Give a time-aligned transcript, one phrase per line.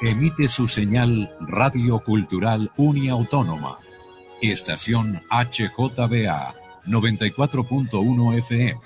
[0.00, 3.78] emite su señal Radio Cultural Uniautónoma.
[4.42, 6.54] Estación HJBA
[6.86, 8.80] 94.1 FM.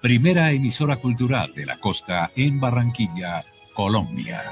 [0.00, 3.44] Primera emisora cultural de la costa en Barranquilla,
[3.74, 4.42] Colombia.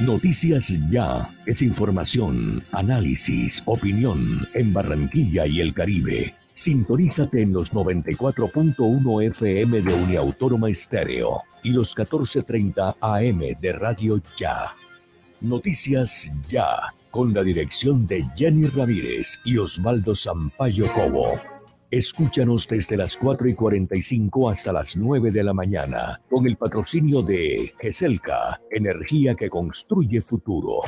[0.00, 6.39] Noticias Ya es información, análisis, opinión en Barranquilla y el Caribe.
[6.60, 14.76] Sintonízate en los 94.1 FM de Uniautónoma Estéreo y los 14.30 AM de Radio Ya.
[15.40, 21.40] Noticias Ya, con la dirección de Jenny Ramírez y Osvaldo Sampaio Cobo.
[21.90, 27.22] Escúchanos desde las 4 y 45 hasta las 9 de la mañana, con el patrocinio
[27.22, 30.82] de GESELCA, energía que construye futuro.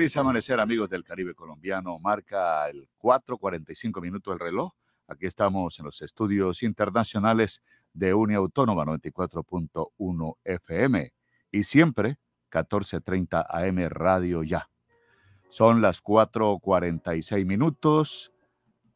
[0.00, 1.98] Feliz amanecer, amigos del Caribe colombiano.
[1.98, 4.72] Marca el 4:45 minutos el reloj.
[5.06, 7.62] Aquí estamos en los estudios internacionales
[7.92, 11.12] de Unia Autónoma 94.1 FM
[11.52, 12.16] y siempre
[12.48, 14.70] 14:30 AM Radio Ya.
[15.50, 18.32] Son las 4:46 minutos.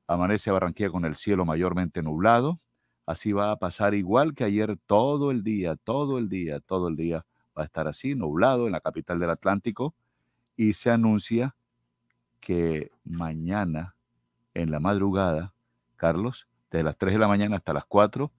[0.07, 2.63] Amanece Barranquilla con el cielo mayormente nublado.
[3.05, 6.97] Así va a pasar igual que ayer todo el día, todo el día, todo el
[6.97, 9.95] día va a estar así, nublado en la capital del Atlántico
[10.57, 11.57] y se anuncia
[12.41, 13.97] que mañana
[14.55, 15.55] en la madrugada,
[15.97, 18.31] Carlos, desde las 3 de la mañana hasta las 4,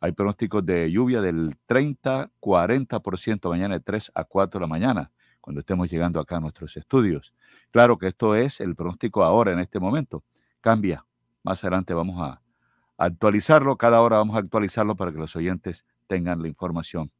[0.00, 5.60] hay pronósticos de lluvia del 30-40% mañana de 3 a 4 de la mañana, cuando
[5.60, 7.32] estemos llegando acá a nuestros estudios.
[7.70, 10.24] Claro que esto es el pronóstico ahora, en este momento.
[10.60, 11.06] Cambia.
[11.42, 12.40] Más adelante vamos a
[12.96, 13.76] actualizarlo.
[13.76, 17.10] Cada hora vamos a actualizarlo para que los oyentes tengan la información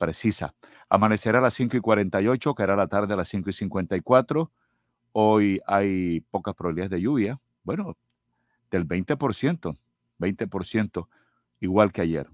[0.00, 0.54] precisa.
[0.88, 4.50] Amanecerá a las 5 y 48, caerá la tarde a las 5 y 54.
[5.12, 7.40] Hoy hay pocas probabilidades de lluvia.
[7.62, 7.96] Bueno,
[8.70, 9.76] del 20%,
[10.18, 11.08] 20%,
[11.60, 12.30] igual que ayer.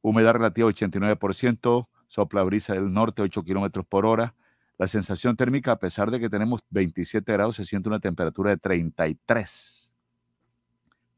[0.00, 4.34] Humedad relativa 89%, sopla brisa del norte 8 kilómetros por hora.
[4.78, 8.56] La sensación térmica, a pesar de que tenemos 27 grados, se siente una temperatura de
[8.56, 9.92] 33.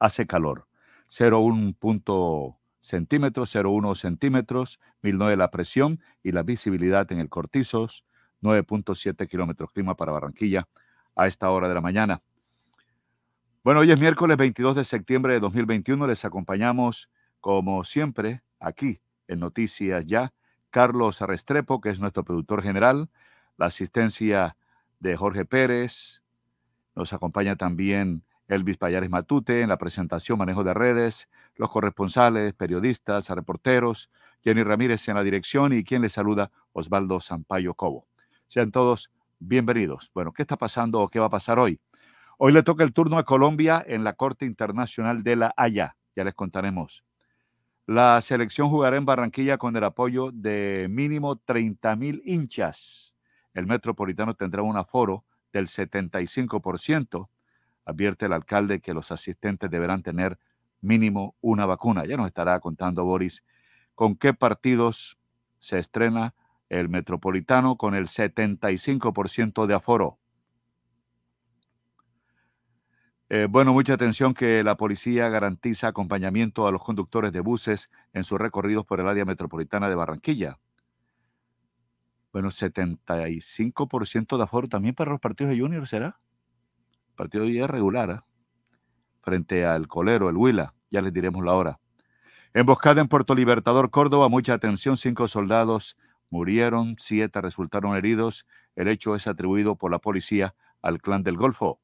[0.01, 0.67] Hace calor.
[1.09, 8.05] 0,1 centímetros, 0,1 centímetros, 1009 la presión y la visibilidad en el Cortizos,
[8.43, 10.69] 9.7 kilómetros clima para Barranquilla
[11.17, 12.23] a esta hora de la mañana.
[13.65, 16.07] Bueno, hoy es miércoles 22 de septiembre de 2021.
[16.09, 17.09] Les acompañamos,
[17.41, 20.33] como siempre, aquí en Noticias Ya,
[20.71, 23.09] Carlos Restrepo, que es nuestro productor general,
[23.57, 24.57] la asistencia
[24.99, 26.23] de Jorge Pérez.
[26.97, 33.31] Nos acompaña también Elvis Payares Matute en la presentación, manejo de redes, los corresponsales, periodistas,
[33.31, 34.11] reporteros,
[34.45, 38.07] Jenny Ramírez en la dirección y quien les saluda, Osvaldo Sampaio Cobo.
[38.49, 40.11] Sean todos bienvenidos.
[40.15, 41.81] Bueno, ¿qué está pasando o qué va a pasar hoy?
[42.37, 45.97] Hoy le toca el turno a Colombia en la Corte Internacional de la Haya.
[46.15, 47.05] Ya les contaremos.
[47.87, 53.15] La selección jugará en Barranquilla con el apoyo de mínimo 30 mil hinchas.
[53.55, 57.29] El Metropolitano tendrá un aforo del 75%.
[57.85, 60.39] Advierte el alcalde que los asistentes deberán tener
[60.81, 62.05] mínimo una vacuna.
[62.05, 63.43] Ya nos estará contando Boris
[63.95, 65.19] con qué partidos
[65.59, 66.35] se estrena
[66.69, 70.19] el Metropolitano con el 75% de aforo.
[73.29, 78.25] Eh, bueno, mucha atención que la policía garantiza acompañamiento a los conductores de buses en
[78.25, 80.59] sus recorridos por el área metropolitana de Barranquilla.
[82.33, 86.21] Bueno, 75% de aforo también para los partidos de Junior, ¿será?
[87.23, 88.11] Partido de día regular.
[88.11, 88.21] ¿eh?
[89.23, 90.75] frente al colero, el Huila.
[90.91, 91.79] Ya les diremos la hora.
[92.53, 95.97] Emboscada en Puerto Libertador, Córdoba, mucha atención, cinco soldados
[96.31, 98.45] murieron, siete resultaron heridos.
[98.75, 101.79] El hecho es atribuido por la policía al clan del Golfo.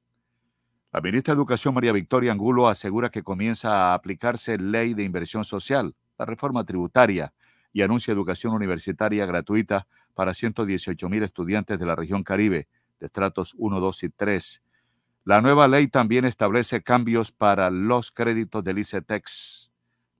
[0.93, 5.45] La ministra de Educación, María Victoria Angulo, asegura que comienza a aplicarse ley de inversión
[5.45, 7.33] social, la reforma tributaria,
[7.73, 12.67] y anuncia educación universitaria gratuita para 118 mil estudiantes de la región Caribe,
[12.99, 14.63] de estratos 1, 2 y 3
[15.29, 19.71] la nueva ley también establece cambios para los créditos del ICETEX.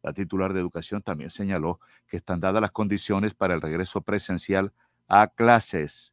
[0.03, 4.71] La titular de Educación también señaló que están dadas las condiciones para el regreso presencial
[5.07, 6.13] a clases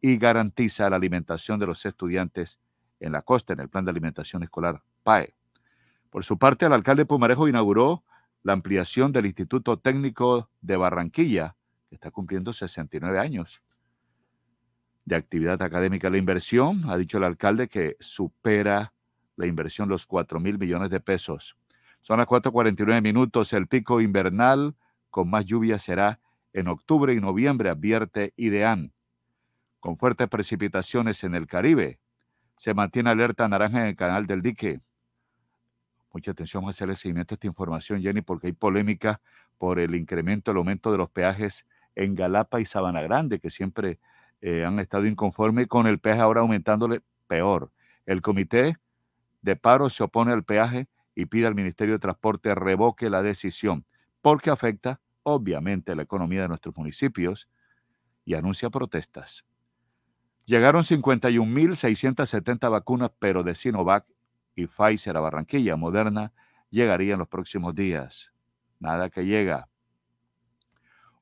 [0.00, 2.60] y garantiza la alimentación de los estudiantes
[3.00, 5.34] en la costa en el Plan de Alimentación Escolar PAE.
[6.08, 8.04] Por su parte, el alcalde Pumarejo inauguró
[8.44, 11.56] la ampliación del Instituto Técnico de Barranquilla,
[11.88, 13.60] que está cumpliendo 69 años.
[15.06, 16.10] De actividad académica.
[16.10, 18.92] La inversión, ha dicho el alcalde, que supera
[19.36, 21.56] la inversión los 4 mil millones de pesos.
[22.00, 23.52] Son las 4.49 minutos.
[23.52, 24.74] El pico invernal
[25.10, 26.20] con más lluvia será
[26.52, 28.92] en octubre y noviembre, advierte IDEAN.
[29.80, 31.98] Con fuertes precipitaciones en el Caribe.
[32.56, 34.80] Se mantiene alerta naranja en el canal del dique.
[36.12, 39.20] Mucha atención a hacer el seguimiento de esta información, Jenny, porque hay polémica
[39.58, 43.98] por el incremento, el aumento de los peajes en Galapa y Sabana Grande, que siempre
[44.40, 47.72] eh, han estado inconformes con el peaje ahora aumentándole peor.
[48.04, 48.76] El comité
[49.42, 53.86] de paro se opone al peaje y pide al Ministerio de Transporte revoque la decisión,
[54.20, 57.48] porque afecta obviamente la economía de nuestros municipios
[58.24, 59.44] y anuncia protestas.
[60.44, 64.06] Llegaron 51.670 vacunas, pero de Sinovac
[64.54, 65.74] y Pfizer a Barranquilla.
[65.76, 66.32] Moderna
[66.70, 68.32] llegaría los próximos días.
[68.78, 69.68] Nada que llega.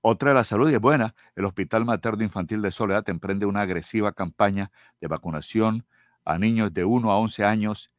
[0.06, 1.14] Otra de la salud y es buena.
[1.34, 4.70] El Hospital Materno Infantil de Soledad emprende una agresiva campaña
[5.00, 5.86] de vacunación
[6.26, 7.90] a niños de 1 a 11 años.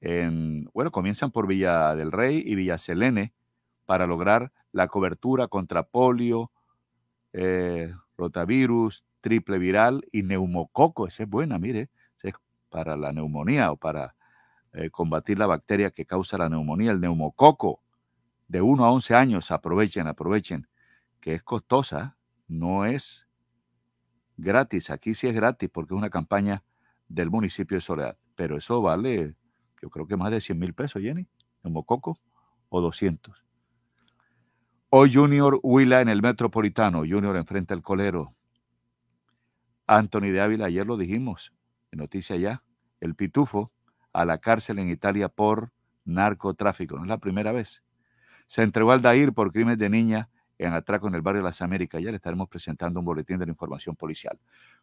[0.00, 3.32] En, bueno, comienzan por Villa del Rey y Villa Selene
[3.86, 6.50] para lograr la cobertura contra polio,
[7.32, 11.06] eh, rotavirus, triple viral y neumococo.
[11.06, 11.90] Esa es buena, mire,
[12.24, 12.34] es
[12.70, 14.16] para la neumonía o para
[14.72, 17.78] eh, combatir la bacteria que causa la neumonía, el neumococo.
[18.48, 20.66] De 1 a 11 años, aprovechen, aprovechen,
[21.22, 23.26] que es costosa, no es
[24.36, 24.90] gratis.
[24.90, 26.64] Aquí sí es gratis porque es una campaña
[27.08, 28.18] del municipio de Soledad.
[28.34, 29.36] Pero eso vale,
[29.80, 31.26] yo creo que más de 100 mil pesos, Jenny,
[31.62, 32.18] neumococo,
[32.68, 33.46] o 200.
[34.90, 38.34] Hoy Junior Huila en el Metropolitano, Junior enfrenta al Colero.
[39.86, 41.52] Anthony de Ávila, ayer lo dijimos,
[41.92, 42.64] en noticia ya,
[43.00, 43.72] el Pitufo
[44.12, 45.72] a la cárcel en Italia por
[46.04, 46.96] narcotráfico.
[46.96, 47.84] No es la primera vez.
[48.46, 50.28] Se entregó al Dair por crímenes de niña
[50.66, 52.02] en atraco en el barrio de las Américas.
[52.02, 54.38] Ya le estaremos presentando un boletín de la información policial.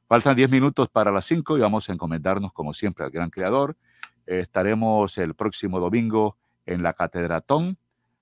[0.08, 3.78] Faltan 10 minutos para las 5 y vamos a encomendarnos, como siempre, al gran creador.
[4.26, 7.78] estaremos el próximo domingo en la Catedratón.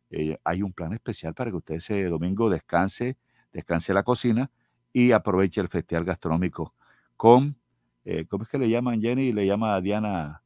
[0.10, 3.18] Eh, hay un plan especial para que usted ese domingo descanse,
[3.52, 4.50] descanse la cocina
[4.94, 6.74] y aproveche el festival gastronómico
[7.18, 7.58] con,
[8.06, 9.34] eh, ¿cómo es que le llaman Jenny?
[9.34, 10.44] Le llama a Diana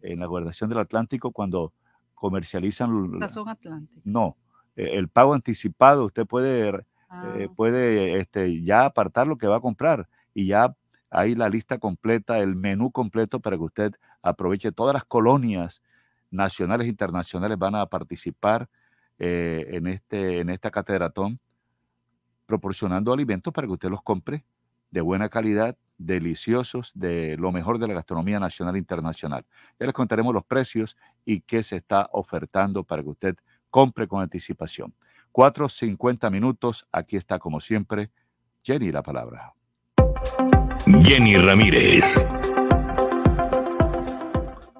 [0.00, 1.74] en la gobernación del Atlántico cuando
[2.14, 3.18] comercializan...
[3.20, 4.00] Sazón Atlántico.
[4.04, 4.36] No,
[4.76, 7.34] el pago anticipado, usted puede, eh, ah.
[7.54, 10.74] puede este, ya apartar lo que va a comprar y ya
[11.10, 13.92] hay la lista completa, el menú completo para que usted
[14.22, 14.72] aproveche.
[14.72, 15.82] Todas las colonias
[16.30, 18.68] nacionales e internacionales van a participar
[19.18, 21.38] eh, en, este, en esta catedratón
[22.46, 24.44] proporcionando alimentos para que usted los compre
[24.90, 29.44] de buena calidad, deliciosos, de lo mejor de la gastronomía nacional e internacional.
[29.78, 33.36] Ya les contaremos los precios y qué se está ofertando para que usted
[33.72, 34.94] compre con anticipación.
[35.32, 38.10] 4.50 minutos, aquí está como siempre
[38.62, 39.54] Jenny la palabra.
[41.02, 42.24] Jenny Ramírez.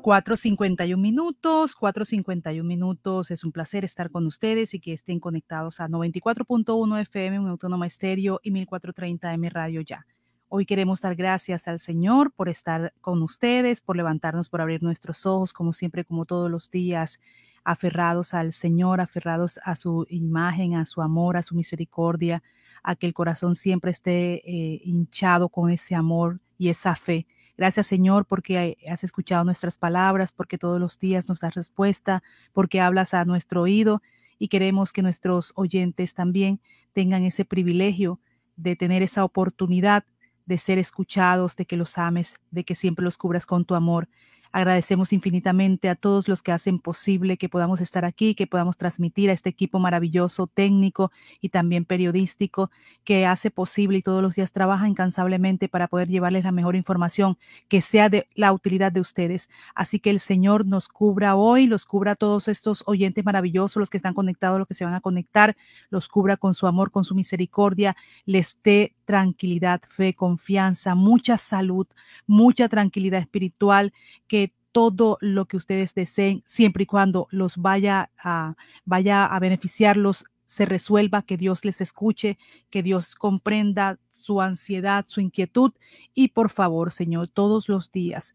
[0.03, 3.31] 4.51 minutos, 4.51 minutos.
[3.31, 7.87] Es un placer estar con ustedes y que estén conectados a 94.1 FM, un autónoma
[7.87, 10.07] estéreo y 1430 M Radio ya.
[10.55, 15.25] Hoy queremos dar gracias al Señor por estar con ustedes, por levantarnos, por abrir nuestros
[15.25, 17.21] ojos, como siempre, como todos los días,
[17.65, 22.43] aferrados al Señor, aferrados a su imagen, a su amor, a su misericordia,
[22.83, 27.27] a que el corazón siempre esté eh, hinchado con ese amor y esa fe.
[27.57, 32.79] Gracias Señor porque has escuchado nuestras palabras, porque todos los días nos das respuesta, porque
[32.79, 34.03] hablas a nuestro oído
[34.39, 36.61] y queremos que nuestros oyentes también
[36.93, 38.21] tengan ese privilegio
[38.57, 40.05] de tener esa oportunidad
[40.47, 44.09] de ser escuchados, de que los ames, de que siempre los cubras con tu amor.
[44.53, 49.31] Agradecemos infinitamente a todos los que hacen posible que podamos estar aquí, que podamos transmitir
[49.31, 52.71] a este equipo maravilloso técnico y también periodístico
[53.05, 57.39] que hace posible y todos los días trabaja incansablemente para poder llevarles la mejor información
[57.69, 59.49] que sea de la utilidad de ustedes.
[59.75, 63.91] Así que el Señor nos cubra hoy, los cubra a todos estos oyentes maravillosos, los
[63.91, 65.57] que están conectados, los que se van a conectar,
[65.91, 71.87] los cubra con su amor, con su misericordia, les dé tranquilidad, fe, confianza, mucha salud,
[72.27, 73.93] mucha tranquilidad espiritual,
[74.29, 74.42] que
[74.73, 80.67] todo lo que ustedes deseen, siempre y cuando los vaya a, vaya a beneficiarlos, se
[80.67, 82.39] resuelva, que Dios les escuche,
[82.69, 85.73] que Dios comprenda su ansiedad, su inquietud
[86.15, 88.35] y por favor, Señor, todos los días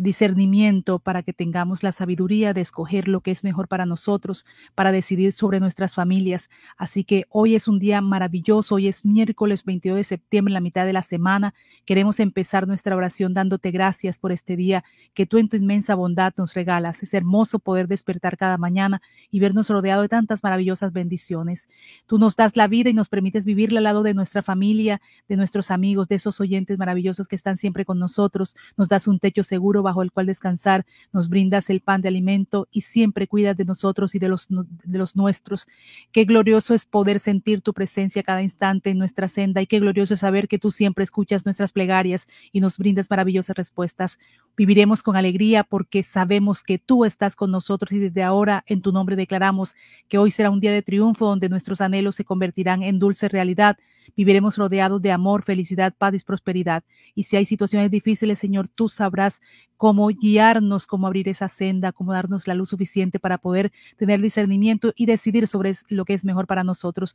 [0.00, 4.92] discernimiento para que tengamos la sabiduría de escoger lo que es mejor para nosotros, para
[4.92, 6.50] decidir sobre nuestras familias.
[6.76, 10.86] Así que hoy es un día maravilloso, hoy es miércoles 22 de septiembre, la mitad
[10.86, 11.54] de la semana.
[11.84, 14.84] Queremos empezar nuestra oración dándote gracias por este día
[15.14, 17.02] que tú en tu inmensa bondad nos regalas.
[17.02, 19.00] Es hermoso poder despertar cada mañana
[19.30, 21.68] y vernos rodeado de tantas maravillosas bendiciones.
[22.06, 25.36] Tú nos das la vida y nos permites vivir al lado de nuestra familia, de
[25.36, 28.56] nuestros amigos, de esos oyentes maravillosos que están siempre con nosotros.
[28.76, 32.68] Nos das un techo seguro bajo el cual descansar, nos brindas el pan de alimento
[32.70, 35.66] y siempre cuidas de nosotros y de los, de los nuestros.
[36.12, 40.14] Qué glorioso es poder sentir tu presencia cada instante en nuestra senda y qué glorioso
[40.14, 44.18] es saber que tú siempre escuchas nuestras plegarias y nos brindas maravillosas respuestas.
[44.56, 48.90] Viviremos con alegría porque sabemos que tú estás con nosotros y desde ahora en tu
[48.90, 49.74] nombre declaramos
[50.08, 53.76] que hoy será un día de triunfo donde nuestros anhelos se convertirán en dulce realidad
[54.14, 56.84] Viviremos rodeados de amor, felicidad, paz y prosperidad.
[57.14, 59.40] Y si hay situaciones difíciles, Señor, tú sabrás
[59.76, 64.92] cómo guiarnos, cómo abrir esa senda, cómo darnos la luz suficiente para poder tener discernimiento
[64.96, 67.14] y decidir sobre lo que es mejor para nosotros.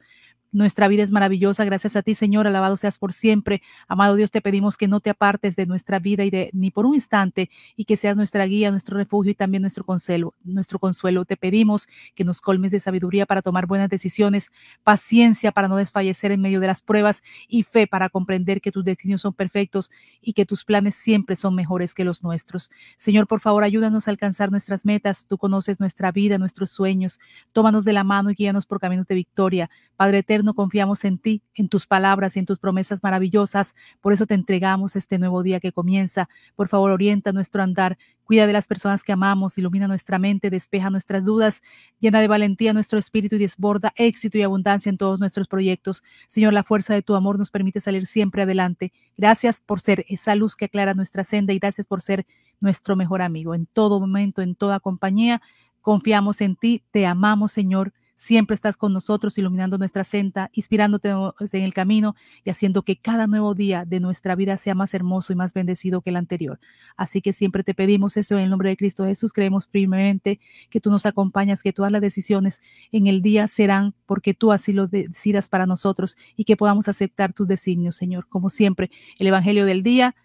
[0.52, 1.64] Nuestra vida es maravillosa.
[1.66, 2.46] Gracias a ti, Señor.
[2.46, 3.62] Alabado seas por siempre.
[3.88, 6.86] Amado Dios, te pedimos que no te apartes de nuestra vida y de ni por
[6.86, 10.34] un instante y que seas nuestra guía, nuestro refugio y también nuestro consuelo.
[10.44, 11.26] Nuestro consuelo.
[11.26, 14.52] Te pedimos que nos colmes de sabiduría para tomar buenas decisiones,
[14.84, 18.84] paciencia para no desfallecer en medio de las pruebas y fe para comprender que tus
[18.84, 19.90] destinos son perfectos
[20.22, 22.51] y que tus planes siempre son mejores que los nuestros.
[22.98, 25.26] Señor, por favor, ayúdanos a alcanzar nuestras metas.
[25.26, 27.20] Tú conoces nuestra vida, nuestros sueños.
[27.54, 29.70] Tómanos de la mano y guíanos por caminos de victoria.
[29.96, 33.76] Padre eterno, confiamos en ti, en tus palabras y en tus promesas maravillosas.
[34.02, 36.30] Por eso te entregamos este nuevo día que comienza.
[36.56, 37.98] Por favor, orienta nuestro andar.
[38.32, 41.62] Cuida de las personas que amamos, ilumina nuestra mente, despeja nuestras dudas,
[42.00, 46.02] llena de valentía nuestro espíritu y desborda éxito y abundancia en todos nuestros proyectos.
[46.30, 48.94] Señor, la fuerza de tu amor nos permite salir siempre adelante.
[49.18, 52.26] Gracias por ser esa luz que aclara nuestra senda y gracias por ser
[52.62, 53.54] nuestro mejor amigo.
[53.54, 55.42] En todo momento, en toda compañía,
[55.82, 57.92] confiamos en ti, te amamos, Señor.
[58.22, 63.26] Siempre estás con nosotros, iluminando nuestra senda, inspirándote en el camino y haciendo que cada
[63.26, 66.60] nuevo día de nuestra vida sea más hermoso y más bendecido que el anterior.
[66.96, 69.34] Así que siempre te pedimos eso en el nombre de Cristo Jesús.
[69.34, 72.62] Creemos firmemente que tú nos acompañas, que todas las decisiones
[72.92, 77.34] en el día serán porque tú así lo decidas para nosotros y que podamos aceptar
[77.34, 78.28] tus designios, Señor.
[78.30, 80.16] Como siempre, el Evangelio del día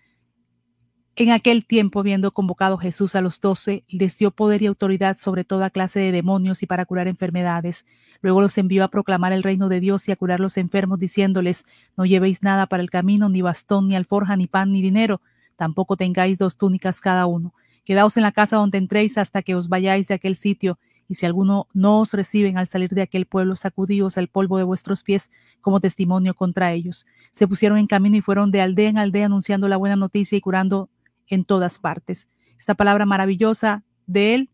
[1.18, 5.44] en aquel tiempo, habiendo convocado Jesús a los doce, les dio poder y autoridad sobre
[5.44, 7.86] toda clase de demonios y para curar enfermedades.
[8.20, 11.64] Luego los envió a proclamar el reino de Dios y a curar los enfermos, diciéndoles,
[11.96, 15.22] no llevéis nada para el camino, ni bastón, ni alforja, ni pan, ni dinero,
[15.56, 17.54] tampoco tengáis dos túnicas cada uno.
[17.86, 21.24] Quedaos en la casa donde entréis hasta que os vayáis de aquel sitio, y si
[21.24, 25.30] alguno no os reciben al salir de aquel pueblo, sacudíos el polvo de vuestros pies
[25.62, 27.06] como testimonio contra ellos.
[27.30, 30.40] Se pusieron en camino y fueron de aldea en aldea anunciando la buena noticia y
[30.40, 30.90] curando
[31.28, 32.28] en todas partes.
[32.58, 34.50] Esta palabra maravillosa de Él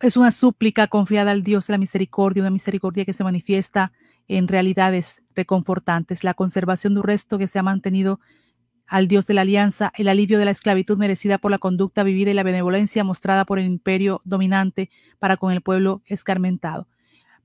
[0.00, 3.92] es una súplica confiada al Dios de la misericordia, una misericordia que se manifiesta
[4.28, 8.20] en realidades reconfortantes, la conservación de un resto que se ha mantenido
[8.88, 12.30] al Dios de la alianza, el alivio de la esclavitud merecida por la conducta vivida
[12.30, 16.88] y la benevolencia mostrada por el imperio dominante para con el pueblo escarmentado.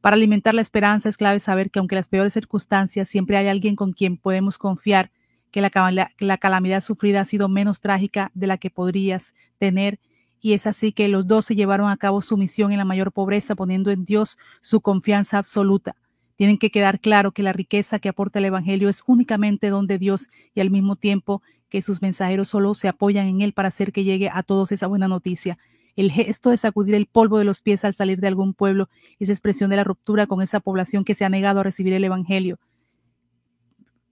[0.01, 3.75] Para alimentar la esperanza es clave saber que aunque las peores circunstancias siempre hay alguien
[3.75, 5.12] con quien podemos confiar
[5.57, 9.99] que la, calamidad sufrida ha sido menos trágica de la que podrías tener
[10.39, 13.11] y es así que los dos se llevaron a cabo su misión en la mayor
[13.11, 15.95] pobreza, poniendo en Dios su confianza absoluta.
[16.35, 19.97] Tienen que quedar claro que la riqueza que aporta el Evangelio es únicamente don de
[19.97, 23.91] Dios y al mismo tiempo que sus mensajeros solo se apoyan en él para hacer
[23.91, 25.57] que llegue a todos esa buena noticia.
[25.95, 29.31] El gesto de sacudir el polvo de los pies al salir de algún pueblo es
[29.31, 32.59] expresión de la ruptura con esa población que se ha negado a recibir el Evangelio.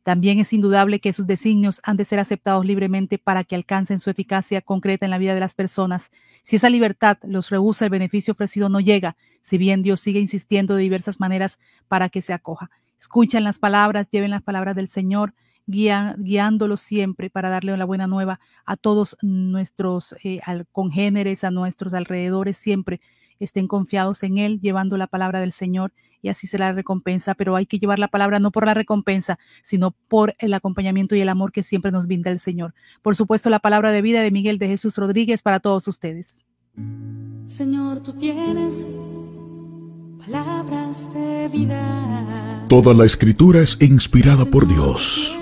[0.06, 4.12] También es indudable que sus designios han de ser aceptados libremente para que alcancen su
[4.12, 6.12] eficacia concreta en la vida de las personas.
[6.44, 10.76] Si esa libertad los rehúsa, el beneficio ofrecido no llega, si bien Dios sigue insistiendo
[10.76, 11.58] de diversas maneras
[11.88, 12.70] para que se acoja.
[13.00, 15.34] Escuchen las palabras, lleven las palabras del Señor,
[15.66, 20.40] guiándolos siempre para darle la buena nueva a todos nuestros eh,
[20.72, 23.02] congéneres, a nuestros alrededores, siempre
[23.40, 25.94] estén confiados en Él, llevando la palabra del Señor
[26.26, 29.38] y así será la recompensa, pero hay que llevar la palabra no por la recompensa,
[29.62, 32.74] sino por el acompañamiento y el amor que siempre nos brinda el Señor.
[33.04, 36.44] Por supuesto, la palabra de vida de Miguel de Jesús Rodríguez para todos ustedes.
[37.46, 38.88] Señor, tú tienes
[40.18, 42.66] palabras de vida.
[42.70, 45.38] Toda la escritura es inspirada por Dios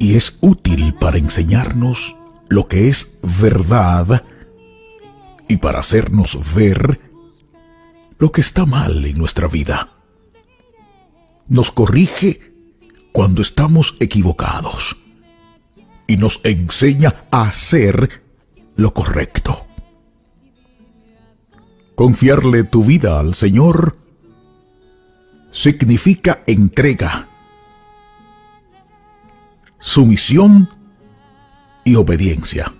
[0.00, 2.16] y es útil para enseñarnos
[2.48, 4.24] lo que es verdad
[5.46, 7.07] y para hacernos ver
[8.18, 9.90] lo que está mal en nuestra vida.
[11.46, 12.52] Nos corrige
[13.12, 14.96] cuando estamos equivocados
[16.06, 18.22] y nos enseña a hacer
[18.76, 19.66] lo correcto.
[21.94, 23.96] Confiarle tu vida al Señor
[25.50, 27.28] significa entrega,
[29.80, 30.70] sumisión
[31.84, 32.72] y obediencia.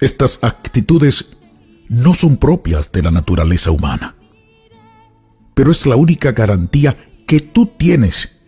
[0.00, 1.37] Estas actitudes
[1.88, 4.14] no son propias de la naturaleza humana,
[5.54, 8.40] pero es la única garantía que tú tienes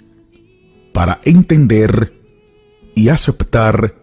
[0.93, 2.13] para entender
[2.95, 3.95] y aceptar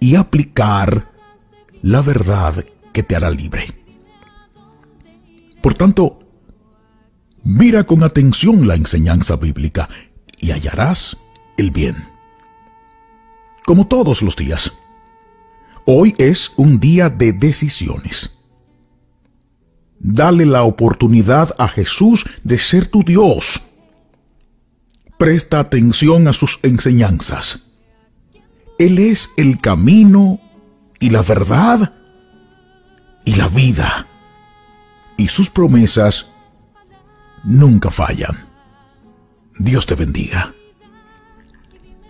[0.00, 1.10] y aplicar
[1.82, 3.66] la verdad que te hará libre.
[5.62, 6.20] Por tanto,
[7.42, 9.88] mira con atención la enseñanza bíblica
[10.38, 11.16] y hallarás
[11.56, 11.96] el bien.
[13.64, 14.72] Como todos los días,
[15.86, 18.35] hoy es un día de decisiones.
[19.98, 23.62] Dale la oportunidad a Jesús de ser tu Dios.
[25.18, 27.66] Presta atención a sus enseñanzas.
[28.78, 30.38] Él es el camino
[31.00, 31.94] y la verdad
[33.24, 34.06] y la vida.
[35.16, 36.26] Y sus promesas
[37.42, 38.46] nunca fallan.
[39.58, 40.54] Dios te bendiga.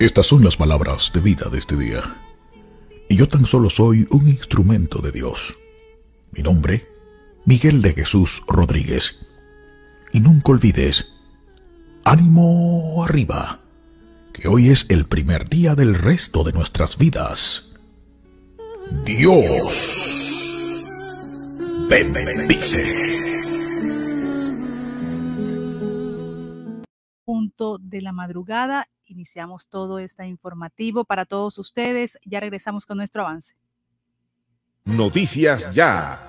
[0.01, 2.03] Estas son las palabras de vida de este día.
[3.09, 5.57] Y yo tan solo soy un instrumento de Dios.
[6.33, 6.87] Mi nombre,
[7.47, 9.25] Miguel de Jesús Rodríguez.
[10.13, 11.13] Y nunca olvides,
[12.05, 13.61] ánimo arriba
[14.33, 17.71] que hoy es el primer día del resto de nuestras vidas.
[19.05, 20.13] Dios
[21.89, 22.85] bendice.
[27.25, 32.19] Punto de la madrugada, iniciamos todo este informativo para todos ustedes.
[32.25, 33.55] Ya regresamos con nuestro avance.
[34.85, 36.29] Noticias ya.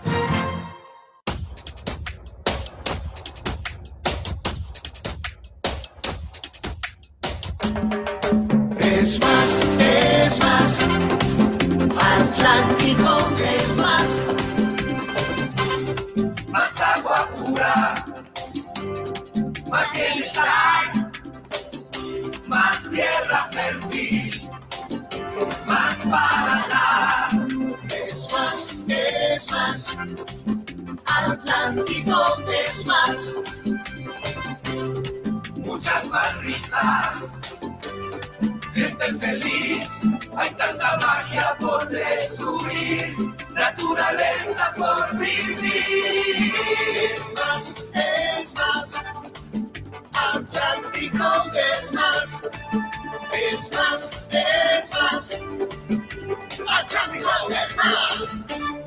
[20.37, 21.11] Bienestar.
[22.47, 24.49] Más tierra fértil.
[25.65, 27.29] Más para dar.
[27.91, 29.97] Es más, es más.
[31.05, 33.43] Atlántico es más.
[35.55, 37.37] Muchas más risas
[38.77, 40.01] gente feliz.
[40.35, 43.15] Hay tanta magia por descubrir,
[43.53, 46.53] naturaleza por vivir.
[47.11, 49.36] Es más, es más.
[50.17, 52.43] Atlántico es más.
[53.33, 55.41] Es más, es más.
[56.67, 58.86] Atlántico es más.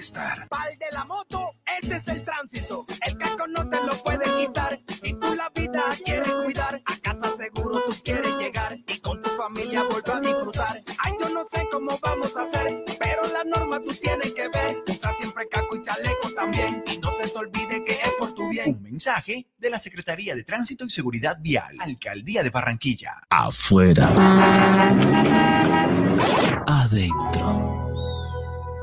[0.00, 1.50] Pal de la moto,
[1.82, 2.86] este es el tránsito.
[3.06, 4.80] El casco no te lo puede quitar.
[5.02, 9.28] Si tú la vida quieres cuidar, a casa seguro tú quieres llegar y con tu
[9.36, 10.78] familia volver a disfrutar.
[11.04, 14.82] Ay, yo no sé cómo vamos a hacer, pero la norma tú tienes que ver.
[14.88, 16.82] Usa siempre casco y chaleco también.
[16.90, 18.76] Y no se te olvide que es por tu bien.
[18.76, 23.20] Un mensaje de la Secretaría de Tránsito y Seguridad Vial, Alcaldía de Barranquilla.
[23.28, 24.08] Afuera.
[26.66, 27.89] Adentro.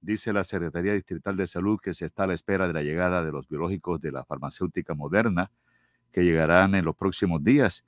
[0.00, 3.22] Dice la Secretaría Distrital de Salud que se está a la espera de la llegada
[3.22, 5.50] de los biológicos de la farmacéutica moderna
[6.12, 7.84] que llegarán en los próximos días.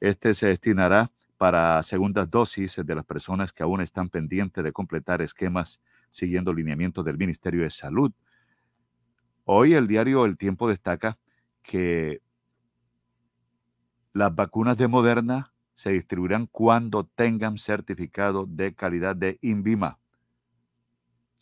[0.00, 5.20] Este se destinará para segundas dosis de las personas que aún están pendientes de completar
[5.20, 5.80] esquemas
[6.10, 8.12] siguiendo lineamientos del Ministerio de Salud.
[9.44, 11.18] Hoy el diario El Tiempo destaca
[11.62, 12.22] que
[14.14, 19.98] las vacunas de Moderna se distribuirán cuando tengan certificado de calidad de INVIMA.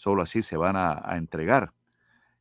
[0.02, 1.72] Solo así se van a, entregar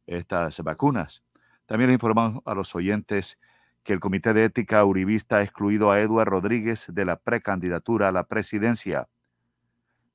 [0.07, 1.21] estas vacunas.
[1.67, 3.37] También le informamos a los oyentes
[3.83, 8.11] que el Comité de Ética Uribista ha excluido a Eduard Rodríguez de la precandidatura a
[8.11, 9.09] la presidencia.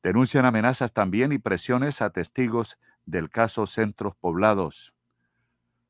[0.02, 4.92] Denuncian amenazas también y presiones a testigos del caso Centros Poblados.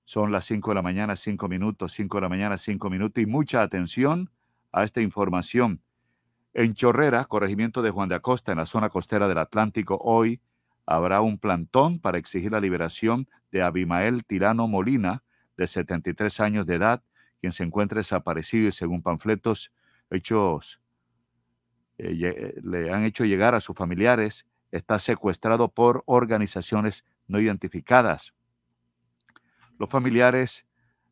[0.04, 3.24] Son las 5 de la mañana, 5 minutos, 5 de la mañana, 5 minutos y
[3.24, 4.30] mucha atención
[4.72, 5.80] a esta información.
[6.52, 10.42] En Chorrera, corregimiento de Juan de Acosta, en la zona costera del Atlántico, hoy
[10.86, 15.24] habrá un plantón para exigir la liberación de Abimael Tirano Molina,
[15.56, 17.02] de 73 años de edad,
[17.40, 19.72] quien se encuentra desaparecido y según panfletos
[20.10, 20.80] hechos,
[21.98, 28.34] eh, le han hecho llegar a sus familiares, está secuestrado por organizaciones no identificadas.
[29.78, 30.66] Los familiares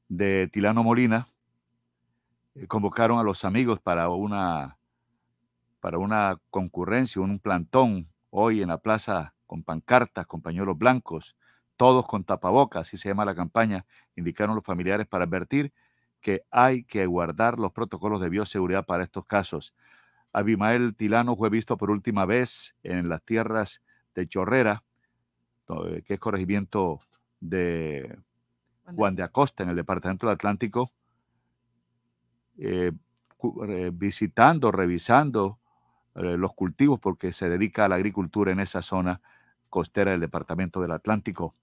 [0.08, 1.28] de Tilano Molina
[2.54, 4.78] eh, convocaron a los amigos para una,
[5.80, 11.36] para una concurrencia, un plantón hoy en la plaza con pancartas, con pañuelos blancos,
[11.76, 15.72] todos con tapabocas, así se llama la campaña, indicaron los familiares para advertir
[16.20, 19.72] que hay que guardar los protocolos de bioseguridad para estos casos.
[20.32, 23.82] Abimael Tilano fue visto por última vez en las tierras
[24.16, 24.82] de Chorrera,
[26.04, 27.00] que es corregimiento
[27.38, 28.18] de
[28.96, 30.92] Juan de Acosta, en el departamento del Atlántico,
[32.58, 32.90] eh,
[33.68, 35.63] eh, visitando, revisando eh,
[36.14, 39.20] los cultivos, porque se dedica a la agricultura en esa zona
[39.68, 41.54] costera del departamento del Atlántico.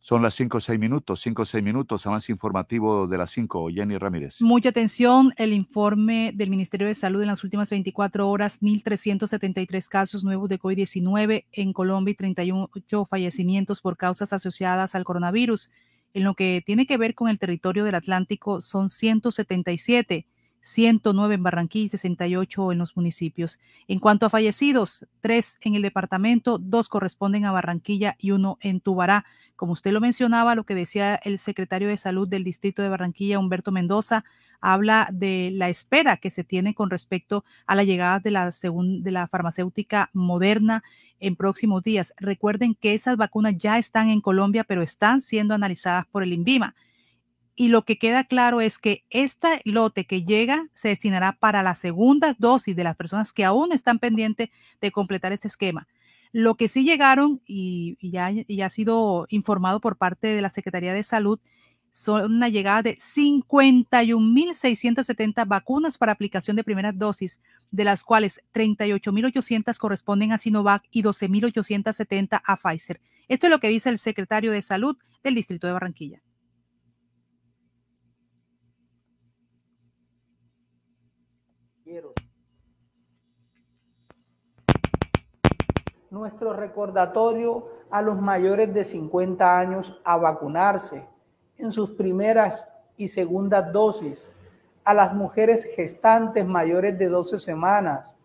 [0.00, 3.68] Son las 5 o 6 minutos, 5 o 6 minutos, avance informativo de las 5.
[3.74, 4.40] Jenny Ramírez.
[4.40, 10.22] Mucha atención, el informe del Ministerio de Salud en las últimas 24 horas, 1.373 casos
[10.22, 15.68] nuevos de COVID-19 en Colombia y 38 fallecimientos por causas asociadas al coronavirus.
[16.14, 20.26] En lo que tiene que ver con el territorio del Atlántico son 177
[20.62, 23.58] 109 en Barranquilla y 68 en los municipios.
[23.86, 28.80] En cuanto a fallecidos, tres en el departamento, dos corresponden a Barranquilla y uno en
[28.80, 29.24] Tubará.
[29.56, 33.38] Como usted lo mencionaba, lo que decía el secretario de Salud del Distrito de Barranquilla,
[33.38, 34.24] Humberto Mendoza,
[34.60, 39.10] habla de la espera que se tiene con respecto a la llegada de la, de
[39.10, 40.82] la farmacéutica moderna
[41.20, 42.14] en próximos días.
[42.18, 46.74] Recuerden que esas vacunas ya están en Colombia, pero están siendo analizadas por el INVIMA
[47.58, 51.74] y lo que queda claro es que este lote que llega se destinará para la
[51.74, 55.88] segunda dosis de las personas que aún están pendientes de completar este esquema.
[56.30, 58.30] Lo que sí llegaron y, ya,
[58.64, 61.40] ha sido informado por parte de la Secretaría de Salud
[61.90, 67.40] son una llegada de 51.670 vacunas para aplicación de primera dosis,
[67.72, 73.00] de las cuales 38.800 corresponden a Sinovac y 12.870 a Pfizer.
[73.26, 76.22] Esto es lo que dice el secretario de Salud del Distrito de Barranquilla.
[86.10, 91.06] Nuestro recordatorio a los mayores de 50 años a vacunarse
[91.56, 94.32] en sus primeras y segundas dosis,
[94.84, 98.16] a las mujeres gestantes mayores de 12 semanas,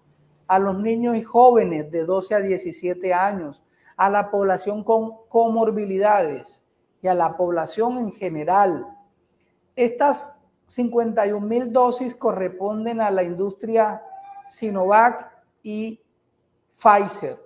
[0.48, 3.64] a los niños y jóvenes de 12 a 17 años,
[3.98, 6.60] a la población con comorbilidades
[7.02, 8.88] y a la población en general.
[9.76, 14.02] Estas 51 mil dosis corresponden a la industria
[14.48, 16.02] Sinovac y
[16.72, 17.40] Pfizer.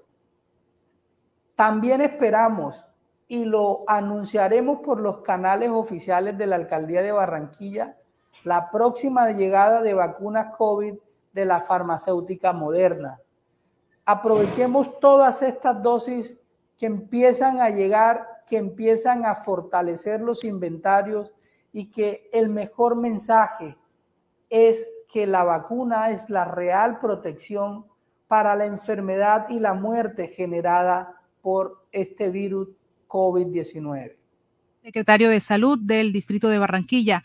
[1.55, 2.83] También esperamos
[3.27, 7.97] y lo anunciaremos por los canales oficiales de la Alcaldía de Barranquilla
[8.43, 10.95] la próxima llegada de vacunas COVID
[11.33, 13.19] de la farmacéutica moderna.
[14.05, 16.37] Aprovechemos todas estas dosis
[16.77, 21.33] que empiezan a llegar, que empiezan a fortalecer los inventarios
[21.73, 23.77] y que el mejor mensaje
[24.49, 27.85] es que la vacuna es la real protección
[28.27, 32.69] para la enfermedad y la muerte generada por este virus
[33.07, 34.15] COVID-19.
[34.83, 37.23] Secretario de Salud del Distrito de Barranquilla,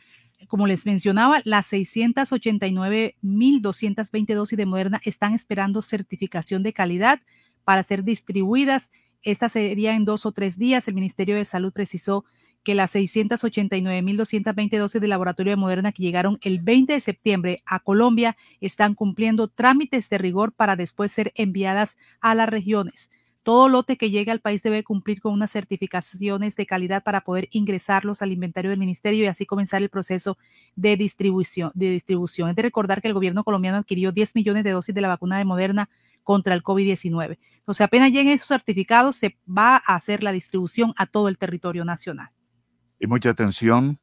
[0.48, 7.20] como les mencionaba, las 689.220 dosis de Moderna están esperando certificación de calidad
[7.64, 8.92] para ser distribuidas.
[9.22, 10.87] Esta sería en dos o tres días.
[10.88, 12.24] El Ministerio de Salud precisó
[12.62, 17.81] que las 689.220 dosis de laboratorio de Moderna que llegaron el 20 de septiembre a
[17.81, 23.11] Colombia están cumpliendo trámites de rigor para después ser enviadas a las regiones.
[23.42, 27.48] Todo lote que llegue al país debe cumplir con unas certificaciones de calidad para poder
[27.51, 30.38] ingresarlos al inventario del ministerio y así comenzar el proceso
[30.77, 31.72] de distribución.
[31.75, 32.51] De distribución.
[32.51, 35.38] Es de recordar que el gobierno colombiano adquirió 10 millones de dosis de la vacuna
[35.38, 35.90] de Moderna
[36.22, 37.37] contra el COVID-19.
[37.59, 41.85] Entonces, apenas lleguen esos certificados, se va a hacer la distribución a todo el territorio
[41.85, 42.31] nacional.
[43.02, 43.98] Y mucha atención,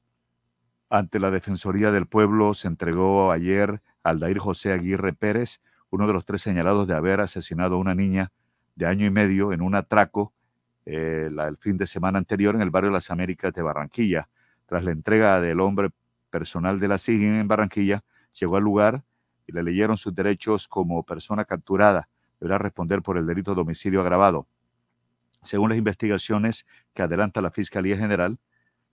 [0.89, 6.25] ante la Defensoría del Pueblo se entregó ayer Aldair José Aguirre Pérez, uno de los
[6.25, 8.33] tres señalados de haber asesinado a una niña
[8.75, 10.33] de año y medio en un atraco
[10.85, 14.27] eh, el fin de semana anterior en el barrio las Américas de Barranquilla.
[14.65, 15.91] Tras la entrega del hombre
[16.29, 18.03] personal de la SIGIN en Barranquilla,
[18.37, 19.05] llegó al lugar
[19.47, 22.09] y le leyeron sus derechos como persona capturada.
[22.41, 24.45] Deberá responder por el delito de homicidio agravado.
[25.41, 28.37] Según las investigaciones que adelanta la Fiscalía General,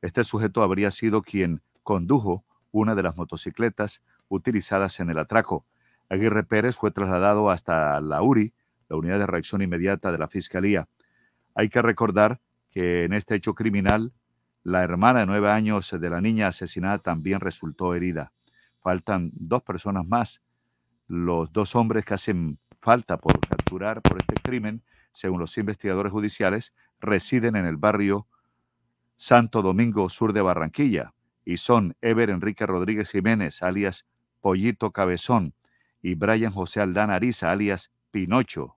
[0.03, 5.67] este sujeto habría sido quien condujo una de las motocicletas utilizadas en el atraco.
[6.09, 8.53] Aguirre Pérez fue trasladado hasta la URI
[8.89, 10.89] la unidad de reacción inmediata de la Fiscalía.
[11.55, 14.13] Hay que recordar que en este hecho criminal,
[14.63, 18.33] la hermana de nueve años de la niña asesinada también resultó herida.
[18.81, 20.43] Faltan dos personas más.
[21.09, 24.83] Los dos hombres que hacen falta por capturar por este crimen,
[25.13, 28.27] según los investigadores judiciales, residen en el barrio
[29.17, 34.07] Santo Domingo Sur de Barranquilla y son Ever Enrique Rodríguez Jiménez, alias
[34.41, 35.55] Pollito Cabezón,
[36.03, 38.77] y Brian José Aldán Ariza, alias Pinocho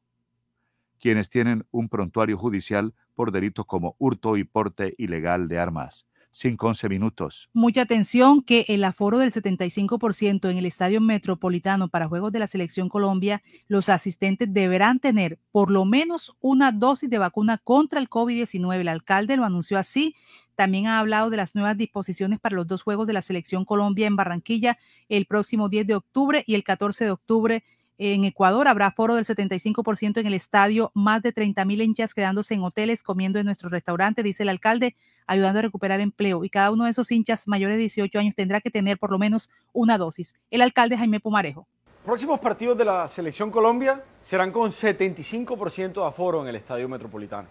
[0.99, 6.07] quienes tienen un prontuario judicial por delitos como hurto y porte ilegal de armas.
[6.33, 7.49] 5-11 minutos.
[7.53, 12.47] Mucha atención que el aforo del 75% en el Estadio Metropolitano para Juegos de la
[12.47, 18.09] Selección Colombia, los asistentes deberán tener por lo menos una dosis de vacuna contra el
[18.09, 18.79] COVID-19.
[18.79, 20.15] El alcalde lo anunció así.
[20.55, 24.07] También ha hablado de las nuevas disposiciones para los dos Juegos de la Selección Colombia
[24.07, 27.63] en Barranquilla el próximo 10 de octubre y el 14 de octubre
[27.99, 32.53] en Ecuador habrá foro del 75% en el estadio, más de 30 mil hinchas quedándose
[32.53, 34.95] en hoteles, comiendo en nuestro restaurante, dice el alcalde,
[35.29, 36.43] ayudando a recuperar empleo.
[36.43, 39.17] Y cada uno de esos hinchas mayores de 18 años tendrá que tener por lo
[39.17, 40.35] menos una dosis.
[40.51, 41.67] El alcalde Jaime Pumarejo.
[42.03, 47.47] Próximos partidos de la Selección Colombia serán con 75% de aforo en el Estadio Metropolitano.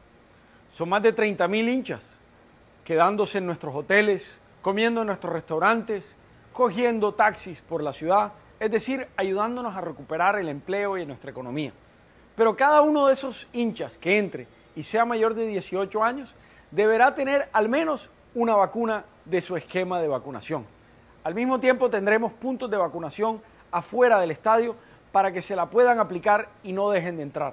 [0.72, 2.18] Son más de 30 mil hinchas
[2.84, 6.16] quedándose en nuestros hoteles, comiendo en nuestros restaurantes,
[6.52, 11.72] cogiendo taxis por la ciudad es decir, ayudándonos a recuperar el empleo y nuestra economía.
[12.36, 16.34] Pero cada uno de esos hinchas que entre y sea mayor de 18 años
[16.70, 20.66] deberá tener al menos una vacuna de su esquema de vacunación.
[21.24, 24.76] Al mismo tiempo tendremos puntos de vacunación afuera del estadio
[25.12, 27.52] para que se la puedan aplicar y no dejen de entrar.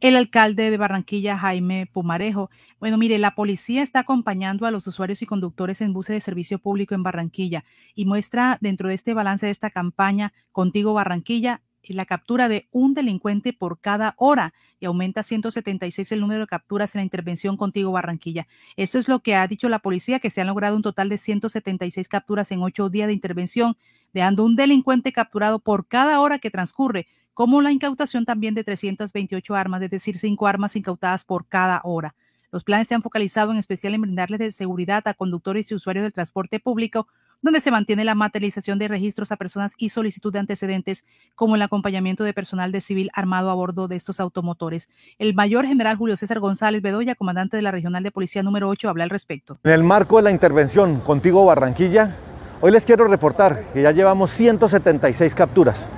[0.00, 2.48] El alcalde de Barranquilla, Jaime Pumarejo.
[2.78, 6.58] Bueno, mire, la policía está acompañando a los usuarios y conductores en buses de servicio
[6.58, 7.64] público en Barranquilla
[7.94, 12.94] y muestra dentro de este balance de esta campaña Contigo Barranquilla la captura de un
[12.94, 17.92] delincuente por cada hora y aumenta 176 el número de capturas en la intervención Contigo
[17.92, 18.46] Barranquilla.
[18.76, 21.18] Esto es lo que ha dicho la policía, que se han logrado un total de
[21.18, 23.76] 176 capturas en ocho días de intervención,
[24.12, 29.54] dejando un delincuente capturado por cada hora que transcurre como la incautación también de 328
[29.54, 32.14] armas, es decir, cinco armas incautadas por cada hora.
[32.52, 36.02] Los planes se han focalizado en especial en brindarles de seguridad a conductores y usuarios
[36.02, 37.06] del transporte público
[37.42, 41.62] donde se mantiene la materialización de registros a personas y solicitud de antecedentes, como el
[41.62, 44.88] acompañamiento de personal de civil armado a bordo de estos automotores.
[45.18, 48.88] El mayor general Julio César González Bedoya, comandante de la Regional de Policía número 8,
[48.88, 49.58] habla al respecto.
[49.64, 52.16] En el marco de la intervención Contigo Barranquilla,
[52.60, 55.88] hoy les quiero reportar que ya llevamos 176 capturas,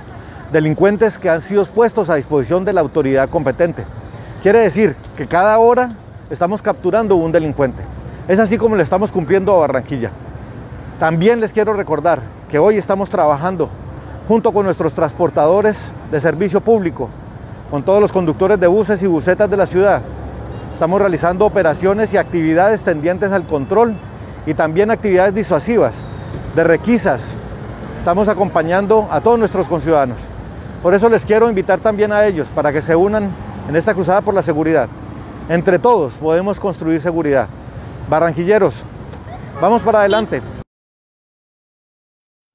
[0.52, 3.85] delincuentes que han sido puestos a disposición de la autoridad competente.
[4.42, 5.96] Quiere decir que cada hora
[6.31, 7.83] estamos capturando un delincuente.
[8.28, 10.12] Es así como le estamos cumpliendo a Barranquilla.
[11.03, 13.69] También les quiero recordar que hoy estamos trabajando
[14.29, 17.11] junto con nuestros transportadores de servicio público,
[17.73, 20.01] con todos los conductores de buses y busetas de la ciudad.
[20.73, 23.97] Estamos realizando operaciones y actividades tendientes al control
[24.47, 25.93] y también actividades disuasivas
[26.55, 27.21] de requisas.
[27.99, 30.19] Estamos acompañando a todos nuestros conciudadanos.
[30.85, 33.29] Por eso les quiero invitar también a ellos para que se unan
[33.69, 34.88] en esta cruzada por la seguridad.
[35.49, 37.49] Entre todos podemos construir seguridad.
[38.09, 38.85] Barranquilleros,
[39.61, 40.41] vamos para adelante.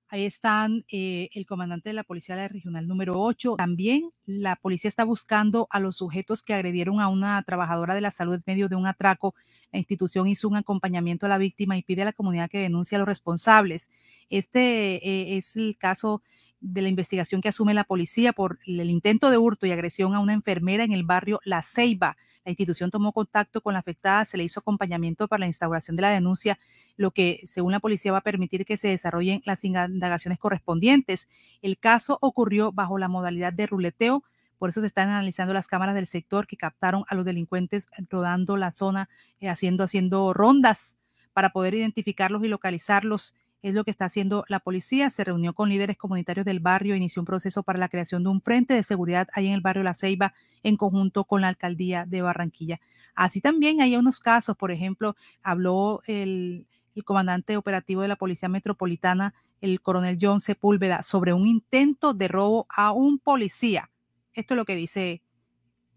[0.10, 3.56] Ahí están eh, el comandante de la Policía de la Regional número 8.
[3.58, 8.12] También la policía está buscando a los sujetos que agredieron a una trabajadora de la
[8.12, 9.36] salud en medio de un atraco.
[9.74, 12.96] La institución hizo un acompañamiento a la víctima y pide a la comunidad que denuncie
[12.96, 13.90] a los responsables.
[14.30, 16.22] Este eh, es el caso
[16.62, 20.20] de la investigación que asume la policía por el intento de hurto y agresión a
[20.20, 22.16] una enfermera en el barrio La Ceiba.
[22.46, 26.04] La institución tomó contacto con la afectada, se le hizo acompañamiento para la instauración de
[26.04, 26.58] la denuncia,
[26.98, 31.30] lo que, según la policía, va a permitir que se desarrollen las indagaciones correspondientes.
[31.62, 34.24] El caso ocurrió bajo la modalidad de ruleteo,
[34.58, 38.58] por eso se están analizando las cámaras del sector que captaron a los delincuentes rodando
[38.58, 39.08] la zona,
[39.40, 40.98] eh, haciendo, haciendo rondas
[41.34, 45.10] para poder identificarlos y localizarlos es lo que está haciendo la policía.
[45.10, 48.42] Se reunió con líderes comunitarios del barrio, inició un proceso para la creación de un
[48.42, 50.34] frente de seguridad ahí en el barrio La Ceiba
[50.64, 52.80] en conjunto con la alcaldía de Barranquilla.
[53.16, 56.68] Así también hay unos casos, por ejemplo, habló el,
[57.04, 62.68] comandante operativo de la Policía Metropolitana, el coronel John Sepúlveda, sobre un intento de robo
[62.70, 63.90] a un policía.
[64.34, 65.22] Esto es lo que dice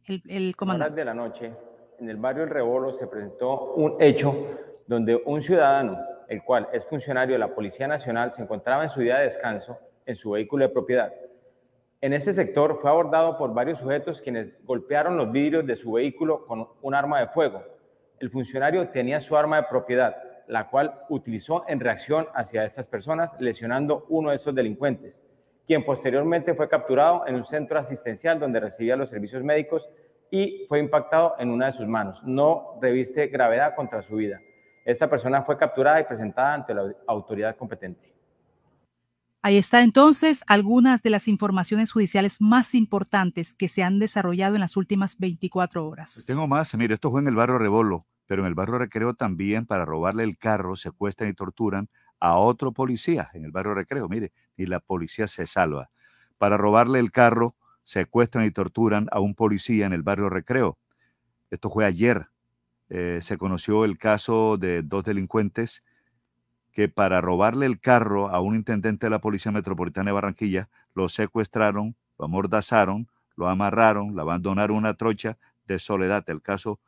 [0.04, 1.00] el, el comandante.
[1.00, 1.52] de la noche,
[1.98, 4.34] en el barrio El Rebolo se presentó un hecho
[4.86, 5.98] donde un ciudadano
[6.30, 9.76] el cual es funcionario de la Policía Nacional, se encontraba en su día de descanso
[10.06, 11.12] en su vehículo de propiedad.
[12.00, 16.46] En este sector fue abordado por varios sujetos quienes golpearon los vidrios de su vehículo
[16.46, 17.64] con un arma de fuego.
[18.20, 20.16] El funcionario tenía su arma de propiedad,
[20.50, 25.22] la cual utilizó en reacción hacia estas personas, lesionando uno de esos delincuentes,
[25.64, 29.88] quien posteriormente fue capturado en un centro asistencial donde recibía los servicios médicos
[30.28, 32.20] y fue impactado en una de sus manos.
[32.24, 34.40] No reviste gravedad contra su vida.
[34.84, 38.12] Esta persona fue capturada y presentada ante la autoridad competente.
[39.42, 44.60] Ahí está entonces algunas de las informaciones judiciales más importantes que se han desarrollado en
[44.60, 46.24] las últimas 24 horas.
[46.26, 49.66] Tengo más, mire, esto fue en el barrio Rebolo, pero en el barrio Recreo también
[49.66, 51.88] para robarle el carro secuestran y torturan
[52.20, 54.08] a otro policía en el barrio Recreo.
[54.08, 55.90] Mire, y la policía se salva.
[56.38, 60.78] Para robarle el carro secuestran y torturan a un policía en el barrio Recreo.
[61.50, 62.28] Esto fue ayer,
[62.88, 65.82] eh, se conoció el caso de dos delincuentes
[66.70, 71.08] que para robarle el carro a un intendente de la Policía Metropolitana de Barranquilla, lo
[71.08, 76.22] secuestraron, lo amordazaron, lo amarraron, lo abandonaron una trocha de soledad.
[76.28, 76.78] El caso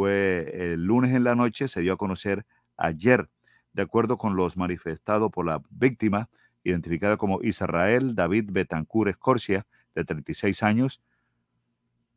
[0.00, 2.46] fue el lunes en la noche, se dio a conocer
[2.78, 3.28] ayer,
[3.74, 6.30] de acuerdo con los manifestados por la víctima,
[6.64, 11.02] identificada como Israel David Betancur Escorcia, de 36 años,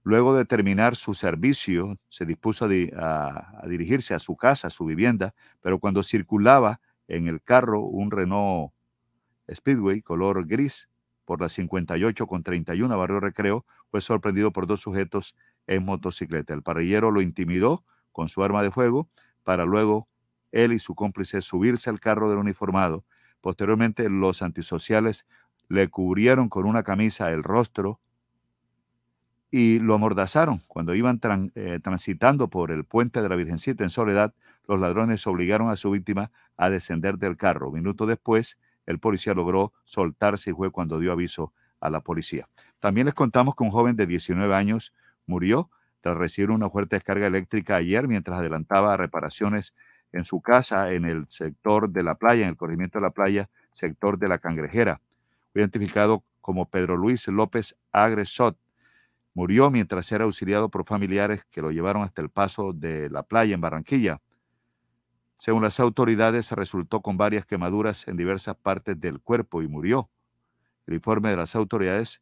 [0.03, 5.33] Luego de terminar su servicio, se dispuso a, dirigirse a su casa, a su vivienda,
[5.61, 8.71] pero cuando circulaba en el carro un Renault
[9.53, 10.89] Speedway color gris
[11.25, 15.35] por la 58 con 31 Barrio Recreo, fue sorprendido por dos sujetos
[15.67, 16.53] en motocicleta.
[16.53, 19.09] El parrillero lo intimidó con su arma de fuego
[19.43, 20.07] para luego
[20.51, 23.05] él y su cómplice subirse al carro del uniformado.
[23.41, 25.25] Posteriormente, los antisociales
[25.67, 27.99] le cubrieron con una camisa el rostro,
[29.53, 30.61] y lo amordazaron.
[30.67, 31.21] Cuando iban
[31.53, 34.33] eh, transitando por el puente de la Virgencita en Soledad,
[34.67, 37.71] los ladrones obligaron a su víctima a descender del carro.
[37.71, 42.49] Minutos después, el policía logró soltarse y fue cuando dio aviso a la policía.
[42.79, 44.91] También les contamos que un joven de 19 años
[45.25, 45.69] murió
[46.01, 49.73] tras recibir una fuerte descarga eléctrica ayer mientras adelantaba reparaciones
[50.11, 53.49] en su casa en el sector de la playa, en el corrimiento de la playa,
[53.71, 55.01] sector de la Cangrejera.
[55.51, 58.57] Fue identificado como Pedro Luis López Agresot,
[59.35, 63.55] Murió mientras era auxiliado por familiares que lo llevaron hasta el paso de la playa
[63.55, 64.21] en Barranquilla.
[65.37, 70.09] Según las autoridades, resultó con varias quemaduras en diversas partes del cuerpo y murió.
[70.85, 72.21] El informe de las autoridades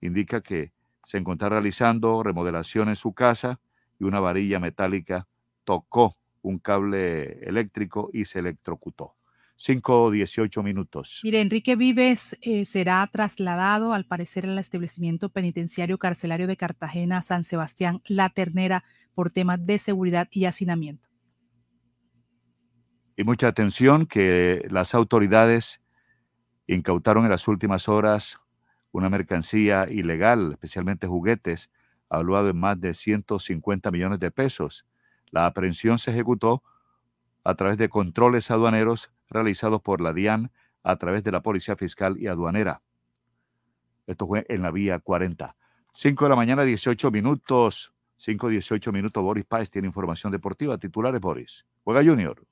[0.00, 0.72] indica que
[1.06, 3.60] se encontraba realizando remodelación en su casa
[4.00, 5.28] y una varilla metálica
[5.62, 9.14] tocó un cable eléctrico y se electrocutó.
[9.54, 11.20] 5 18 minutos.
[11.22, 17.44] Mire, Enrique Vives eh, será trasladado, al parecer, al establecimiento penitenciario carcelario de Cartagena, San
[17.44, 18.82] Sebastián, La Ternera,
[19.14, 21.08] por temas de seguridad y hacinamiento.
[23.16, 25.80] Y mucha atención que las autoridades
[26.66, 28.40] incautaron en las últimas horas
[28.96, 31.70] una mercancía ilegal, especialmente juguetes,
[32.08, 34.86] hablado en más de 150 millones de pesos.
[35.30, 36.62] La aprehensión se ejecutó
[37.44, 40.50] a través de controles aduaneros realizados por la DIAN
[40.82, 42.80] a través de la Policía Fiscal y Aduanera.
[44.06, 45.56] Esto fue en la vía 40.
[45.92, 47.92] 5 de la mañana, 18 minutos.
[48.16, 49.22] 5, 18 minutos.
[49.22, 50.78] Boris Páez tiene información deportiva.
[50.78, 51.66] Titulares, Boris.
[51.84, 52.42] Juega Junior.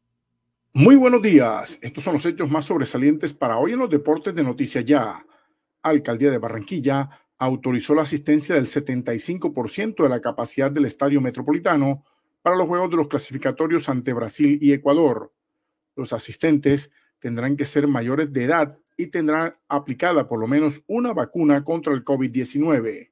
[0.75, 1.79] Muy buenos días.
[1.81, 5.25] Estos son los hechos más sobresalientes para hoy en los deportes de Noticias Ya.
[5.85, 12.05] Alcaldía de Barranquilla autorizó la asistencia del 75% de la capacidad del Estadio Metropolitano
[12.43, 15.33] para los juegos de los clasificatorios ante Brasil y Ecuador.
[15.95, 21.13] Los asistentes tendrán que ser mayores de edad y tendrán aplicada por lo menos una
[21.13, 23.11] vacuna contra el COVID-19.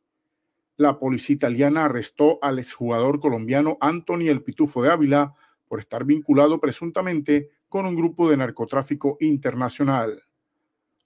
[0.77, 5.35] La policía italiana arrestó al exjugador colombiano Anthony El Pitufo de Ávila
[5.68, 10.23] por estar vinculado presuntamente con un grupo de narcotráfico internacional.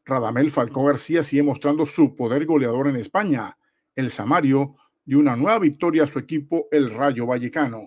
[0.06, 3.58] Radamel Falcó García sigue mostrando su poder goleador en España.
[3.96, 7.82] El Samario dio una nueva victoria a su equipo, el Rayo Vallecano.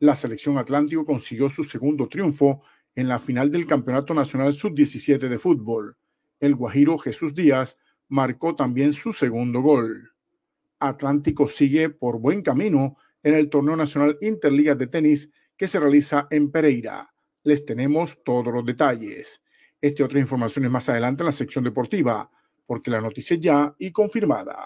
[0.00, 2.62] La selección Atlántico consiguió su segundo triunfo
[2.96, 5.96] en la final del Campeonato Nacional Sub-17 de fútbol.
[6.40, 7.78] El Guajiro Jesús Díaz
[8.08, 10.10] marcó también su segundo gol.
[10.80, 16.26] Atlántico sigue por buen camino en el torneo nacional Interliga de tenis que se realiza
[16.30, 17.14] en Pereira.
[17.44, 19.40] Les tenemos todos los detalles.
[19.80, 22.30] Este y otras informaciones más adelante en la sección deportiva,
[22.66, 24.56] porque la noticia es ya y confirmada.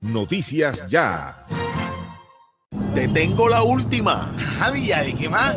[0.00, 1.46] Noticias ya.
[2.94, 4.32] Te tengo la última.
[4.58, 5.56] Javi, ¿de qué más?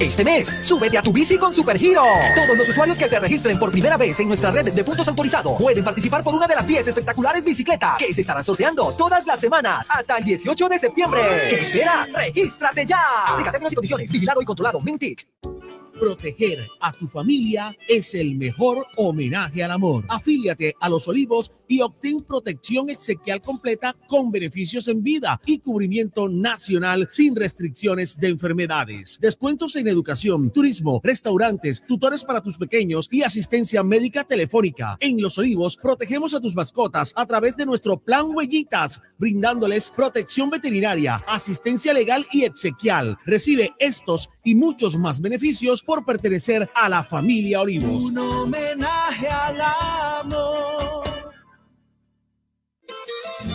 [0.00, 2.04] Este mes, súbete a tu bici con Supergiro.
[2.36, 5.58] Todos los usuarios que se registren por primera vez en nuestra red de puntos autorizados
[5.58, 9.40] pueden participar por una de las 10 espectaculares bicicletas que se estarán sorteando todas las
[9.40, 11.20] semanas hasta el 18 de septiembre.
[11.50, 12.12] ¿Qué esperas?
[12.12, 13.02] ¡Regístrate ya!
[13.50, 14.12] Términos y condiciones.
[14.12, 14.80] Vigilado y controlado.
[14.80, 15.26] Mintic.
[15.98, 20.04] Proteger a tu familia es el mejor homenaje al amor.
[20.08, 26.28] Afíliate a Los Olivos y obtén protección exequial completa con beneficios en vida y cubrimiento
[26.28, 29.18] nacional sin restricciones de enfermedades.
[29.20, 34.96] Descuentos en educación, turismo, restaurantes, tutores para tus pequeños y asistencia médica telefónica.
[35.00, 40.50] En Los Olivos protegemos a tus mascotas a través de nuestro plan Huellitas, brindándoles protección
[40.50, 43.18] veterinaria, asistencia legal y exequial.
[43.26, 48.04] Recibe estos y muchos más beneficios por pertenecer a la familia Olivos.
[48.04, 50.87] Un homenaje al amor.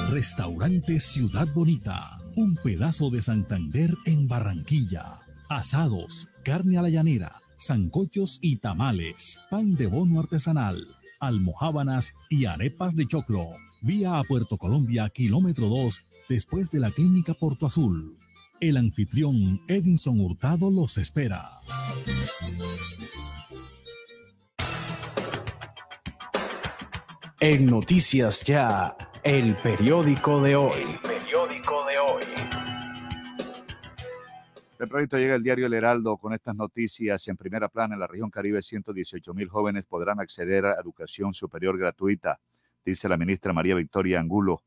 [0.09, 5.05] Restaurante Ciudad Bonita, un pedazo de Santander en Barranquilla.
[5.49, 10.87] Asados, carne a la llanera, zancochos y tamales, pan de bono artesanal.
[11.19, 13.49] almohábanas y arepas de choclo.
[13.81, 18.17] Vía a Puerto Colombia, kilómetro 2, después de la clínica Porto Azul.
[18.59, 21.49] El anfitrión Edinson Hurtado los espera.
[27.39, 30.99] En Noticias Ya, el periódico de hoy.
[31.01, 32.23] Periódico de hoy.
[34.79, 37.25] El proyecto llega el diario El Heraldo con estas noticias.
[37.29, 41.77] En primera plana, en la región Caribe, 118 mil jóvenes podrán acceder a educación superior
[41.77, 42.41] gratuita,
[42.83, 44.61] dice la ministra María Victoria Angulo.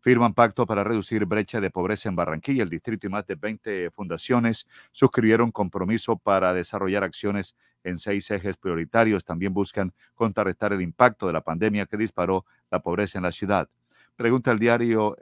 [0.00, 2.62] Firman pacto para reducir brecha de pobreza en Barranquilla.
[2.62, 8.56] El distrito y más de 20 fundaciones suscribieron compromiso para desarrollar acciones en seis ejes
[8.56, 9.22] prioritarios.
[9.22, 13.68] También buscan contrarrestar el impacto de la pandemia que disparó la pobreza en la ciudad.
[14.16, 15.16] Pregunta el diario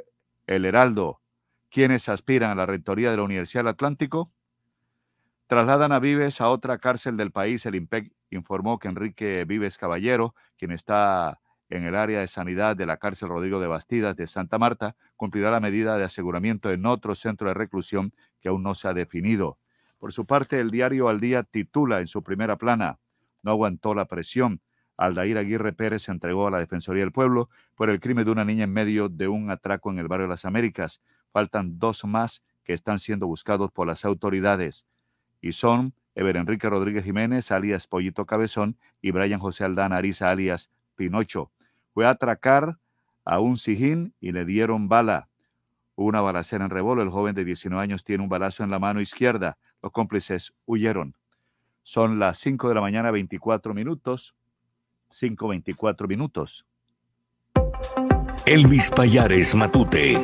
[0.47, 1.21] El Heraldo.
[1.71, 4.33] ¿Quiénes aspiran a la rectoría de la Universidad del Atlántico?
[5.47, 7.65] Trasladan a Vives a otra cárcel del país.
[7.67, 12.87] El IMPEC informó que Enrique Vives Caballero, quien está en el área de sanidad de
[12.87, 17.15] la cárcel Rodrigo de Bastidas de Santa Marta, cumplirá la medida de aseguramiento en otro
[17.15, 19.59] centro de reclusión que aún no se ha definido.
[19.99, 22.99] Por su parte, el diario Al Día titula en su primera plana,
[23.43, 24.61] no aguantó la presión.
[25.01, 28.45] Aldair Aguirre Pérez se entregó a la Defensoría del Pueblo por el crimen de una
[28.45, 31.01] niña en medio de un atraco en el barrio de las Américas.
[31.33, 34.87] Faltan dos más que están siendo buscados por las autoridades
[35.41, 40.71] y son Ever Enrique Rodríguez Jiménez, alias Pollito Cabezón, y Brian José Aldana Ariza, alias
[40.97, 41.51] Pinocho
[41.93, 42.79] fue a atracar
[43.25, 45.29] a un sijín y le dieron bala.
[45.95, 47.03] Hubo una balacera en Rebolo.
[47.03, 49.59] El joven de 19 años tiene un balazo en la mano izquierda.
[49.83, 51.15] Los cómplices huyeron.
[51.83, 54.35] Son las 5 de la mañana, 24 minutos.
[55.11, 56.65] 5.24 minutos.
[58.47, 60.19] Elvis Payares Matute.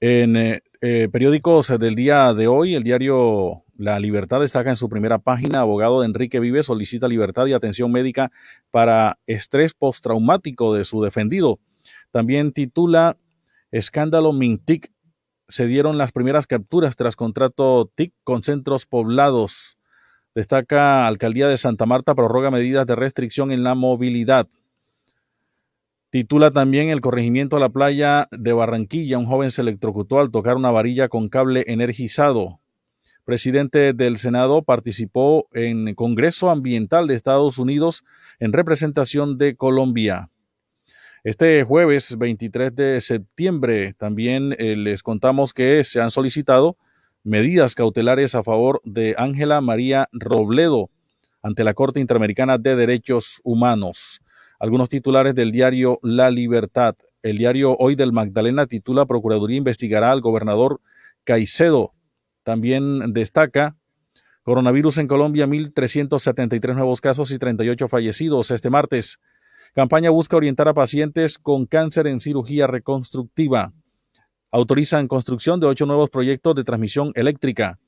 [0.00, 4.88] En eh, eh, periódicos del día de hoy, el diario La Libertad destaca en su
[4.88, 8.30] primera página, abogado de Enrique Vive solicita libertad y atención médica
[8.70, 11.58] para estrés postraumático de su defendido.
[12.12, 13.16] También titula
[13.72, 14.92] Escándalo Mintic.
[15.48, 19.77] Se dieron las primeras capturas tras contrato TIC con centros poblados.
[20.38, 24.46] Destaca Alcaldía de Santa Marta prorroga medidas de restricción en la movilidad.
[26.10, 29.18] Titula también El corregimiento a la playa de Barranquilla.
[29.18, 32.60] Un joven se electrocutó al tocar una varilla con cable energizado.
[33.24, 38.04] Presidente del Senado participó en Congreso Ambiental de Estados Unidos
[38.38, 40.30] en representación de Colombia.
[41.24, 46.76] Este jueves 23 de septiembre también eh, les contamos que se han solicitado
[47.28, 50.88] medidas cautelares a favor de Ángela María Robledo
[51.42, 54.20] ante la Corte Interamericana de Derechos Humanos.
[54.58, 56.96] Algunos titulares del diario La Libertad.
[57.22, 60.80] El diario Hoy del Magdalena titula Procuraduría investigará al gobernador
[61.24, 61.92] Caicedo.
[62.44, 63.76] También destaca
[64.42, 69.18] Coronavirus en Colombia, 1.373 nuevos casos y 38 fallecidos este martes.
[69.74, 73.74] Campaña busca orientar a pacientes con cáncer en cirugía reconstructiva.
[74.50, 77.78] Autorizan construcción de ocho nuevos proyectos de transmisión eléctrica.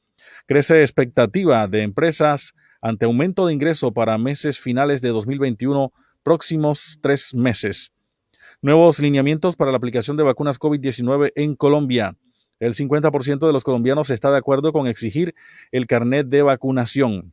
[0.47, 5.93] Crece expectativa de empresas ante aumento de ingreso para meses finales de 2021
[6.23, 7.93] próximos tres meses.
[8.61, 12.17] Nuevos lineamientos para la aplicación de vacunas COVID-19 en Colombia.
[12.59, 15.35] El 50% de los colombianos está de acuerdo con exigir
[15.73, 17.33] el carnet de vacunación.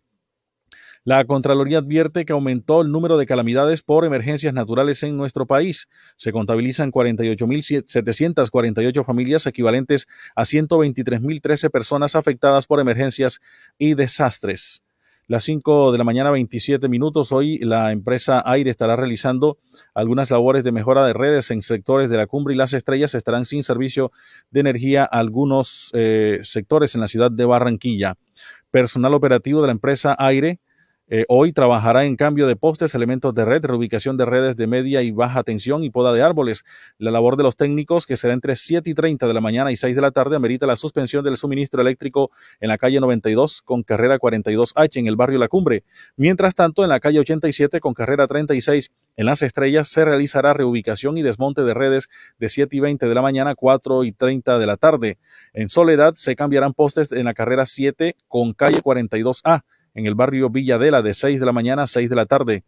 [1.07, 5.87] La Contraloría advierte que aumentó el número de calamidades por emergencias naturales en nuestro país.
[6.17, 10.05] Se contabilizan 48.748 familias equivalentes
[10.35, 13.39] a 123.013 personas afectadas por emergencias
[13.77, 14.83] y desastres
[15.27, 17.31] las 5 de la mañana 27 minutos.
[17.31, 19.59] Hoy la empresa Aire estará realizando
[19.93, 23.45] algunas labores de mejora de redes en sectores de la cumbre y las estrellas estarán
[23.45, 24.11] sin servicio
[24.51, 28.15] de energía algunos eh, sectores en la ciudad de Barranquilla.
[28.71, 30.59] Personal operativo de la empresa Aire
[31.09, 35.01] eh, hoy trabajará en cambio de postes, elementos de red, reubicación de redes de media
[35.03, 36.65] y baja tensión y poda de árboles.
[36.97, 39.77] La labor de los técnicos, que será entre 7 y 30 de la mañana y
[39.77, 42.29] 6 de la tarde, amerita la suspensión del suministro eléctrico
[42.59, 45.83] en la calle 92 con carrera 42H en el barrio La Cumbre.
[46.17, 51.17] Mientras tanto, en la calle 87 con carrera 36 en Las Estrellas se realizará reubicación
[51.17, 54.59] y desmonte de redes de 7 y 20 de la mañana a 4 y 30
[54.59, 55.17] de la tarde.
[55.53, 59.63] En Soledad se cambiarán postes en la carrera 7 con calle 42A
[59.97, 62.63] en el barrio Villadela de 6 de la mañana a 6 de la tarde.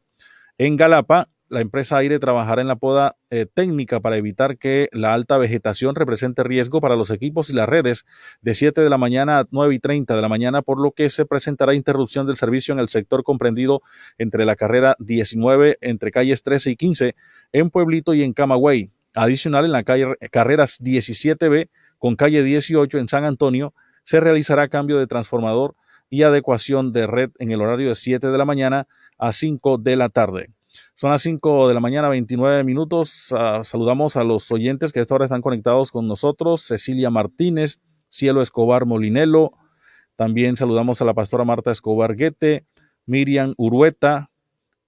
[0.57, 5.13] En Galapa, la empresa Aire trabajará en la poda eh, técnica para evitar que la
[5.13, 8.05] alta vegetación represente riesgo para los equipos y las redes
[8.41, 11.09] de 7 de la mañana a 9 y 30 de la mañana, por lo que
[11.11, 13.81] se presentará interrupción del servicio en el sector comprendido
[14.17, 17.15] entre la carrera 19, entre calles 13 y 15,
[17.53, 18.91] en Pueblito y en Camagüey.
[19.15, 21.69] Adicional, en la calle carreras 17B
[21.99, 23.73] con calle 18 en San Antonio,
[24.03, 25.75] se realizará cambio de transformador
[26.09, 28.87] y adecuación de red en el horario de 7 de la mañana
[29.17, 30.49] a 5 de la tarde.
[30.95, 33.31] Son las 5 de la mañana, 29 minutos.
[33.31, 36.61] Uh, saludamos a los oyentes que a esta hora están conectados con nosotros.
[36.61, 37.79] Cecilia Martínez,
[38.09, 39.53] Cielo Escobar Molinelo.
[40.15, 42.65] También saludamos a la pastora Marta Escobar Guete,
[43.05, 44.29] Miriam Urueta.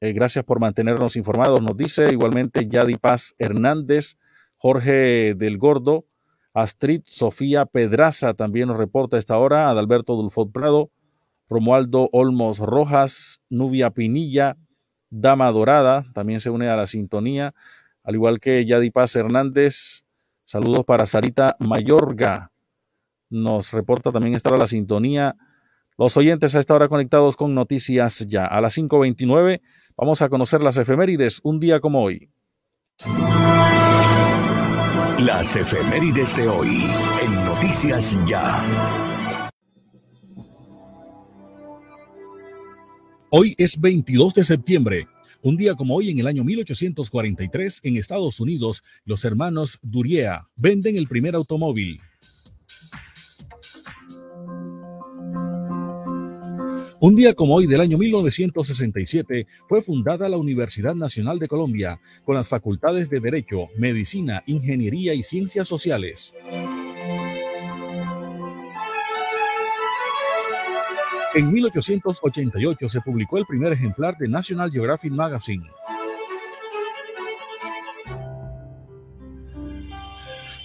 [0.01, 1.61] Eh, gracias por mantenernos informados.
[1.61, 4.17] Nos dice igualmente Yadi Paz Hernández,
[4.57, 6.05] Jorge del Gordo,
[6.53, 10.89] Astrid Sofía Pedraza también nos reporta a esta hora, Adalberto Dulfot Prado,
[11.51, 14.55] Romualdo Olmos Rojas, Nubia Pinilla,
[15.09, 17.53] Dama Dorada, también se une a la sintonía,
[18.05, 20.05] al igual que Yadi Paz Hernández.
[20.45, 22.53] Saludos para Sarita Mayorga.
[23.29, 25.35] Nos reporta también estar a la sintonía.
[25.97, 28.45] Los oyentes a esta hora conectados con noticias ya.
[28.45, 29.59] A las 5.29
[29.97, 32.31] vamos a conocer las efemérides un día como hoy.
[35.19, 36.81] Las efemérides de hoy
[37.21, 39.10] en Noticias Ya.
[43.33, 45.07] Hoy es 22 de septiembre.
[45.41, 50.97] Un día como hoy, en el año 1843, en Estados Unidos, los hermanos Durier venden
[50.97, 52.01] el primer automóvil.
[56.99, 62.35] Un día como hoy del año 1967 fue fundada la Universidad Nacional de Colombia con
[62.35, 66.33] las facultades de Derecho, Medicina, Ingeniería y Ciencias Sociales.
[71.33, 75.65] En 1888 se publicó el primer ejemplar de National Geographic Magazine.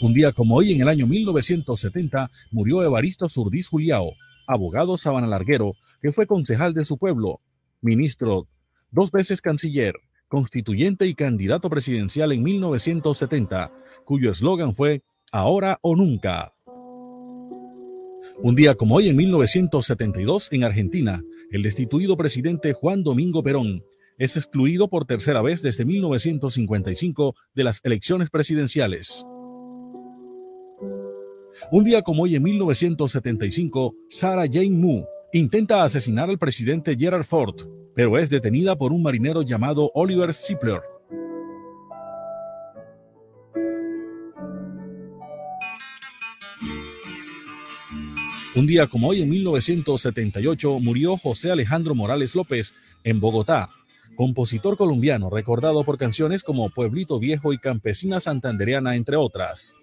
[0.00, 4.14] Un día como hoy, en el año 1970, murió Evaristo Surdís Juliao,
[4.48, 7.40] abogado sabanalarguero, que fue concejal de su pueblo,
[7.80, 8.48] ministro,
[8.90, 9.94] dos veces canciller,
[10.26, 13.70] constituyente y candidato presidencial en 1970,
[14.04, 16.55] cuyo eslogan fue Ahora o nunca.
[18.42, 23.82] Un día como hoy, en 1972, en Argentina, el destituido presidente Juan Domingo Perón
[24.18, 29.24] es excluido por tercera vez desde 1955 de las elecciones presidenciales.
[31.70, 37.56] Un día como hoy, en 1975, Sarah Jane Moore intenta asesinar al presidente Gerald Ford,
[37.94, 40.82] pero es detenida por un marinero llamado Oliver Zippler.
[48.56, 52.72] Un día como hoy, en 1978, murió José Alejandro Morales López
[53.04, 53.68] en Bogotá,
[54.16, 59.74] compositor colombiano recordado por canciones como Pueblito Viejo y Campesina Santandereana, entre otras.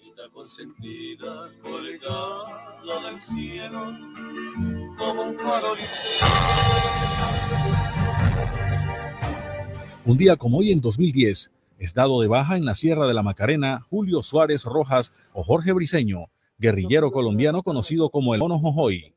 [10.04, 13.22] Un día como hoy en 2010, es dado de baja en la Sierra de la
[13.22, 19.16] Macarena Julio Suárez Rojas o Jorge Briceño, guerrillero colombiano conocido como el Mono Jojoy.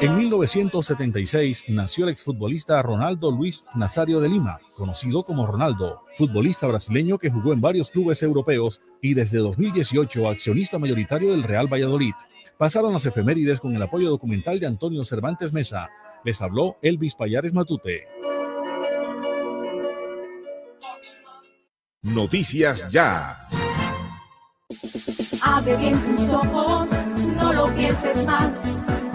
[0.00, 7.18] En 1976 nació el exfutbolista Ronaldo Luis Nazario de Lima, conocido como Ronaldo, futbolista brasileño
[7.18, 12.14] que jugó en varios clubes europeos y desde 2018 accionista mayoritario del Real Valladolid.
[12.58, 15.88] Pasaron las efemérides con el apoyo documental de Antonio Cervantes Mesa.
[16.24, 18.06] Les habló Elvis Payares Matute.
[22.02, 23.48] Noticias Ya.
[25.58, 26.88] Abre bien tus ojos,
[27.36, 28.62] no lo pienses más.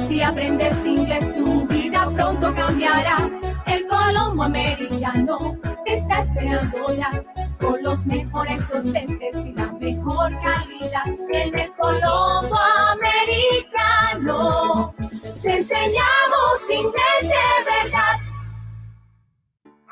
[0.09, 3.29] Si aprendes inglés, tu vida pronto cambiará.
[3.65, 7.23] El Colombo Americano te está esperando ya.
[7.61, 11.05] Con los mejores docentes y la mejor calidad.
[11.31, 12.57] En el Colombo
[12.91, 14.93] Americano
[15.41, 18.22] te enseñamos inglés de verdad.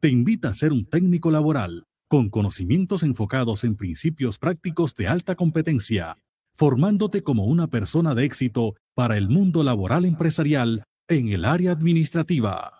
[0.00, 5.36] te invita a ser un técnico laboral con conocimientos enfocados en principios prácticos de alta
[5.36, 6.16] competencia,
[6.56, 12.79] formándote como una persona de éxito para el mundo laboral empresarial en el área administrativa.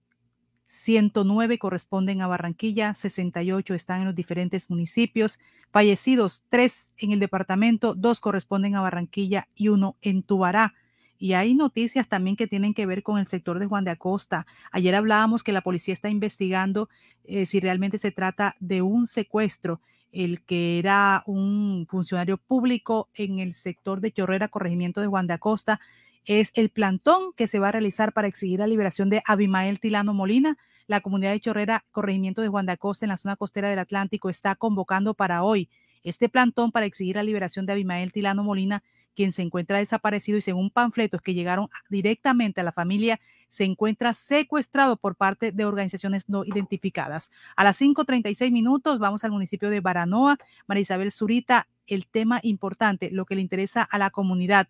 [0.66, 5.38] 109 corresponden a Barranquilla, 68 están en los diferentes municipios,
[5.70, 10.74] fallecidos 3 en el departamento, 2 corresponden a Barranquilla y 1 en Tubará.
[11.18, 14.48] Y hay noticias también que tienen que ver con el sector de Juan de Acosta.
[14.72, 16.88] Ayer hablábamos que la policía está investigando
[17.22, 19.80] eh, si realmente se trata de un secuestro.
[20.12, 25.34] El que era un funcionario público en el sector de Chorrera, corregimiento de Juan de
[25.34, 25.80] Acosta,
[26.24, 30.14] es el plantón que se va a realizar para exigir la liberación de Abimael Tilano
[30.14, 30.56] Molina.
[30.86, 34.28] La comunidad de Chorrera, corregimiento de Juan de Acosta, en la zona costera del Atlántico,
[34.28, 35.68] está convocando para hoy
[36.04, 38.82] este plantón para exigir la liberación de Abimael Tilano Molina,
[39.14, 44.14] quien se encuentra desaparecido y según panfletos que llegaron directamente a la familia, se encuentra
[44.14, 47.30] secuestrado por parte de organizaciones no identificadas.
[47.56, 50.38] A las 5.36 minutos vamos al municipio de Baranoa.
[50.66, 54.68] María Isabel Zurita, el tema importante, lo que le interesa a la comunidad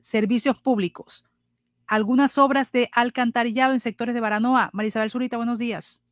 [0.00, 1.24] servicios públicos.
[1.86, 4.70] Algunas obras de alcantarillado en sectores de Baranoa.
[4.72, 6.02] Marisabel Zurita, buenos días.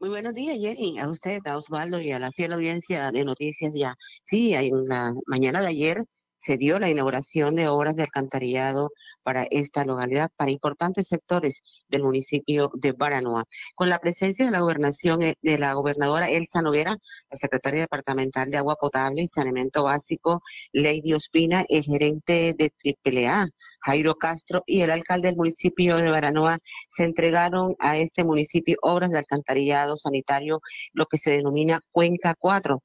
[0.00, 3.72] Muy buenos días, Jenny, a usted, a Osvaldo y a la fiel audiencia de Noticias
[3.74, 3.96] Ya.
[4.22, 6.04] Sí, en la mañana de ayer
[6.42, 8.90] se dio la inauguración de obras de alcantarillado
[9.22, 13.44] para esta localidad, para importantes sectores del municipio de Baranoa.
[13.76, 16.96] Con la presencia de la gobernación eh, de la gobernadora Elsa Noguera,
[17.30, 23.46] la secretaria departamental de Agua Potable y Saneamiento Básico, Lady Ospina, el gerente de AAA,
[23.82, 29.10] Jairo Castro, y el alcalde del municipio de Baranoa, se entregaron a este municipio obras
[29.10, 30.60] de alcantarillado sanitario,
[30.92, 32.82] lo que se denomina Cuenca 4.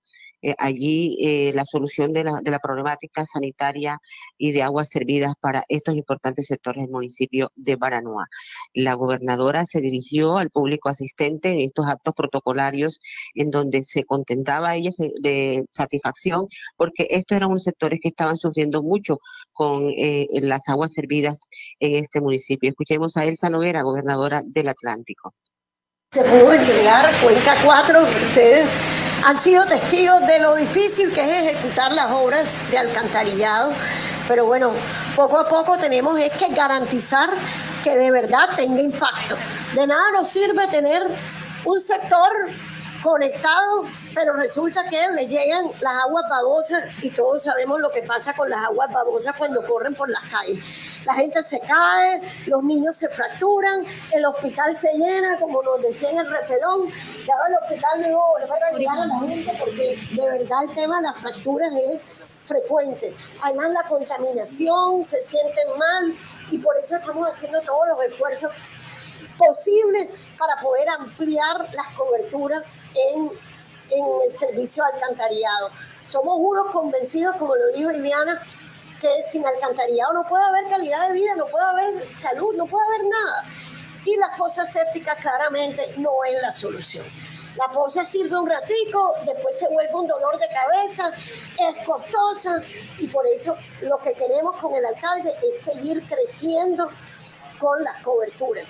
[0.47, 3.99] Eh, allí eh, la solución de la, de la, problemática sanitaria
[4.37, 8.27] y de aguas servidas para estos importantes sectores del municipio de Baranoa.
[8.73, 13.01] La gobernadora se dirigió al público asistente en estos actos protocolarios
[13.35, 18.81] en donde se contentaba ella de satisfacción porque estos eran unos sectores que estaban sufriendo
[18.81, 19.19] mucho
[19.51, 21.39] con eh, las aguas servidas
[21.81, 22.69] en este municipio.
[22.69, 25.33] Escuchemos a Elsa Noguera, gobernadora del Atlántico.
[26.13, 31.91] Se pudo entregar cuenta cuatro, ustedes han sido testigos de lo difícil que es ejecutar
[31.91, 33.71] las obras de alcantarillado,
[34.27, 34.71] pero bueno,
[35.15, 37.29] poco a poco tenemos es que garantizar
[37.83, 39.35] que de verdad tenga impacto.
[39.73, 41.03] De nada nos sirve tener
[41.65, 42.29] un sector
[43.03, 48.33] conectado, pero resulta que le llegan las aguas babosas y todos sabemos lo que pasa
[48.33, 50.63] con las aguas babosas cuando corren por las calles.
[51.05, 56.09] La gente se cae, los niños se fracturan, el hospital se llena, como nos decía
[56.09, 56.87] en el repelón,
[57.25, 60.97] ya el hospital no volver a llegar a la gente porque de verdad el tema
[60.97, 62.01] de las fracturas es
[62.45, 63.13] frecuente.
[63.43, 66.13] Además la contaminación, se sienten mal
[66.49, 68.51] y por eso estamos haciendo todos los esfuerzos
[69.37, 73.31] posibles para poder ampliar las coberturas en,
[73.91, 75.69] en el servicio de alcantarillado.
[76.05, 78.41] Somos unos convencidos, como lo dijo Eliana,
[79.01, 82.85] que sin alcantarillado no puede haber calidad de vida, no puede haber salud, no puede
[82.87, 83.43] haber nada.
[84.05, 87.05] Y las fosas sépticas claramente no es la solución.
[87.57, 92.61] La fosa sirve un ratico, después se vuelve un dolor de cabeza, es costosa
[92.99, 96.87] y por eso lo que queremos con el alcalde es seguir creciendo
[97.57, 98.65] con las coberturas.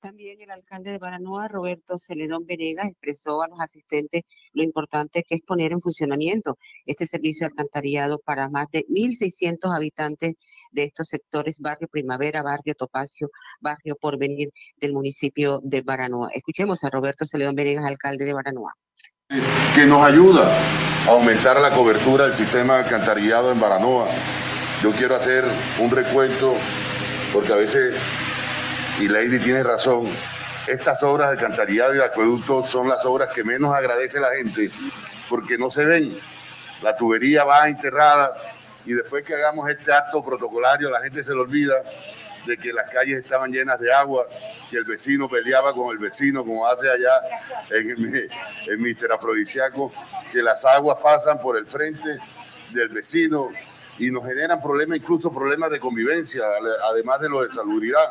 [0.00, 4.22] También el alcalde de Baranoa, Roberto Celedón Venegas, expresó a los asistentes
[4.54, 9.76] lo importante que es poner en funcionamiento este servicio de alcantarillado para más de 1.600
[9.76, 10.36] habitantes
[10.72, 13.28] de estos sectores, barrio Primavera, barrio Topacio,
[13.60, 14.48] barrio Porvenir
[14.78, 16.30] del municipio de Baranoa.
[16.32, 18.72] Escuchemos a Roberto Celedón Venegas, alcalde de Baranoa.
[19.74, 20.50] Que nos ayuda
[21.06, 24.08] a aumentar la cobertura del sistema de alcantarillado en Baranoa.
[24.82, 25.44] Yo quiero hacer
[25.78, 26.54] un recuento
[27.34, 27.94] porque a veces
[28.98, 30.06] y Lady tiene razón,
[30.66, 34.70] estas obras de alcantarillado y de acueducto son las obras que menos agradece la gente
[35.28, 36.16] porque no se ven.
[36.82, 38.34] La tubería va enterrada
[38.84, 41.74] y después que hagamos este acto protocolario la gente se le olvida
[42.46, 44.26] de que las calles estaban llenas de agua,
[44.70, 47.12] que el vecino peleaba con el vecino, como hace allá
[47.70, 48.30] en,
[48.66, 49.92] el, Mister Afrodisiaco,
[50.32, 52.18] que las aguas pasan por el frente
[52.70, 53.50] del vecino,
[54.00, 56.42] y nos generan problemas, incluso problemas de convivencia,
[56.90, 58.08] además de lo de salubridad.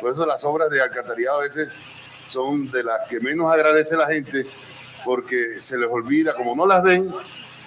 [0.00, 1.68] Por eso las obras de alcantarillado a veces
[2.28, 4.46] son de las que menos agradece la gente
[5.04, 7.12] porque se les olvida, como no las ven,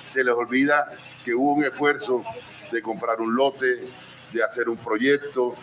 [0.09, 0.89] se les olvida
[1.26, 2.23] que hubo un esfuerzo
[2.71, 3.84] de comprar un lote,
[4.32, 5.53] de hacer un proyecto,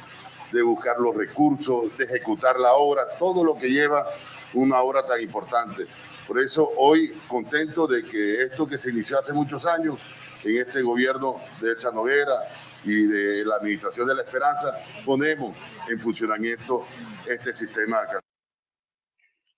[0.53, 4.07] de buscar los recursos, de ejecutar la obra, todo lo que lleva
[4.53, 5.87] una obra tan importante.
[6.29, 9.99] Por eso hoy contento de que esto que se inició hace muchos años
[10.45, 12.43] en este gobierno de Elsa Noguera
[12.85, 14.73] y de la Administración de la Esperanza,
[15.05, 15.57] ponemos
[15.89, 16.85] en funcionamiento
[17.29, 18.01] este sistema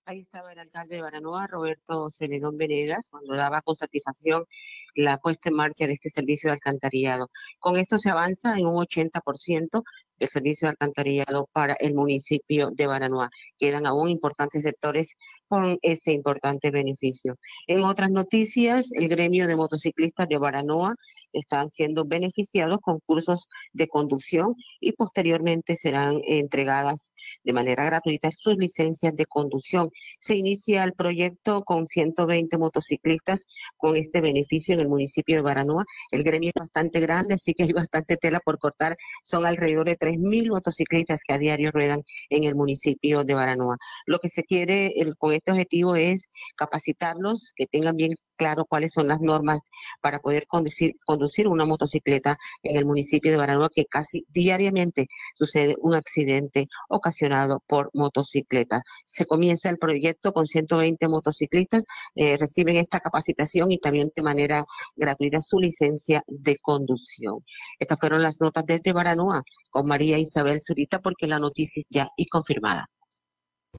[0.07, 4.45] Ahí estaba el alcalde de Baranoa, Roberto Celedón Venegas, cuando daba con satisfacción
[4.93, 7.31] la puesta en marcha de este servicio de alcantarillado.
[7.59, 9.83] Con esto se avanza en un 80%
[10.19, 13.29] el servicio de alcantarillado para el municipio de Baranoa.
[13.57, 15.15] Quedan aún importantes sectores
[15.47, 17.37] con este importante beneficio.
[17.67, 20.95] En otras noticias, el gremio de motociclistas de Baranoa
[21.33, 27.13] están siendo beneficiados con cursos de conducción y posteriormente serán entregadas
[27.43, 29.89] de manera gratuita sus licencias de conducción.
[30.19, 33.45] Se inicia el proyecto con 120 motociclistas
[33.77, 35.83] con este beneficio en el municipio de Baranoa.
[36.11, 38.95] El gremio es bastante grande, así que hay bastante tela por cortar.
[39.23, 43.77] Son alrededor de 3.000 motociclistas que a diario ruedan en el municipio de Baranoa.
[44.05, 49.07] Lo que se quiere con este objetivo es capacitarlos, que tengan bien claro cuáles son
[49.07, 49.59] las normas
[50.01, 55.75] para poder conducir, conducir una motocicleta en el municipio de Baranoa, que casi diariamente sucede
[55.81, 58.81] un accidente ocasionado por motocicletas.
[59.05, 61.83] Se comienza el proyecto con 120 motociclistas,
[62.15, 64.65] eh, reciben esta capacitación y también de manera
[64.95, 67.43] gratuita su licencia de conducción.
[67.79, 72.09] Estas fueron las notas desde Baranoa con María Isabel Zurita, porque la noticia es ya
[72.17, 72.89] y confirmada.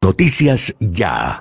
[0.03, 1.41] Noticias ya.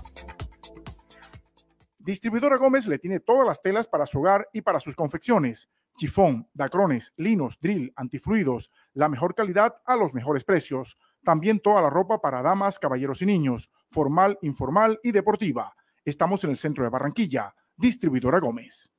[2.03, 5.69] Distribuidora Gómez le tiene todas las telas para su hogar y para sus confecciones.
[5.97, 10.97] Chifón, dacrones, linos, drill, antifluidos, la mejor calidad a los mejores precios.
[11.23, 15.75] También toda la ropa para damas, caballeros y niños, formal, informal y deportiva.
[16.03, 17.53] Estamos en el centro de Barranquilla.
[17.77, 18.91] Distribuidora Gómez.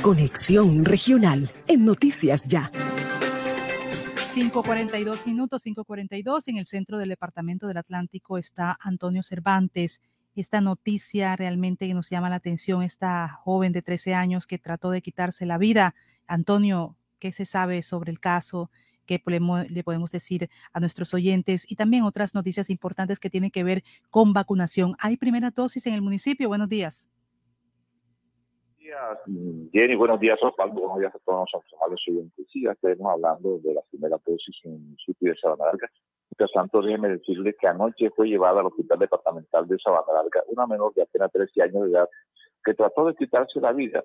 [0.00, 2.70] Conexión Regional en Noticias Ya.
[4.34, 6.44] 5.42 minutos, 5.42.
[6.46, 10.00] En el centro del Departamento del Atlántico está Antonio Cervantes
[10.34, 15.02] esta noticia realmente nos llama la atención, esta joven de 13 años que trató de
[15.02, 15.94] quitarse la vida.
[16.26, 18.70] Antonio, qué se sabe sobre el caso,
[19.06, 19.22] qué
[19.68, 23.84] le podemos decir a nuestros oyentes y también otras noticias importantes que tienen que ver
[24.10, 24.94] con vacunación.
[24.98, 26.48] Hay primera dosis en el municipio.
[26.48, 27.10] Buenos días.
[29.72, 31.48] Jenny, buenos días Osvaldo, buenos días a todos
[31.90, 32.46] los oyentes.
[32.52, 35.90] Sí, ya estaremos hablando de la primera dosis en el municipio de Sabana Larga.
[36.36, 40.92] Tanto, déjeme decirle que anoche fue llevada al hospital departamental de Sabana Larga una menor
[40.94, 42.08] de apenas 13 años de edad
[42.64, 44.04] que trató de quitarse la vida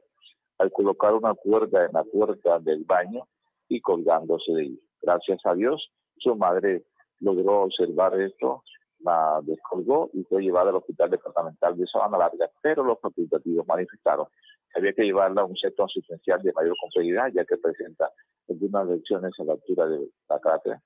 [0.58, 3.28] al colocar una cuerda en la puerta del baño
[3.70, 4.80] y colgándose de ahí.
[5.02, 6.84] Gracias a Dios, su madre
[7.20, 8.64] logró observar esto,
[9.00, 14.28] la descolgó y fue llevada al hospital departamental de Sabana Larga, pero los facultativos manifestaron
[14.74, 18.10] que había que llevarla a un centro asistencial de mayor complejidad, ya que presenta
[18.50, 20.82] algunas lesiones a la altura de la cátedra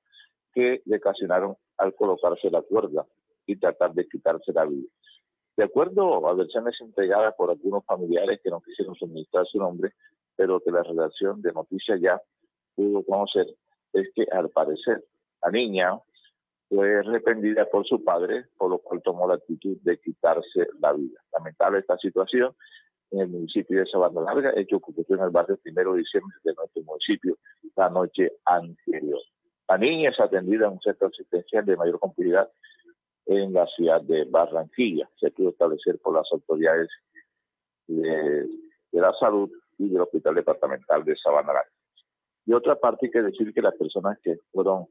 [0.53, 3.05] que le ocasionaron al colocarse la cuerda
[3.45, 4.87] y tratar de quitarse la vida.
[5.57, 9.93] De acuerdo a versiones entregadas por algunos familiares que no quisieron suministrar su nombre,
[10.35, 12.21] pero que la redacción de Noticias Ya
[12.75, 13.47] pudo conocer,
[13.93, 15.03] es que al parecer
[15.43, 15.99] la niña
[16.69, 21.19] fue arrepentida por su padre, por lo cual tomó la actitud de quitarse la vida.
[21.33, 22.55] Lamentable esta situación
[23.11, 26.37] en el municipio de Sabana Larga, hecho que ocurrió en el barrio primero de diciembre
[26.45, 27.37] de nuestro municipio
[27.75, 29.19] la noche anterior.
[29.71, 32.51] La niña es atendida en un centro asistencial de mayor complejidad
[33.25, 35.09] en la ciudad de Barranquilla.
[35.17, 36.89] Se pudo establecer por las autoridades
[37.87, 38.49] de,
[38.91, 41.53] la salud y del Hospital Departamental de Sabana
[42.45, 44.87] Y otra parte hay que decir que las personas que fueron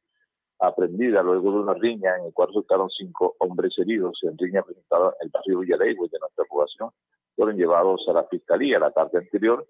[0.58, 5.12] aprendidas luego de una riña en el cual resultaron cinco hombres heridos en riña presentada
[5.20, 6.88] en el barrio Villalegua de nuestra población,
[7.36, 9.66] fueron llevados a la fiscalía la tarde anterior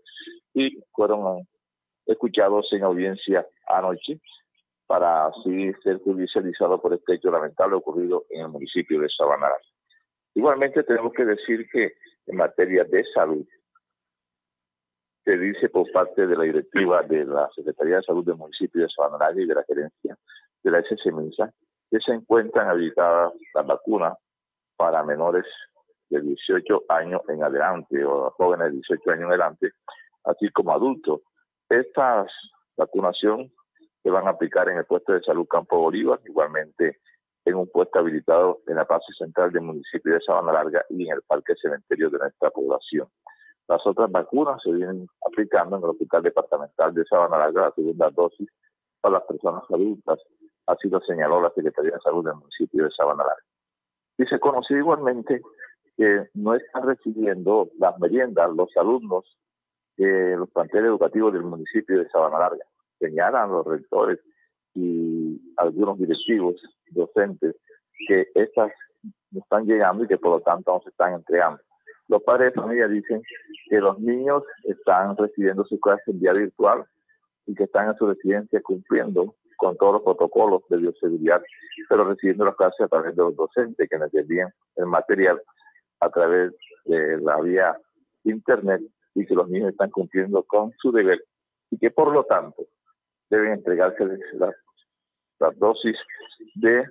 [0.54, 1.48] y fueron
[2.06, 4.20] escuchados en audiencia anoche
[4.90, 9.46] para así ser judicializado por este hecho lamentable ocurrido en el municipio de Sabana
[10.34, 11.92] Igualmente tenemos que decir que
[12.26, 13.46] en materia de salud,
[15.24, 18.88] se dice por parte de la directiva de la Secretaría de Salud del municipio de
[18.88, 20.16] Sabana y de la gerencia
[20.64, 21.54] de la SSMISA
[21.88, 24.14] que se encuentran habilitadas las vacunas
[24.74, 25.44] para menores
[26.08, 29.70] de 18 años en adelante o jóvenes de 18 años en adelante,
[30.24, 31.20] así como adultos.
[31.68, 32.26] Esta
[32.76, 33.52] vacunación
[34.02, 36.98] que van a aplicar en el puesto de salud Campo Bolívar, igualmente
[37.44, 41.14] en un puesto habilitado en la base central del municipio de Sabana Larga y en
[41.14, 43.08] el parque cementerio de nuestra población.
[43.68, 48.10] Las otras vacunas se vienen aplicando en el hospital departamental de Sabana Larga, la segunda
[48.10, 48.48] dosis
[49.00, 50.18] para las personas adultas,
[50.66, 53.44] así lo señaló la Secretaría de Salud del municipio de Sabana Larga.
[54.18, 55.40] Y se conoció igualmente
[55.96, 59.38] que no están recibiendo las meriendas los alumnos
[59.96, 62.64] de los planteles educativos del municipio de Sabana Larga
[63.00, 64.20] señalan los rectores
[64.74, 67.56] y algunos directivos docentes
[68.06, 68.72] que estas
[69.32, 71.60] no están llegando y que por lo tanto no se están entregando.
[72.08, 73.22] Los padres de familia dicen
[73.68, 76.84] que los niños están recibiendo su clase en vía virtual
[77.46, 81.42] y que están en su residencia cumpliendo con todos los protocolos de bioseguridad,
[81.88, 85.40] pero recibiendo las clases a través de los docentes que les envían el material
[86.00, 86.52] a través
[86.86, 87.78] de la vía
[88.24, 88.82] internet
[89.14, 91.22] y que los niños están cumpliendo con su deber
[91.70, 92.64] y que por lo tanto
[93.30, 94.04] deben entregarse
[94.34, 94.54] las,
[95.58, 95.96] dosis
[96.56, 96.84] de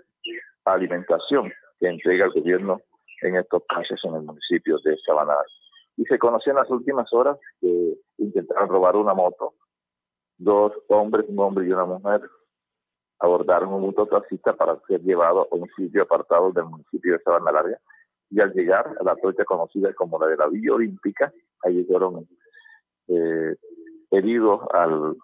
[0.66, 2.82] alimentación que entrega el gobierno
[3.22, 5.36] en estos casos en el municipio de Sabana.
[5.98, 9.54] Y se conoció en las últimas horas que intentaron robar una moto.
[10.38, 12.22] Dos hombres, un hombre y una mujer,
[13.20, 17.78] abordaron un mototaxista para ser llevado a un sitio apartado del municipio de Sabana Larga.
[18.32, 21.34] Y al llegar a la trocha conocida como la de la Villa Olímpica,
[21.64, 22.28] ahí fueron
[23.10, 23.56] eh,
[24.12, 25.16] heridos al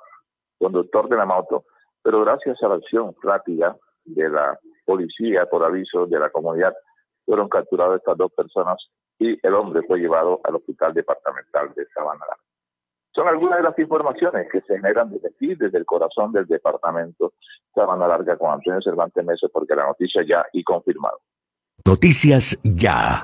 [0.66, 1.66] conductor de la moto,
[2.01, 6.74] pero gracias a la acción rápida de la policía por aviso de la comunidad,
[7.24, 8.78] fueron capturadas estas dos personas
[9.20, 12.26] y el hombre fue llevado al hospital departamental de Sabana
[13.13, 17.34] Son algunas de las informaciones que se generan desde aquí, desde el corazón del departamento
[17.74, 21.20] Sabana Larga con Antonio Cervantes Mese, porque la noticia ya y confirmado.
[21.86, 23.24] Noticias ya.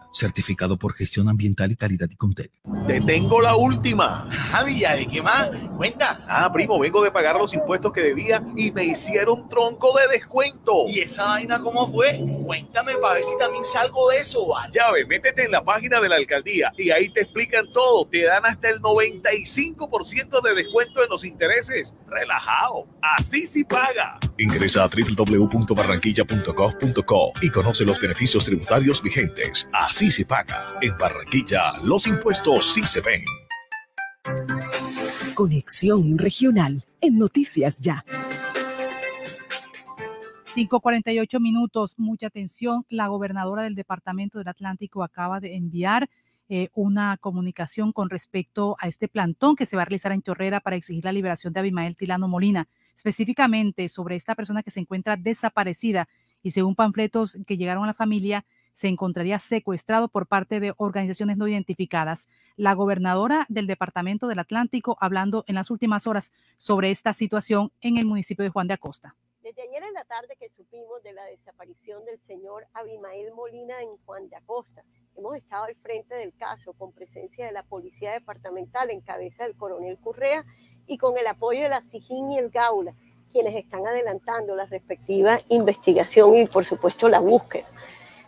[0.11, 2.51] Certificado por gestión ambiental y calidad y Contec.
[2.87, 4.27] Te tengo la última.
[4.53, 5.51] Ah, ¿de qué más?
[5.77, 6.25] Cuenta.
[6.27, 10.85] Ah, primo, vengo de pagar los impuestos que debía y me hicieron tronco de descuento.
[10.87, 12.19] ¿Y esa vaina cómo fue?
[12.45, 14.71] Cuéntame para ver si también salgo de eso, ¿vale?
[14.73, 18.05] Ya ve, métete en la página de la alcaldía y ahí te explican todo.
[18.07, 21.95] Te dan hasta el 95% de descuento en los intereses.
[22.07, 22.87] Relajado.
[23.01, 24.19] Así sí paga.
[24.37, 29.67] Ingresa a www.barranquilla.gov.co y conoce los beneficios tributarios vigentes.
[29.71, 30.73] Así se paga.
[30.81, 33.23] En Barranquilla, los impuestos sí se ven.
[35.35, 38.03] Conexión Regional en Noticias Ya.
[40.55, 42.85] 5.48 minutos, mucha atención.
[42.89, 46.09] La gobernadora del Departamento del Atlántico acaba de enviar
[46.49, 50.59] eh, una comunicación con respecto a este plantón que se va a realizar en Chorrera
[50.59, 55.15] para exigir la liberación de Abimael Tilano Molina, específicamente sobre esta persona que se encuentra
[55.15, 56.09] desaparecida
[56.43, 61.37] y según panfletos que llegaron a la familia, se encontraría secuestrado por parte de organizaciones
[61.37, 62.27] no identificadas.
[62.55, 67.97] La gobernadora del Departamento del Atlántico hablando en las últimas horas sobre esta situación en
[67.97, 69.15] el municipio de Juan de Acosta.
[69.41, 73.97] Desde ayer en la tarde que supimos de la desaparición del señor Abimael Molina en
[74.05, 74.83] Juan de Acosta,
[75.17, 79.57] hemos estado al frente del caso con presencia de la Policía Departamental en cabeza del
[79.57, 80.45] coronel Correa
[80.87, 82.93] y con el apoyo de la SIGIN y el Gaula,
[83.31, 87.67] quienes están adelantando la respectiva investigación y por supuesto la búsqueda.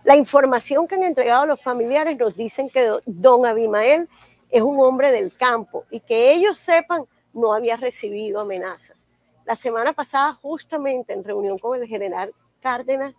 [0.04, 4.10] La información que han entregado los familiares nos dicen que don Abimael
[4.50, 8.98] es un hombre del campo y que ellos sepan no había recibido amenazas.
[9.46, 13.16] La semana pasada, justamente en reunión con el general Cárdenas,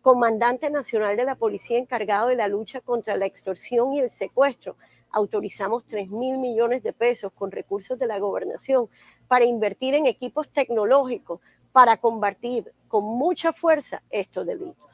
[0.00, 4.76] comandante nacional de la policía encargado de la lucha contra la extorsión y el secuestro,
[5.10, 8.88] autorizamos 3 mil millones de pesos con recursos de la gobernación
[9.26, 11.40] para invertir en equipos tecnológicos
[11.72, 14.91] para combatir con mucha fuerza estos delitos.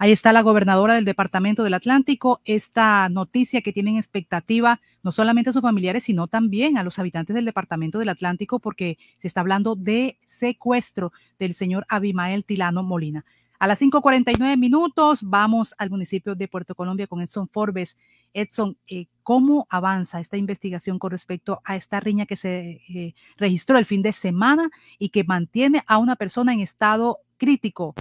[0.00, 2.40] Ahí está la gobernadora del Departamento del Atlántico.
[2.44, 7.34] Esta noticia que tienen expectativa no solamente a sus familiares, sino también a los habitantes
[7.34, 13.24] del Departamento del Atlántico, porque se está hablando de secuestro del señor Abimael Tilano Molina.
[13.58, 17.96] A las 5:49 minutos vamos al municipio de Puerto Colombia con Edson Forbes.
[18.32, 23.78] Edson, eh, ¿cómo avanza esta investigación con respecto a esta riña que se eh, registró
[23.78, 27.96] el fin de semana y que mantiene a una persona en estado crítico?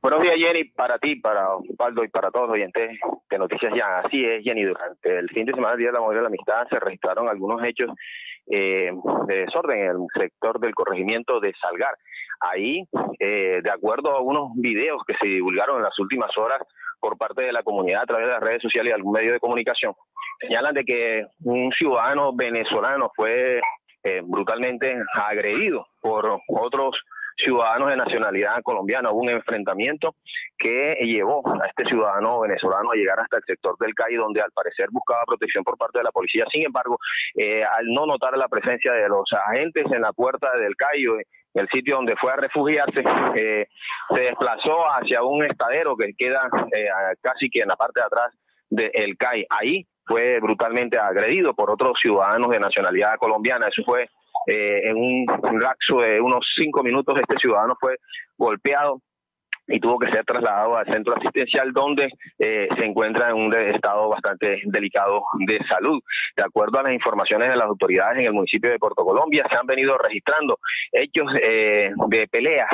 [0.00, 3.98] Buenos días, Jenny, para ti, para Osvaldo y para todos los oyentes de Noticias Ya.
[3.98, 6.66] Así es, Jenny, durante el fin de semana, Día de la Mujer de la Amistad,
[6.70, 7.90] se registraron algunos hechos
[8.50, 8.90] eh,
[9.26, 11.94] de desorden en el sector del corregimiento de Salgar.
[12.40, 12.84] Ahí,
[13.18, 16.62] eh, de acuerdo a unos videos que se divulgaron en las últimas horas
[17.00, 19.40] por parte de la comunidad a través de las redes sociales y algún medio de
[19.40, 19.92] comunicación,
[20.40, 23.60] señalan de que un ciudadano venezolano fue
[24.02, 26.96] eh, brutalmente agredido por otros
[27.36, 29.10] ciudadanos de nacionalidad colombiana.
[29.10, 30.14] Hubo un enfrentamiento
[30.58, 34.52] que llevó a este ciudadano venezolano a llegar hasta el sector del CAI, donde al
[34.52, 36.44] parecer buscaba protección por parte de la policía.
[36.50, 36.98] Sin embargo,
[37.36, 41.04] eh, al no notar la presencia de los agentes en la puerta del CAI,
[41.54, 43.02] el sitio donde fue a refugiarse,
[43.36, 43.66] eh,
[44.08, 46.88] se desplazó hacia un estadero que queda eh,
[47.20, 48.34] casi que en la parte de atrás
[48.70, 49.46] del CAI.
[49.50, 53.68] Ahí fue brutalmente agredido por otros ciudadanos de nacionalidad colombiana.
[53.68, 54.08] Eso fue
[54.46, 57.96] eh, en un lapso de unos cinco minutos este ciudadano fue
[58.36, 59.00] golpeado
[59.66, 64.08] y tuvo que ser trasladado al centro asistencial donde eh, se encuentra en un estado
[64.08, 66.02] bastante delicado de salud.
[66.36, 69.56] De acuerdo a las informaciones de las autoridades en el municipio de Puerto Colombia, se
[69.56, 70.58] han venido registrando
[70.92, 72.68] hechos eh, de peleas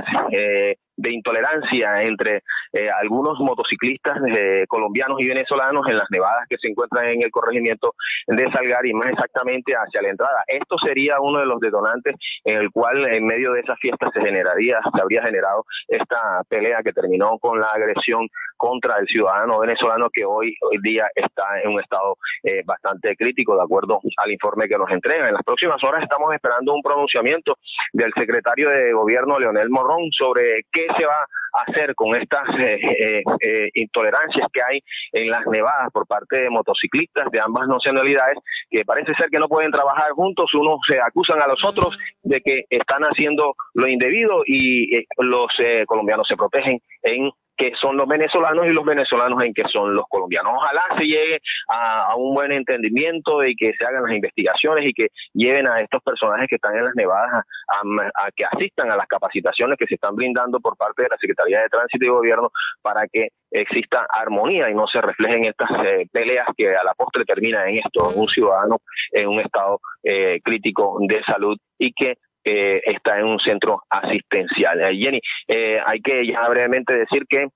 [1.00, 2.42] de intolerancia entre
[2.72, 7.30] eh, algunos motociclistas eh, colombianos y venezolanos en las nevadas que se encuentran en el
[7.30, 7.94] corregimiento
[8.26, 10.44] de Salgar y más exactamente hacia la entrada.
[10.46, 14.20] Esto sería uno de los detonantes en el cual en medio de esa fiesta se
[14.20, 18.28] generaría, se habría generado esta pelea que terminó con la agresión
[18.60, 23.56] contra el ciudadano venezolano que hoy, hoy día está en un estado eh, bastante crítico,
[23.56, 25.28] de acuerdo al informe que nos entrega.
[25.28, 27.56] En las próximas horas estamos esperando un pronunciamiento
[27.94, 33.22] del secretario de gobierno, Leonel Morrón, sobre qué se va a hacer con estas eh,
[33.40, 34.80] eh, intolerancias que hay
[35.12, 38.38] en las nevadas por parte de motociclistas de ambas nacionalidades,
[38.70, 42.40] que parece ser que no pueden trabajar juntos, unos se acusan a los otros de
[42.40, 45.48] que están haciendo lo indebido y los
[45.86, 47.30] colombianos se protegen en
[47.60, 50.54] que son los venezolanos y los venezolanos en que son los colombianos.
[50.56, 55.08] Ojalá se llegue a, un buen entendimiento y que se hagan las investigaciones y que
[55.34, 59.76] lleven a estos personajes que están en las nevadas a, que asistan a las capacitaciones
[59.78, 62.50] que se están brindando por parte de la Secretaría de Tránsito y Gobierno
[62.80, 67.26] para que exista armonía y no se reflejen estas eh, peleas que a la postre
[67.26, 68.78] terminan en esto, un ciudadano
[69.12, 74.80] en un estado eh, crítico de salud y que eh, está en un centro asistencial.
[74.80, 77.48] Eh, Jenny, eh, hay que ya brevemente decir que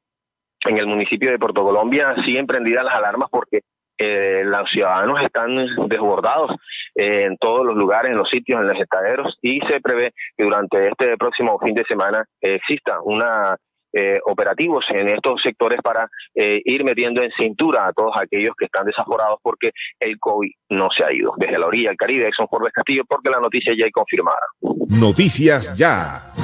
[0.66, 3.61] en el municipio de Puerto Colombia siguen prendidas las alarmas porque
[3.97, 5.55] eh, los ciudadanos están
[5.89, 6.51] desbordados
[6.97, 10.44] eh, en todos los lugares, en los sitios, en los estaderos y se prevé que
[10.44, 13.56] durante este próximo fin de semana exista una
[13.95, 18.85] eh, operativos en estos sectores para ir metiendo en cintura a todos aquellos que están
[18.87, 21.33] desaforados porque el COVID no se ha ido.
[21.37, 24.41] Desde la orilla del Caribe, Exxon Forbes Castillo, porque la noticia ya hay confirmada.
[24.89, 26.35] Noticias ya.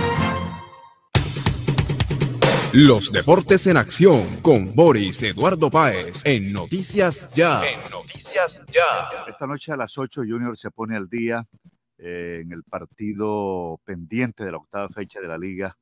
[2.73, 7.63] Los deportes en acción con Boris Eduardo Páez en Noticias Ya.
[7.67, 9.09] En Noticias Ya.
[9.27, 11.45] Esta noche a las 8 Junior se pone al día
[11.99, 15.77] eh, en el partido pendiente de la octava fecha de la liga,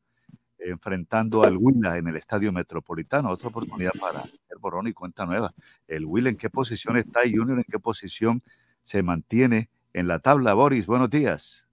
[0.58, 3.30] enfrentando al Huila en el Estadio Metropolitano.
[3.30, 5.52] Otra oportunidad para el borrón y cuenta nueva.
[5.86, 8.42] El Huila en qué posición está y Junior en qué posición
[8.82, 10.54] se mantiene en la tabla.
[10.54, 11.68] Boris, buenos días.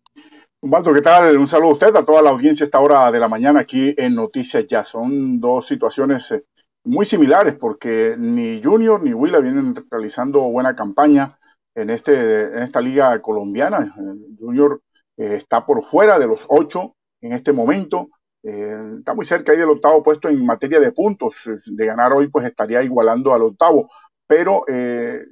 [0.61, 1.37] Humberto, ¿qué tal?
[1.37, 3.93] Un saludo a usted, a toda la audiencia a esta hora de la mañana aquí
[3.97, 4.83] en Noticias Ya.
[4.83, 6.43] Son dos situaciones eh,
[6.83, 11.37] muy similares porque ni Junior ni Willa vienen realizando buena campaña
[11.75, 13.93] en, este, en esta liga colombiana.
[13.95, 14.81] Eh, Junior
[15.17, 18.09] eh, está por fuera de los ocho en este momento.
[18.45, 21.49] Está muy cerca ahí del octavo puesto en materia de puntos.
[21.65, 23.87] De ganar hoy, pues estaría igualando al octavo
[24.27, 25.25] pero eh,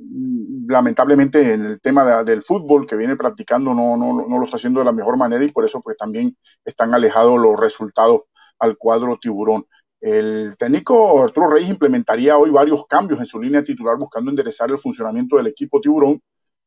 [0.68, 4.80] lamentablemente en el tema del fútbol que viene practicando no, no, no, lo está haciendo
[4.80, 8.22] de la mejor manera y por eso pues también están alejados los resultados
[8.60, 9.66] al cuadro tiburón.
[10.00, 14.78] El técnico Arturo Reyes implementaría hoy varios cambios en su línea titular buscando enderezar el
[14.78, 16.22] funcionamiento del equipo tiburón,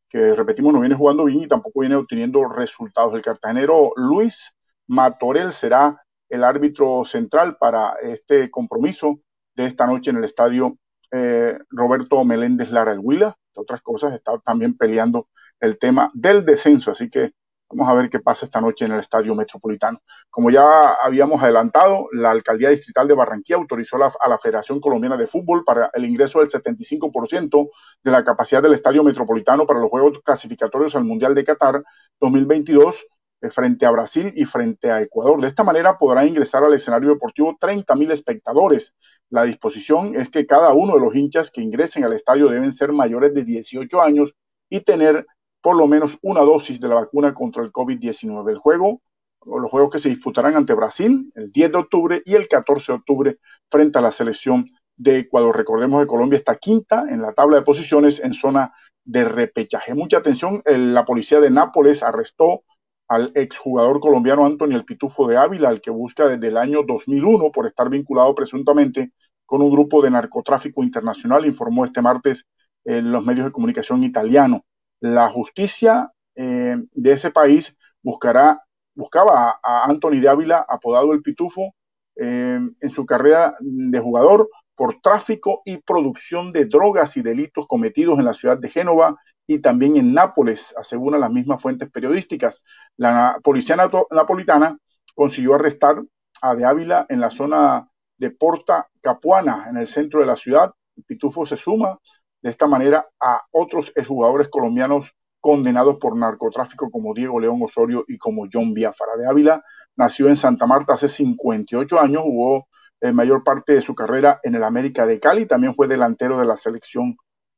[0.09, 3.15] que repetimos no viene jugando bien y tampoco viene obteniendo resultados.
[3.15, 4.53] El cartagenero Luis
[4.89, 9.21] Matorel será el árbitro central para este compromiso
[9.55, 10.77] de esta noche en el estadio
[11.13, 15.29] eh, Roberto Meléndez Lara el Huila, otras cosas, está también peleando
[15.61, 17.33] el tema del descenso, así que
[17.69, 20.01] vamos a ver qué pasa esta noche en el Estadio Metropolitano.
[20.31, 25.27] Como ya habíamos adelantado, la Alcaldía Distrital de Barranquilla autorizó a la Federación Colombiana de
[25.27, 27.71] Fútbol para el ingreso del 75%
[28.03, 31.83] de la capacidad del Estadio Metropolitano para los Juegos Clasificatorios al Mundial de Qatar
[32.21, 33.16] 2022 eh,
[33.51, 35.41] frente a Brasil y frente a Ecuador.
[35.41, 38.95] De esta manera podrá ingresar al escenario deportivo 30 mil espectadores.
[39.31, 42.93] La disposición es que cada uno de los hinchas que ingresen al estadio deben ser
[42.93, 44.35] mayores de 18 años
[44.69, 45.27] y tener
[45.61, 48.51] por lo menos una dosis de la vacuna contra el COVID-19.
[48.51, 49.03] El juego,
[49.45, 52.99] los juegos que se disputarán ante Brasil el 10 de octubre y el 14 de
[52.99, 53.39] octubre
[53.71, 55.57] frente a la selección de Ecuador.
[55.57, 58.73] Recordemos que Colombia está quinta en la tabla de posiciones en zona
[59.05, 59.95] de repechaje.
[59.95, 62.63] Mucha atención, la policía de Nápoles arrestó
[63.09, 67.51] al exjugador colombiano Antonio El Pitufo de Ávila, al que busca desde el año 2001
[67.53, 69.13] por estar vinculado presuntamente
[69.45, 72.47] con un grupo de narcotráfico internacional, informó este martes
[72.85, 74.65] en los medios de comunicación italiano.
[75.01, 78.63] La justicia eh, de ese país buscará,
[78.95, 81.75] buscaba a, Anthony de Ávila, apodado El Pitufo,
[82.17, 88.19] eh, en su carrera de jugador por tráfico y producción de drogas y delitos cometidos
[88.19, 89.17] en la ciudad de Génova
[89.47, 92.65] y también en Nápoles, aseguran las mismas fuentes periodísticas.
[92.97, 94.79] La policía napolitana
[95.15, 96.03] consiguió arrestar
[96.43, 100.73] a De Ávila en la zona de Porta Capuana, en el centro de la ciudad.
[101.07, 101.99] Pitufo se suma
[102.43, 108.19] de esta manera a otros exjugadores colombianos condenados por narcotráfico como Diego León Osorio y
[108.19, 109.17] como John Biafara.
[109.17, 109.63] De Ávila
[109.97, 112.67] nació en Santa Marta hace 58 años, jugó
[113.01, 116.47] la mayor parte de su carrera en el América de Cali, también fue delantero de
[116.47, 117.17] la selección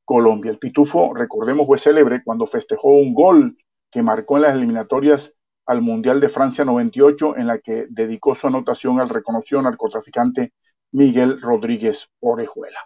[0.08, 0.50] Colombia.
[0.50, 3.58] El Pitufo, recordemos, fue célebre cuando festejó un gol
[3.90, 5.34] que marcó en las eliminatorias
[5.66, 10.54] al Mundial de Francia 98, en la que dedicó su anotación al reconocido narcotraficante
[10.92, 12.78] Miguel Rodríguez Orejuela.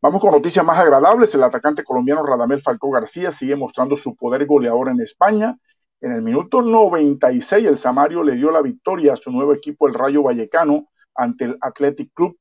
[0.00, 1.34] Vamos con noticias más agradables.
[1.34, 5.58] El atacante colombiano Radamel Falcó García sigue mostrando su poder goleador en España.
[6.00, 9.94] En el minuto 96, el Samario le dio la victoria a su nuevo equipo, el
[9.94, 10.86] Rayo Vallecano,
[11.16, 12.38] ante el Athletic Club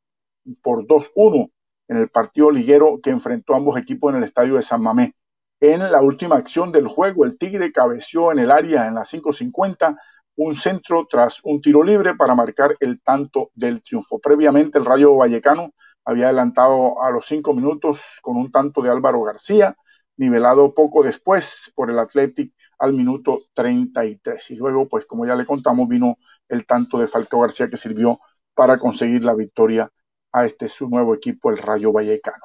[0.62, 1.50] por 2-1
[1.88, 5.16] en el partido liguero que enfrentó ambos equipos en el estadio de San Mamé.
[5.60, 9.98] En la última acción del juego, el Tigre cabeció en el área en la 5.50
[10.38, 14.20] un centro tras un tiro libre para marcar el tanto del triunfo.
[14.20, 15.72] Previamente, el Rayo Vallecano
[16.06, 19.76] había adelantado a los cinco minutos con un tanto de Álvaro García,
[20.16, 24.52] nivelado poco después por el Athletic al minuto 33.
[24.52, 28.20] Y luego, pues como ya le contamos, vino el tanto de Falcao García que sirvió
[28.54, 29.92] para conseguir la victoria
[30.32, 32.44] a este su nuevo equipo, el Rayo Vallecano.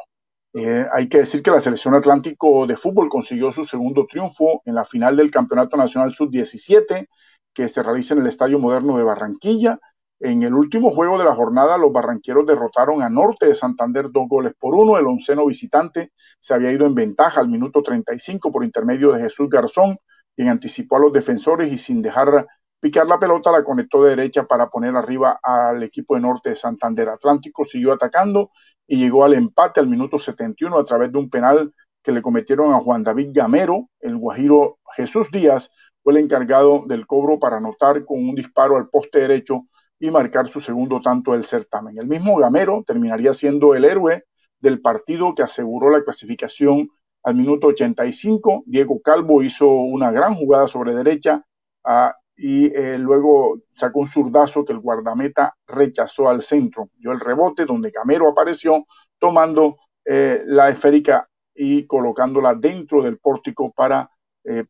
[0.55, 4.75] Eh, hay que decir que la selección Atlántico de fútbol consiguió su segundo triunfo en
[4.75, 7.09] la final del Campeonato Nacional Sub-17
[7.55, 9.79] que se realiza en el Estadio Moderno de Barranquilla.
[10.21, 14.29] En el último juego de la jornada, los barranqueros derrotaron a Norte de Santander dos
[14.29, 14.97] goles por uno.
[14.97, 19.49] El onceno visitante se había ido en ventaja al minuto 35 por intermedio de Jesús
[19.49, 19.99] Garzón,
[20.37, 22.47] quien anticipó a los defensores y sin dejar
[22.83, 26.57] picar la pelota, la conectó de derecha para poner arriba al equipo de Norte de
[26.57, 27.11] Santander.
[27.11, 28.51] Atlántico siguió atacando
[28.89, 31.73] y llegó al empate al minuto 71 a través de un penal
[32.03, 33.89] que le cometieron a Juan David Gamero.
[34.01, 35.71] El Guajiro Jesús Díaz
[36.03, 39.69] fue el encargado del cobro para anotar con un disparo al poste derecho
[40.01, 41.97] y marcar su segundo tanto del certamen.
[41.99, 44.25] El mismo Gamero terminaría siendo el héroe
[44.59, 46.89] del partido que aseguró la clasificación
[47.23, 48.65] al minuto 85.
[48.67, 51.45] Diego Calvo hizo una gran jugada sobre derecha
[51.85, 56.91] ah, y eh, luego sacó un zurdazo que el guardameta rechazó al centro.
[56.97, 58.85] Dio el rebote donde Gamero apareció
[59.17, 64.11] tomando eh, la esférica y colocándola dentro del pórtico para,
[64.43, 64.65] eh,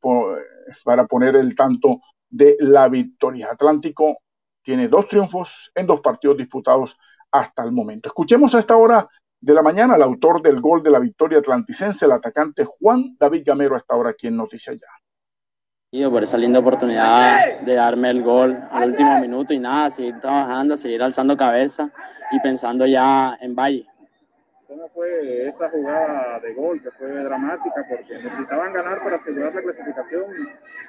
[0.84, 3.48] para poner el tanto de la victoria.
[3.50, 4.18] Atlántico
[4.62, 6.98] tiene dos triunfos en dos partidos disputados
[7.30, 8.10] hasta el momento.
[8.10, 9.08] Escuchemos a esta hora
[9.40, 13.44] de la mañana al autor del gol de la victoria atlanticense, el atacante Juan David
[13.46, 15.01] Gamero, a esta hora aquí en Noticias Ya.
[15.92, 20.74] Por esa linda oportunidad de darme el gol al último minuto y nada, seguir trabajando,
[20.74, 21.90] seguir alzando cabeza
[22.30, 23.86] y pensando ya en Valle.
[24.66, 27.86] ¿Cómo fue esa jugada de gol que fue dramática?
[27.90, 30.24] Porque necesitaban ganar para asegurar la clasificación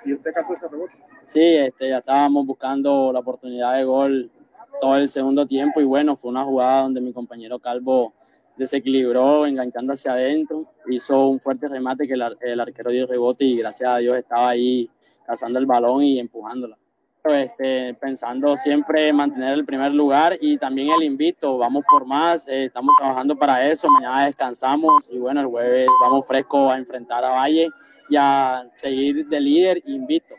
[0.05, 0.93] y usted cazó ese rebote.
[1.25, 4.31] Sí, este, ya estábamos buscando la oportunidad de gol
[4.79, 8.13] todo el segundo tiempo y bueno, fue una jugada donde mi compañero Calvo
[8.57, 13.89] desequilibró enganchando hacia adentro, hizo un fuerte remate que el, arquero dio rebote y gracias
[13.89, 14.89] a Dios estaba ahí
[15.25, 16.77] cazando el balón y empujándola.
[17.25, 22.65] Este, pensando siempre mantener el primer lugar y también el invito, vamos por más, eh,
[22.65, 27.29] estamos trabajando para eso, mañana descansamos y bueno, el jueves vamos fresco a enfrentar a
[27.29, 27.69] Valle
[28.09, 30.35] y a seguir de líder invito.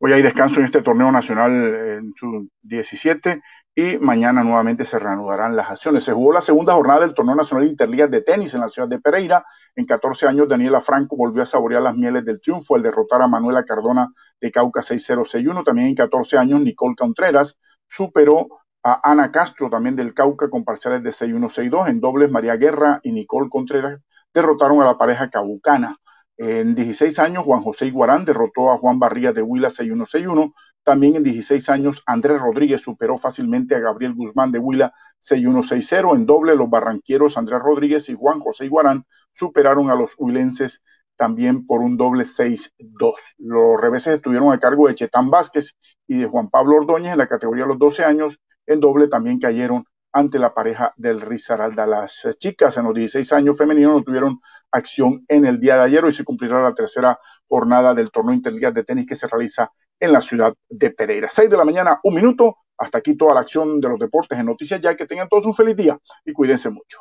[0.00, 3.42] Hoy hay descanso en este torneo nacional en su 17
[3.74, 6.04] y mañana nuevamente se reanudarán las acciones.
[6.04, 9.00] Se jugó la segunda jornada del Torneo Nacional Interligas de Tenis en la ciudad de
[9.00, 9.44] Pereira.
[9.74, 13.28] En 14 años, Daniela Franco volvió a saborear las mieles del triunfo al derrotar a
[13.28, 14.08] Manuela Cardona
[14.40, 15.64] de Cauca 6-0-6-1.
[15.64, 18.48] También en 14 años, Nicole Contreras superó
[18.84, 21.88] a Ana Castro, también del Cauca, con parciales de 6-1-6-2.
[21.88, 24.00] En dobles, María Guerra y Nicole Contreras
[24.34, 25.96] derrotaron a la pareja cabucana.
[26.36, 30.52] En 16 años, Juan José Iguarán derrotó a Juan Barría de Huila 6-1-6-1.
[30.84, 36.16] También en 16 años, Andrés Rodríguez superó fácilmente a Gabriel Guzmán de Huila 6-1-6-0.
[36.16, 40.82] En doble, los barranqueros Andrés Rodríguez y Juan José Iguarán superaron a los huilenses
[41.16, 43.14] también por un doble 6-2.
[43.38, 45.76] Los reveses estuvieron a cargo de Chetán Vázquez
[46.08, 48.40] y de Juan Pablo Ordóñez en la categoría de los 12 años.
[48.66, 51.86] En doble también cayeron ante la pareja del Rizaralda.
[51.86, 54.40] Las chicas en los 16 años femeninos no tuvieron
[54.70, 56.04] acción en el día de ayer.
[56.04, 59.70] Hoy se cumplirá la tercera jornada del torneo interligas de tenis que se realiza
[60.02, 61.28] en la ciudad de Pereira.
[61.28, 62.56] 6 de la mañana, un minuto.
[62.76, 64.94] Hasta aquí toda la acción de los deportes en Noticias Ya.
[64.96, 66.98] Que tengan todos un feliz día y cuídense mucho.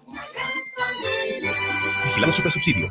[2.05, 2.89] Vigilado Super Subsidio.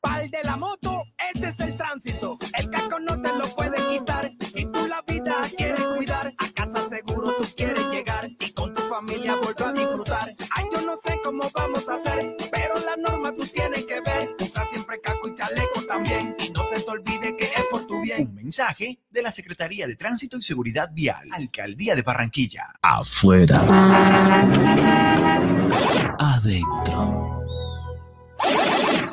[0.00, 2.36] Pal de la moto, este es el tránsito.
[2.58, 4.30] El casco no te lo puede quitar.
[4.40, 8.82] Si tú la vida quieres cuidar, a casa seguro tú quieres llegar y con tu
[8.82, 10.07] familia volver a disfrutar.
[18.48, 22.72] Mensaje de la Secretaría de Tránsito y Seguridad Vial, Alcaldía de Barranquilla.
[22.80, 23.60] Afuera.
[26.18, 27.44] Adentro.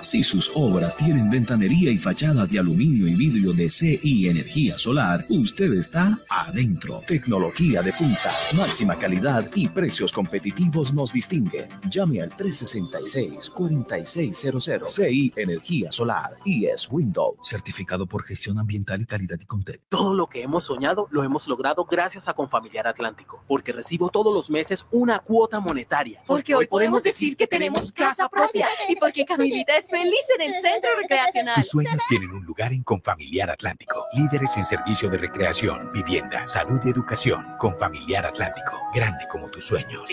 [0.06, 5.26] Si sus obras tienen ventanería y fachadas de aluminio y vidrio de CI Energía Solar,
[5.30, 7.02] usted está adentro.
[7.07, 11.69] Tecnología de punta, máxima calidad y precios competitivos nos distinguen.
[11.90, 19.40] Llame al 366-4600 CI Energía Solar y es Windows, certificado por gestión ambiental y calidad
[19.41, 19.88] y contexto.
[19.90, 24.32] Todo lo que hemos soñado lo hemos logrado gracias a Confamiliar Atlántico, porque recibo todos
[24.32, 26.22] los meses una cuota monetaria.
[26.27, 30.62] Porque hoy podemos decir que tenemos casa propia y porque Camilita es feliz en el
[30.62, 31.56] centro recreacional.
[31.56, 34.06] Tus sueños tienen un lugar en Confamiliar Atlántico.
[34.14, 37.46] Líderes en servicio de recreación, vivienda, salud y educación.
[37.58, 38.74] Confamiliar Atlántico.
[38.94, 40.10] Grande como tus sueños.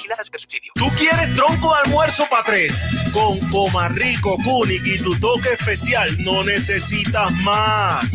[0.74, 2.84] ¿Tú quieres tronco de almuerzo para tres?
[3.12, 8.14] Con Comarrico, Kunik y tu toque especial no necesitas más.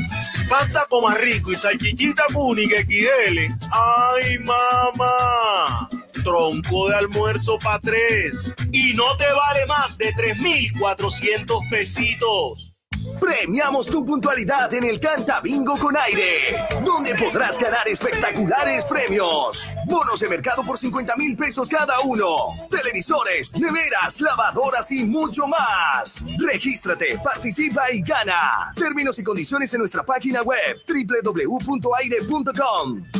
[0.49, 3.39] Pasta Comarrico y salchichita Kunik XL.
[3.71, 5.89] ¡Ay, mamá!
[6.23, 8.53] Tronco de almuerzo para tres.
[8.71, 12.73] Y no te vale más de 3,400 pesitos.
[13.19, 19.67] Premiamos tu puntualidad en el Canta Bingo con aire, donde podrás ganar espectaculares premios.
[19.87, 22.53] Bonos de mercado por 50 mil pesos cada uno.
[22.69, 26.23] Televisores, neveras, lavadoras y mucho más.
[26.37, 28.71] Regístrate, participa y gana.
[28.75, 32.23] Términos y condiciones en nuestra página web www.aire.com.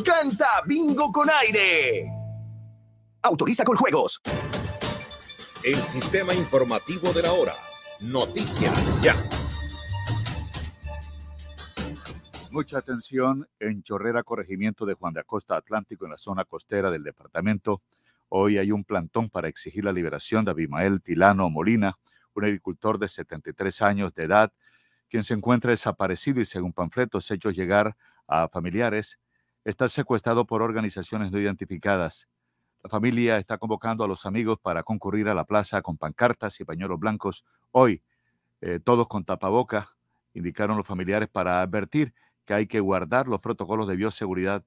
[0.06, 2.17] Canta Bingo con aire.
[3.28, 4.22] Autoriza con juegos.
[5.62, 7.56] El sistema informativo de la hora.
[8.00, 9.14] Noticias ya.
[12.52, 17.04] Mucha atención en Chorrera, corregimiento de Juan de Acosta Atlántico, en la zona costera del
[17.04, 17.82] departamento.
[18.30, 21.98] Hoy hay un plantón para exigir la liberación de Abimael Tilano Molina,
[22.34, 24.54] un agricultor de 73 años de edad,
[25.10, 29.20] quien se encuentra desaparecido y según panfletos hechos llegar a familiares,
[29.66, 32.30] está secuestrado por organizaciones no identificadas.
[32.88, 36.64] La familia está convocando a los amigos para concurrir a la plaza con pancartas y
[36.64, 37.44] pañuelos blancos.
[37.72, 38.02] Hoy,
[38.62, 39.94] eh, todos con tapaboca,
[40.34, 42.14] indicaron los familiares para advertir
[42.46, 44.64] que hay que guardar los protocolos de bioseguridad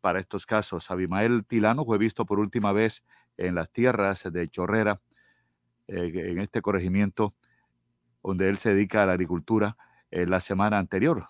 [0.00, 0.90] para estos casos.
[0.90, 3.04] Abimael Tilano fue visto por última vez
[3.36, 5.02] en las tierras de Chorrera,
[5.88, 7.34] eh, en este corregimiento
[8.22, 9.76] donde él se dedica a la agricultura,
[10.10, 11.28] en la semana anterior.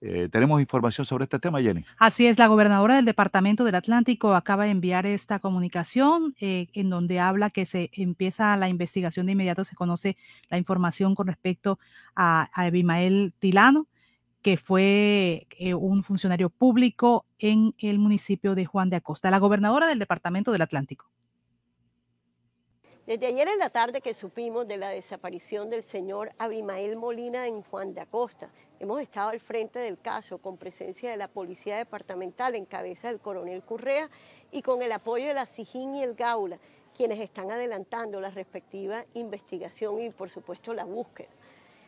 [0.00, 1.84] Eh, ¿Tenemos información sobre este tema, Jenny?
[1.98, 6.88] Así es, la gobernadora del Departamento del Atlántico acaba de enviar esta comunicación eh, en
[6.88, 10.16] donde habla que se empieza la investigación de inmediato, se conoce
[10.50, 11.80] la información con respecto
[12.14, 13.88] a, a Abimael Tilano
[14.42, 19.86] que fue eh, un funcionario público en el municipio de Juan de Acosta, la gobernadora
[19.86, 21.10] del Departamento del Atlántico.
[23.06, 27.62] Desde ayer en la tarde que supimos de la desaparición del señor Abimael Molina en
[27.62, 28.50] Juan de Acosta,
[28.80, 33.20] hemos estado al frente del caso con presencia de la Policía Departamental en cabeza del
[33.20, 34.08] coronel Currea
[34.52, 36.58] y con el apoyo de la SIJIN y el Gaula,
[36.96, 41.28] quienes están adelantando la respectiva investigación y por supuesto la búsqueda.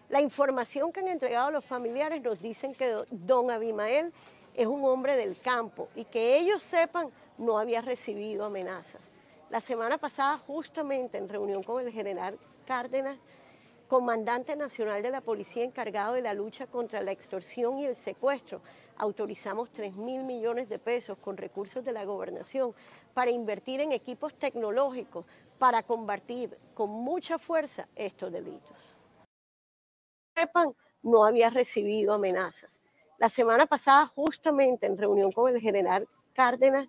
[0.08, 4.12] La información que han entregado los familiares nos dicen que don Abimael
[4.54, 9.00] es un hombre del campo y que ellos sepan no había recibido amenazas.
[9.50, 13.18] La semana pasada, justamente en reunión con el general Cárdenas,
[13.90, 18.62] comandante nacional de la policía encargado de la lucha contra la extorsión y el secuestro,
[18.96, 22.72] autorizamos 3 mil millones de pesos con recursos de la gobernación
[23.14, 25.26] para invertir en equipos tecnológicos
[25.58, 28.80] para combatir con mucha fuerza estos delitos
[30.36, 32.70] sepan, no había recibido amenazas.
[33.18, 36.86] La semana pasada, justamente en reunión con el general Cárdenas,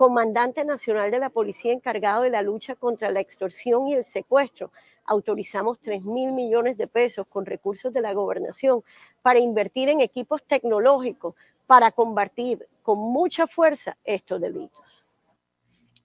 [0.00, 4.72] comandante nacional de la policía encargado de la lucha contra la extorsión y el secuestro,
[5.04, 8.82] autorizamos 3 mil millones de pesos con recursos de la gobernación
[9.20, 11.34] para invertir en equipos tecnológicos
[11.66, 14.80] para combatir con mucha fuerza estos delitos.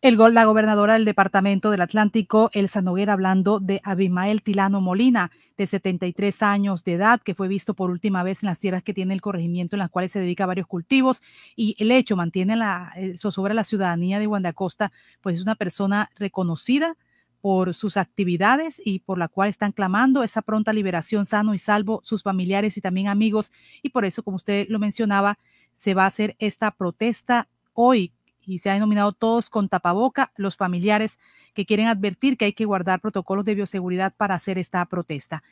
[0.05, 5.65] El la gobernadora del Departamento del Atlántico, Elsa Noguera, hablando de Abimael Tilano Molina, de
[5.65, 9.15] 73 años de edad, que fue visto por última vez en las tierras que tiene
[9.15, 11.23] el corregimiento, en las cuales se dedica a varios cultivos,
[11.55, 14.91] y el hecho mantiene la, sobre la ciudadanía de Guandacosta,
[15.21, 16.97] pues es una persona reconocida
[17.41, 22.01] por sus actividades y por la cual están clamando esa pronta liberación sano y salvo
[22.03, 23.51] sus familiares y también amigos.
[23.81, 25.39] Y por eso, como usted lo mencionaba,
[25.73, 28.11] se va a hacer esta protesta hoy
[28.45, 31.19] y se ha denominado todos con tapaboca, los familiares
[31.53, 35.43] que quieren advertir que hay que guardar protocolos de bioseguridad para hacer esta protesta.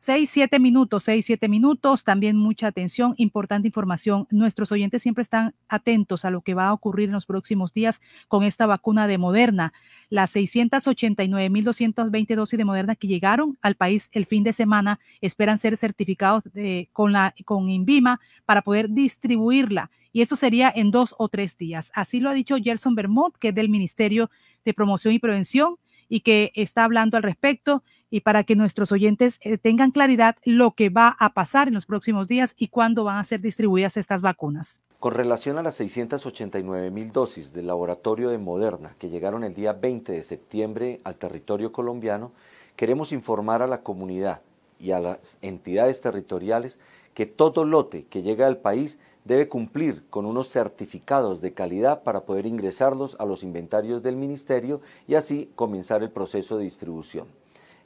[0.00, 2.04] Seis, siete minutos, seis, siete minutos.
[2.04, 4.28] También mucha atención, importante información.
[4.30, 8.00] Nuestros oyentes siempre están atentos a lo que va a ocurrir en los próximos días
[8.28, 9.72] con esta vacuna de Moderna.
[10.08, 15.76] Las 689.220 dosis de Moderna que llegaron al país el fin de semana esperan ser
[15.76, 16.44] certificados
[16.92, 19.90] con, la, con INVIMA para poder distribuirla.
[20.12, 21.90] Y esto sería en dos o tres días.
[21.92, 24.30] Así lo ha dicho Gerson Bermont, que es del Ministerio
[24.64, 25.74] de Promoción y Prevención
[26.08, 30.72] y que está hablando al respecto y para que nuestros oyentes eh, tengan claridad lo
[30.72, 34.22] que va a pasar en los próximos días y cuándo van a ser distribuidas estas
[34.22, 34.84] vacunas.
[35.00, 39.72] Con relación a las 689 mil dosis del laboratorio de Moderna que llegaron el día
[39.72, 42.32] 20 de septiembre al territorio colombiano,
[42.74, 44.40] queremos informar a la comunidad
[44.80, 46.78] y a las entidades territoriales
[47.14, 52.20] que todo lote que llega al país debe cumplir con unos certificados de calidad para
[52.20, 57.26] poder ingresarlos a los inventarios del ministerio y así comenzar el proceso de distribución.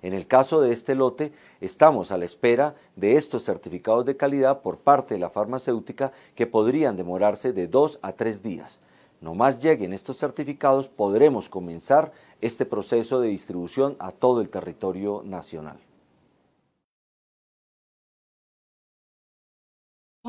[0.02, 4.60] En el caso de este lote, estamos a la espera de estos certificados de calidad
[4.60, 8.80] por parte de la farmacéutica que podrían demorarse de dos a tres días.
[9.20, 12.10] No más lleguen estos certificados, podremos comenzar
[12.40, 15.78] este proceso de distribución a todo el territorio nacional.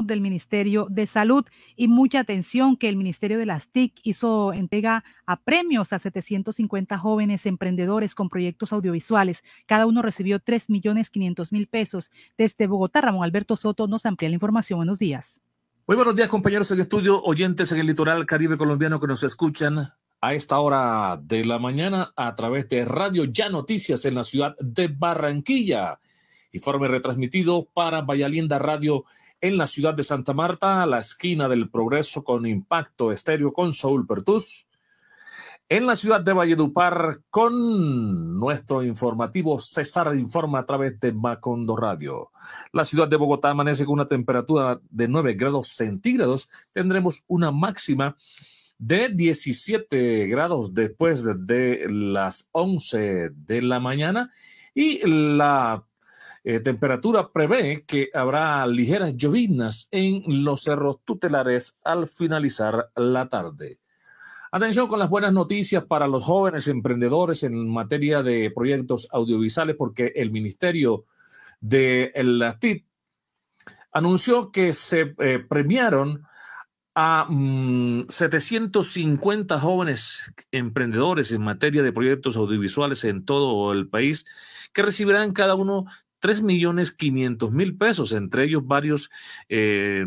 [0.01, 1.45] Del Ministerio de Salud
[1.75, 6.97] y mucha atención que el Ministerio de las TIC hizo entrega a premios a 750
[6.97, 9.43] jóvenes emprendedores con proyectos audiovisuales.
[9.67, 12.11] Cada uno recibió 3 millones 500 mil pesos.
[12.37, 14.79] Desde Bogotá, Ramón Alberto Soto nos amplía la información.
[14.79, 15.41] Buenos días.
[15.85, 19.93] Muy buenos días, compañeros en estudio, oyentes en el litoral caribe colombiano que nos escuchan
[20.21, 24.55] a esta hora de la mañana a través de Radio Ya Noticias en la ciudad
[24.59, 25.99] de Barranquilla.
[26.53, 29.03] Informe retransmitido para Vallalinda Radio
[29.43, 33.73] en la ciudad de Santa Marta, a la esquina del Progreso con Impacto Estéreo con
[33.73, 34.69] Saúl Pertus.
[35.67, 42.31] En la ciudad de Valledupar con nuestro informativo César Informa a través de Macondo Radio.
[42.71, 46.47] La ciudad de Bogotá amanece con una temperatura de 9 grados centígrados.
[46.71, 48.15] Tendremos una máxima
[48.77, 54.31] de 17 grados después de las 11 de la mañana
[54.73, 55.83] y la
[56.43, 63.79] eh, temperatura prevé que habrá ligeras llovinas en los cerros tutelares al finalizar la tarde.
[64.51, 70.11] Atención con las buenas noticias para los jóvenes emprendedores en materia de proyectos audiovisuales, porque
[70.15, 71.05] el Ministerio
[71.59, 72.85] de la TIT
[73.93, 76.27] anunció que se eh, premiaron
[76.93, 77.27] a
[78.09, 84.25] 750 mm, jóvenes emprendedores en materia de proyectos audiovisuales en todo el país,
[84.73, 85.85] que recibirán cada uno
[86.23, 89.11] 3 millones 500 mil pesos, entre ellos varios
[89.49, 90.05] eh,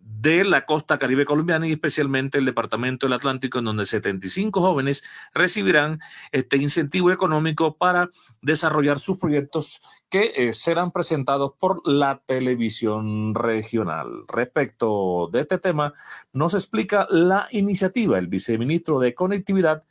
[0.00, 5.02] de la costa caribe colombiana y especialmente el Departamento del Atlántico, en donde 75 jóvenes
[5.34, 5.98] recibirán
[6.30, 8.10] este incentivo económico para
[8.40, 14.26] desarrollar sus proyectos que eh, serán presentados por la televisión regional.
[14.28, 15.94] Respecto de este tema,
[16.32, 19.82] nos explica la iniciativa el viceministro de Conectividad,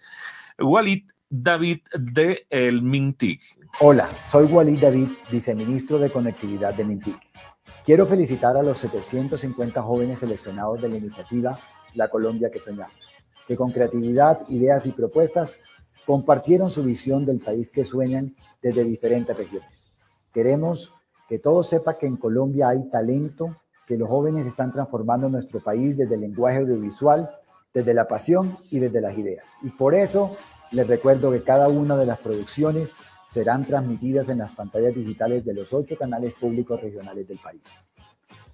[0.57, 3.39] Walid David de el Mintic.
[3.81, 7.19] Hola, soy Walid David, viceministro de Conectividad de Mintic.
[7.85, 11.59] Quiero felicitar a los 750 jóvenes seleccionados de la iniciativa
[11.93, 12.95] La Colombia que soñamos,
[13.47, 15.59] que con creatividad, ideas y propuestas
[16.03, 19.69] compartieron su visión del país que sueñan desde diferentes regiones.
[20.33, 20.95] Queremos
[21.27, 25.95] que todos sepan que en Colombia hay talento, que los jóvenes están transformando nuestro país
[25.95, 27.29] desde el lenguaje audiovisual,
[27.71, 29.57] desde la pasión y desde las ideas.
[29.61, 30.35] Y por eso
[30.71, 32.95] les recuerdo que cada una de las producciones
[33.27, 37.61] serán transmitidas en las pantallas digitales de los ocho canales públicos regionales del país.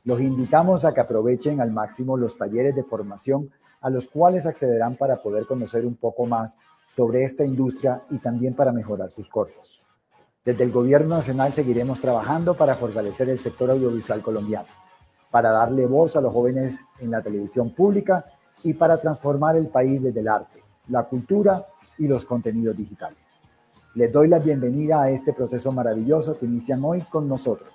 [0.03, 3.49] Los invitamos a que aprovechen al máximo los talleres de formación
[3.81, 6.57] a los cuales accederán para poder conocer un poco más
[6.89, 9.85] sobre esta industria y también para mejorar sus cortos.
[10.43, 14.67] Desde el Gobierno Nacional seguiremos trabajando para fortalecer el sector audiovisual colombiano,
[15.31, 18.25] para darle voz a los jóvenes en la televisión pública
[18.63, 21.65] y para transformar el país desde el arte, la cultura
[21.97, 23.17] y los contenidos digitales.
[23.95, 27.69] Les doy la bienvenida a este proceso maravilloso que inician hoy con nosotros.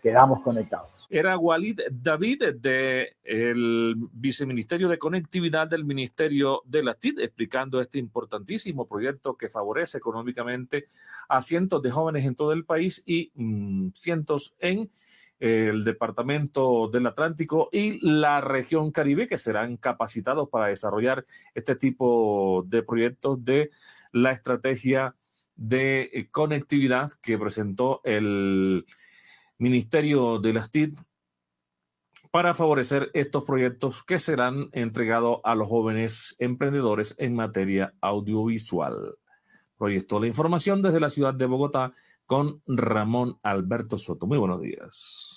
[0.00, 1.06] Quedamos conectados.
[1.10, 8.86] Era Walid David del Viceministerio de Conectividad del Ministerio de la TID explicando este importantísimo
[8.86, 10.86] proyecto que favorece económicamente
[11.28, 14.88] a cientos de jóvenes en todo el país y mm, cientos en
[15.40, 22.64] el Departamento del Atlántico y la región Caribe, que serán capacitados para desarrollar este tipo
[22.68, 23.70] de proyectos de
[24.12, 25.16] la estrategia
[25.56, 28.86] de eh, conectividad que presentó el
[29.58, 30.94] Ministerio de las TID
[32.30, 39.16] para favorecer estos proyectos que serán entregados a los jóvenes emprendedores en materia audiovisual.
[39.76, 41.92] Proyectó la información desde la ciudad de Bogotá
[42.30, 44.28] con Ramón Alberto Soto.
[44.28, 45.36] Muy buenos días.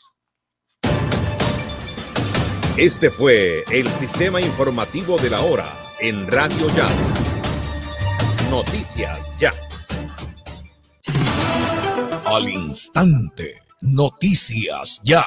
[2.78, 6.86] Este fue el sistema informativo de la hora en Radio Ya.
[8.52, 9.52] Noticias Ya.
[12.28, 15.26] Al instante, Noticias Ya.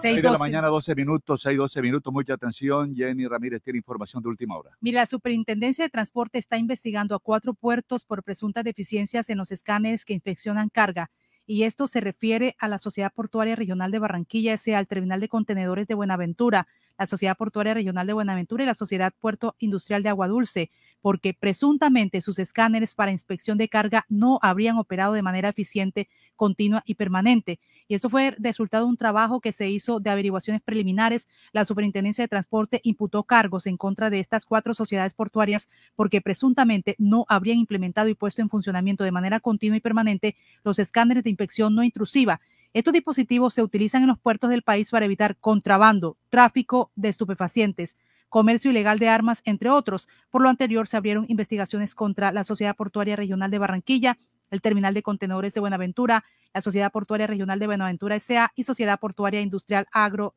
[0.00, 2.12] 6 de la mañana, 12 minutos, 6, 12 minutos.
[2.12, 2.94] Mucha atención.
[2.94, 4.70] Jenny Ramírez tiene información de última hora.
[4.80, 9.50] Mira, la Superintendencia de Transporte está investigando a cuatro puertos por presuntas deficiencias en los
[9.50, 11.10] escáneres que inspeccionan carga.
[11.46, 15.28] Y esto se refiere a la Sociedad Portuaria Regional de Barranquilla, ese al Terminal de
[15.28, 16.68] Contenedores de Buenaventura,
[16.98, 20.70] la Sociedad Portuaria Regional de Buenaventura y la Sociedad Puerto Industrial de Aguadulce,
[21.00, 26.82] porque presuntamente sus escáneres para inspección de carga no habrían operado de manera eficiente, continua
[26.86, 27.60] y permanente.
[27.88, 31.28] Y esto fue resultado de un trabajo que se hizo de averiguaciones preliminares.
[31.52, 36.94] La Superintendencia de Transporte imputó cargos en contra de estas cuatro sociedades portuarias porque presuntamente
[36.98, 41.30] no habrían implementado y puesto en funcionamiento de manera continua y permanente los escáneres de
[41.30, 42.40] inspección no intrusiva
[42.74, 47.96] estos dispositivos se utilizan en los puertos del país para evitar contrabando, tráfico de estupefacientes,
[48.28, 50.08] comercio ilegal de armas, entre otros.
[50.30, 54.18] Por lo anterior, se abrieron investigaciones contra la Sociedad Portuaria Regional de Barranquilla,
[54.50, 56.24] el Terminal de Contenedores de Buenaventura,
[56.54, 58.50] la Sociedad Portuaria Regional de Buenaventura S.A.
[58.54, 60.34] y Sociedad Portuaria Industrial Agro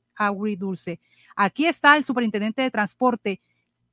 [0.58, 1.00] Dulce.
[1.36, 3.42] Aquí está el superintendente de transporte,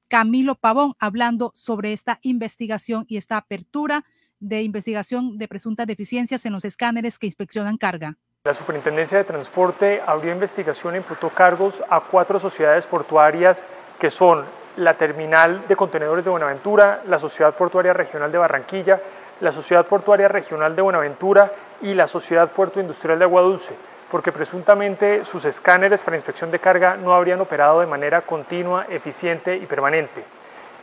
[0.08, 4.04] Camilo Pavón, hablando sobre esta investigación y esta apertura
[4.40, 8.16] de investigación de presuntas deficiencias en los escáneres que inspeccionan carga.
[8.44, 13.60] La Superintendencia de Transporte abrió investigación e imputó cargos a cuatro sociedades portuarias
[13.98, 14.44] que son
[14.76, 19.00] la Terminal de Contenedores de Buenaventura, la Sociedad Portuaria Regional de Barranquilla,
[19.40, 21.50] la Sociedad Portuaria Regional de Buenaventura
[21.82, 23.72] y la Sociedad Puerto Industrial de Aguadulce,
[24.10, 29.56] porque presuntamente sus escáneres para inspección de carga no habrían operado de manera continua, eficiente
[29.56, 30.24] y permanente.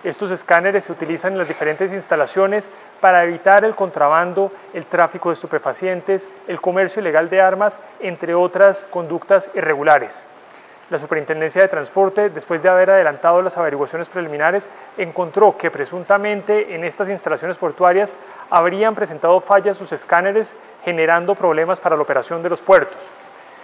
[0.03, 2.69] Estos escáneres se utilizan en las diferentes instalaciones
[3.01, 8.85] para evitar el contrabando, el tráfico de estupefacientes, el comercio ilegal de armas, entre otras
[8.91, 10.23] conductas irregulares.
[10.91, 16.83] La Superintendencia de Transporte, después de haber adelantado las averiguaciones preliminares, encontró que presuntamente en
[16.83, 18.13] estas instalaciones portuarias
[18.51, 20.47] habrían presentado fallas sus escáneres
[20.83, 22.99] generando problemas para la operación de los puertos.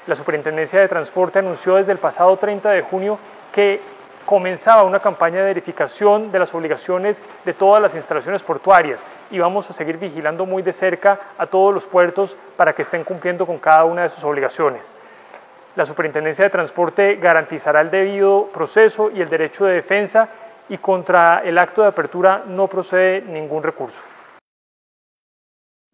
[0.08, 3.20] La Superintendencia de Transporte anunció desde el pasado 30 de junio
[3.54, 3.80] que
[4.26, 9.70] comenzaba una campaña de verificación de las obligaciones de todas las instalaciones portuarias y vamos
[9.70, 13.60] a seguir vigilando muy de cerca a todos los puertos para que estén cumpliendo con
[13.60, 14.96] cada una de sus obligaciones.
[15.76, 20.30] La Superintendencia de Transporte garantizará el debido proceso y el derecho de defensa
[20.68, 24.02] y contra el acto de apertura no procede ningún recurso.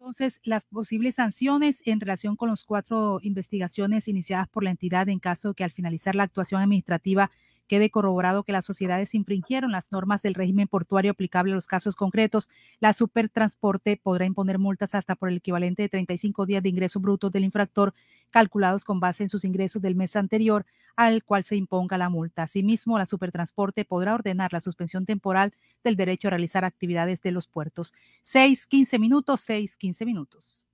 [0.00, 5.18] Entonces, las posibles sanciones en relación con las cuatro investigaciones iniciadas por la entidad en
[5.18, 7.30] caso que al finalizar la actuación administrativa
[7.68, 11.94] quede corroborado que las sociedades infringieron las normas del régimen portuario aplicable a los casos
[11.94, 12.50] concretos,
[12.80, 17.30] la Supertransporte podrá imponer multas hasta por el equivalente de 35 días de ingresos brutos
[17.30, 17.94] del infractor,
[18.30, 20.66] calculados con base en sus ingresos del mes anterior
[20.96, 22.42] al cual se imponga la multa.
[22.42, 25.54] Asimismo, la Supertransporte podrá ordenar la suspensión temporal
[25.84, 27.94] del derecho a realizar actividades de los puertos.
[28.24, 30.68] 6, 15 minutos, 6, 15 minutos.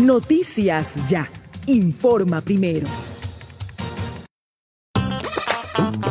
[0.00, 1.30] Noticias ya.
[1.66, 2.88] Informa primero.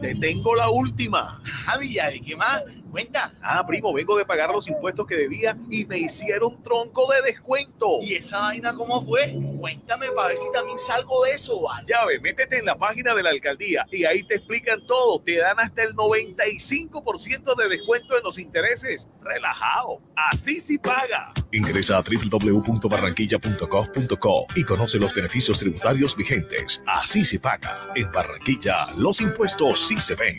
[0.00, 1.40] Te tengo la última.
[1.44, 2.62] Javi, ¿y qué más?
[2.94, 3.34] Cuenta.
[3.42, 7.98] Ah, primo, vengo de pagar los impuestos que debía y me hicieron tronco de descuento.
[8.00, 9.34] ¿Y esa vaina cómo fue?
[9.58, 11.84] Cuéntame para ver si también salgo de eso, ¿vale?
[11.88, 15.20] Ya ve, métete en la página de la alcaldía y ahí te explican todo.
[15.20, 19.08] Te dan hasta el 95% de descuento en los intereses.
[19.22, 20.00] Relajado.
[20.14, 21.32] Así sí paga.
[21.50, 26.80] Ingresa a www.barranquilla.gov.co y conoce los beneficios tributarios vigentes.
[26.86, 27.88] Así se paga.
[27.96, 30.38] En Barranquilla, los impuestos sí se ven.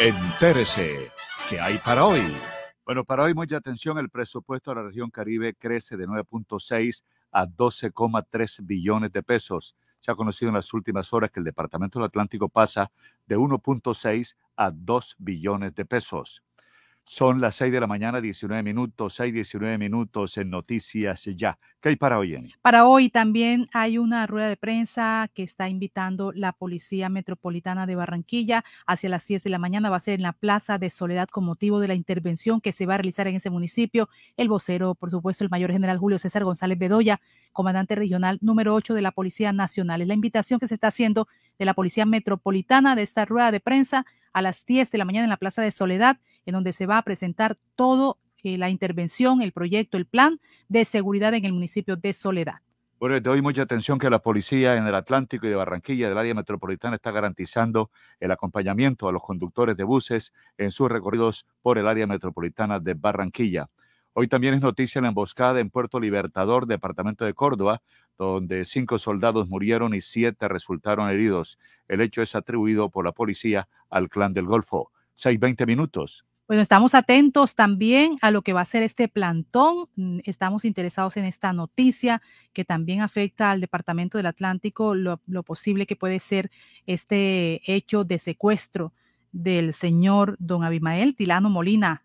[0.00, 1.10] Entérese,
[1.50, 2.22] ¿qué hay para hoy?
[2.86, 7.46] Bueno, para hoy mucha atención, el presupuesto de la región Caribe crece de 9.6 a
[7.46, 9.76] 12,3 billones de pesos.
[9.98, 12.90] Se ha conocido en las últimas horas que el Departamento del Atlántico pasa
[13.26, 16.42] de 1.6 a 2 billones de pesos.
[17.04, 21.58] Son las 6 de la mañana, 19 minutos, 6, 19 minutos en Noticias Ya.
[21.80, 22.54] ¿Qué hay para hoy?
[22.62, 27.96] Para hoy también hay una rueda de prensa que está invitando la Policía Metropolitana de
[27.96, 29.90] Barranquilla hacia las 10 de la mañana.
[29.90, 32.86] Va a ser en la Plaza de Soledad con motivo de la intervención que se
[32.86, 34.08] va a realizar en ese municipio.
[34.36, 37.20] El vocero, por supuesto, el mayor general Julio César González Bedoya,
[37.52, 40.02] comandante regional número 8 de la Policía Nacional.
[40.02, 41.28] Es la invitación que se está haciendo
[41.58, 45.24] de la Policía Metropolitana de esta rueda de prensa a las 10 de la mañana
[45.24, 46.18] en la Plaza de Soledad,
[46.50, 50.84] en donde se va a presentar todo eh, la intervención, el proyecto, el plan de
[50.84, 52.60] seguridad en el municipio de Soledad.
[52.98, 56.18] Bueno, te doy mucha atención que la policía en el Atlántico y de Barranquilla, del
[56.18, 61.78] área metropolitana, está garantizando el acompañamiento a los conductores de buses en sus recorridos por
[61.78, 63.70] el área metropolitana de Barranquilla.
[64.12, 67.80] Hoy también es noticia la emboscada en Puerto Libertador, departamento de Córdoba,
[68.18, 71.58] donde cinco soldados murieron y siete resultaron heridos.
[71.88, 74.90] El hecho es atribuido por la policía al clan del Golfo.
[75.14, 76.26] Seis, veinte minutos.
[76.50, 79.88] Bueno, estamos atentos también a lo que va a ser este plantón.
[79.94, 82.20] Mm, Estamos interesados en esta noticia
[82.52, 86.50] que también afecta al Departamento del Atlántico, lo, lo posible que puede ser
[86.86, 88.92] este hecho de secuestro
[89.30, 92.04] del señor don Abimael Tilano Molina,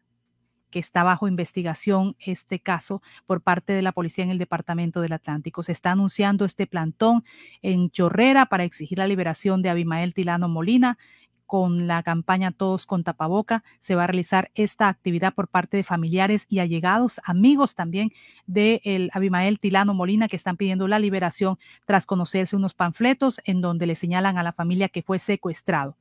[0.69, 5.13] que está bajo investigación este caso por parte de la policía en el Departamento del
[5.13, 5.63] Atlántico.
[5.63, 7.23] Se está anunciando este plantón
[7.63, 10.99] en Chorrera para exigir la liberación de Abimael Tilano Molina
[11.45, 13.63] con la campaña Todos con Tapaboca.
[13.79, 18.11] Se va a realizar esta actividad por parte de familiares y allegados, amigos también
[18.47, 23.61] de el Abimael Tilano Molina, que están pidiendo la liberación tras conocerse unos panfletos en
[23.61, 25.97] donde le señalan a la familia que fue secuestrado.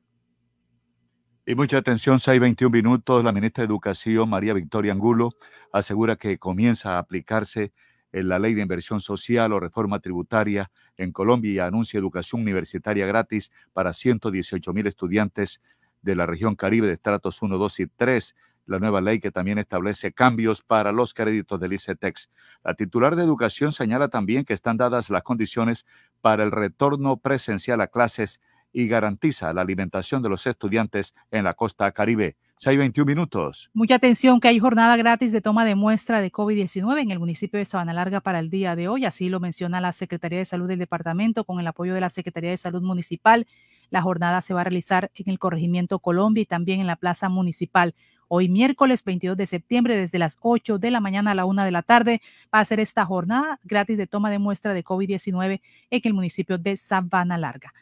[1.47, 3.23] Y mucha atención, 6.21 minutos.
[3.23, 5.33] La ministra de Educación, María Victoria Angulo,
[5.73, 7.73] asegura que comienza a aplicarse
[8.15, 13.07] en la ley de inversión social o reforma tributaria en Colombia y anuncia educación universitaria
[13.07, 15.61] gratis para 118 mil estudiantes
[16.01, 18.37] de la región Caribe de estratos 1, 2 y 3.
[18.67, 22.31] La nueva ley que también establece cambios para los créditos del ICETEX.
[22.63, 25.85] La titular de educación señala también que están dadas las condiciones
[26.21, 28.41] para el retorno presencial a clases
[28.75, 32.37] y garantiza la alimentación de los estudiantes en la costa caribe.
[32.61, 33.71] 6.21 minutos.
[33.73, 37.59] Mucha atención que hay jornada gratis de toma de muestra de COVID-19 en el municipio
[37.59, 39.05] de Sabana Larga para el día de hoy.
[39.05, 42.51] Así lo menciona la Secretaría de Salud del departamento con el apoyo de la Secretaría
[42.51, 43.47] de Salud Municipal.
[43.91, 47.29] La jornada se va a realizar en el corregimiento Colombia y también en la Plaza
[47.29, 47.95] Municipal.
[48.29, 51.71] Hoy miércoles 22 de septiembre desde las 8 de la mañana a la 1 de
[51.71, 52.21] la tarde
[52.53, 55.61] va a ser esta jornada gratis de toma de muestra de COVID-19
[55.91, 57.73] en el municipio de Sabana Larga.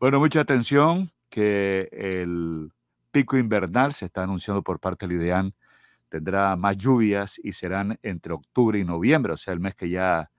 [0.00, 2.70] Bueno, mucha atención que el
[3.10, 5.54] pico invernal se está anunciando por parte del IDEAN
[6.08, 10.30] tendrá más lluvias y serán entre octubre y noviembre, o sea, el mes que ya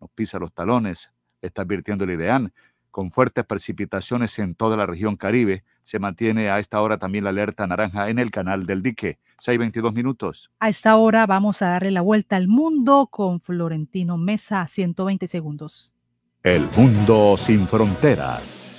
[0.00, 1.10] nos pisa los talones,
[1.42, 2.52] está advirtiendo el IDEAN,
[2.90, 5.62] con fuertes precipitaciones en toda la región Caribe.
[5.82, 9.18] Se mantiene a esta hora también la alerta naranja en el canal del dique.
[9.44, 10.50] 6.22 minutos.
[10.58, 15.94] A esta hora vamos a darle la vuelta al mundo con Florentino Mesa, 120 segundos.
[16.42, 18.77] El mundo sin fronteras.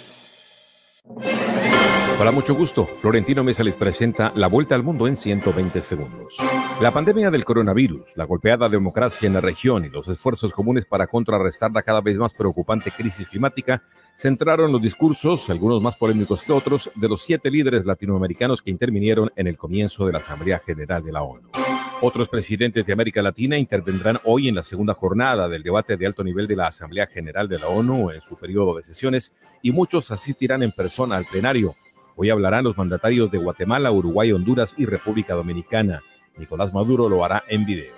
[2.19, 2.86] Hola, mucho gusto.
[2.86, 6.38] Florentino Mesa les presenta la vuelta al mundo en 120 segundos.
[6.81, 11.07] La pandemia del coronavirus, la golpeada democracia en la región y los esfuerzos comunes para
[11.07, 13.81] contrarrestar la cada vez más preocupante crisis climática
[14.15, 19.31] centraron los discursos, algunos más polémicos que otros, de los siete líderes latinoamericanos que intervinieron
[19.36, 21.49] en el comienzo de la Asamblea General de la ONU.
[22.02, 26.24] Otros presidentes de América Latina intervendrán hoy en la segunda jornada del debate de alto
[26.24, 30.10] nivel de la Asamblea General de la ONU en su periodo de sesiones y muchos
[30.12, 31.76] asistirán en persona al plenario
[32.22, 36.04] Hoy hablarán los mandatarios de Guatemala, Uruguay, Honduras y República Dominicana.
[36.36, 37.94] Nicolás Maduro lo hará en video.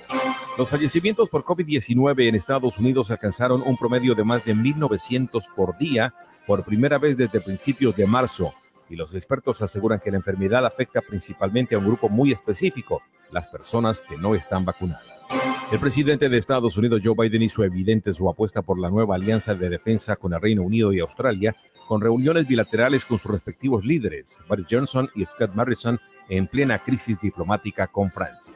[0.59, 5.75] Los fallecimientos por COVID-19 en Estados Unidos alcanzaron un promedio de más de 1.900 por
[5.79, 6.13] día
[6.45, 8.53] por primera vez desde principios de marzo,
[8.91, 13.01] y los expertos aseguran que la enfermedad afecta principalmente a un grupo muy específico,
[13.31, 15.27] las personas que no están vacunadas.
[15.71, 19.55] El presidente de Estados Unidos, Joe Biden, hizo evidente su apuesta por la nueva alianza
[19.55, 21.55] de defensa con el Reino Unido y Australia
[21.87, 25.99] con reuniones bilaterales con sus respectivos líderes, Boris Johnson y Scott Morrison,
[26.29, 28.53] en plena crisis diplomática con Francia.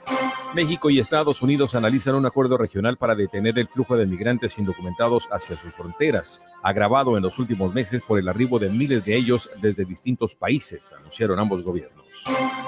[0.54, 5.28] México y Estados Unidos analizan un acuerdo regional para detener el flujo de migrantes indocumentados
[5.32, 9.50] hacia sus fronteras, agravado en los últimos meses por el arribo de miles de ellos
[9.62, 12.05] desde distintos países, anunciaron ambos gobiernos.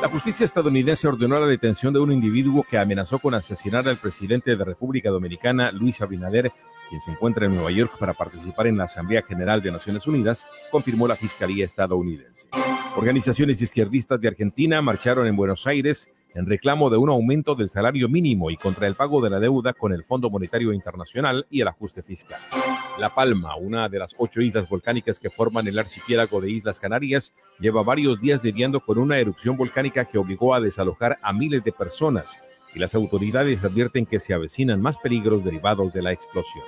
[0.02, 4.56] La justicia estadounidense ordenó la detención de un individuo que amenazó con asesinar al presidente
[4.56, 6.52] de República Dominicana, Luis Abinader,
[6.90, 10.46] quien se encuentra en Nueva York para participar en la Asamblea General de Naciones Unidas,
[10.72, 12.48] confirmó la Fiscalía estadounidense.
[12.96, 18.08] Organizaciones izquierdistas de Argentina marcharon en Buenos Aires en reclamo de un aumento del salario
[18.08, 21.68] mínimo y contra el pago de la deuda con el Fondo Monetario Internacional y el
[21.68, 22.40] ajuste fiscal.
[23.00, 27.34] La Palma, una de las ocho islas volcánicas que forman el archipiélago de Islas Canarias,
[27.60, 31.72] lleva varios días lidiando con una erupción volcánica que obligó a desalojar a miles de
[31.72, 32.40] personas
[32.76, 36.66] y las autoridades advierten que se avecinan más peligros derivados de la explosión.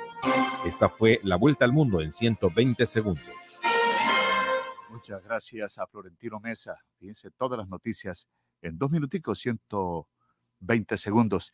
[0.65, 3.59] Esta fue la vuelta al mundo en 120 segundos.
[4.89, 6.75] Muchas gracias a Florentino Mesa.
[6.97, 8.27] Fíjense todas las noticias
[8.61, 11.53] en dos minuticos, 120 segundos.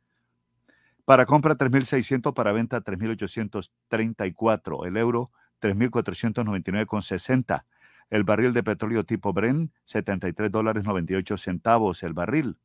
[1.04, 4.86] Para compra 3.600, para venta 3.834.
[4.86, 7.64] El euro 3.499,60.
[8.10, 12.58] El barril de petróleo tipo Bren 73 dólares 98 centavos el barril.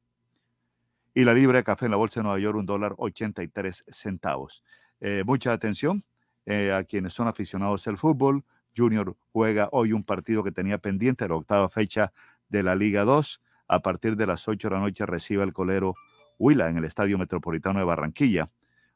[1.17, 4.65] Y la libra de café en la bolsa de Nueva York un dólar 83 centavos.
[4.99, 6.03] Eh, mucha atención
[6.45, 8.43] eh, a quienes son aficionados al fútbol.
[8.75, 12.11] Junior juega hoy un partido que tenía pendiente, la octava fecha
[12.49, 13.41] de la Liga 2.
[13.69, 15.93] A partir de las 8 de la noche recibe el colero
[16.37, 18.49] Huila en el Estadio Metropolitano de Barranquilla.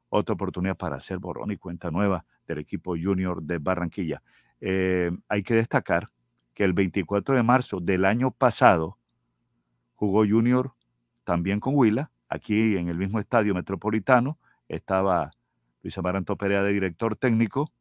[0.10, 4.22] Otra oportunidad para hacer borrón y cuenta nueva del equipo junior de Barranquilla.
[4.60, 6.10] Eh, hay que destacar
[6.54, 8.98] que el 24 de marzo del año pasado
[9.96, 10.74] jugó Junior
[11.30, 14.40] también con Huila, aquí en el mismo estadio metropolitano.
[14.68, 15.30] Estaba
[15.84, 17.72] Luis Amaranto Perea de director técnico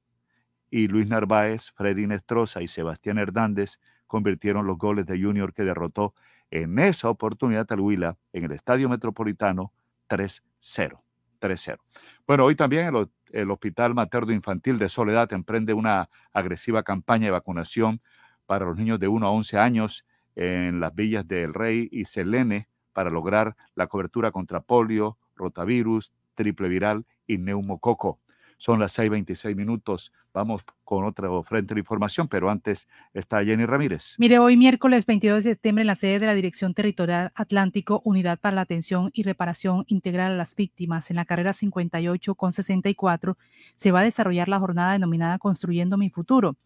[0.71, 6.13] y Luis Narváez, Freddy Nestroza y Sebastián Hernández convirtieron los goles de Junior que derrotó
[6.51, 9.73] en esa oportunidad al Huila en el Estadio Metropolitano
[10.11, 11.01] 3-0.
[11.41, 11.79] 3-0.
[12.27, 12.93] Bueno, hoy también
[13.33, 18.03] el, Hospital Materno Infantil de Soledad emprende una agresiva campaña de vacunación
[18.45, 20.05] para los niños de 1 a 11 años
[20.37, 22.69] en las villas del Rey y Selene
[22.99, 28.19] para lograr la cobertura contra polio, rotavirus, triple viral y neumococo.
[28.57, 30.13] Son las 6:26 minutos.
[30.35, 34.17] Vamos con otra frente de información, pero antes está Jenny Ramírez.
[34.19, 38.41] Mire, hoy miércoles 22 de septiembre en la sede de la Dirección Territorial Atlántico, Unidad
[38.41, 43.39] para la Atención y Reparación Integral a las Víctimas, en la carrera 58 con 64,
[43.77, 46.57] se va a desarrollar la jornada denominada Construyendo mi Futuro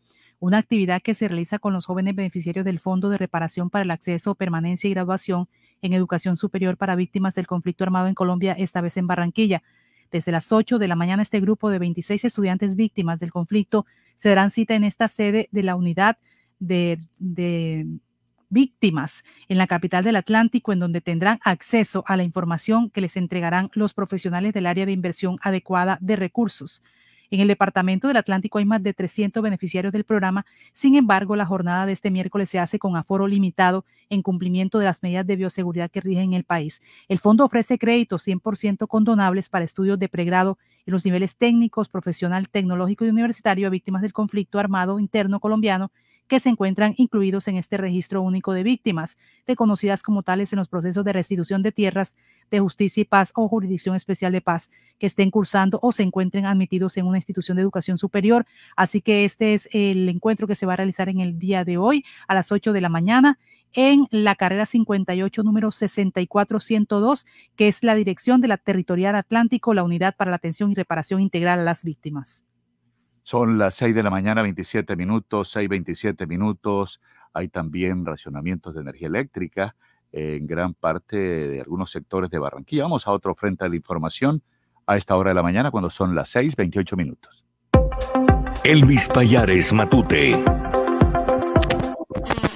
[0.42, 3.92] una actividad que se realiza con los jóvenes beneficiarios del Fondo de Reparación para el
[3.92, 5.48] Acceso, Permanencia y Graduación
[5.82, 9.62] en Educación Superior para Víctimas del Conflicto Armado en Colombia, esta vez en Barranquilla.
[10.10, 13.86] Desde las 8 de la mañana, este grupo de 26 estudiantes víctimas del conflicto
[14.16, 16.18] se darán cita en esta sede de la unidad
[16.58, 16.98] de,
[18.50, 23.16] víctimas en la capital del Atlántico, en donde tendrán acceso a la información que les
[23.16, 26.82] entregarán los profesionales del área de inversión adecuada de recursos.
[27.32, 30.44] En el Departamento del Atlántico hay más de 300 beneficiarios del programa.
[30.74, 34.84] Sin embargo, la jornada de este miércoles se hace con aforo limitado en cumplimiento de
[34.84, 36.82] las medidas de bioseguridad que rigen el país.
[37.08, 42.50] El fondo ofrece créditos 100% condonables para estudios de pregrado en los niveles técnicos, profesional,
[42.50, 45.90] tecnológico y universitario a víctimas del conflicto armado interno colombiano
[46.26, 50.68] que se encuentran incluidos en este registro único de víctimas, reconocidas como tales en los
[50.68, 52.16] procesos de restitución de tierras
[52.50, 56.46] de justicia y paz o jurisdicción especial de paz que estén cursando o se encuentren
[56.46, 58.46] admitidos en una institución de educación superior.
[58.76, 61.78] Así que este es el encuentro que se va a realizar en el día de
[61.78, 63.38] hoy a las 8 de la mañana
[63.74, 67.26] en la carrera 58, número 64102,
[67.56, 71.20] que es la dirección de la Territorial Atlántico, la Unidad para la Atención y Reparación
[71.20, 72.44] Integral a las Víctimas.
[73.22, 77.00] Son las 6 de la mañana, 27 minutos, 6, 27 minutos.
[77.32, 79.76] Hay también racionamientos de energía eléctrica
[80.10, 82.82] en gran parte de algunos sectores de Barranquilla.
[82.82, 84.42] Vamos a otro frente de la información
[84.86, 87.44] a esta hora de la mañana cuando son las 6, 28 minutos.
[88.64, 90.42] Elvis Payares Matute.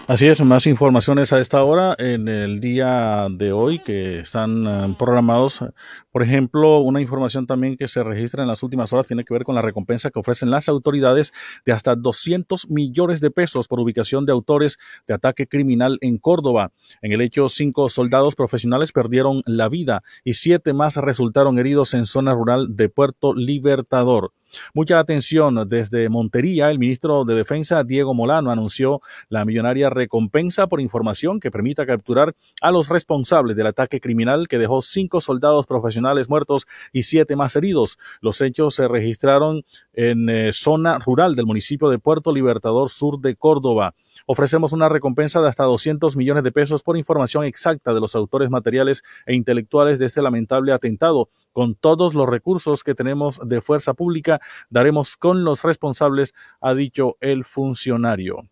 [0.09, 4.95] Así es, más informaciones a esta hora en el día de hoy que están eh,
[4.97, 5.65] programados.
[6.13, 9.43] Por ejemplo, una información también que se registra en las últimas horas tiene que ver
[9.43, 11.33] con la recompensa que ofrecen las autoridades
[11.65, 14.79] de hasta 200 millones de pesos por ubicación de autores
[15.09, 16.71] de ataque criminal en Córdoba.
[17.03, 22.07] En el hecho, cinco soldados profesionales perdieron la vida y siete más resultaron heridos en
[22.07, 24.31] zona rural de Puerto Libertador.
[24.75, 26.71] Mucha atención desde Montería.
[26.71, 32.35] El ministro de Defensa, Diego Molano, anunció la millonaria recompensa por información que permita capturar
[32.63, 37.57] a los responsables del ataque criminal que dejó cinco soldados profesionales muertos y siete más
[37.57, 37.99] heridos.
[38.21, 43.37] Los hechos se registraron en eh, zona rural del municipio de Puerto Libertador Sur de
[43.37, 43.95] Córdoba.
[44.25, 48.51] Ofrecemos una recompensa de hasta 200 millones de pesos por información exacta de los autores
[48.51, 51.29] materiales e intelectuales de este lamentable atentado.
[51.53, 54.41] Con todos los recursos que tenemos de fuerza pública,
[54.71, 58.49] daremos con los responsables, ha dicho el funcionario.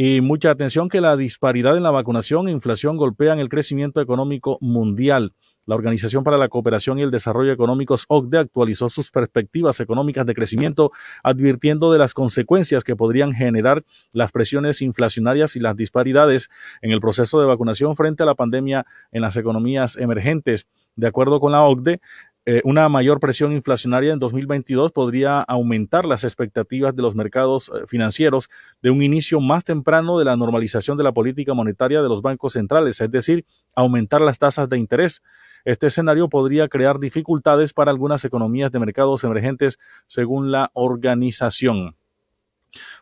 [0.00, 4.56] Y mucha atención que la disparidad en la vacunación e inflación golpean el crecimiento económico
[4.60, 5.32] mundial.
[5.68, 10.34] La Organización para la Cooperación y el Desarrollo Económicos, OCDE, actualizó sus perspectivas económicas de
[10.34, 10.92] crecimiento,
[11.22, 16.48] advirtiendo de las consecuencias que podrían generar las presiones inflacionarias y las disparidades
[16.80, 20.68] en el proceso de vacunación frente a la pandemia en las economías emergentes.
[20.96, 22.00] De acuerdo con la OCDE,
[22.46, 27.86] eh, una mayor presión inflacionaria en 2022 podría aumentar las expectativas de los mercados eh,
[27.86, 28.48] financieros
[28.80, 32.54] de un inicio más temprano de la normalización de la política monetaria de los bancos
[32.54, 35.20] centrales, es decir, aumentar las tasas de interés.
[35.68, 41.94] Este escenario podría crear dificultades para algunas economías de mercados emergentes, según la organización.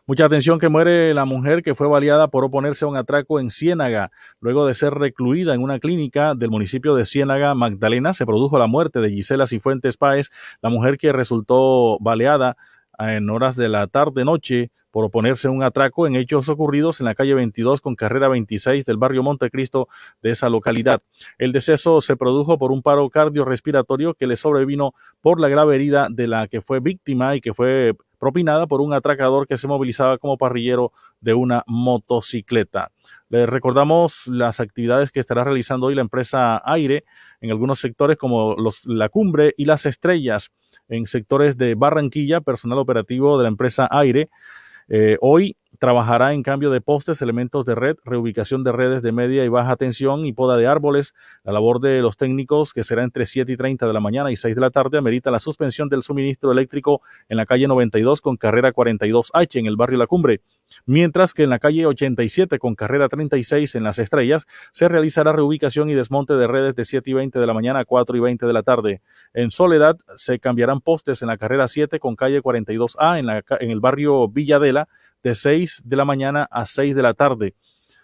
[0.05, 3.51] Mucha atención que muere la mujer que fue baleada por oponerse a un atraco en
[3.51, 4.11] Ciénaga.
[4.41, 8.67] Luego de ser recluida en una clínica del municipio de Ciénaga, Magdalena, se produjo la
[8.67, 10.29] muerte de Gisela Cifuentes Páez,
[10.61, 12.57] la mujer que resultó baleada
[12.99, 17.35] en horas de la tarde-noche por oponerse un atraco en hechos ocurridos en la calle
[17.35, 19.87] 22 con carrera 26 del barrio Montecristo
[20.23, 20.99] de esa localidad.
[21.37, 26.07] El deceso se produjo por un paro cardiorrespiratorio que le sobrevino por la grave herida
[26.09, 30.17] de la que fue víctima y que fue propinada por un atracador que se movilizaba
[30.17, 30.91] como parrillero
[31.21, 32.89] de una motocicleta.
[33.29, 37.03] Les recordamos las actividades que estará realizando hoy la empresa Aire
[37.39, 40.49] en algunos sectores como los, la cumbre y las estrellas
[40.87, 44.31] en sectores de Barranquilla, personal operativo de la empresa Aire
[44.89, 49.43] eh, hoy trabajará en cambio de postes, elementos de red, reubicación de redes de media
[49.45, 51.13] y baja tensión y poda de árboles.
[51.43, 54.35] La labor de los técnicos, que será entre 7 y 30 de la mañana y
[54.35, 58.37] 6 de la tarde, amerita la suspensión del suministro eléctrico en la calle 92 con
[58.37, 60.41] carrera 42H en el barrio La Cumbre
[60.85, 65.89] mientras que en la calle 87 con carrera 36 en Las Estrellas se realizará reubicación
[65.89, 68.45] y desmonte de redes de 7 y 20 de la mañana a 4 y 20
[68.45, 69.01] de la tarde.
[69.33, 73.71] En Soledad se cambiarán postes en la carrera 7 con calle 42A en, la, en
[73.71, 74.87] el barrio Villadela
[75.23, 77.55] de 6 de la mañana a 6 de la tarde.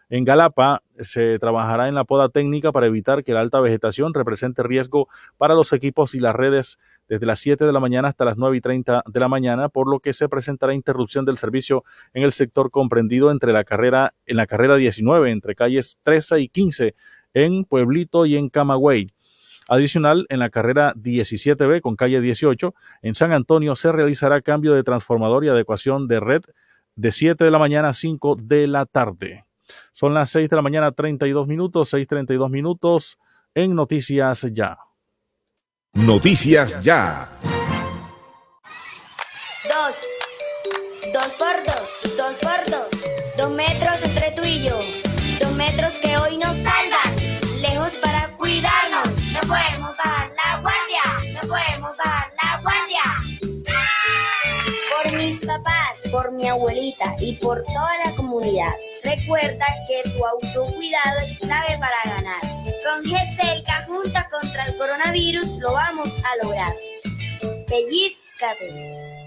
[0.10, 4.62] En Galapa se trabajará en la poda técnica para evitar que la alta vegetación represente
[4.62, 5.08] riesgo
[5.38, 6.78] para los equipos y las redes
[7.08, 9.90] desde las 7 de la mañana hasta las 9 y 30 de la mañana, por
[9.90, 11.84] lo que se presentará interrupción del servicio
[12.14, 16.48] en el sector comprendido entre la carrera, en la carrera 19, entre calles 13 y
[16.48, 16.96] 15,
[17.34, 19.08] en Pueblito y en Camagüey.
[19.68, 24.84] Adicional, en la carrera 17B con calle 18, en San Antonio se realizará cambio de
[24.84, 26.42] transformador y adecuación de red
[26.96, 29.46] de 7 de la mañana a 5 de la tarde.
[29.92, 33.18] Son las 6 de la mañana, 32 minutos, 6.32 minutos
[33.56, 34.78] en Noticias Ya.
[35.94, 37.30] Noticias Ya.
[39.64, 39.96] Dos.
[41.14, 42.18] Dos por dos.
[42.18, 42.88] Dos por dos.
[43.38, 44.80] Dos metros entre tú y yo.
[45.40, 46.58] Dos metros que hoy nos
[56.32, 58.72] mi abuelita y por toda la comunidad.
[59.04, 62.42] Recuerda que tu autocuidado es clave para ganar.
[62.84, 66.74] Con GESELCA, juntas contra el coronavirus, lo vamos a lograr.
[67.68, 69.23] Pellizcate.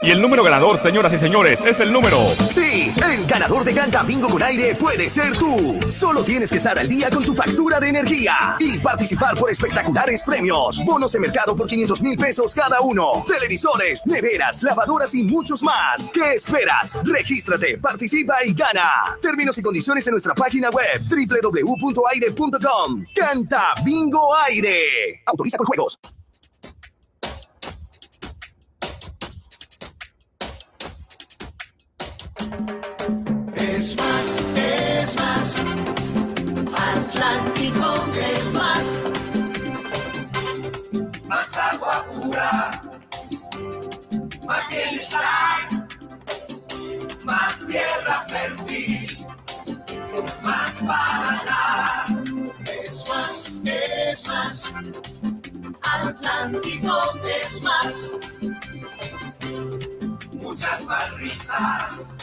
[0.00, 2.18] Y el número ganador, señoras y señores, es el número.
[2.48, 5.76] Sí, el ganador de Canta Bingo con aire puede ser tú.
[5.90, 10.22] Solo tienes que estar al día con tu factura de energía y participar por espectaculares
[10.22, 10.84] premios.
[10.84, 13.24] Bonos de mercado por 500 mil pesos cada uno.
[13.26, 16.12] Televisores, neveras, lavadoras y muchos más.
[16.12, 16.96] ¿Qué esperas?
[17.02, 19.18] Regístrate, participa y gana.
[19.20, 23.04] Términos y condiciones en nuestra página web www.aire.com.
[23.16, 25.22] Canta Bingo Aire.
[25.26, 25.98] Autoriza con juegos.
[37.68, 39.02] Es más.
[41.26, 42.82] Más agua pura.
[44.46, 45.68] Más bienestar.
[47.24, 49.26] Más tierra fértil.
[50.42, 52.06] Más para dar.
[52.64, 54.72] Es más, es más.
[55.82, 58.18] Atlántico es más.
[60.32, 62.14] Muchas más risas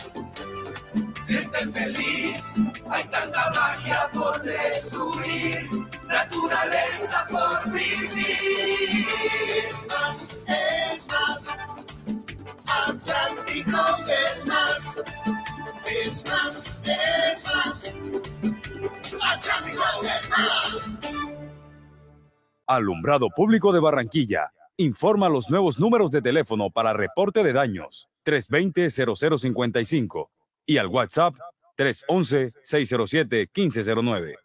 [1.74, 2.56] feliz.
[2.90, 5.70] Hay tanta magia por descubrir,
[6.08, 9.06] naturaleza por vivir.
[9.58, 11.58] Es más, es más.
[12.88, 15.04] Atlántico es más.
[15.86, 17.96] Es más, es más.
[19.22, 21.00] Atlántico es más.
[22.68, 24.52] Alumbrado Público de Barranquilla.
[24.78, 30.28] Informa los nuevos números de teléfono para reporte de daños 320-0055
[30.66, 31.36] y al WhatsApp
[31.78, 34.36] 311-607-1509.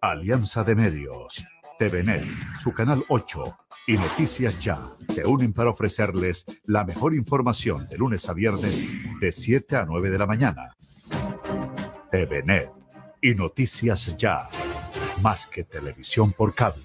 [0.00, 1.44] Alianza de Medios,
[1.78, 2.24] TVNet,
[2.60, 3.44] su canal 8
[3.86, 8.82] y Noticias Ya se unen para ofrecerles la mejor información de lunes a viernes
[9.20, 10.76] de 7 a 9 de la mañana.
[12.12, 12.70] TVNet
[13.22, 14.48] y Noticias Ya,
[15.22, 16.84] más que televisión por cable.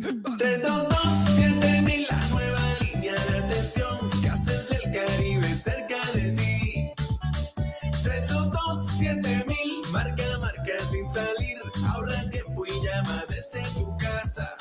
[0.00, 3.98] 322-7000, la nueva línea de atención.
[4.22, 6.92] Casas del Caribe cerca de ti.
[8.04, 11.56] 322-7000, marca, marca sin salir.
[11.88, 14.54] Ahorra tiempo y llama desde tu casa.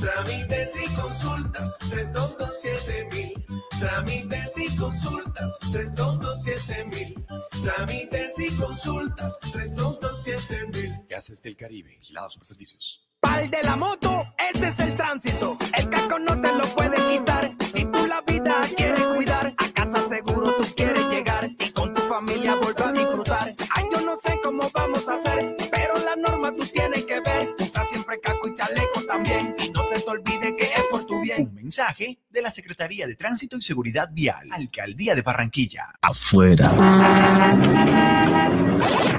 [0.00, 3.34] Trámites y consultas, 3227000.
[3.78, 7.26] Trámites y consultas, 3227000.
[7.62, 11.04] Trámites y consultas, 3227000.
[11.06, 13.05] Gases del Caribe, vigilados super servicios.
[13.26, 15.58] Pal de la moto, este es el tránsito.
[15.76, 17.52] El casco no te lo puedes quitar.
[17.74, 22.02] Si tú la vida quieres cuidar, a casa seguro tú quieres llegar y con tu
[22.02, 23.52] familia volver a disfrutar.
[23.74, 27.52] Ay, yo no sé cómo vamos a hacer, pero la norma tú tienes que ver.
[27.58, 29.56] Usa siempre casco y chaleco también.
[29.58, 31.48] Y no se te olvide que es por tu bien.
[31.48, 35.88] Un mensaje de la Secretaría de Tránsito y Seguridad Vial, Alcaldía de Barranquilla.
[36.00, 36.70] Afuera.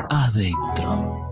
[0.09, 1.26] Adentro.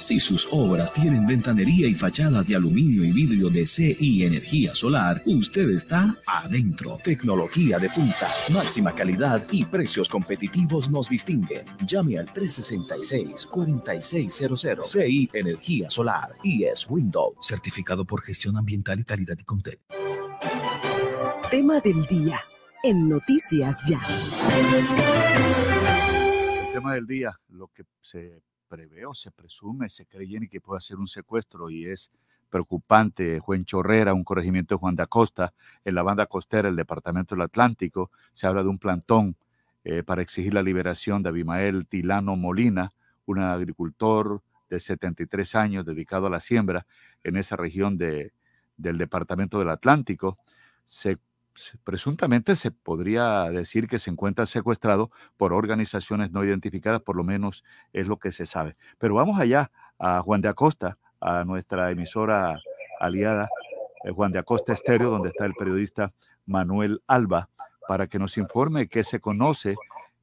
[0.00, 5.20] Si sus obras tienen ventanería y fachadas de aluminio y vidrio de CI Energía Solar,
[5.26, 6.98] usted está adentro.
[7.04, 11.66] Tecnología de punta, máxima calidad y precios competitivos nos distinguen.
[11.86, 19.36] Llame al 366-4600 CI Energía Solar y es Windows, certificado por gestión ambiental y calidad
[19.38, 19.80] y Contec.
[21.50, 22.40] tema del día
[22.82, 24.00] en Noticias Ya.
[26.66, 28.40] El tema del día, lo que se
[28.70, 32.10] prevé o se presume, se cree que puede ser un secuestro y es
[32.48, 33.40] preocupante.
[33.40, 35.52] Juan Chorrera, un corregimiento de Juan de Acosta,
[35.84, 39.36] en la banda costera del Departamento del Atlántico, se habla de un plantón
[39.84, 42.92] eh, para exigir la liberación de Abimael Tilano Molina,
[43.26, 46.86] un agricultor de 73 años dedicado a la siembra
[47.24, 48.32] en esa región de,
[48.76, 50.38] del Departamento del Atlántico.
[50.84, 51.18] Se,
[51.84, 57.64] presuntamente se podría decir que se encuentra secuestrado por organizaciones no identificadas, por lo menos
[57.92, 58.76] es lo que se sabe.
[58.98, 62.58] Pero vamos allá a Juan de Acosta, a nuestra emisora
[62.98, 63.48] aliada,
[64.04, 66.12] eh, Juan de Acosta Estéreo, donde está el periodista
[66.46, 67.48] Manuel Alba,
[67.86, 69.76] para que nos informe qué se conoce,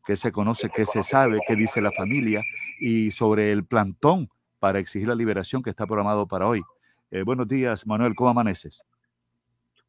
[0.05, 2.41] qué se conoce, qué se sabe, qué dice la familia
[2.79, 6.63] y sobre el plantón para exigir la liberación que está programado para hoy.
[7.11, 8.83] Eh, buenos días, Manuel, ¿cómo amaneces?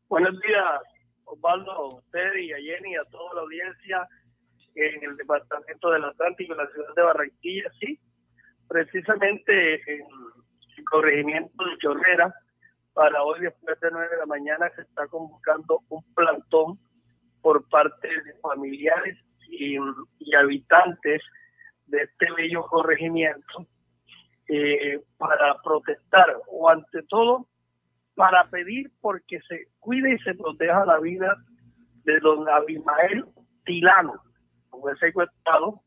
[0.08, 0.97] Buenos días,
[1.30, 4.08] Osvaldo, a usted y a Jenny, a toda la audiencia
[4.74, 7.98] en el Departamento del Atlántico, en la ciudad de Barranquilla, sí.
[8.68, 10.06] Precisamente en
[10.76, 12.34] el corregimiento de Chorrera,
[12.92, 16.78] para hoy después de 9 de la mañana se está convocando un plantón
[17.40, 19.16] por parte de familiares
[19.48, 19.76] y,
[20.18, 21.22] y habitantes
[21.86, 23.66] de este bello corregimiento
[24.48, 27.46] eh, para protestar o ante todo
[28.18, 31.36] para pedir porque se cuide y se proteja la vida
[32.02, 33.24] de don Abimael
[33.64, 34.14] Tilano,
[34.70, 35.80] fue secuestrado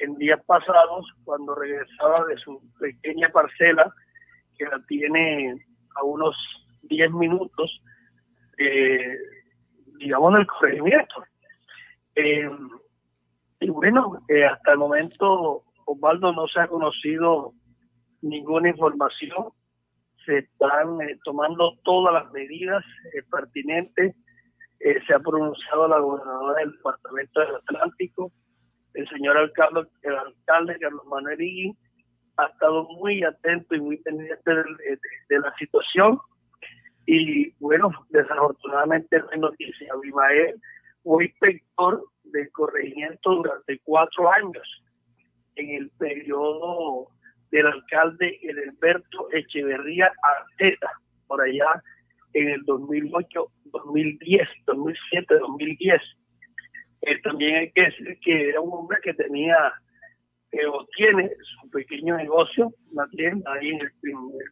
[0.00, 3.94] en días pasados cuando regresaba de su pequeña parcela
[4.58, 5.64] que la tiene
[5.94, 6.34] a unos
[6.82, 7.80] 10 minutos,
[8.58, 9.16] eh,
[9.98, 11.24] digamos, del corregimiento.
[12.16, 12.50] Eh,
[13.60, 14.18] y bueno,
[14.50, 17.52] hasta el momento Osvaldo no se ha conocido
[18.20, 19.52] ninguna información.
[20.24, 22.84] Se están eh, tomando todas las medidas
[23.14, 24.14] eh, pertinentes.
[24.80, 28.32] Eh, se ha pronunciado la gobernadora del Departamento del Atlántico,
[28.94, 31.38] el señor alcalde, el alcalde Carlos Manuel
[32.36, 36.18] ha estado muy atento y muy pendiente de, la situación.
[37.06, 39.92] Y bueno, desafortunadamente no hay noticia.
[39.92, 40.60] Abimael
[41.02, 44.82] fue inspector de corregimiento durante cuatro años
[45.56, 47.08] en el periodo
[47.52, 50.90] del alcalde Edelberto Echeverría Arteta,
[51.28, 51.82] por allá
[52.32, 56.02] en el 2008, 2010, 2007, 2010.
[57.22, 59.72] también hay que decir que era un hombre que tenía
[60.52, 63.92] eh, o tiene su pequeño negocio, una tienda ahí en el,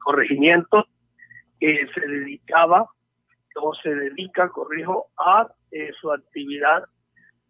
[0.05, 0.87] corregimiento,
[1.59, 2.87] que se dedicaba
[3.57, 6.85] o se dedica, corrijo, a eh, su actividad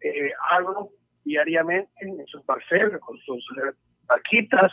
[0.01, 0.89] eh, agro
[1.23, 3.45] diariamente en su parcela, con sus
[4.05, 4.71] vaquitas,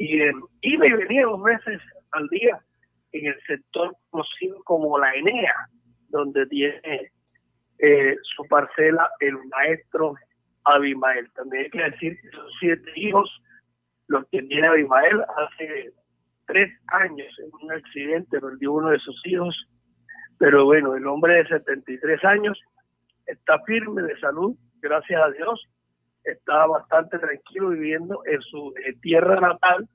[0.00, 0.18] y
[0.62, 1.78] iba y venía dos veces
[2.12, 2.58] al día
[3.12, 5.54] en el sector conocido como la Enea,
[6.08, 7.12] donde tiene
[7.78, 10.14] eh, su parcela el maestro
[10.64, 11.30] Abimael.
[11.34, 13.30] También hay que decir que son siete hijos
[14.06, 15.20] los que tiene Abimael.
[15.36, 15.92] Hace
[16.46, 19.54] tres años en un accidente perdió uno de sus hijos,
[20.38, 22.58] pero bueno, el hombre de 73 años
[23.26, 25.62] está firme de salud, gracias a Dios,
[26.24, 29.88] estaba bastante tranquilo viviendo en su eh, tierra natal,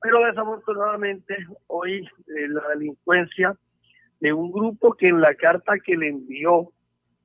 [0.00, 1.36] pero desafortunadamente
[1.68, 3.56] hoy eh, la delincuencia
[4.20, 6.70] de un grupo que en la carta que le envió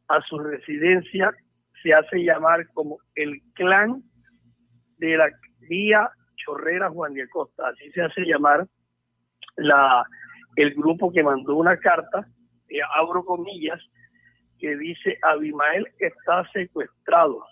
[0.07, 1.31] a su residencia
[1.83, 4.03] se hace llamar como el clan
[4.97, 5.29] de la
[5.69, 8.67] vía Chorrera Juan de Acosta, así se hace llamar
[9.57, 10.05] la
[10.55, 12.27] el grupo que mandó una carta,
[12.69, 13.79] eh, abro comillas,
[14.59, 17.45] que dice Abimael está secuestrado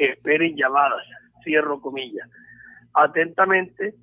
[0.00, 1.04] esperen llamadas,
[1.44, 2.28] cierro comillas.
[2.94, 3.94] Atentamente,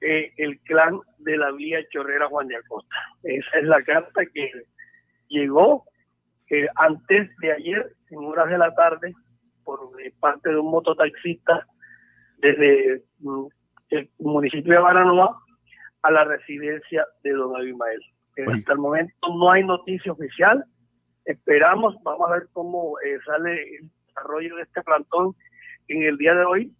[0.00, 2.94] eh, el clan de la vía Chorrera Juan de Acosta.
[3.22, 4.50] Esa es la carta que
[5.28, 5.84] llegó
[6.50, 9.14] eh, antes de ayer, en horas de la tarde,
[9.64, 11.66] por eh, parte de un mototaxista
[12.36, 13.46] desde mm,
[13.90, 15.40] el municipio de Baranoa
[16.02, 18.00] a la residencia de don Abimael.
[18.46, 20.64] Hasta el momento no hay noticia oficial.
[21.24, 25.34] Esperamos, vamos a ver cómo sale el desarrollo de este plantón
[25.88, 26.72] en el día de hoy.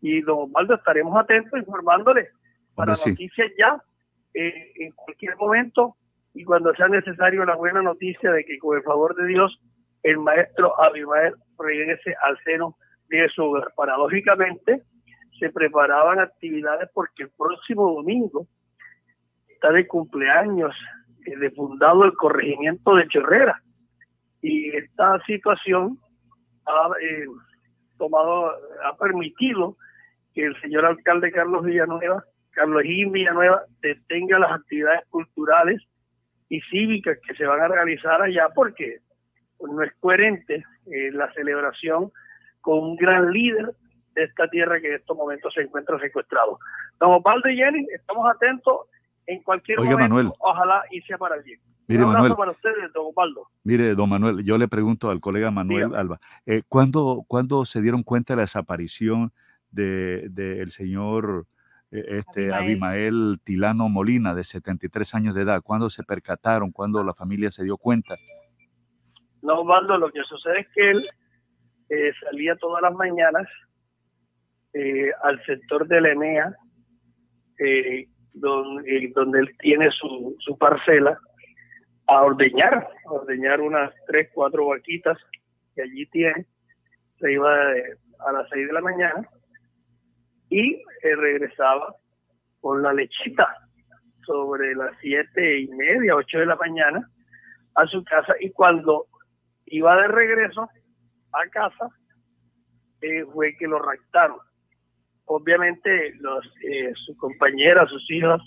[0.00, 2.28] Y don Osvaldo, estaremos atentos informándole
[2.74, 3.82] para noticias ya
[4.34, 5.96] eh, en cualquier momento
[6.34, 9.60] y cuando sea necesario la buena noticia de que con el favor de Dios
[10.02, 12.76] el maestro Abimael regrese al seno
[13.08, 13.72] de su hogar.
[13.76, 14.82] Paradójicamente
[15.38, 18.46] se preparaban actividades porque el próximo domingo
[19.48, 20.74] está de cumpleaños
[21.26, 23.62] eh, de fundado el corregimiento de Chorrera
[24.40, 25.98] y esta situación
[26.66, 27.26] ha eh,
[27.98, 28.52] tomado,
[28.84, 29.76] ha permitido
[30.34, 35.82] que el señor alcalde Carlos Villanueva, Carlos Gil Villanueva, detenga las actividades culturales
[36.48, 38.98] y cívicas que se van a realizar allá porque
[39.60, 42.10] no es coherente eh, la celebración
[42.60, 43.74] con un gran líder
[44.14, 46.58] de esta tierra que en estos momentos se encuentra secuestrado.
[46.98, 48.88] Don Osvaldo y Jenny, estamos atentos
[49.26, 50.32] en cualquier Oiga, momento, Manuel.
[50.38, 51.60] ojalá y sea para el bien.
[51.88, 52.36] Mire, un abrazo Manuel.
[52.36, 53.48] para ustedes, don Osvaldo.
[53.64, 55.96] Mire, don Manuel, yo le pregunto al colega Manuel Dígame.
[55.96, 59.32] Alba, eh, ¿cuándo, cuándo se dieron cuenta de la desaparición
[59.70, 61.46] del de, el señor
[61.90, 62.54] eh, este, Abimael.
[62.54, 65.62] Abimael Tilano Molina, de 73 años de edad?
[65.62, 66.70] ¿Cuándo se percataron?
[66.70, 68.14] ¿Cuándo la familia se dio cuenta?
[69.42, 71.08] No, Osvaldo, lo que sucede es que él
[71.88, 73.46] eh, salía todas las mañanas
[74.74, 76.56] eh, al sector de la ENEA,
[77.58, 81.18] eh, donde, eh, donde él tiene su, su parcela,
[82.18, 85.18] a ordeñar, a ordeñar unas tres, cuatro vaquitas
[85.74, 86.46] que allí tiene.
[87.18, 89.28] Se iba de- a las seis de la mañana
[90.48, 91.94] y eh, regresaba
[92.60, 93.48] con la lechita
[94.24, 97.08] sobre las siete y media, ocho de la mañana
[97.74, 99.06] a su casa y cuando
[99.66, 100.68] iba de regreso
[101.32, 101.88] a casa
[103.00, 104.38] eh, fue que lo raptaron.
[105.24, 108.40] Obviamente los, eh, su compañera, sus hijas,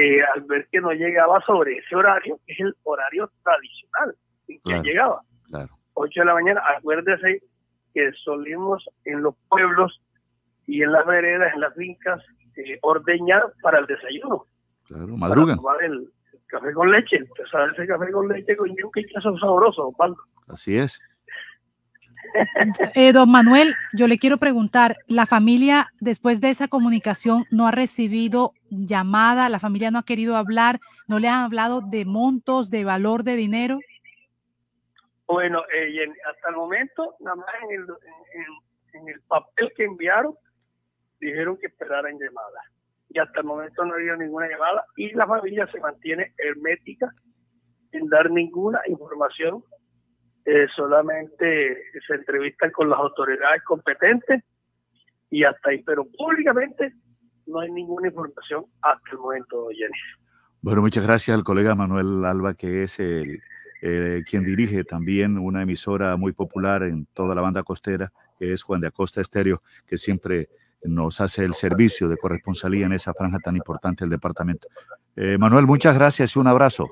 [0.00, 4.14] eh, al ver que no llegaba sobre ese horario, que es el horario tradicional
[4.48, 4.82] en que Claro.
[4.82, 5.68] llegaba, Claro.
[5.94, 7.42] 8 de la mañana, acuérdese
[7.94, 10.00] que solimos en los pueblos
[10.66, 12.22] y en las veredas, en las fincas,
[12.56, 14.44] eh, ordeñar para el desayuno.
[14.86, 15.56] Claro, para madrugan.
[15.56, 15.92] tomar el,
[16.32, 17.22] el café con leche.
[17.22, 20.22] Usted sabe ese café con leche con yuca y queso sabroso, Osvaldo.
[20.48, 21.00] Así es.
[22.94, 27.70] Eh, don Manuel, yo le quiero preguntar, ¿la familia después de esa comunicación no ha
[27.70, 29.48] recibido llamada?
[29.48, 30.80] ¿La familia no ha querido hablar?
[31.06, 33.78] ¿No le han hablado de montos, de valor de dinero?
[35.26, 40.34] Bueno, eh, hasta el momento, nada más en el, en, en el papel que enviaron,
[41.20, 42.60] dijeron que esperaran llamada.
[43.10, 47.12] Y hasta el momento no ha habido ninguna llamada y la familia se mantiene hermética
[47.92, 49.64] en dar ninguna información.
[50.44, 54.42] Eh, solamente se entrevistan con las autoridades competentes
[55.30, 55.82] y hasta ahí.
[55.82, 56.94] Pero públicamente
[57.46, 59.92] no hay ninguna información hasta el momento, Jenny.
[60.60, 63.40] Bueno, muchas gracias al colega Manuel Alba, que es el,
[63.80, 68.62] eh, quien dirige también una emisora muy popular en toda la banda costera, que es
[68.62, 70.48] Juan de Acosta Estéreo, que siempre
[70.82, 74.68] nos hace el servicio de corresponsalía en esa franja tan importante del departamento.
[75.16, 76.88] Eh, Manuel, muchas gracias y un abrazo.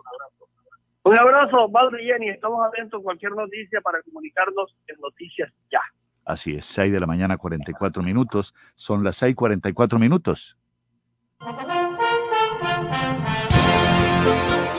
[1.07, 2.31] Un abrazo, Osvaldo y Jenny.
[2.31, 5.79] Estamos atentos a cualquier noticia para comunicarnos en Noticias Ya.
[6.25, 8.53] Así es, 6 de la mañana, 44 minutos.
[8.75, 10.59] Son las 6, 44 minutos.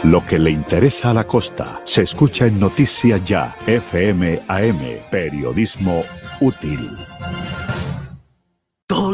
[0.03, 6.03] Lo que le interesa a la costa se escucha en Noticias Ya, FM AM, periodismo
[6.41, 6.89] útil.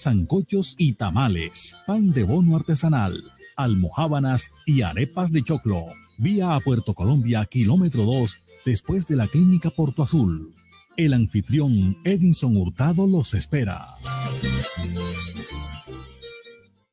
[0.00, 3.22] sancochos y tamales, pan de bono artesanal,
[3.56, 5.84] almohábanas y arepas de choclo.
[6.16, 10.54] Vía a Puerto Colombia, kilómetro 2, después de la clínica Porto Azul.
[10.96, 13.86] El anfitrión Edinson Hurtado los espera.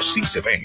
[0.00, 0.64] sí se ven.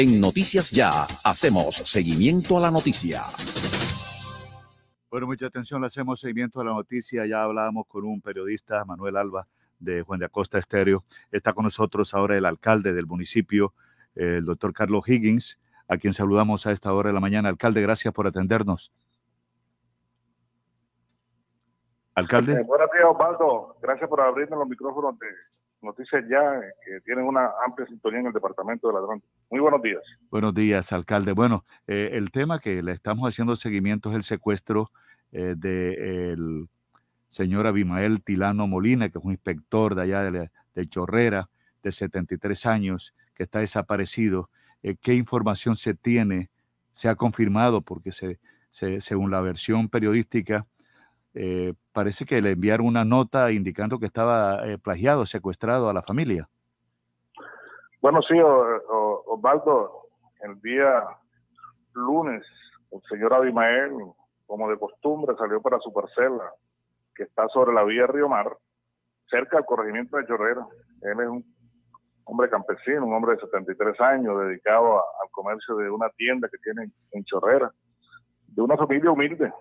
[0.00, 3.22] En Noticias Ya hacemos seguimiento a la noticia.
[5.10, 7.26] Bueno, mucha atención, le hacemos seguimiento a la noticia.
[7.26, 9.48] Ya hablábamos con un periodista, Manuel Alba,
[9.80, 11.02] de Juan de Acosta Estéreo.
[11.32, 13.74] Está con nosotros ahora el alcalde del municipio,
[14.14, 15.58] el doctor Carlos Higgins,
[15.88, 17.48] a quien saludamos a esta hora de la mañana.
[17.48, 18.92] Alcalde, gracias por atendernos.
[22.14, 22.52] Alcalde.
[22.52, 23.76] Eh, buenos días, Osvaldo.
[23.82, 25.26] Gracias por abrirme los micrófonos de
[25.80, 29.22] Noticias Ya, que tienen una amplia sintonía en el departamento de Ladrón.
[29.48, 30.02] Muy buenos días.
[30.30, 31.32] Buenos días, alcalde.
[31.32, 34.90] Bueno, eh, el tema que le estamos haciendo seguimiento es el secuestro
[35.30, 36.68] eh, del
[37.28, 41.48] señor Abimael Tilano Molina, que es un inspector de allá de, de Chorrera,
[41.82, 44.50] de 73 años, que está desaparecido.
[44.82, 46.50] Eh, ¿Qué información se tiene?
[46.90, 48.40] Se ha confirmado, porque se,
[48.70, 50.66] se según la versión periodística,
[51.40, 56.02] eh, parece que le enviaron una nota indicando que estaba eh, plagiado, secuestrado a la
[56.02, 56.48] familia.
[58.00, 60.08] Bueno, sí, Osvaldo,
[60.40, 61.04] el día
[61.94, 62.44] lunes,
[62.90, 63.92] el señor Abimael,
[64.46, 66.50] como de costumbre, salió para su parcela,
[67.14, 68.56] que está sobre la vía Río Mar,
[69.30, 70.66] cerca del corregimiento de Chorrera.
[71.02, 71.44] Él es un
[72.24, 76.90] hombre campesino, un hombre de 73 años, dedicado al comercio de una tienda que tiene
[77.12, 77.70] en Chorrera,
[78.48, 79.52] de una familia humilde,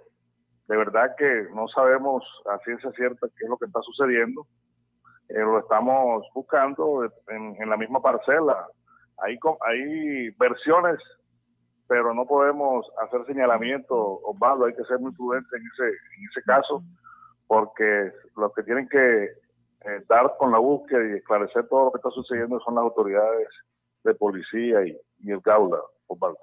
[0.68, 4.46] de verdad que no sabemos a ciencia cierta qué es lo que está sucediendo.
[5.30, 8.68] Eh, lo estamos buscando en, la misma parcela.
[9.18, 11.00] Hay, hay versiones,
[11.88, 16.42] pero no podemos hacer señalamiento, Osvaldo, hay que ser muy prudente en ese, en ese
[16.44, 16.84] caso,
[17.48, 21.98] porque los que tienen que eh, dar con la búsqueda y esclarecer todo lo que
[21.98, 23.48] está sucediendo son las autoridades
[24.04, 26.40] de policía y, y el Gaula, Osvaldo.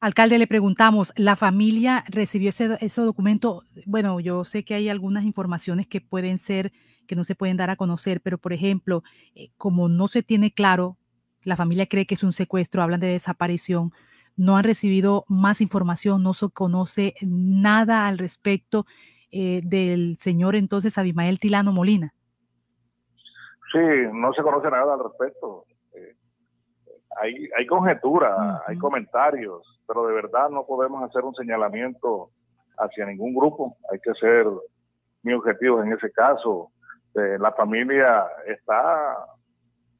[0.00, 3.64] Alcalde, le preguntamos, ¿la familia recibió ese, ese, documento?
[3.86, 6.70] Bueno, yo sé que hay algunas informaciones que pueden ser,
[7.06, 9.02] que no se pueden dar a conocer, pero por ejemplo,
[9.34, 10.98] eh, como no se tiene claro,
[11.42, 13.92] la familia cree que es un secuestro, hablan de desaparición,
[14.36, 18.84] no han recibido más información, no se conoce nada al respecto
[19.30, 22.12] eh, del señor entonces Abimael Tilano Molina.
[23.72, 23.78] Sí,
[24.12, 25.64] no se conoce nada al respecto.
[27.20, 32.30] Hay, hay conjeturas, hay comentarios, pero de verdad no podemos hacer un señalamiento
[32.78, 33.76] hacia ningún grupo.
[33.90, 34.46] Hay que ser
[35.22, 36.70] muy objetivos en ese caso.
[37.14, 39.16] Eh, la familia está,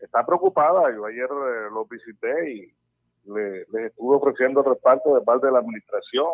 [0.01, 0.95] está preocupada.
[0.95, 2.73] Yo ayer eh, los visité y
[3.33, 6.31] les estuve ofreciendo el respaldo de parte de la administración,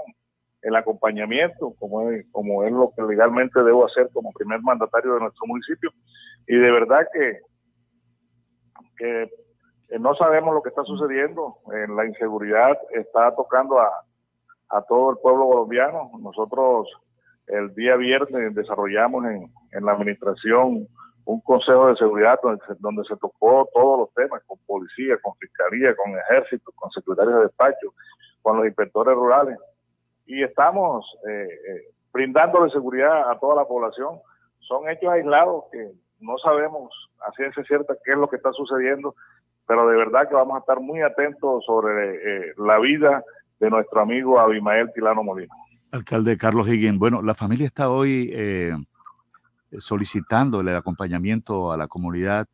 [0.61, 5.21] el acompañamiento, como es, como es lo que legalmente debo hacer como primer mandatario de
[5.21, 5.91] nuestro municipio.
[6.47, 7.41] Y de verdad que,
[8.97, 9.31] que
[9.99, 11.57] no sabemos lo que está sucediendo.
[11.73, 13.93] en la inseguridad está tocando a,
[14.89, 16.11] todo el pueblo colombiano.
[16.21, 16.89] Nosotros
[17.47, 20.89] el día viernes desarrollamos en, la administración
[21.25, 22.41] un consejo de seguridad
[22.81, 27.43] donde se, tocó todos los temas, con policía, con fiscalía, con ejército, con secretarios de
[27.43, 27.95] despacho,
[28.41, 29.59] con los inspectores rurales.
[30.27, 31.83] Y estamos eh, eh,
[32.13, 34.21] brindándole seguridad a toda la población.
[34.61, 36.91] Son hechos aislados que no sabemos
[37.27, 39.15] a ciencia cierta qué es lo que está sucediendo
[39.73, 43.25] pero de verdad que vamos a estar muy atentos sobre eh, la vida
[43.59, 45.55] de nuestro amigo Abimael Tilano Molina.
[45.93, 48.77] Alcalde Carlos Higgins, bueno, la familia está hoy eh,
[49.79, 52.49] solicitándole el acompañamiento a la comunidad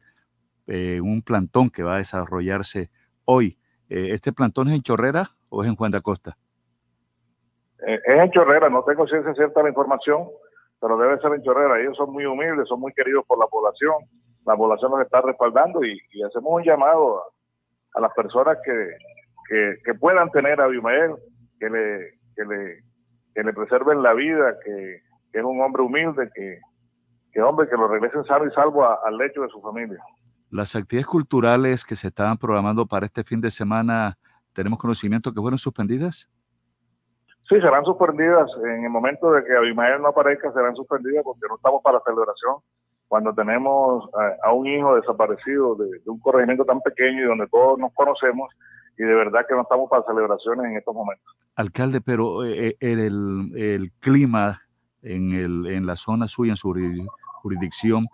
[0.69, 2.89] en un plantón que va a desarrollarse
[3.24, 3.59] hoy.
[3.89, 6.39] Eh, ¿Este plantón es en Chorrera o es en Juan de Acosta?
[7.85, 10.28] es en Chorrera, no tengo ciencia cierta la información,
[10.81, 11.81] pero debe ser en Chorrera.
[11.81, 13.95] Ellos son muy humildes, son muy queridos por la población
[14.47, 17.23] la población nos está respaldando y, hacemos un llamado
[17.94, 21.15] a, las personas que, que, puedan tener a Abimael,
[21.59, 22.78] que le, que le,
[23.35, 25.02] que le preserven la vida, que,
[25.32, 26.59] es un hombre humilde, que,
[27.32, 29.98] que hombre que lo regresen sano y salvo al lecho de su familia.
[30.51, 34.19] Las actividades culturales que se estaban programando para este fin de semana,
[34.55, 36.28] ¿tenemos conocimiento que fueron suspendidas?
[37.48, 38.51] Sí, serán suspendidas.
[38.65, 42.05] En el momento de que Abimael no aparezca, serán suspendidas porque no estamos para la
[42.05, 42.56] celebración
[43.09, 44.09] cuando tenemos
[44.43, 48.51] a, un hijo desaparecido de, un corregimiento tan pequeño y donde todos nos conocemos
[48.98, 51.36] y de verdad que no estamos para celebraciones en estos momentos.
[51.56, 54.62] Alcalde, pero eh, eh, el, el, clima
[55.02, 56.74] en, el, en la zona suya, en su
[57.43, 58.06] jurisdicción,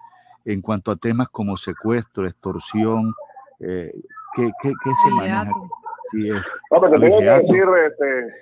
[0.45, 3.13] en cuanto a temas como secuestro, extorsión,
[3.61, 3.93] eh,
[4.37, 4.73] ¿qué, qué,
[5.03, 5.51] se maneja?
[6.13, 8.35] Sí, no, pero te tengo que decir, este,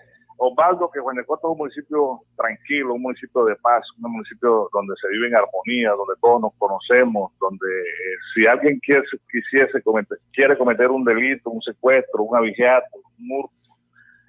[0.44, 5.06] Osvaldo, que Guanajuato es un municipio tranquilo, un municipio de paz, un municipio donde se
[5.08, 10.58] vive en armonía, donde todos nos conocemos, donde eh, si alguien quiere, quisiese cometer, quiere
[10.58, 12.88] cometer un delito, un secuestro, un avigiato,
[13.18, 13.54] un murto,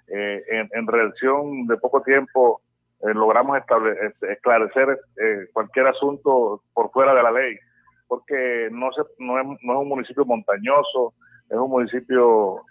[0.08, 2.62] eh, en, en, relación de poco tiempo
[3.02, 5.00] eh, logramos este, esclarecer
[5.52, 7.58] cualquier asunto por fuera de la ley,
[8.08, 11.16] porque no, se, no, no es un municipio montañoso,
[11.50, 12.62] es un municipio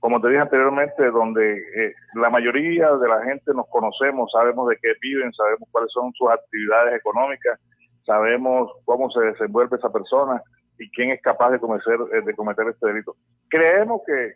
[0.00, 4.76] como te dije anteriormente, donde eh, la mayoría de la gente nos conocemos, sabemos de
[4.80, 7.58] qué viven, sabemos cuáles son sus actividades económicas,
[8.04, 10.42] sabemos cómo se desenvuelve esa persona
[10.78, 13.16] y quién es capaz de cometer, eh, de cometer este delito.
[13.48, 14.34] Creemos que,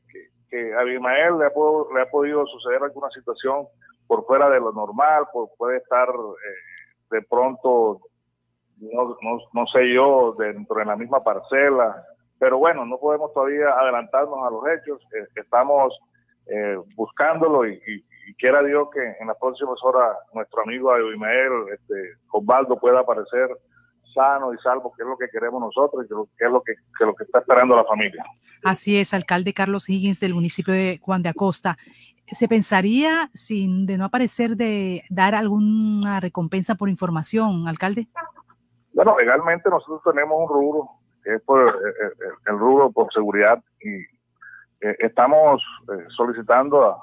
[0.48, 1.52] que a Abimael le ha,
[1.94, 3.66] le ha podido suceder alguna situación
[4.06, 8.00] por fuera de lo normal, pues puede estar eh, de pronto,
[8.78, 9.16] no,
[9.52, 12.04] no, sé yo, dentro de la misma parcela,
[12.40, 15.96] pero bueno, no podemos todavía adelantarnos a los hechos, eh, estamos
[16.46, 18.04] eh, buscándolo y,
[18.38, 21.94] quiera Dios que en las próximas horas nuestro amigo Abimael, este,
[22.30, 23.48] Osvaldo pueda aparecer
[24.14, 27.04] sano y salvo, que es lo que queremos nosotros y que es lo que, que,
[27.04, 28.24] lo que está esperando la familia.
[28.64, 31.76] Así es, alcalde Carlos Higgins del municipio de Juan de Acosta.
[32.26, 38.06] ¿Se pensaría, sin de no aparecer, de dar alguna recompensa por información, alcalde?
[38.92, 40.88] Bueno, legalmente nosotros tenemos un rubro,
[41.24, 43.96] es por, eh, eh, el, rubro por seguridad, y
[44.80, 45.62] eh, estamos
[46.16, 46.96] solicitando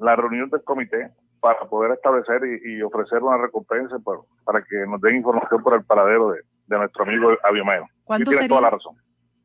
[0.00, 3.96] la reunión del comité para poder establecer y, ofrecer una recompensa
[4.44, 7.86] para que nos den información por el paradero de, nuestro amigo Abiomeo.
[8.04, 8.48] ¿Cuánto sería?
[8.48, 8.96] toda la razón.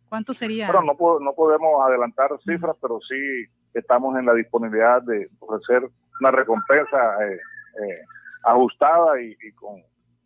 [0.07, 0.71] ¿Cuánto sería?
[0.71, 5.89] Bueno, no, no podemos adelantar cifras, pero sí estamos en la disponibilidad de ofrecer
[6.19, 7.39] una recompensa eh,
[7.83, 8.01] eh,
[8.43, 9.81] ajustada y, con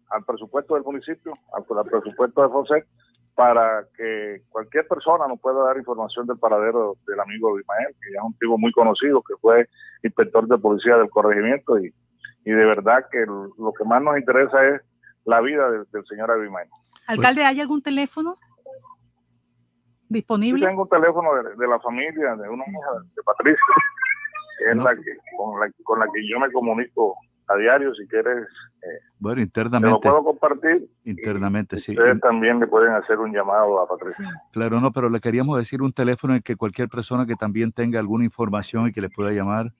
[0.09, 2.85] al presupuesto del municipio, al, presupuesto de José,
[3.35, 8.19] para que cualquier persona nos pueda dar información del paradero del amigo Ismael, que ya
[8.19, 9.67] es un tipo muy conocido, que fue
[10.03, 11.93] inspector de policía del corregimiento y,
[12.45, 14.81] y de verdad que lo que más nos interesa es
[15.25, 16.67] la vida del, señor Abimael.
[17.07, 18.37] Alcalde, ¿hay algún teléfono?
[20.09, 20.65] disponible?
[20.65, 23.73] tengo un teléfono de, la familia, de una hija de Patricia,
[24.59, 27.15] que es la que, con, la, con la que yo me comunico
[27.47, 28.47] a diario, si quieres.
[28.81, 29.91] Eh, bueno, internamente.
[29.91, 30.89] lo puedo compartir.
[31.03, 31.91] Internamente, sí.
[31.91, 34.29] Ustedes también le pueden hacer un llamado a Patricia.
[34.51, 37.99] Claro, no, pero le queríamos decir un teléfono en que cualquier persona que también tenga
[37.99, 39.73] alguna información y que le pueda llamar.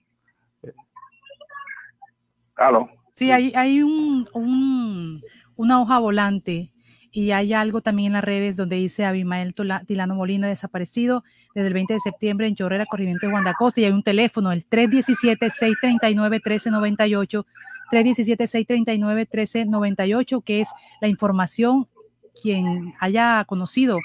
[2.56, 2.88] ¿Aló?
[3.10, 5.22] Sí, hay, hay un, un,
[5.56, 6.73] una hoja volante
[7.14, 9.54] y hay algo también en las redes donde dice Abimael
[9.86, 11.22] Tilano Molina desaparecido
[11.54, 14.68] desde el 20 de septiembre en Chorrera, corrimiento de Guandacosta y hay un teléfono, el
[14.68, 17.46] 317-639-1398,
[17.92, 20.68] 317-639-1398, que es
[21.00, 21.86] la información,
[22.42, 23.98] quien haya conocido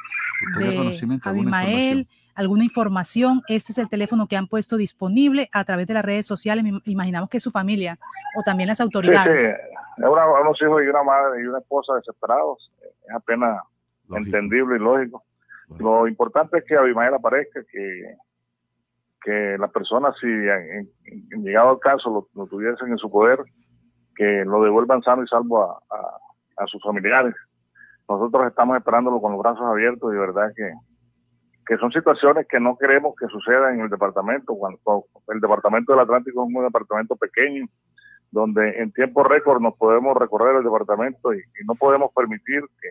[0.60, 5.96] de Abimael, alguna información, este es el teléfono que han puesto disponible a través de
[5.96, 7.98] las redes sociales, imaginamos que es su familia
[8.38, 9.42] o también las autoridades.
[9.42, 9.56] Es
[9.98, 12.70] unos hijos y una madre y una esposa desesperados
[13.10, 13.62] es apenas
[14.10, 15.24] entendible y lógico.
[15.78, 18.16] Lo importante es que Abimael aparezca, que,
[19.22, 20.90] que las personas, si en,
[21.44, 23.40] llegado al caso lo, tuviesen en su poder,
[24.16, 25.80] que lo devuelvan sano y salvo a,
[26.58, 27.36] a, sus familiares.
[28.08, 30.72] Nosotros estamos esperándolo con los brazos abiertos y de verdad que,
[31.68, 34.56] que son situaciones que no queremos que sucedan en el departamento.
[34.56, 37.68] Cuando, el departamento del Atlántico es un departamento pequeño,
[38.32, 42.90] donde en tiempo récord nos podemos recorrer el departamento y, no podemos permitir que,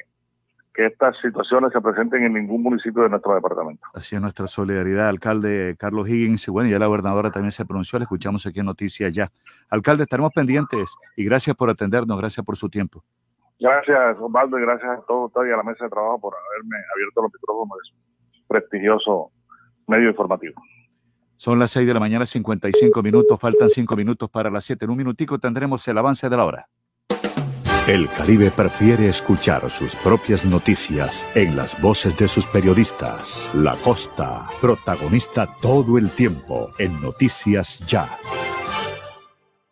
[0.78, 3.85] estas situaciones se presenten en ningún municipio de nuestro departamento.
[3.94, 6.47] Así es nuestra solidaridad, alcalde Carlos Higgins.
[6.47, 9.28] Y bueno, ya la gobernadora también se pronunció, le escuchamos aquí en Noticias ya.
[9.70, 13.02] Alcalde, estaremos pendientes y gracias por atendernos, gracias por su tiempo.
[13.59, 16.77] Gracias, Osvaldo, y gracias a todos ustedes y a la mesa de trabajo por haberme
[16.94, 19.32] abierto los micrófonos de su prestigioso
[19.89, 20.62] medio informativo.
[21.39, 24.85] Son las 6 de la mañana, 55 minutos, faltan 5 minutos para las 7.
[24.85, 26.69] En un minutico tendremos el avance de la hora.
[27.86, 33.52] El Caribe prefiere escuchar sus propias noticias en las voces de sus periodistas.
[33.55, 38.19] La costa, protagonista todo el tiempo en Noticias Ya.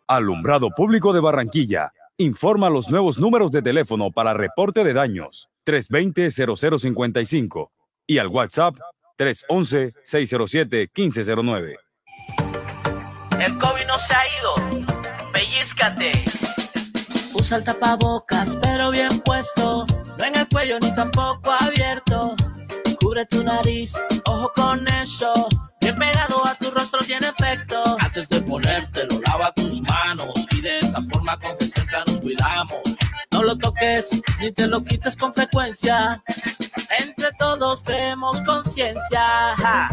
[0.07, 1.91] Alumbrado Público de Barranquilla.
[2.15, 5.49] Informa los nuevos números de teléfono para reporte de daños.
[5.65, 7.71] 320-0055
[8.07, 8.77] y al WhatsApp
[9.17, 11.75] 311-607-1509.
[13.39, 14.55] El COVID no se ha ido.
[15.31, 16.25] Pellizcate.
[17.33, 19.87] Usa el tapabocas, pero bien puesto.
[20.17, 22.35] No en el cuello ni tampoco abierto.
[22.99, 23.93] Cubre tu nariz,
[24.25, 25.31] ojo con eso.
[25.79, 27.83] Bien pegado a tu rostro tiene efecto.
[27.99, 30.31] Antes de ponértelo, lava tus manos.
[30.51, 32.79] Y de esa forma con que cerca nos cuidamos.
[33.37, 36.23] No lo toques ni te lo quites con frecuencia.
[36.99, 39.87] Entre todos creemos conciencia.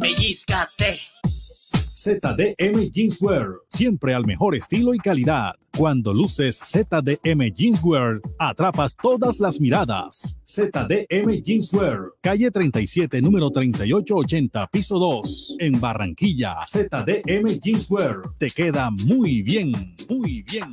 [0.00, 1.00] Pellizcate.
[1.26, 5.52] ZDM Jeanswear, siempre al mejor estilo y calidad.
[5.76, 10.38] Cuando luces ZDM Jeanswear, atrapas todas las miradas.
[10.46, 16.56] ZDM Jeanswear, calle 37, número 3880, piso 2, en Barranquilla.
[16.64, 20.72] ZDM Jeanswear, te queda muy bien, muy bien.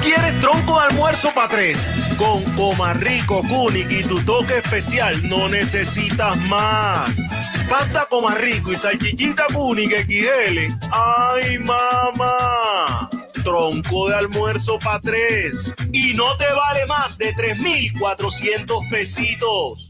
[0.00, 1.90] Quieres tronco de almuerzo para tres?
[2.16, 7.20] Con Comarrico, Kunik y tu toque especial no necesitas más.
[7.68, 10.72] Pasta Comarrico y salchichita Kunik XL.
[10.90, 13.08] ¡Ay, mamá!
[13.44, 15.74] Tronco de almuerzo para tres.
[15.92, 19.89] Y no te vale más de 3,400 pesitos.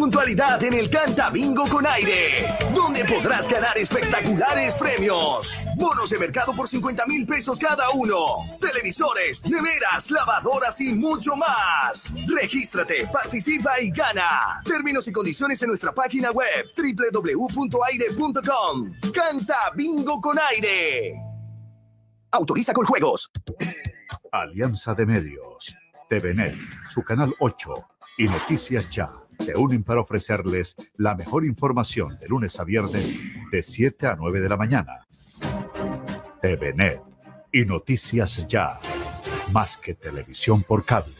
[0.00, 5.58] Puntualidad en el Canta Bingo con aire, donde podrás ganar espectaculares premios.
[5.76, 8.46] Bonos de mercado por 50 mil pesos cada uno.
[8.58, 12.14] Televisores, neveras, lavadoras y mucho más.
[12.34, 14.62] Regístrate, participa y gana.
[14.64, 17.52] Términos y condiciones en nuestra página web www.aire.com.
[19.12, 21.20] Canta Bingo con aire.
[22.30, 23.30] Autoriza con juegos.
[24.32, 25.76] Alianza de Medios,
[26.08, 26.56] TVNet,
[26.88, 27.74] su canal 8
[28.16, 33.14] y Noticias Ya se unen para ofrecerles la mejor información de lunes a viernes
[33.50, 35.06] de 7 a 9 de la mañana.
[36.42, 37.00] TVNet
[37.52, 38.78] y Noticias Ya,
[39.52, 41.14] más que televisión por cable.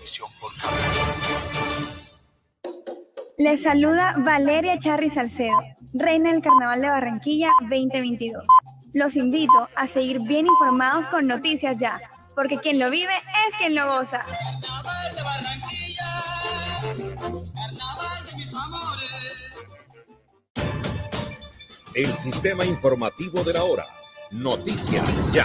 [3.36, 5.56] Les saluda Valeria Charri Salcedo,
[5.94, 8.44] reina del Carnaval de Barranquilla 2022.
[8.92, 11.98] Los invito a seguir bien informados con Noticias Ya,
[12.34, 13.14] porque quien lo vive
[13.48, 14.20] es quien lo goza.
[21.94, 23.86] El sistema informativo de la hora.
[24.30, 25.44] Noticias ya.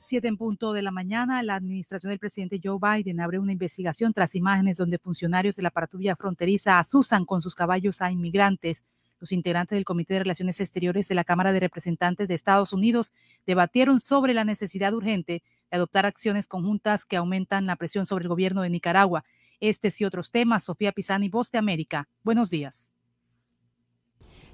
[0.00, 4.12] Siete en punto de la mañana, la administración del presidente Joe Biden abre una investigación
[4.12, 8.84] tras imágenes donde funcionarios de la patrulla fronteriza asusan con sus caballos a inmigrantes.
[9.18, 13.12] Los integrantes del Comité de Relaciones Exteriores de la Cámara de Representantes de Estados Unidos
[13.46, 15.42] debatieron sobre la necesidad urgente de
[15.76, 19.24] adoptar acciones conjuntas que aumentan la presión sobre el gobierno de Nicaragua.
[19.60, 22.08] Estes y otros temas, Sofía Pisani, Voz de América.
[22.22, 22.92] Buenos días.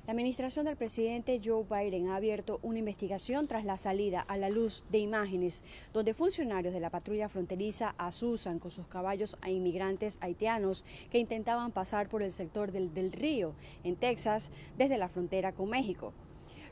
[0.04, 4.50] La administración del presidente Joe Biden ha abierto una investigación tras la salida a la
[4.50, 5.62] luz de imágenes
[5.92, 11.70] donde funcionarios de la patrulla fronteriza asusan con sus caballos a inmigrantes haitianos que intentaban
[11.70, 13.54] pasar por el sector del, del río
[13.84, 16.12] en Texas desde la frontera con México.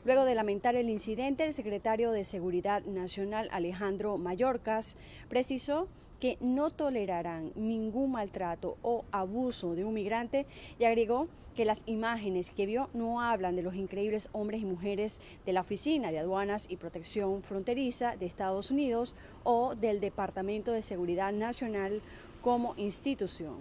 [0.03, 4.97] Luego de lamentar el incidente, el secretario de Seguridad Nacional Alejandro Mayorkas
[5.29, 5.87] precisó
[6.19, 10.47] que no tolerarán ningún maltrato o abuso de un migrante
[10.79, 15.21] y agregó que las imágenes que vio no hablan de los increíbles hombres y mujeres
[15.45, 20.81] de la Oficina de Aduanas y Protección Fronteriza de Estados Unidos o del Departamento de
[20.81, 22.01] Seguridad Nacional
[22.41, 23.57] como institución.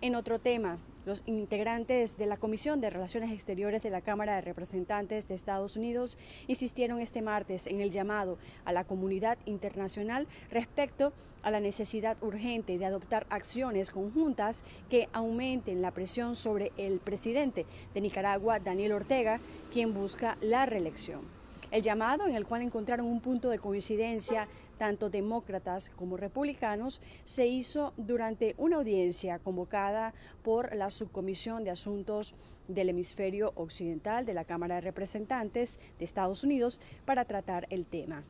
[0.00, 4.42] En otro tema, los integrantes de la Comisión de Relaciones Exteriores de la Cámara de
[4.42, 11.12] Representantes de Estados Unidos insistieron este martes en el llamado a la comunidad internacional respecto
[11.42, 17.66] a la necesidad urgente de adoptar acciones conjuntas que aumenten la presión sobre el presidente
[17.94, 19.40] de Nicaragua, Daniel Ortega,
[19.72, 21.22] quien busca la reelección.
[21.70, 24.48] El llamado, en el cual encontraron un punto de coincidencia
[24.80, 32.34] tanto demócratas como republicanos, se hizo durante una audiencia convocada por la Subcomisión de Asuntos
[32.66, 38.24] del Hemisferio Occidental de la Cámara de Representantes de Estados Unidos para tratar el tema.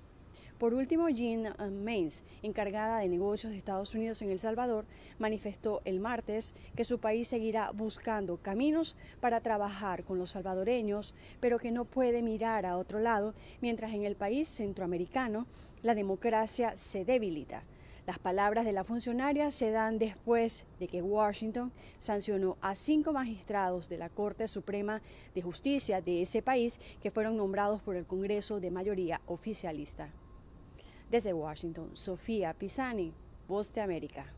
[0.60, 4.84] Por último, Jean Mains, encargada de negocios de Estados Unidos en El Salvador,
[5.18, 11.58] manifestó el martes que su país seguirá buscando caminos para trabajar con los salvadoreños, pero
[11.58, 13.32] que no puede mirar a otro lado
[13.62, 15.46] mientras en el país centroamericano
[15.82, 17.62] la democracia se debilita.
[18.06, 23.88] Las palabras de la funcionaria se dan después de que Washington sancionó a cinco magistrados
[23.88, 25.00] de la Corte Suprema
[25.34, 30.10] de Justicia de ese país que fueron nombrados por el Congreso de mayoría oficialista.
[31.10, 33.12] Desde Washington, Sofía Pisani,
[33.48, 34.32] Voz de América.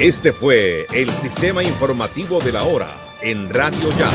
[0.00, 4.08] Este fue el sistema informativo de la hora en Radio Ya.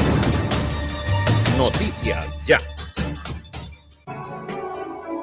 [1.60, 2.58] Noticias Ya.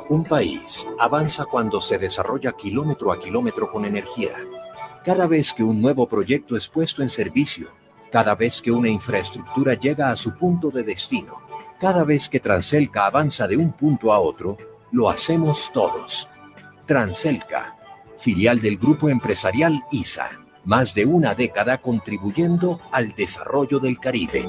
[0.09, 4.37] Un país avanza cuando se desarrolla kilómetro a kilómetro con energía.
[5.05, 7.73] Cada vez que un nuevo proyecto es puesto en servicio,
[8.13, 11.50] cada vez que una infraestructura llega a su punto de destino,
[11.81, 14.57] cada vez que Transelca avanza de un punto a otro,
[14.93, 16.29] lo hacemos todos.
[16.87, 17.75] Transelca,
[18.19, 20.31] filial del grupo empresarial ISA
[20.65, 24.49] más de una década contribuyendo al desarrollo del Caribe.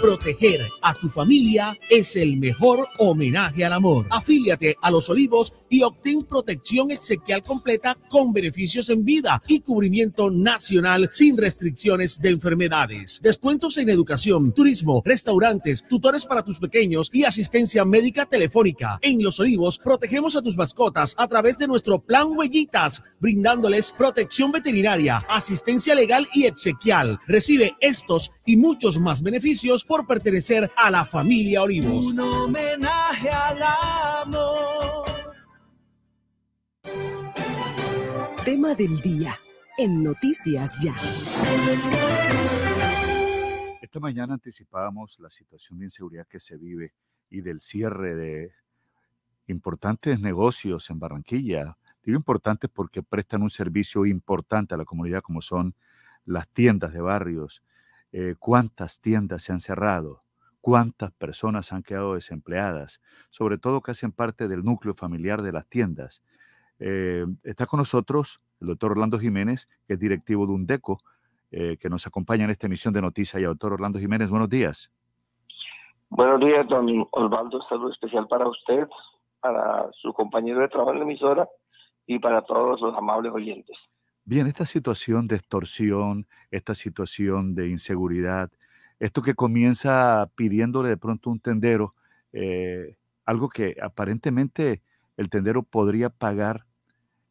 [0.00, 4.06] Proteger a tu familia es el mejor homenaje al amor.
[4.08, 10.30] Afíliate a Los Olivos y obtén protección exequial completa con beneficios en vida y cubrimiento
[10.30, 13.20] nacional sin restricciones de enfermedades.
[13.22, 18.98] Descuentos en educación, turismo, restaurantes, tutores para tus pequeños y asistencia médica telefónica.
[19.02, 24.50] En Los Olivos protegemos a tus mascotas a través de nuestro plan Huellitas, brindándoles protección
[24.50, 27.18] veterinaria, asistencia legal y exequial.
[27.26, 32.12] Recibe estos y muchos más beneficios por pertenecer a la familia Olivos.
[32.12, 33.60] Un homenaje al
[34.22, 35.04] amor.
[38.44, 39.36] Tema del día
[39.76, 40.94] en Noticias Ya.
[43.82, 46.94] Esta mañana anticipábamos la situación de inseguridad que se vive
[47.28, 48.52] y del cierre de
[49.48, 51.76] importantes negocios en Barranquilla.
[52.04, 55.74] Digo importantes porque prestan un servicio importante a la comunidad como son
[56.24, 57.64] las tiendas de barrios,
[58.12, 60.22] eh, cuántas tiendas se han cerrado,
[60.60, 65.66] cuántas personas han quedado desempleadas, sobre todo que hacen parte del núcleo familiar de las
[65.68, 66.22] tiendas.
[66.78, 71.00] Eh, está con nosotros el doctor Orlando Jiménez, que es directivo de UNDECO,
[71.52, 73.40] eh, que nos acompaña en esta emisión de noticias.
[73.40, 74.90] Y doctor Orlando Jiménez, buenos días.
[76.08, 77.62] Buenos días, don Osvaldo.
[77.68, 78.88] Saludo especial para usted,
[79.40, 81.48] para su compañero de trabajo en la emisora
[82.06, 83.76] y para todos los amables oyentes.
[84.24, 88.50] Bien, esta situación de extorsión, esta situación de inseguridad,
[88.98, 91.94] esto que comienza pidiéndole de pronto un tendero,
[92.32, 94.82] eh, algo que aparentemente
[95.16, 96.66] el tendero podría pagar,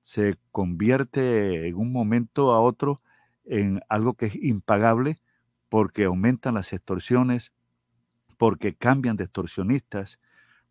[0.04, 3.02] se convierte en un momento a otro
[3.46, 5.20] en algo que es impagable
[5.70, 7.54] porque aumentan las extorsiones,
[8.38, 10.20] porque cambian de extorsionistas,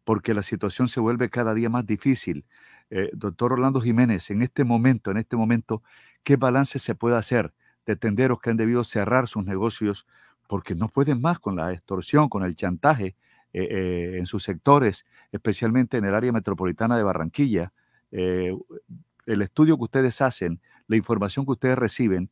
[0.08, 2.46] porque la situación se vuelve cada día más difícil.
[2.88, 5.82] Eh, doctor Orlando Jiménez, en este momento, en este momento,
[6.22, 7.52] ¿qué balance se puede hacer
[7.84, 10.06] de tenderos que han debido cerrar sus negocios
[10.46, 13.16] porque no pueden más con la extorsión, con el chantaje
[13.52, 17.74] eh, eh, en sus sectores, especialmente en el área metropolitana de Barranquilla?
[18.10, 22.30] el estudio que ustedes hacen, la información que ustedes reciben,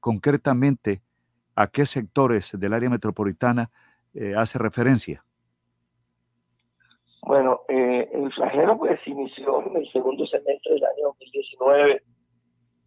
[0.00, 1.02] concretamente,
[1.54, 3.70] ¿a qué sectores del área metropolitana
[4.36, 5.25] hace referencia?
[7.26, 12.02] Bueno, eh, el flagelo pues inició en el segundo semestre del año 2019.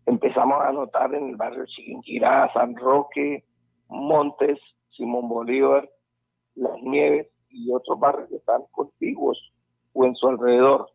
[0.06, 3.44] Empezamos a notar en el barrio Chiquinquirá, San Roque,
[3.90, 4.58] Montes,
[4.92, 5.90] Simón Bolívar,
[6.56, 9.38] Las Nieves y otros barrios que están contiguos
[9.92, 10.90] o en su alrededor.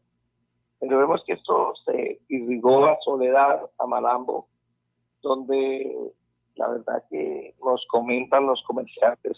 [0.81, 4.49] Pero vemos que esto se irrigó a Soledad, a Malambo,
[5.21, 5.95] donde
[6.55, 9.37] la verdad que nos comentan los comerciantes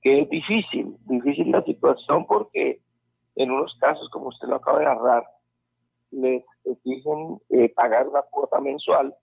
[0.00, 2.85] que es difícil, difícil la situación porque
[3.36, 5.24] en unos casos, como usted lo acaba de narrar,
[6.10, 9.14] les exigen eh, pagar una cuota mensual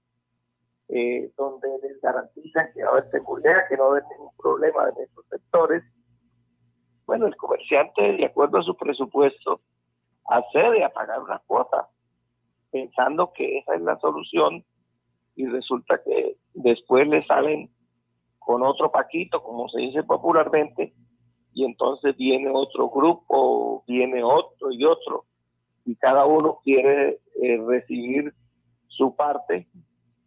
[0.90, 4.35] eh, donde les garantizan que va a haber seguridad, que no va a haber ningún
[4.38, 5.83] problema en estos sectores.
[7.06, 9.61] Bueno, el comerciante, de acuerdo a su presupuesto,
[10.25, 11.90] accede a pagar una cuota,
[12.72, 14.64] pensando que esa es la solución
[15.35, 17.72] y resulta que después le salen
[18.40, 20.93] con otro paquito, como se dice popularmente,
[21.53, 25.25] y entonces viene otro grupo, viene otro y otro,
[25.85, 28.33] y cada uno quiere eh, recibir
[28.88, 29.67] su parte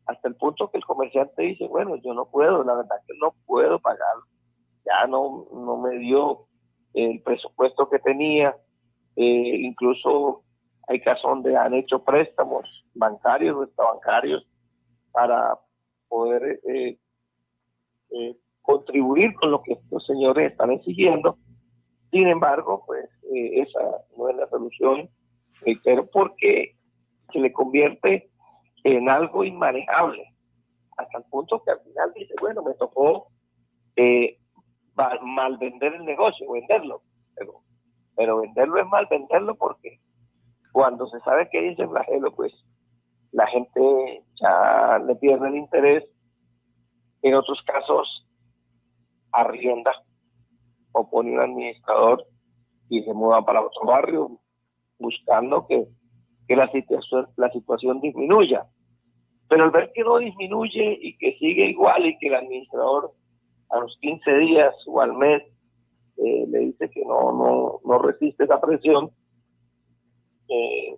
[0.06, 3.34] hasta el punto que el comerciante dice, bueno, yo no puedo, la verdad que no
[3.44, 4.16] puedo pagar,
[4.84, 6.46] ya no, no me dio
[6.94, 8.56] el presupuesto que tenía,
[9.16, 10.44] eh, incluso
[10.86, 12.64] hay casos donde han hecho préstamos
[12.94, 14.46] bancarios o extrabancarios
[15.10, 15.58] para
[16.08, 16.98] poder eh,
[18.10, 21.38] eh, contribuir con lo que estos señores están exigiendo.
[22.10, 23.80] Sin embargo, pues esa
[24.16, 25.08] no es la solución,
[25.84, 26.76] pero porque
[27.32, 28.28] se le convierte
[28.84, 30.24] en algo inmanejable,
[30.96, 33.28] hasta el punto que al final dice, bueno, me tocó
[33.96, 34.38] eh,
[35.22, 37.02] mal vender el negocio, venderlo,
[37.34, 37.62] pero,
[38.16, 40.00] pero venderlo es mal venderlo porque
[40.72, 42.52] cuando se sabe que dice flagelo, pues
[43.32, 46.04] la gente ya le pierde el interés,
[47.22, 48.25] en otros casos
[49.32, 49.92] arrienda
[50.92, 52.24] o pone un administrador
[52.88, 54.38] y se muda para otro barrio
[54.98, 55.86] buscando que,
[56.48, 58.66] que la, situación, la situación disminuya.
[59.48, 63.12] Pero al ver que no disminuye y que sigue igual y que el administrador
[63.70, 65.42] a los 15 días o al mes
[66.16, 69.10] eh, le dice que no, no, no resiste esa presión,
[70.48, 70.96] eh,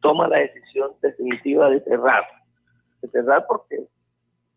[0.00, 2.24] toma la decisión definitiva de cerrar.
[3.00, 3.86] De cerrar porque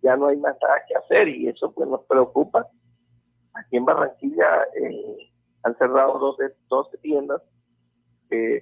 [0.02, 2.68] ya no hay más nada que hacer y eso pues nos preocupa.
[3.56, 5.32] Aquí en Barranquilla eh,
[5.64, 7.42] han cerrado 12, 12 tiendas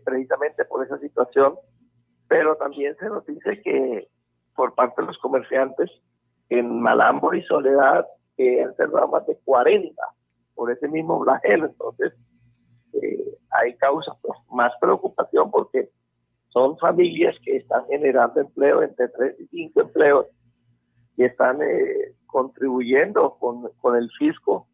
[0.06, 1.56] precisamente por esa situación,
[2.28, 4.08] pero también se nos dice que
[4.56, 5.90] por parte de los comerciantes
[6.50, 8.06] en Malambo y Soledad
[8.38, 10.02] que han cerrado más de 40
[10.56, 11.68] por ese mismo flagelo.
[11.68, 12.14] Entonces,
[12.94, 15.90] eh, hay causas pues, más preocupación porque
[16.50, 20.28] son familias que están generando empleo entre 3 y 5 empleos
[21.18, 24.68] y están eh, contribuyendo con, con, el fisco.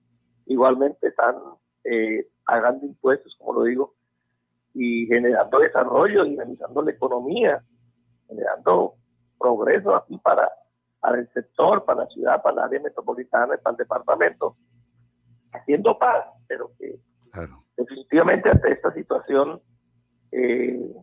[0.49, 1.35] Igualmente están
[1.83, 3.93] eh, pagando impuestos, como lo digo,
[4.73, 7.63] y generando desarrollo, dinamizando la economía,
[8.27, 8.95] generando
[9.37, 10.51] progreso así para,
[10.99, 14.57] para el sector, para la ciudad, para el área metropolitana para el departamento,
[15.51, 16.99] haciendo paz, pero que
[17.77, 19.61] definitivamente ante esta situación
[20.31, 20.95] eh,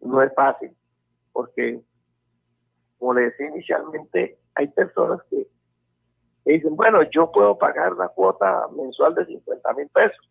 [0.00, 0.76] no es fácil,
[1.32, 1.80] porque,
[2.98, 5.46] como le decía inicialmente, hay personas que,
[6.52, 10.30] dicen, bueno, yo puedo pagar la cuota mensual de 50 mil pesos,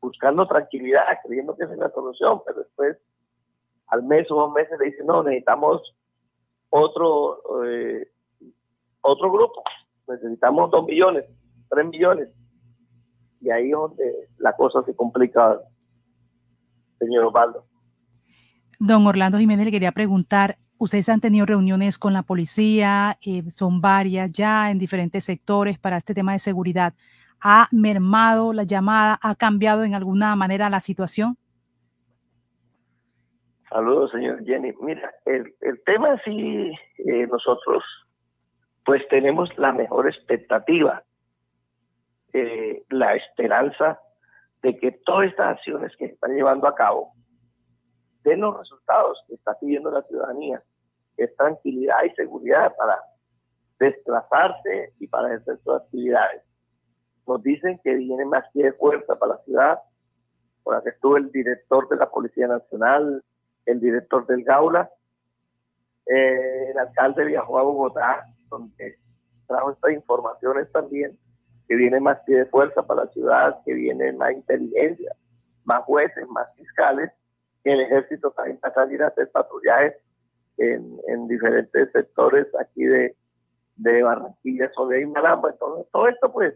[0.00, 2.98] buscando tranquilidad, creyendo que es la solución, pero después
[3.88, 5.94] al mes o dos meses le dicen, no, necesitamos
[6.68, 8.08] otro, eh,
[9.00, 9.62] otro grupo,
[10.08, 11.24] necesitamos dos millones,
[11.70, 12.28] tres millones.
[13.40, 15.60] Y ahí es donde la cosa se complica,
[16.98, 17.64] señor Osvaldo.
[18.78, 23.80] Don Orlando Jiménez le quería preguntar, ustedes han tenido reuniones con la policía, eh, son
[23.80, 26.92] varias ya en diferentes sectores para este tema de seguridad.
[27.42, 29.18] ¿Ha mermado la llamada?
[29.22, 31.36] ¿Ha cambiado en alguna manera la situación?
[33.70, 34.72] Saludos, señor Jenny.
[34.80, 37.82] Mira, el, el tema sí, eh, nosotros
[38.84, 41.02] pues tenemos la mejor expectativa,
[42.34, 43.98] eh, la esperanza
[44.62, 47.14] de que todas estas acciones que se están llevando a cabo
[48.22, 50.62] den los resultados que está pidiendo la ciudadanía,
[51.16, 53.00] es tranquilidad y seguridad para
[53.78, 56.42] desplazarse y para hacer sus actividades.
[57.26, 59.78] Nos dicen que viene más pie de fuerza para la ciudad,
[60.62, 63.22] por que estuvo el director de la Policía Nacional,
[63.66, 64.90] el director del Gaula.
[66.06, 68.98] Eh, el alcalde viajó a Bogotá, donde
[69.46, 71.18] trajo estas informaciones también,
[71.68, 75.14] que viene más pie de fuerza para la ciudad, que viene más inteligencia,
[75.64, 77.10] más jueces, más fiscales,
[77.62, 79.94] que el ejército también va a salir a hacer patrullajes
[80.58, 83.16] en, en diferentes sectores aquí de,
[83.76, 85.50] de Barranquilla, Soledad y Malamba.
[85.50, 86.54] Entonces, todo esto pues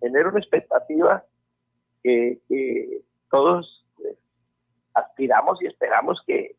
[0.00, 1.24] genera una expectativa
[2.02, 3.80] que, que todos
[4.94, 6.56] aspiramos y esperamos que,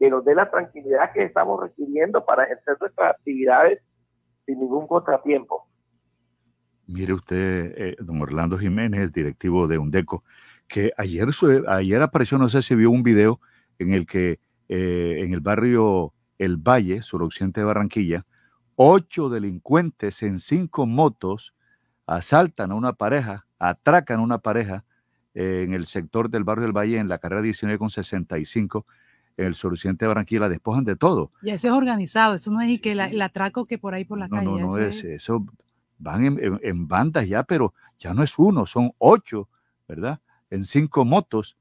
[0.00, 3.80] nos dé la tranquilidad que estamos requiriendo para ejercer nuestras actividades
[4.44, 5.68] sin ningún contratiempo.
[6.88, 10.24] Mire usted, eh, don Orlando Jiménez, directivo de UNDECO,
[10.66, 11.28] que ayer,
[11.68, 13.38] ayer apareció, no sé si vio un video
[13.78, 14.40] en el que
[14.74, 18.24] eh, en el barrio El Valle, suroccidente de Barranquilla,
[18.74, 21.54] ocho delincuentes en cinco motos
[22.06, 24.84] asaltan a una pareja, atracan a una pareja
[25.34, 28.86] en el sector del barrio del Valle, en la carrera 19 con 65,
[29.36, 31.32] en el suroccidente de Barranquilla, la despojan de todo.
[31.42, 34.28] Y eso es organizado, eso no es que el atraco que por ahí por la
[34.30, 34.44] calle.
[34.44, 35.44] No, no, es, eso
[35.98, 39.50] van en, bandas ya, pero ya no es uno, son ocho,
[39.86, 40.20] ¿verdad?
[40.50, 41.58] En cinco motos,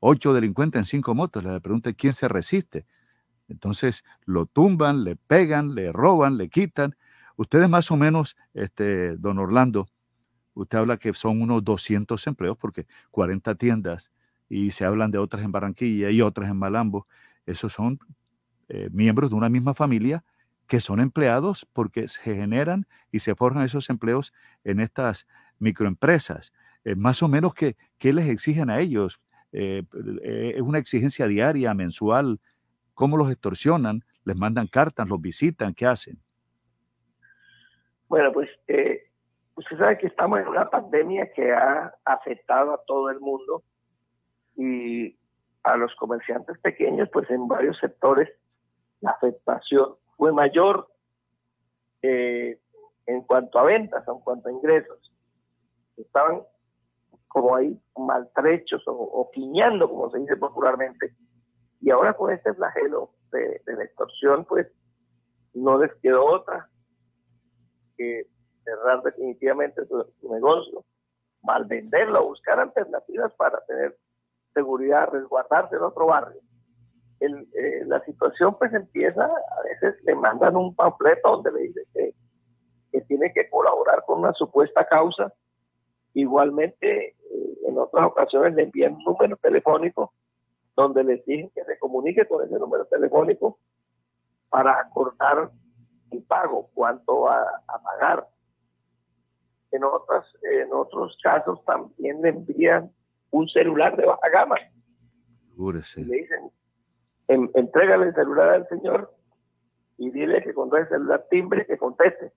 [0.00, 1.44] ocho delincuentes en cinco motos.
[1.44, 2.86] Le pregunta quién se resiste.
[3.48, 6.96] Entonces lo tumban, le pegan, le roban, le quitan.
[7.36, 9.88] Ustedes más o menos, este, don Orlando,
[10.54, 14.10] usted habla que son unos 200 empleos porque 40 tiendas
[14.48, 17.06] y se hablan de otras en Barranquilla y otras en Malambo.
[17.46, 17.98] Esos son
[18.68, 20.24] eh, miembros de una misma familia
[20.66, 25.26] que son empleados porque se generan y se forjan esos empleos en estas
[25.58, 26.52] microempresas.
[26.84, 29.20] Eh, más o menos, ¿qué, ¿qué, les exigen a ellos?
[29.52, 29.82] Eh,
[30.22, 32.40] ¿Es una exigencia diaria, mensual?
[32.94, 34.02] ¿Cómo los extorsionan?
[34.24, 35.08] ¿Les mandan cartas?
[35.08, 35.74] ¿Los visitan?
[35.74, 36.18] ¿Qué hacen?
[38.08, 38.48] Bueno, pues
[39.54, 43.62] usted sabe que estamos en una pandemia que ha afectado a todo el mundo
[44.56, 45.16] y
[45.62, 48.28] a los comerciantes pequeños, pues en varios sectores
[49.00, 50.88] la afectación fue mayor
[52.02, 52.58] eh,
[53.06, 55.12] en cuanto a ventas, en cuanto a ingresos.
[55.96, 56.42] Estaban
[57.30, 61.14] como ahí maltrechos o, o quiñando, como se dice popularmente.
[61.80, 64.66] Y ahora con este flagelo de, la extorsión, pues
[65.54, 66.68] no les quedó otra
[67.96, 68.26] que
[68.64, 70.84] cerrar definitivamente su, su negocio,
[71.42, 73.96] mal venderlo, buscar alternativas para tener
[74.52, 76.40] seguridad, resguardarse en otro barrio.
[77.20, 82.14] Eh, la situación pues empieza, a veces le mandan un panfleto donde le dice que,
[82.90, 85.32] que tiene que colaborar con una supuesta causa.
[86.14, 90.12] Igualmente, eh, en otras ocasiones le envían un número telefónico
[90.76, 93.58] donde les dicen que se comunique con ese número telefónico
[94.48, 95.50] para acordar
[96.10, 98.26] el pago, cuánto va a pagar.
[99.72, 102.90] En, otras, en otros casos también le envían
[103.30, 104.56] un celular de baja gama.
[105.56, 106.50] Y le dicen,
[107.28, 109.14] en, entrégale el celular al señor
[109.96, 112.32] y dile que cuando el celular timbre que conteste.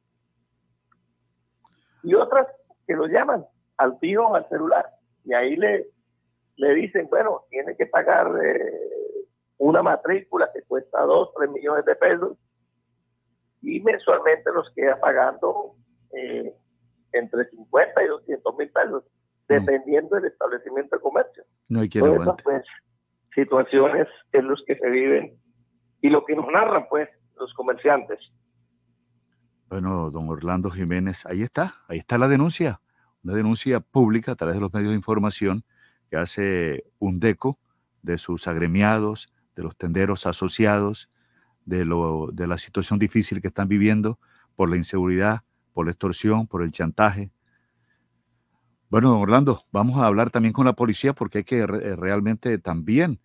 [2.03, 2.45] Y otras
[2.85, 3.45] que lo llaman
[3.83, 4.85] al fijo al celular
[5.25, 5.87] y ahí le,
[6.55, 11.95] le dicen, bueno, tiene que pagar eh, una matrícula que cuesta 2, 3 millones de
[11.95, 12.37] pesos
[13.61, 15.75] y mensualmente los queda pagando
[16.11, 16.53] eh,
[17.13, 19.03] entre 50 y 200 mil pesos
[19.47, 21.43] dependiendo del establecimiento de comercio.
[21.67, 22.43] No hay quien aguante.
[22.43, 22.63] Pues,
[23.35, 25.37] situaciones en las que se viven
[26.01, 28.19] y lo que nos narran, pues, los comerciantes.
[29.69, 32.79] Bueno, don Orlando Jiménez, ahí está, ahí está la denuncia,
[33.23, 35.63] una denuncia pública a través de los medios de información
[36.09, 37.59] que hace un DECO
[38.01, 41.09] de sus agremiados, de los tenderos asociados,
[41.65, 44.19] de, lo, de la situación difícil que están viviendo
[44.55, 45.41] por la inseguridad,
[45.73, 47.31] por la extorsión, por el chantaje,
[48.93, 52.59] bueno, don Orlando, vamos a hablar también con la policía porque hay que eh, realmente
[52.59, 53.19] también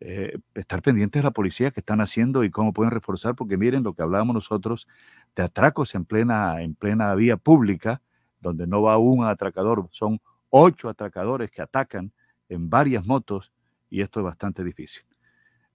[0.00, 3.84] eh, estar pendientes de la policía que están haciendo y cómo pueden reforzar, porque miren
[3.84, 4.88] lo que hablábamos nosotros
[5.36, 8.02] de atracos en plena, en plena vía pública,
[8.44, 12.12] donde no va un atracador, son ocho atracadores que atacan
[12.48, 13.52] en varias motos
[13.90, 15.04] y esto es bastante difícil.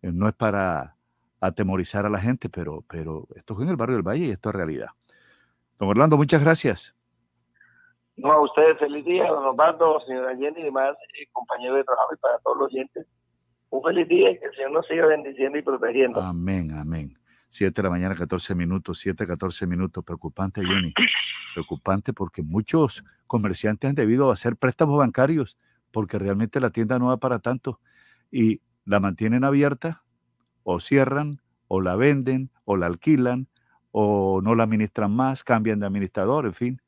[0.02, 0.96] Eh, no es para
[1.42, 4.50] atemorizar a la gente, pero, pero esto es en el barrio del Valle y esto
[4.50, 4.90] es realidad.
[5.80, 6.96] Don Orlando, muchas gracias.
[8.18, 12.14] No, a ustedes feliz día, don Osvaldo, señora Jenny y demás, eh, compañeros de trabajo
[12.14, 13.08] y para todos los oyentes.
[13.72, 16.22] Un feliz día y que el Señor nos siga bendiciendo y protegiendo.
[16.22, 17.19] Amén, amén.
[17.50, 20.04] Siete de la mañana, 14 minutos, siete, 14 minutos.
[20.04, 20.94] Preocupante, Jenny.
[21.54, 25.58] Preocupante porque muchos comerciantes han debido hacer préstamos bancarios
[25.92, 27.80] porque realmente la tienda no va para tanto
[28.32, 30.04] y la mantienen abierta
[30.64, 33.48] o cierran o la venden o la alquilan
[33.92, 36.82] o no la administran más, cambian de administrador, en fin,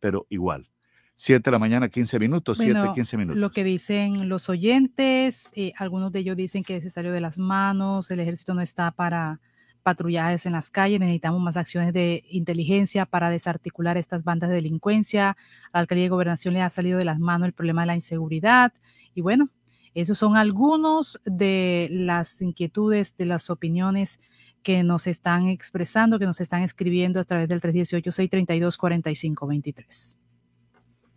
[0.00, 0.68] pero igual.
[1.14, 3.38] 7 de la mañana, 15 minutos, 7, 15 minutos.
[3.38, 7.38] Lo que dicen los oyentes, eh, algunos de ellos dicen que se salió de las
[7.38, 9.38] manos, el ejército no está para
[9.80, 15.30] patrullajes en las calles, necesitamos más acciones de inteligencia para desarticular estas bandas de delincuencia.
[15.30, 15.36] A
[15.74, 18.72] la alcaldía de gobernación le ha salido de las manos el problema de la inseguridad.
[19.14, 19.48] Y bueno,
[19.94, 24.20] esos son algunos de las inquietudes, de las opiniones
[24.62, 30.16] que nos están expresando, que nos están escribiendo a través del 318-632-4523.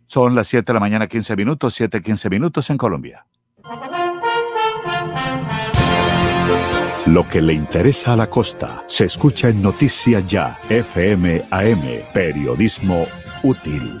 [0.06, 3.26] Son las 7 de la mañana, 15 minutos, 7, 15 minutos en Colombia.
[7.06, 11.82] Lo que le interesa a la costa se escucha en Noticias Ya, FM AM,
[12.14, 13.06] periodismo
[13.42, 14.00] útil.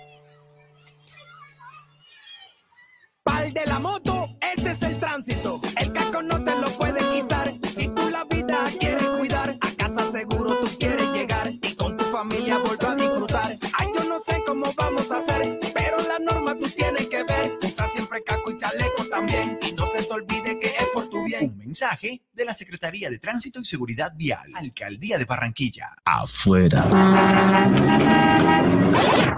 [3.31, 5.61] Pal de la moto, este es el tránsito.
[5.77, 7.53] El casco no te lo puede quitar.
[7.63, 12.03] Si tú la vida quieres cuidar, a casa seguro tú quieres llegar y con tu
[12.05, 13.55] familia volver a disfrutar.
[13.79, 17.57] Ay, yo no sé cómo vamos a hacer, pero la norma tú tienes que ver.
[17.63, 21.23] Usa siempre casco y chaleco también y no se te olvide que es por tu
[21.23, 21.51] bien.
[21.51, 25.95] Un mensaje de la Secretaría de Tránsito y Seguridad Vial, Alcaldía de Barranquilla.
[26.03, 26.83] Afuera.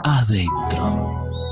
[0.04, 1.43] Adentro.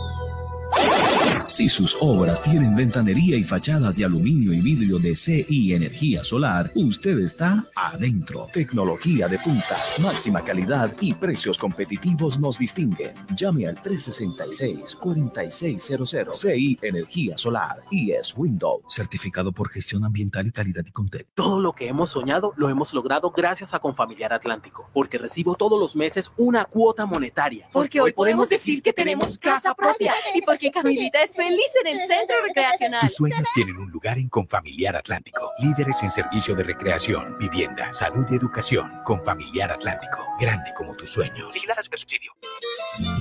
[1.51, 6.71] Si sus obras tienen ventanería y fachadas de aluminio y vidrio de CI Energía Solar,
[6.75, 8.47] usted está adentro.
[8.53, 13.13] Tecnología de punta, máxima calidad y precios competitivos nos distinguen.
[13.35, 20.85] Llame al 366-4600 CI Energía Solar y es Windows, certificado por gestión ambiental y calidad
[20.87, 21.31] y contexto.
[21.33, 25.77] Todo lo que hemos soñado lo hemos logrado gracias a Confamiliar Atlántico, porque recibo todos
[25.77, 27.67] los meses una cuota monetaria.
[27.73, 32.07] Porque hoy podemos decir que tenemos casa propia y porque Camilita es feliz en el
[32.07, 33.01] centro recreacional.
[33.01, 35.51] Tus sueños tienen un lugar en Confamiliar Atlántico.
[35.59, 38.91] Líderes en servicio de recreación, vivienda, salud y educación.
[39.03, 40.19] Confamiliar Atlántico.
[40.39, 41.55] Grande como tus sueños.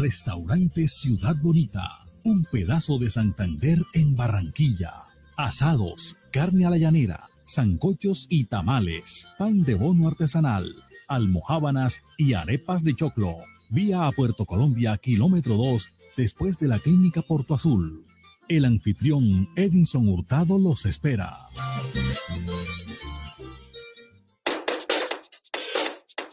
[0.00, 1.88] Restaurante Ciudad Bonita.
[2.24, 4.92] Un pedazo de Santander en Barranquilla.
[5.36, 10.74] Asados, carne a la llanera, zancochos y tamales, pan de bono artesanal,
[11.08, 13.38] almohábanas y arepas de choclo.
[13.72, 18.04] Vía a Puerto Colombia, kilómetro 2, después de la clínica Porto Azul.
[18.48, 21.36] El anfitrión Edinson Hurtado los espera.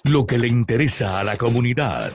[0.03, 2.11] Lo que le interesa a la comunidad.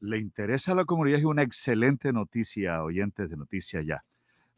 [0.00, 4.04] Le interesa a la comunidad y una excelente noticia, oyentes de Noticias Ya.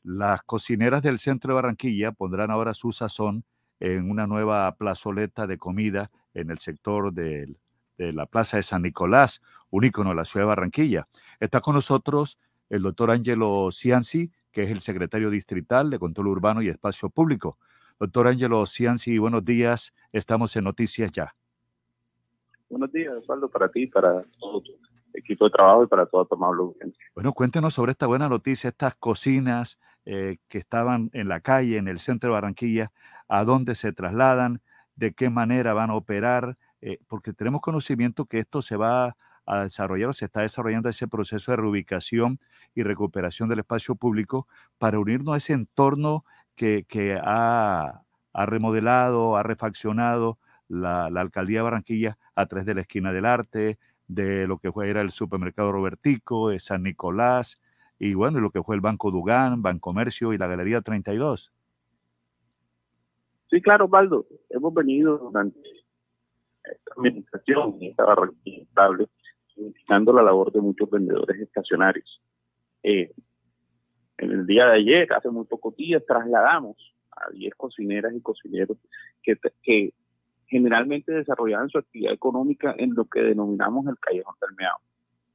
[0.02, 3.44] Las cocineras del centro de Barranquilla pondrán ahora su sazón
[3.78, 7.58] en una nueva plazoleta de comida en el sector del
[7.98, 11.08] de la Plaza de San Nicolás, un ícono de la ciudad de Barranquilla.
[11.40, 16.62] Está con nosotros el doctor Angelo Cianci, que es el secretario distrital de Control Urbano
[16.62, 17.58] y Espacio Público.
[17.98, 19.94] Doctor Angelo Cianci, buenos días.
[20.12, 21.34] Estamos en Noticias Ya.
[22.68, 24.72] Buenos días, Osvaldo, para ti, para todo tu
[25.12, 27.04] equipo de trabajo y para toda tu amable audiencia.
[27.14, 31.88] Bueno, cuéntenos sobre esta buena noticia, estas cocinas eh, que estaban en la calle, en
[31.88, 32.90] el centro de Barranquilla,
[33.28, 34.60] a dónde se trasladan,
[34.96, 36.56] de qué manera van a operar,
[36.86, 41.08] eh, porque tenemos conocimiento que esto se va a desarrollar o se está desarrollando ese
[41.08, 42.38] proceso de reubicación
[42.74, 44.46] y recuperación del espacio público
[44.76, 46.84] para unirnos a ese entorno que,
[47.24, 48.02] ha,
[48.34, 50.38] remodelado, ha refaccionado
[50.68, 54.70] la, la, alcaldía de Barranquilla a través de la esquina del arte, de lo que
[54.70, 57.62] fue era el supermercado Robertico, de San Nicolás,
[57.98, 61.50] y bueno, lo que fue el Banco Dugán, Bancomercio y la Galería 32.
[63.48, 64.26] Sí, claro, Baldo.
[64.50, 65.60] Hemos venido durante
[66.72, 69.08] esta administración y esta Barranquilla estable,
[69.54, 72.20] significando la labor de muchos vendedores estacionarios.
[72.82, 73.12] Eh,
[74.18, 76.76] en el día de ayer, hace muy pocos días, trasladamos
[77.10, 78.78] a 10 cocineras y cocineros
[79.22, 79.92] que, que
[80.46, 84.78] generalmente desarrollaban su actividad económica en lo que denominamos el callejón del meado.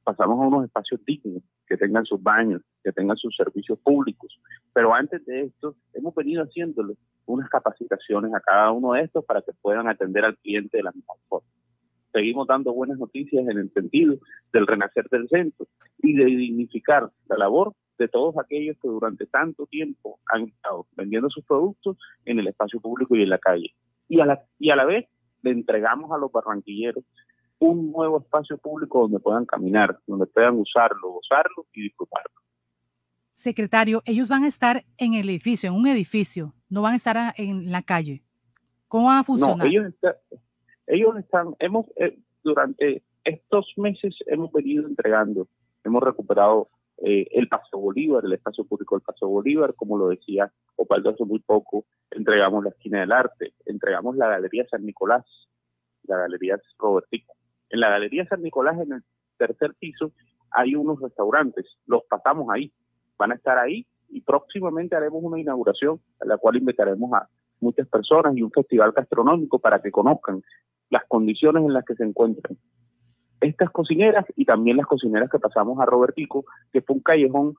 [0.04, 4.36] Pasamos a unos espacios dignos, que tengan sus baños, que tengan sus servicios públicos.
[4.74, 6.94] Pero antes de esto, hemos venido haciéndole
[7.26, 10.90] unas capacitaciones a cada uno de estos para que puedan atender al cliente de la
[10.90, 11.48] mejor forma.
[12.12, 14.16] Seguimos dando buenas noticias en el sentido
[14.52, 15.68] del renacer del centro
[15.98, 21.30] y de dignificar la labor de todos aquellos que durante tanto tiempo han estado vendiendo
[21.30, 23.72] sus productos en el espacio público y en la calle.
[24.08, 25.06] Y a la, y a la vez
[25.42, 27.04] le entregamos a los barranquilleros
[27.60, 32.40] un nuevo espacio público donde puedan caminar, donde puedan usarlo, gozarlo y disfrutarlo.
[33.34, 37.34] Secretario, ellos van a estar en el edificio, en un edificio, no van a estar
[37.36, 38.22] en la calle.
[38.88, 39.58] ¿Cómo va a funcionar?
[39.58, 39.94] No, ellos,
[40.86, 45.46] ellos están, hemos, eh, durante estos meses hemos venido entregando,
[45.84, 50.50] hemos recuperado eh, el Paso Bolívar, el espacio público del Paso Bolívar, como lo decía
[50.76, 55.24] Opaldo hace muy poco, entregamos la esquina del arte, entregamos la Galería San Nicolás,
[56.04, 57.34] la Galería Robertico.
[57.70, 59.02] En la Galería San Nicolás, en el
[59.38, 60.12] tercer piso,
[60.50, 62.72] hay unos restaurantes, los pasamos ahí,
[63.18, 67.28] van a estar ahí y próximamente haremos una inauguración a la cual invitaremos a
[67.60, 70.42] muchas personas y un festival gastronómico para que conozcan
[70.88, 72.58] las condiciones en las que se encuentran
[73.40, 77.54] estas cocineras y también las cocineras que pasamos a Robertico, que fue un callejón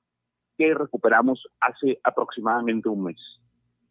[0.57, 3.19] que recuperamos hace aproximadamente un mes.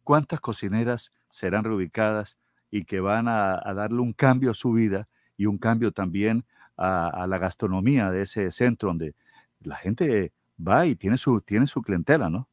[0.03, 2.37] ¿Cuántas cocineras serán reubicadas
[2.69, 5.09] y que van a, darle un cambio a su vida
[5.41, 6.43] y un cambio también
[6.77, 9.15] a, la gastronomía de ese centro donde
[9.63, 12.47] la gente va y tiene su, tiene su clientela, ¿no?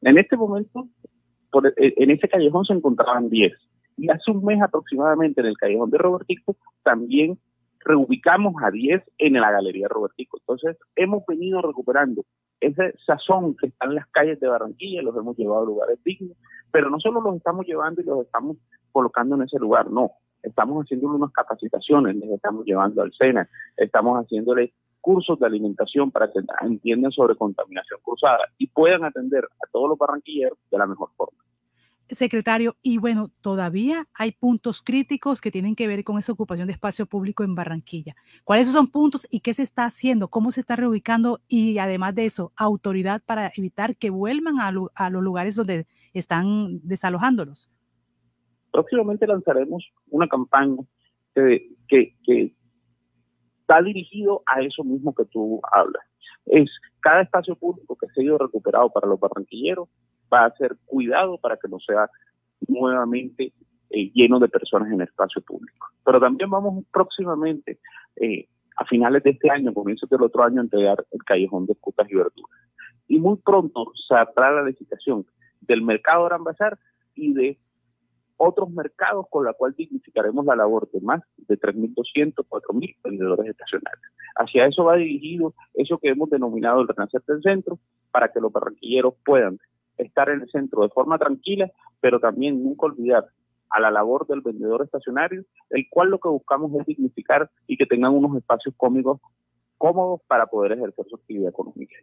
[0.00, 0.88] En este momento,
[1.76, 3.52] e, en ese callejón se encontraban 10.
[3.98, 7.38] Y hace un mes aproximadamente en el callejón de Robertico también
[7.80, 10.38] reubicamos a 10 en la Galería Robertico.
[10.38, 12.24] Entonces, hemos venido recuperando
[12.60, 16.36] ese sazón que está en las calles de Barranquilla, los hemos llevado a lugares dignos,
[16.70, 18.56] pero no solo los estamos llevando y los estamos
[18.90, 20.12] colocando en ese lugar, no.
[20.44, 26.30] Estamos haciéndole unas capacitaciones, les estamos llevando al SENA, estamos haciéndole cursos de alimentación para
[26.30, 31.10] que entiendan sobre contaminación cruzada y puedan atender a todos los barranquilleros de la mejor
[31.16, 31.44] forma
[32.10, 36.72] secretario, y bueno, todavía hay puntos críticos que tienen que ver con esa ocupación de
[36.72, 38.14] espacio público en Barranquilla.
[38.44, 40.28] ¿Cuáles son puntos y qué se está haciendo?
[40.28, 41.40] ¿Cómo se está reubicando?
[41.48, 44.70] Y además de eso, autoridad para evitar que vuelvan a,
[45.10, 47.70] los lugares donde están desalojándolos.
[48.74, 50.82] Próximamente lanzaremos una campaña
[51.32, 52.52] que, que, que
[53.60, 56.02] está dirigido a eso mismo que tú hablas.
[56.46, 59.88] Es cada espacio público que se ha ido recuperado para los barranquilleros
[60.32, 62.10] va a ser cuidado para que no sea
[62.66, 63.52] nuevamente
[63.90, 65.86] eh, lleno de personas en el espacio público.
[66.04, 67.78] Pero también vamos próximamente,
[68.16, 71.76] eh, a finales de este año, comienzos del otro año, a entregar el callejón de
[71.76, 72.60] frutas y verduras.
[73.06, 75.24] Y muy pronto saldrá la licitación
[75.60, 76.76] del mercado Gran Bazar
[77.14, 77.56] y de
[78.36, 84.02] otros mercados con la cual dignificaremos la labor de más de 3.200, 4.000 vendedores estacionales.
[84.36, 87.78] Hacia eso va dirigido eso que hemos denominado el renacer del centro,
[88.10, 89.58] para que los barranquilleros puedan
[89.98, 93.26] estar en el centro de forma tranquila, pero también nunca olvidar
[93.70, 97.86] a la labor del vendedor estacionario, el cual lo que buscamos es dignificar y que
[97.86, 99.20] tengan unos espacios cómicos
[99.78, 101.96] cómodos para poder ejercer su actividad económica.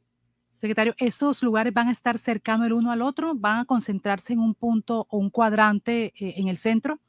[0.62, 3.34] Secretario, ¿estos lugares van a estar cercanos el uno al otro?
[3.36, 7.00] ¿Van a concentrarse en un punto o un cuadrante eh, en el centro?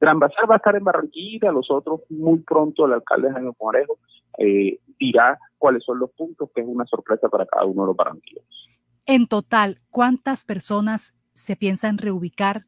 [0.00, 3.98] Gran Bazar va a estar en Barranquilla, los otros muy pronto el alcalde Jaime Morejo
[4.38, 7.96] eh, dirá cuáles son los puntos, que es una sorpresa para cada uno de los
[7.96, 8.70] barranquilleros.
[9.04, 12.62] En total, ¿cuántas personas se piensan reubicar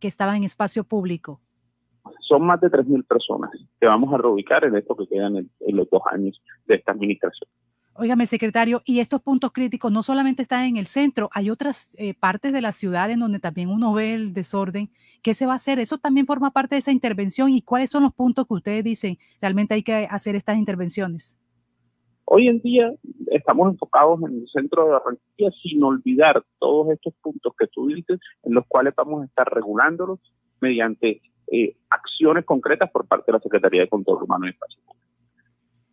[0.00, 1.42] que estaban en espacio público?
[2.20, 5.90] Son más de 3.000 personas que vamos a reubicar en esto que quedan en, los
[5.90, 7.50] dos años de esta administración.
[7.96, 12.12] Óigame, secretario, y estos puntos críticos no solamente están en el centro, hay otras eh,
[12.12, 14.90] partes de la ciudad en donde también uno ve el desorden.
[15.22, 15.78] ¿Qué se va a hacer?
[15.78, 17.50] ¿Eso también forma parte de esa intervención?
[17.50, 21.38] ¿Y cuáles son los puntos que ustedes dicen realmente hay que hacer estas intervenciones?
[22.24, 22.92] Hoy en día
[23.30, 28.18] estamos enfocados en el centro de Barranquilla sin olvidar todos estos puntos que tú dices,
[28.42, 30.18] en los cuales vamos a estar regulándolos
[30.60, 35.03] mediante eh, acciones concretas por parte de la Secretaría de Control Humano y Espacio Público.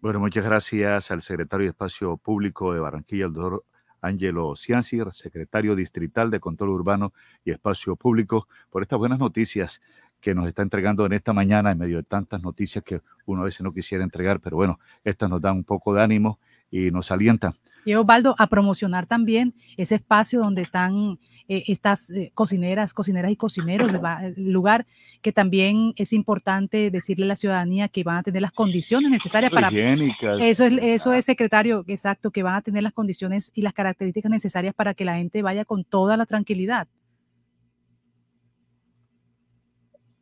[0.02, 3.66] Bueno, muchas gracias al secretario de Espacio Público de Barranquilla, el doctor
[4.02, 7.14] Ángelo Ciancir, secretario distrital de Control Urbano
[7.46, 9.80] y Espacio Público, por estas buenas noticias
[10.20, 13.46] que nos está entregando en esta mañana en medio de tantas noticias que uno a
[13.46, 16.40] veces no quisiera entregar, pero bueno, estas nos dan un poco de ánimo
[16.72, 17.54] y nos alienta.
[17.84, 23.36] Y Osvaldo, a promocionar también ese espacio donde están eh, estas eh, cocineras, cocineras y
[23.36, 24.86] cocineros, el lugar
[25.22, 29.52] que también es importante decirle a la ciudadanía que van a tener las condiciones necesarias
[29.52, 29.70] para...
[29.70, 34.32] Eso es, eso es, secretario, exacto, que van a tener las condiciones y las características
[34.32, 36.88] necesarias para que la gente vaya con toda la tranquilidad.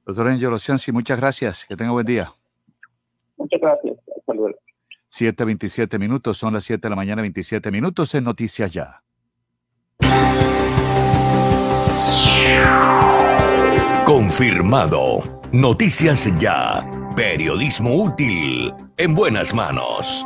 [0.06, 1.66] Doctor Angelo Cianci, muchas gracias.
[1.66, 2.34] Que tenga buen día.
[3.38, 3.99] Muchas gracias.
[5.10, 5.58] Hasta luego.
[5.58, 9.04] 7.27 minutos, son las 7 de la mañana, 27 minutos en Noticias Ya.
[14.06, 15.42] Confirmado.
[15.52, 16.90] Noticias Ya.
[17.16, 20.26] Periodismo útil en buenas manos.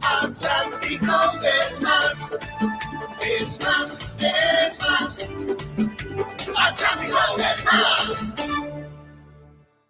[0.00, 2.30] Atlántico es más,
[3.40, 5.30] es más, es más,
[6.56, 8.34] Atlántico es más.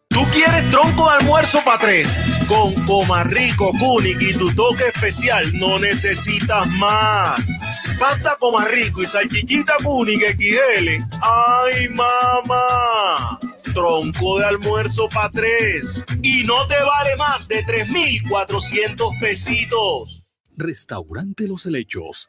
[0.08, 2.20] ¿Tú quieres tronco de almuerzo para tres?
[2.48, 7.50] Con Comarrico, Kunik y tu toque especial no necesitas más.
[7.98, 10.88] Pasta Comarrico y salchichita Kunik XL.
[11.20, 13.38] ¡Ay, mamá!
[13.72, 16.04] Tronco de almuerzo para tres.
[16.22, 20.22] Y no te vale más de 3,400 pesitos.
[20.56, 22.28] Restaurante Los Helechos,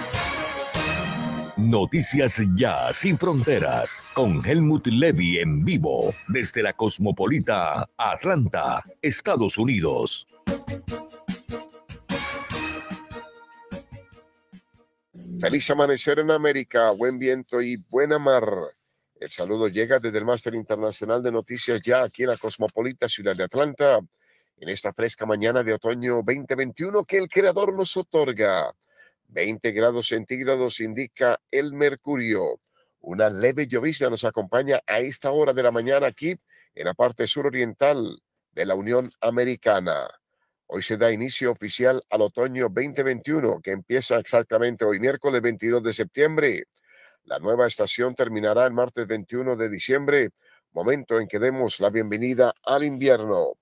[1.69, 10.27] Noticias Ya Sin Fronteras con Helmut Levy en vivo desde la Cosmopolita Atlanta, Estados Unidos.
[15.39, 18.43] Feliz amanecer en América, buen viento y buena mar.
[19.19, 23.35] El saludo llega desde el Máster Internacional de Noticias Ya aquí en la Cosmopolita Ciudad
[23.35, 23.99] de Atlanta,
[24.57, 28.73] en esta fresca mañana de otoño 2021 que el Creador nos otorga.
[29.31, 32.59] 20 grados centígrados indica el mercurio.
[32.99, 36.35] Una leve llovizna nos acompaña a esta hora de la mañana aquí
[36.75, 40.07] en la parte suroriental de la Unión Americana.
[40.67, 45.93] Hoy se da inicio oficial al otoño 2021, que empieza exactamente hoy miércoles 22 de
[45.93, 46.63] septiembre.
[47.23, 50.29] La nueva estación terminará el martes 21 de diciembre,
[50.73, 53.53] momento en que demos la bienvenida al invierno.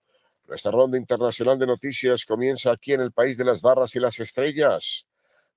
[0.48, 4.20] Nuestra ronda internacional de noticias comienza aquí en el país de las barras y las
[4.20, 5.06] estrellas.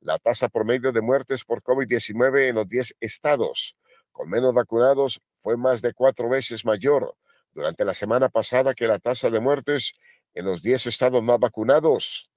[0.03, 3.77] La tasa promedio de muertes por COVID-19 en los 10 estados
[4.11, 7.15] con menos vacunados fue más de cuatro veces mayor
[7.55, 9.93] durante la semana pasada que la tasa de muertes
[10.35, 12.29] en los 10 estados más vacunados.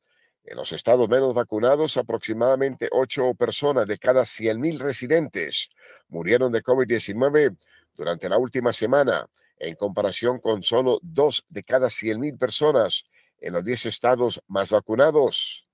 [0.43, 5.71] En los estados menos vacunados, aproximadamente 8 personas de cada 100.000 residentes
[6.07, 7.57] murieron de COVID-19
[7.95, 9.25] durante la última semana,
[9.57, 13.05] en comparación con solo 2 de cada 100.000 personas
[13.39, 15.64] en los 10 estados más vacunados.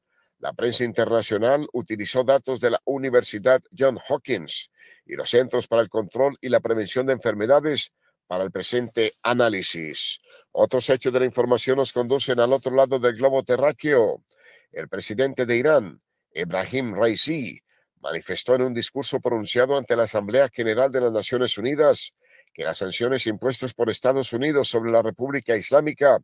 [0.42, 4.72] La prensa internacional utilizó datos de la Universidad John Hopkins
[5.06, 7.92] y los Centros para el Control y la Prevención de Enfermedades
[8.26, 10.20] para el presente análisis.
[10.52, 14.24] Otros hechos de la información nos conducen al otro lado del globo terráqueo.
[14.72, 16.02] El presidente de Irán,
[16.34, 17.61] Ibrahim Raisi,
[18.00, 22.16] manifestó en un discurso pronunciado ante la Asamblea General de las Naciones Unidas
[22.52, 26.18] que las sanciones impuestas por Estados Unidos sobre la República Islámica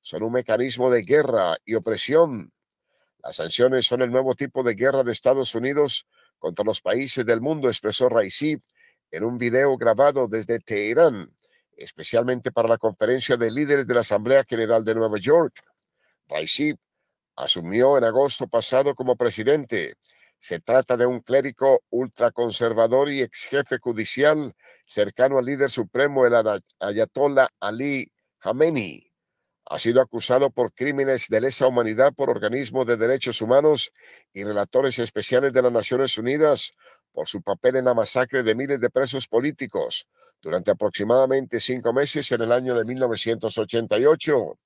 [0.00, 2.52] son un mecanismo de guerra y opresión.
[3.24, 6.06] Las sanciones son el nuevo tipo de guerra de Estados Unidos
[6.38, 8.56] contra los países del mundo, expresó Raisi
[9.10, 11.34] en un video grabado desde Teherán,
[11.76, 15.64] especialmente para la conferencia de líderes de la Asamblea General de Nueva York.
[16.28, 16.74] Raisi
[17.36, 19.96] asumió en agosto pasado como presidente
[20.44, 24.54] se trata de un clérigo ultraconservador y ex jefe judicial
[24.84, 26.34] cercano al líder supremo, el
[26.80, 29.13] Ayatollah Ali Khamenei.
[29.66, 33.92] Ha sido acusado por crímenes de lesa humanidad por organismos de derechos humanos
[34.32, 36.72] y relatores especiales de las Naciones Unidas
[37.12, 40.06] por su papel en la masacre de miles de presos políticos
[40.42, 44.58] durante aproximadamente cinco meses en el año de 1988.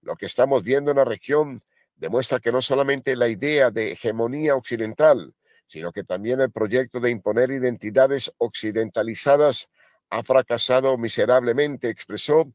[0.00, 1.60] Lo que estamos viendo en la región
[1.94, 5.32] demuestra que no solamente la idea de hegemonía occidental,
[5.68, 9.68] sino que también el proyecto de imponer identidades occidentalizadas
[10.10, 12.52] ha fracasado miserablemente, expresó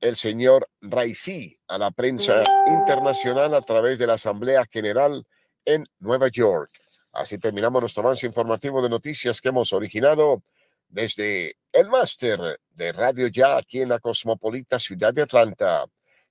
[0.00, 5.24] el señor Raisi a la prensa internacional a través de la Asamblea General
[5.64, 6.70] en Nueva York.
[7.12, 10.42] Así terminamos nuestro avance informativo de noticias que hemos originado
[10.88, 15.84] desde el máster de Radio Ya aquí en la cosmopolita ciudad de Atlanta.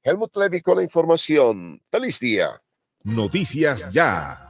[0.03, 1.81] Helmut Levy con la información.
[1.91, 2.61] Feliz día.
[3.03, 4.49] Noticias ya.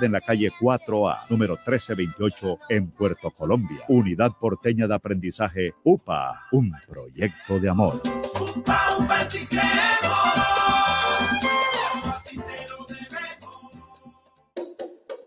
[0.00, 3.80] en la calle 4A, número 1328, en Puerto Colombia.
[3.88, 8.00] Unidad Porteña de Aprendizaje UPA, un proyecto de amor.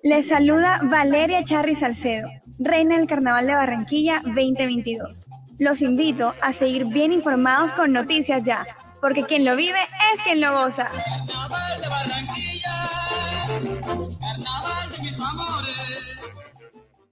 [0.01, 2.27] Les saluda Valeria Charri Salcedo,
[2.59, 5.27] reina del Carnaval de Barranquilla 2022.
[5.59, 8.65] Los invito a seguir bien informados con Noticias Ya,
[9.05, 9.77] porque quien lo vive
[10.15, 10.89] es quien lo goza.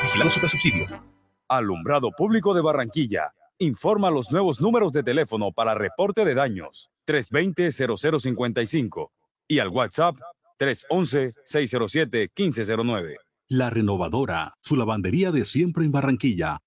[0.02, 0.86] Vigilado Subsidio.
[1.48, 3.32] Alumbrado Público de Barranquilla.
[3.58, 9.10] Informa los nuevos números de teléfono para reporte de daños 320-0055
[9.48, 10.16] y al WhatsApp
[10.58, 13.16] 311-607-1509.
[13.48, 16.58] La Renovadora, su lavandería de siempre en Barranquilla,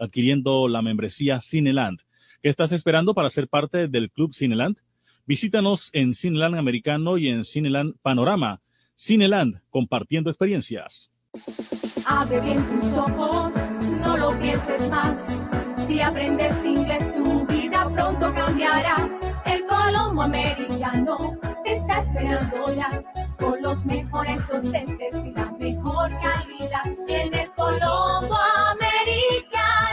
[0.00, 2.00] adquiriendo la membresía Cineland.
[2.42, 4.78] ¿Qué estás esperando para ser parte del Club Cineland?
[5.26, 8.60] Visítanos en Cineland Americano y en Cineland Panorama.
[8.96, 11.10] Cineland, compartiendo experiencias.
[12.06, 13.54] Abre bien tus ojos,
[14.00, 15.28] no lo pienses más.
[15.86, 19.08] Si aprendes inglés, tu vida pronto cambiará.
[19.44, 23.02] El Colombo Americano te está esperando ya.
[23.38, 26.84] Con los mejores docentes y la mejor calidad.
[27.08, 28.36] En el Colombo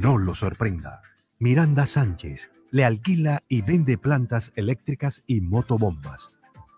[0.00, 1.02] no lo sorprenda.
[1.38, 6.30] Miranda Sánchez le alquila y vende plantas eléctricas y motobombas.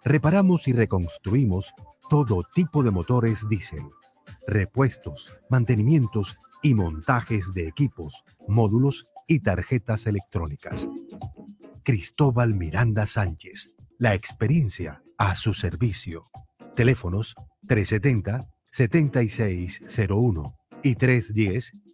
[0.04, 1.72] Reparamos y reconstruimos
[2.10, 3.84] todo tipo de motores diésel,
[4.48, 10.88] repuestos, mantenimientos y montajes de equipos, módulos y tarjetas electrónicas.
[11.84, 16.24] Cristóbal Miranda Sánchez, la experiencia a su servicio.
[16.74, 17.36] Teléfonos
[17.68, 20.96] 370-7601 y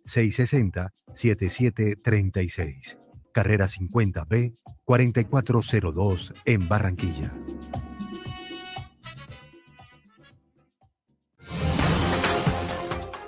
[0.09, 2.99] 310-660-7736.
[3.33, 7.33] Carrera 50B 4402 en Barranquilla.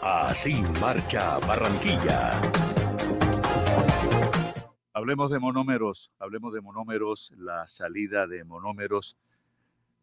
[0.02, 2.30] Así marcha Barranquilla.
[4.92, 9.16] Hablemos de monómeros, hablemos de monómeros, la salida de monómeros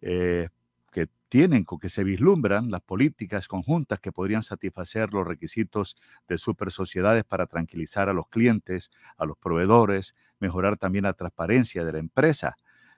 [0.01, 0.47] eh,
[0.91, 6.71] que tienen, que se vislumbran las políticas conjuntas que podrían satisfacer los requisitos de super
[6.71, 11.99] sociedades para tranquilizar a los clientes, a los proveedores, mejorar también la transparencia de la
[11.99, 12.55] empresa.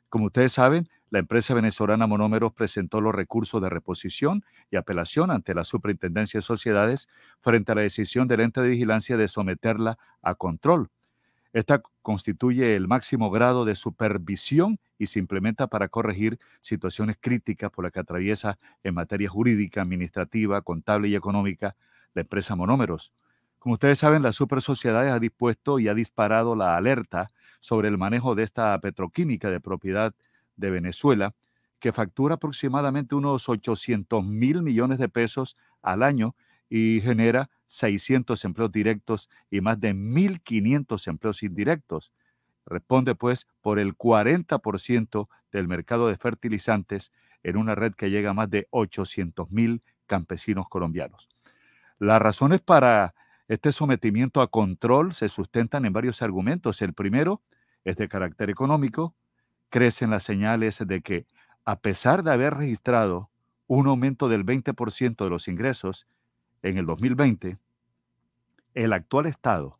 [0.09, 5.53] Como ustedes saben, la empresa venezolana Monómeros presentó los recursos de reposición y apelación ante
[5.55, 7.07] la Superintendencia de Sociedades
[7.41, 10.89] frente a la decisión del ente de vigilancia de someterla a control.
[11.53, 17.85] Esta constituye el máximo grado de supervisión y se implementa para corregir situaciones críticas por
[17.85, 21.75] las que atraviesa en materia jurídica, administrativa, contable y económica
[22.13, 23.13] la empresa Monómeros.
[23.57, 27.29] Como ustedes saben, la Super Sociedades ha dispuesto y ha disparado la alerta
[27.59, 30.13] sobre el manejo de esta petroquímica de propiedad
[30.55, 31.33] de Venezuela,
[31.79, 36.35] que factura aproximadamente unos 800 mil millones de pesos al año
[36.69, 42.11] y genera 600 empleos directos y más de 1.500 empleos indirectos.
[42.65, 47.11] Responde pues por el 40% del mercado de fertilizantes
[47.43, 51.29] en una red que llega a más de 800.000 campesinos colombianos.
[51.99, 53.13] Las razones para
[53.47, 56.81] este sometimiento a control se sustentan en varios argumentos.
[56.81, 57.43] El primero
[57.83, 59.15] es de carácter económico.
[59.69, 61.27] Crecen las señales de que,
[61.65, 63.29] a pesar de haber registrado
[63.67, 66.07] un aumento del 20% de los ingresos
[66.63, 67.57] en el 2020,
[68.73, 69.79] el actual estado,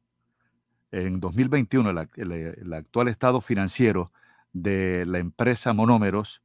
[0.92, 4.12] en 2021, el, actual estado financiero
[4.54, 6.42] de la empresa Monómeros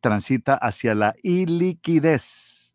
[0.00, 2.74] transita hacia la iliquidez.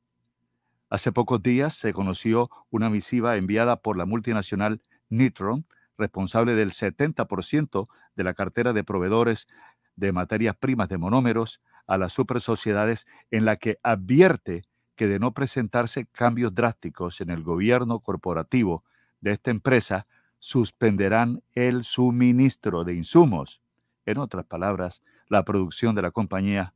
[0.89, 5.65] Hace pocos días se conoció una misiva enviada por la multinacional Nitron,
[5.97, 9.47] responsable del 70% de la cartera de proveedores
[9.95, 14.63] de materias primas de monómeros a las super sociedades en la que advierte
[14.95, 18.83] que de no presentarse cambios drásticos en el gobierno corporativo
[19.21, 20.07] de esta empresa,
[20.39, 23.61] suspenderán el suministro de insumos.
[24.05, 26.73] En otras palabras, la producción de la compañía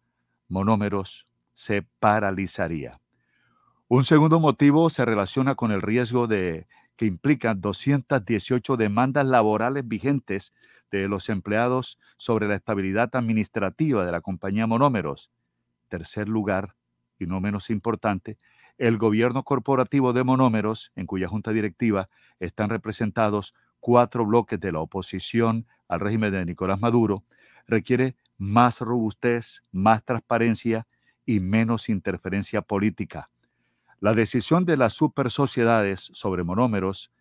[0.48, 2.99] Monómeros se paralizaría.
[3.88, 10.53] Un segundo motivo se relaciona con el riesgo de que implican 218 demandas laborales vigentes
[10.91, 15.31] de los empleados sobre la estabilidad administrativa de la compañía Monómeros.
[15.88, 16.75] Tercer lugar,
[17.19, 18.38] y no menos importante,
[18.77, 24.80] el gobierno corporativo de monómeros, en cuya junta directiva están representados cuatro bloques de la
[24.80, 27.23] oposición al régimen de Nicolás Maduro,
[27.67, 30.88] requiere más robustez, más transparencia
[31.25, 33.30] y menos interferencia política.
[33.99, 37.11] La decisión de las super sociedades sobre monómeros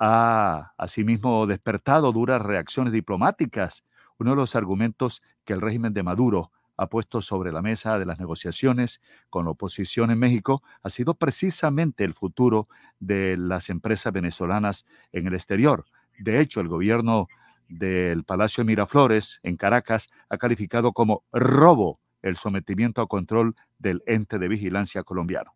[0.00, 3.84] ha asimismo despertado duras reacciones diplomáticas.
[4.18, 6.50] Uno de los argumentos que el régimen de Maduro
[6.80, 11.12] ha puesto sobre la mesa de las negociaciones con la oposición en México ha sido
[11.14, 12.68] precisamente el futuro
[12.98, 15.84] de las empresas venezolanas en el exterior.
[16.18, 17.28] De hecho, el gobierno
[17.68, 24.38] del Palacio Miraflores en Caracas ha calificado como robo el sometimiento a control del ente
[24.38, 25.52] de vigilancia colombiano.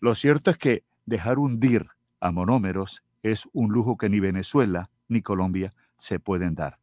[0.00, 1.86] Lo cierto es que dejar hundir
[2.18, 6.78] a monómeros es un lujo que ni Venezuela ni Colombia se pueden dar.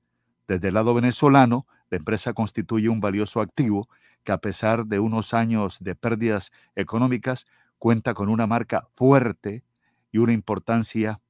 [0.48, 3.90] Desde el lado venezolano, La empresa constituye un valioso activo
[4.24, 7.46] que a pesar de unos años de pérdidas económicas,
[7.78, 9.64] cuenta con una marca fuerte
[10.12, 11.22] y una importancia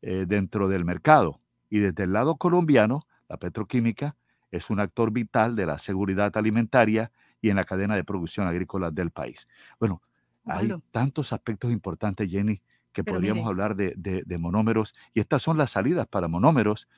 [0.00, 1.40] eh, dentro del mercado.
[1.68, 4.16] Y desde el lado colombiano, la petroquímica
[4.50, 8.90] es un actor vital de la seguridad alimentaria y en la cadena de producción agrícola
[8.90, 9.46] del país.
[9.78, 10.02] Bueno,
[10.46, 12.62] hay tantos aspectos importantes, Jenny,
[12.92, 16.88] que podríamos hablar de, monómeros y estas son las salidas para monómeros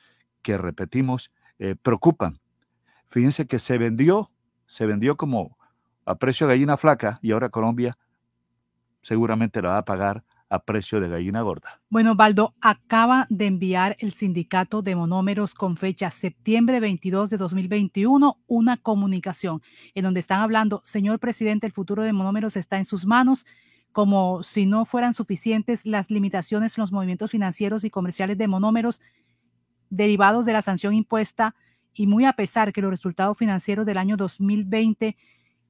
[0.41, 2.39] que, repetimos, eh, preocupan.
[3.11, 4.31] Fíjense que se vendió,
[4.65, 5.57] se vendió como
[6.05, 7.97] a precio de gallina flaca y ahora Colombia
[9.01, 11.81] seguramente la va a pagar a precio de gallina gorda.
[11.89, 18.37] Bueno, Baldo, acaba de enviar el sindicato de monómeros con fecha septiembre 22 de 2021
[18.47, 19.61] una comunicación
[19.93, 23.45] en donde están hablando, señor presidente, el futuro de monómeros está en sus manos,
[23.91, 29.01] como si no fueran suficientes las limitaciones en los movimientos financieros y comerciales de monómeros
[29.89, 31.55] derivados de la sanción impuesta
[31.93, 35.17] y muy a pesar que los resultados financieros del año 2020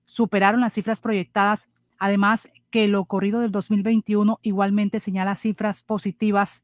[0.06, 6.64] superaron las cifras proyectadas, además que lo ocurrido del 2021 igualmente señala cifras positivas,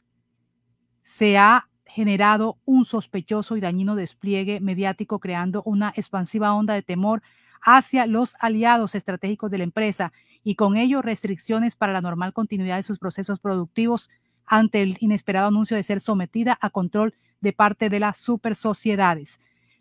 [1.04, 7.24] se ha generado un sospechoso y dañino despliegue mediático creando una expansiva onda de temor
[7.62, 10.14] hacia los aliados estratégicos de la empresa
[10.44, 14.10] y con ello restricciones para la normal continuidad de sus procesos productivos
[14.46, 19.40] ante el inesperado anuncio de ser sometida a control de parte de las super sociedades.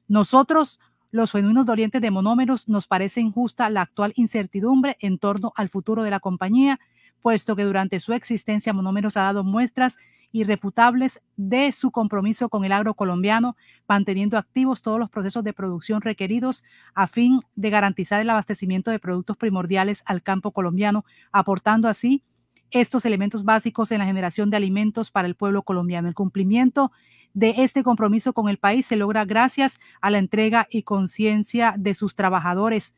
[0.08, 5.68] Nosotros, los genuinos dolientes de monómeros, nos parece injusta la actual incertidumbre en torno al
[5.68, 6.78] futuro de la compañía,
[7.22, 9.96] puesto que durante su existencia Monómeros ha dado muestras
[10.32, 13.56] irrefutables de su compromiso con el agro colombiano,
[13.88, 16.62] manteniendo activos todos los procesos de producción requeridos
[16.94, 22.22] a fin de garantizar el abastecimiento de productos primordiales al campo colombiano, aportando así
[22.70, 26.08] estos elementos básicos en la generación de alimentos para el pueblo colombiano.
[26.08, 26.92] El cumplimiento
[27.36, 31.92] de este compromiso con el país se logra gracias a la entrega y conciencia de
[31.92, 32.94] sus trabajadores,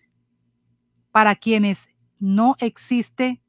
[1.10, 3.42] para quienes no existe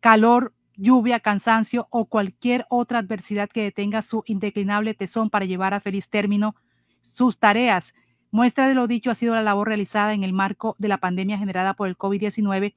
[0.00, 5.80] calor, lluvia, cansancio o cualquier otra adversidad que detenga su indeclinable tesón para llevar a
[5.80, 6.56] feliz término
[7.00, 7.94] sus tareas.
[8.32, 11.38] Muestra de lo dicho ha sido la labor realizada en el marco de la pandemia
[11.38, 12.74] generada por el COVID-19,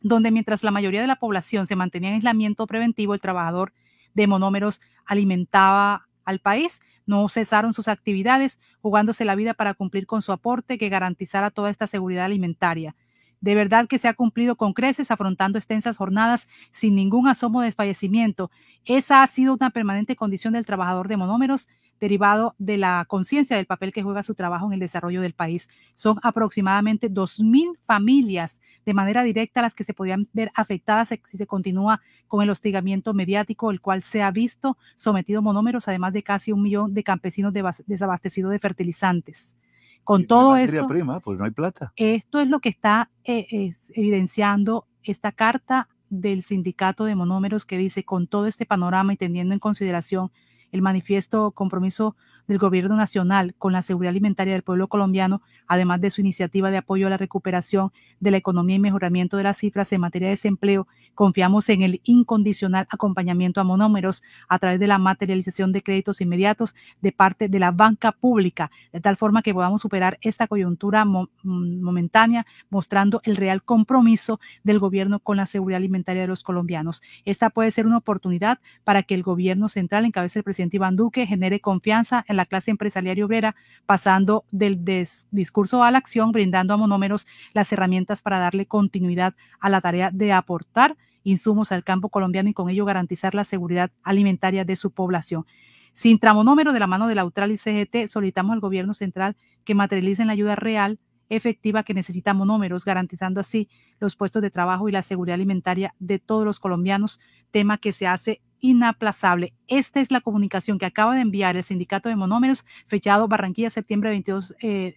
[0.00, 3.72] donde mientras la mayoría de la población se mantenía en aislamiento preventivo, el trabajador
[4.16, 6.80] de monómeros alimentaba al país.
[7.04, 11.70] No cesaron sus actividades, jugándose la vida para cumplir con su aporte que garantizara toda
[11.70, 12.96] esta seguridad alimentaria.
[13.40, 17.70] De verdad que se ha cumplido con creces, afrontando extensas jornadas sin ningún asomo de
[17.70, 18.50] fallecimiento.
[18.86, 21.68] Esa ha sido una permanente condición del trabajador de monómeros
[22.00, 25.68] derivado de la conciencia del papel que juega su trabajo en el desarrollo del país.
[25.94, 31.46] Son aproximadamente 2.000 familias de manera directa las que se podrían ver afectadas si se
[31.46, 36.52] continúa con el hostigamiento mediático, el cual se ha visto sometido monómeros, además de casi
[36.52, 37.52] un millón de campesinos
[37.86, 39.56] desabastecidos de fertilizantes.
[40.04, 41.92] Con todo esto, prima, pues no hay plata.
[41.96, 48.04] Esto es lo que está eh, evidenciando esta carta del sindicato de monómeros que dice,
[48.04, 50.30] con todo este panorama y teniendo en consideración
[50.76, 52.14] el manifiesto compromiso
[52.46, 56.78] del gobierno nacional con la seguridad alimentaria del pueblo colombiano, además de su iniciativa de
[56.78, 60.32] apoyo a la recuperación de la economía y mejoramiento de las cifras en materia de
[60.32, 66.20] desempleo, confiamos en el incondicional acompañamiento a monómeros a través de la materialización de créditos
[66.20, 71.04] inmediatos de parte de la banca pública, de tal forma que podamos superar esta coyuntura
[71.04, 77.02] mm, momentánea, mostrando el real compromiso del gobierno con la seguridad alimentaria de los colombianos.
[77.24, 80.96] Esta puede ser una oportunidad para que el gobierno central, en cabeza del presidente Iván
[80.96, 83.56] Duque, genere confianza en la clase empresarial y obrera,
[83.86, 84.84] pasando del
[85.30, 90.10] discurso a la acción, brindando a monómeros las herramientas para darle continuidad a la tarea
[90.12, 94.92] de aportar insumos al campo colombiano y con ello garantizar la seguridad alimentaria de su
[94.92, 95.44] población.
[95.92, 99.74] Sin tramonómero de la mano de la UTRAL y CGT, solicitamos al gobierno central que
[99.74, 104.92] materialicen la ayuda real efectiva que necesita monómeros, garantizando así los puestos de trabajo y
[104.92, 107.18] la seguridad alimentaria de todos los colombianos,
[107.50, 109.52] tema que se hace inaplazable.
[109.68, 114.10] Esta es la comunicación que acaba de enviar el Sindicato de Monómeros, fechado Barranquilla, septiembre
[114.10, 114.54] 22,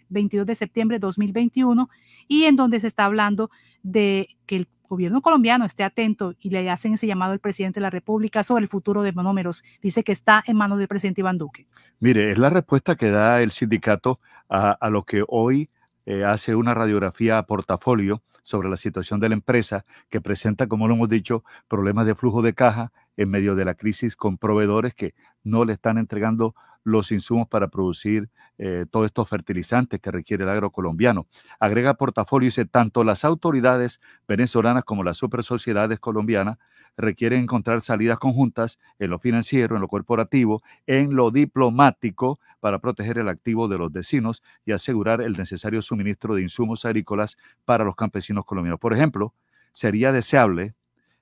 [0.09, 1.89] 22 eh, de septiembre de 2021,
[2.27, 3.49] y en donde se está hablando
[3.83, 7.83] de que el gobierno colombiano esté atento y le hacen ese llamado al presidente de
[7.83, 9.63] la República sobre el futuro de monómeros.
[9.81, 11.67] Dice que está en manos del presidente Iván Duque.
[11.99, 15.69] Mire, es la respuesta que da el sindicato a, lo que hoy
[16.07, 20.87] eh, hace una radiografía a portafolio sobre la situación de la empresa que presenta, como
[20.87, 24.93] lo hemos dicho, problemas de flujo de caja en medio de la crisis con proveedores
[24.93, 30.43] que no le están entregando los insumos para producir eh, todos estos fertilizantes que requiere
[30.43, 31.27] el agro colombiano.
[31.59, 36.57] Agrega portafolio y dice, tanto las autoridades venezolanas como las super sociedades colombianas
[36.99, 43.17] requieren encontrar salidas conjuntas en lo financiero, en lo corporativo, en lo diplomático para proteger
[43.17, 47.95] el activo de los vecinos y asegurar el necesario suministro de insumos agrícolas para los
[47.95, 48.79] campesinos colombianos.
[48.79, 49.33] Por ejemplo,
[49.71, 50.75] sería deseable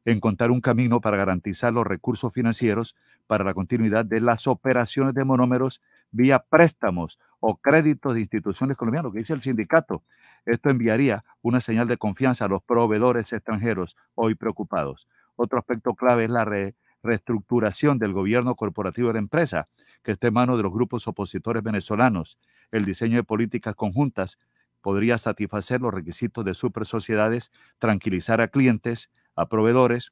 [0.04, 2.96] encontrar un camino para garantizar los recursos financieros
[3.28, 5.82] para la continuidad de las operaciones de monómeros
[6.12, 10.04] vía préstamos o créditos de instituciones colombianas, que dice el sindicato.
[10.46, 15.08] Esto enviaría una señal de confianza a los proveedores extranjeros hoy preocupados.
[15.38, 19.70] Otro aspecto clave es la reestructuración del gobierno corporativo de la empresa,
[20.04, 22.38] que está en manos de los grupos opositores venezolanos.
[22.72, 24.40] El diseño de políticas conjuntas
[24.82, 30.12] podría satisfacer los requisitos de super sociedades, tranquilizar a clientes, a proveedores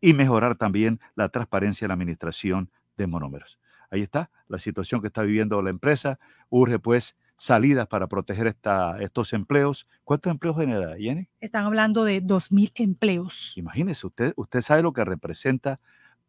[0.00, 3.60] y mejorar también la transparencia en la administración de monómeros.
[3.90, 6.18] Ahí está la situación que está viviendo la empresa.
[6.48, 9.86] Urge pues salidas para proteger esta, estos empleos.
[10.04, 11.28] ¿Cuántos empleos genera, Jenny?
[11.40, 13.56] Están hablando de 2.000 empleos.
[13.56, 15.80] Imagínese, usted, usted sabe lo que representa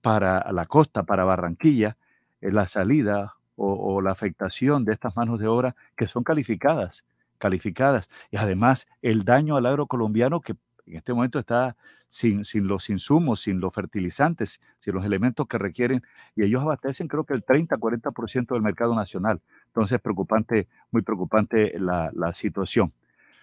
[0.01, 1.97] para la costa, para Barranquilla,
[2.41, 7.05] eh, la salida o, o, la afectación de estas manos de obra que son calificadas,
[7.39, 8.07] calificadas.
[8.29, 10.55] Y además el daño al agro colombiano que
[10.85, 11.75] en este momento está
[12.07, 16.03] sin, sin los insumos, sin los fertilizantes, sin los elementos que requieren,
[16.35, 19.41] y ellos abastecen creo que el 30-40% del mercado nacional.
[19.73, 22.93] Entonces, preocupante, muy preocupante la, la, situación.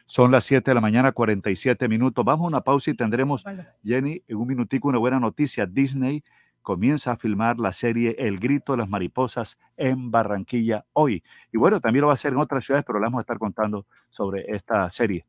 [0.04, 2.24] Son las 7 de la mañana, 47 minutos.
[2.24, 3.44] Vamos a una pausa y tendremos,
[3.82, 5.66] Jenny, en un minutico una buena noticia.
[5.66, 6.22] Disney
[6.66, 11.22] comienza a filmar la serie El Grito de las Mariposas en Barranquilla hoy.
[11.52, 13.38] Y bueno, también lo va a hacer en otras ciudades, pero le vamos a estar
[13.38, 15.24] contando sobre esta serie.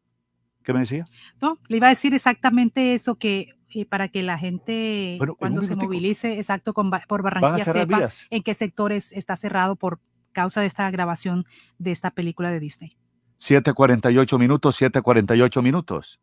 [0.63, 1.05] ¿Qué me decía?
[1.39, 5.61] No, le iba a decir exactamente eso, que eh, para que la gente bueno, cuando
[5.61, 8.25] se movilice, exacto, con, por Barranquilla sepa vías?
[8.31, 9.99] en qué sectores está cerrado por
[10.31, 11.45] causa de esta grabación
[11.77, 12.97] de esta película de Disney.
[13.39, 16.19] 7.48 minutos, 7.48 minutos.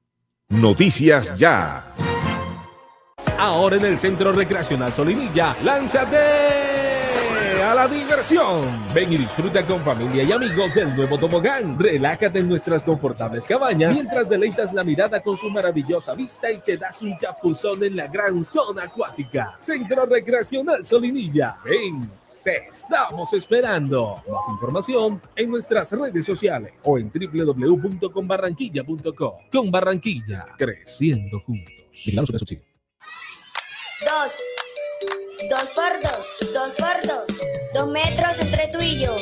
[0.49, 1.95] Noticias ya.
[3.39, 6.65] Ahora en el Centro Recreacional Solinilla, lánzate
[7.63, 8.63] a la diversión.
[8.93, 11.79] Ven y disfruta con familia y amigos del nuevo tobogán.
[11.79, 16.77] Relájate en nuestras confortables cabañas mientras deleitas la mirada con su maravillosa vista y te
[16.77, 19.55] das un chapuzón en la gran zona acuática.
[19.59, 21.57] Centro Recreacional Solinilla.
[21.65, 22.24] Ven.
[22.45, 24.23] Te estamos esperando.
[24.31, 29.33] Más información en nuestras redes sociales o en www.conbarranquilla.com.
[29.51, 31.75] Con Barranquilla, creciendo juntos.
[34.05, 34.33] Dos.
[35.49, 37.25] Dos por dos, dos por dos.
[37.73, 39.17] Dos metros entre tú y yo.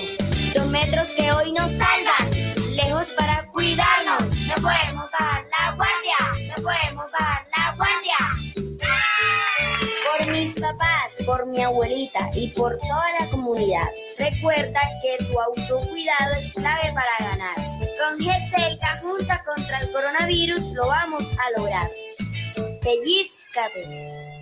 [0.54, 2.28] Dos metros que hoy nos salvan.
[2.74, 4.24] Lejos para cuidarnos.
[4.46, 6.16] No podemos bajar la guardia.
[6.48, 8.16] No podemos bajar la guardia.
[11.26, 13.86] Por mi abuelita y por toda la comunidad.
[14.18, 17.56] Recuerda que tu autocuidado es clave para ganar.
[17.56, 21.88] Con GCK junta contra el coronavirus lo vamos a lograr.
[22.80, 24.41] Pellizcate.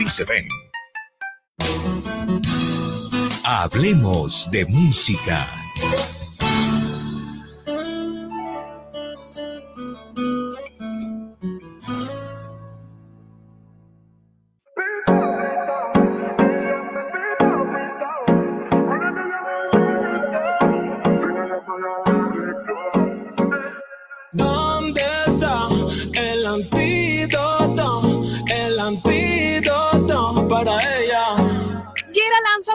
[0.00, 0.48] sí se ven.
[3.44, 5.46] Hablemos de música.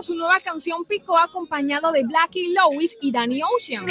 [0.02, 3.86] Su nueva canción Pico acompañado de Blackie Lewis y Danny Ocean.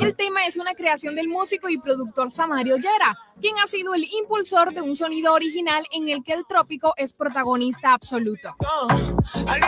[0.00, 4.04] El tema es una creación del músico y productor Samario Yera, quien ha sido el
[4.04, 8.56] impulsor de un sonido original en el que el trópico es protagonista absoluto.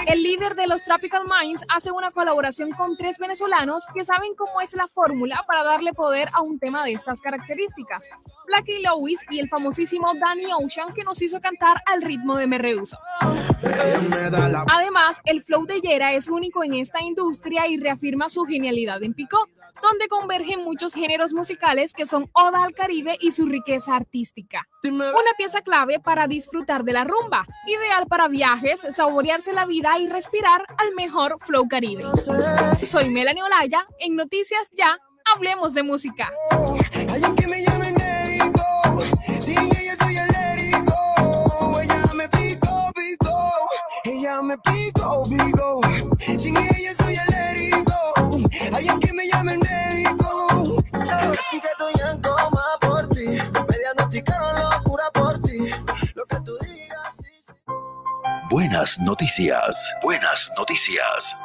[0.07, 4.61] El líder de los Tropical Minds hace una colaboración con tres venezolanos que saben cómo
[4.61, 8.09] es la fórmula para darle poder a un tema de estas características.
[8.47, 12.59] Blackie Lewis y el famosísimo Danny Ocean que nos hizo cantar al ritmo de Me
[12.59, 12.99] Rehuso.
[14.69, 19.15] Además, el flow de Yera es único en esta industria y reafirma su genialidad en
[19.15, 19.49] Picó,
[19.83, 24.67] donde convergen muchos géneros musicales que son Oda al Caribe y su riqueza artística.
[24.85, 30.09] Una pieza clave para disfrutar de la rumba, ideal para viajes, saborearse la vida y
[30.09, 32.05] respirar al mejor flow caribe.
[32.85, 34.99] Soy Melanie Olaya, en Noticias Ya,
[35.35, 36.33] hablemos de música.
[44.43, 45.25] Me pico.
[46.19, 47.95] Sin ella soy alérgico.
[48.75, 50.83] Alguien que me llame el médico.
[50.93, 53.27] Casi que estoy en coma por ti.
[53.27, 55.71] Me diagnosticaron locura por ti.
[56.15, 57.21] Lo que tú digas.
[58.51, 61.37] Buenas noticias, buenas noticias.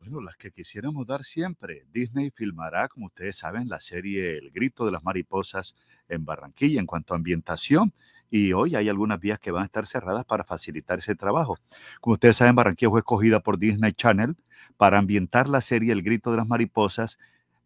[0.00, 1.86] Bueno, las que quisiéramos dar siempre.
[1.92, 5.74] Disney filmará, como ustedes saben, la serie El Grito de las Mariposas
[6.08, 7.92] en Barranquilla en cuanto a ambientación.
[8.34, 11.58] Y hoy hay algunas vías que van a estar cerradas para facilitar ese trabajo.
[12.00, 14.38] Como ustedes saben, Barranquilla fue escogida por Disney Channel
[14.78, 17.18] para ambientar la serie El Grito de las Mariposas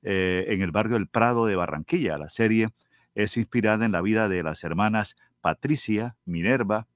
[0.03, 2.19] eh, en el barrio El Prado de Barranquilla.
[2.19, 2.71] La serie
[3.15, 6.89] es inspirada en la vida de las hermanas Patricia, Minerva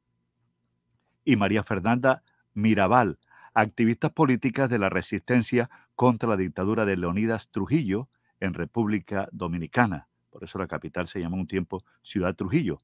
[1.24, 2.24] y María Fernanda
[2.54, 3.20] Mirabal,
[3.54, 8.08] activistas políticas de la resistencia contra la dictadura de Leonidas Trujillo
[8.40, 10.09] en República Dominicana.
[10.40, 12.78] Por eso la capital se llama un tiempo Ciudad Trujillo.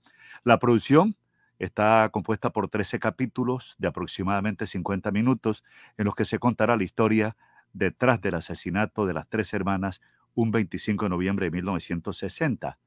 [0.44, 1.16] La producción
[1.58, 5.64] está compuesta por 13 capítulos de aproximadamente 50 minutos
[5.96, 7.34] en los que se contará la historia
[7.72, 10.02] detrás del asesinato de las tres hermanas
[10.34, 12.78] un 25 de noviembre de 1960.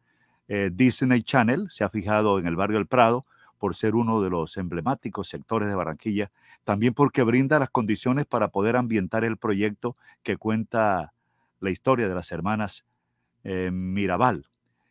[0.47, 3.25] Eh, Disney Channel se ha fijado en el barrio El Prado
[3.57, 6.31] por ser uno de los emblemáticos sectores de Barranquilla,
[6.63, 11.11] también porque brinda las condiciones para poder ambientar el proyecto que cuenta
[11.59, 12.85] la historia de las hermanas
[13.43, 14.48] eh, Mirabal.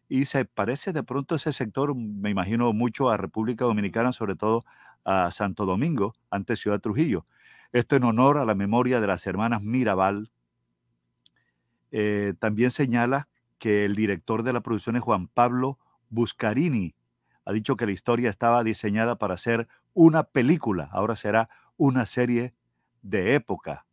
[0.09, 4.65] Y se parece de pronto ese sector, me imagino mucho a República Dominicana, sobre todo
[5.05, 7.27] a Santo Domingo, antes Ciudad Trujillo.
[7.73, 10.31] Esto en honor a la memoria de las hermanas Mirabal.
[11.91, 13.29] Eh, también señala
[13.59, 15.79] que el director de la producción es Juan Pablo
[16.11, 16.95] Buscarini,
[17.49, 22.53] ha dicho que la historia estaba diseñada para ser una película, ahora será una serie
[23.01, 23.87] de época.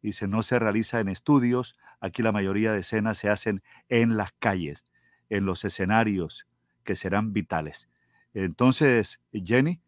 [0.00, 4.30] Dice, no se realiza en estudios, aquí la mayoría de escenas se hacen en las
[4.38, 4.86] calles,
[5.30, 6.46] en los escenarios
[6.84, 7.88] que serán vitales.
[8.34, 9.80] Entonces, Jenny,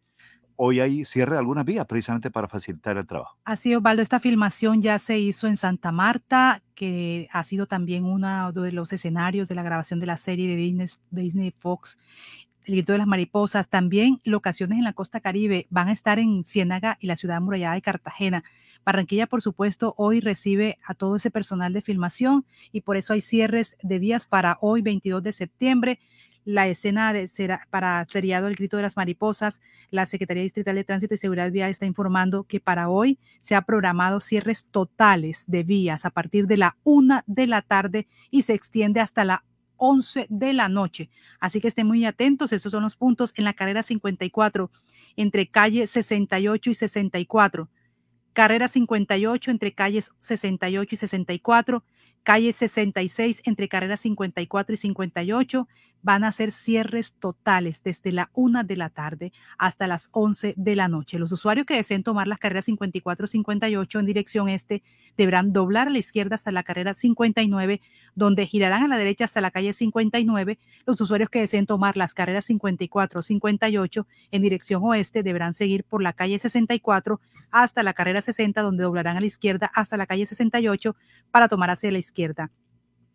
[0.56, 3.36] hoy hay cierre de algunas vías precisamente para facilitar el trabajo.
[3.44, 8.52] Así, Osvaldo, esta filmación ya se hizo en Santa Marta, que ha sido también uno
[8.52, 11.98] de los escenarios de la grabación de la serie de Disney, Disney Fox
[12.65, 16.44] el grito de las mariposas, también locaciones en la costa caribe van a estar en
[16.44, 18.44] Ciénaga y la ciudad amurallada de Cartagena.
[18.84, 23.20] Barranquilla, por supuesto, hoy recibe a todo ese personal de filmación y por eso hay
[23.20, 25.99] cierres de días para hoy, 22 de septiembre.
[26.44, 27.31] La escena de,
[27.70, 29.60] para seriado El Grito de las Mariposas,
[29.91, 33.62] la Secretaría Distrital de Tránsito y Seguridad Vial está informando que para hoy se ha
[33.62, 38.55] programado cierres totales de vías a partir de la una de la tarde y se
[38.55, 39.44] extiende hasta la
[39.76, 41.10] 11 de la noche.
[41.41, 44.70] Así que estén muy atentos, estos son los puntos en la carrera 54
[45.17, 47.68] entre calle 68 y 64.
[48.33, 51.84] Carrera 58 entre calles 68 y 64,
[52.23, 55.68] calle 66 entre carreras 54 y 58,
[56.02, 60.76] van a ser cierres totales desde la 1 de la tarde hasta las 11 de
[60.76, 61.18] la noche.
[61.18, 64.82] Los usuarios que deseen tomar las carreras 54 y 58 en dirección este
[65.16, 67.81] deberán doblar a la izquierda hasta la carrera 59,
[68.14, 70.58] donde girarán a la derecha hasta la calle 59.
[70.86, 75.84] Los usuarios que deseen tomar las carreras 54 o 58 en dirección oeste deberán seguir
[75.84, 80.06] por la calle 64 hasta la carrera 60, donde doblarán a la izquierda hasta la
[80.06, 80.97] calle 68
[81.31, 82.50] para tomar hacia la izquierda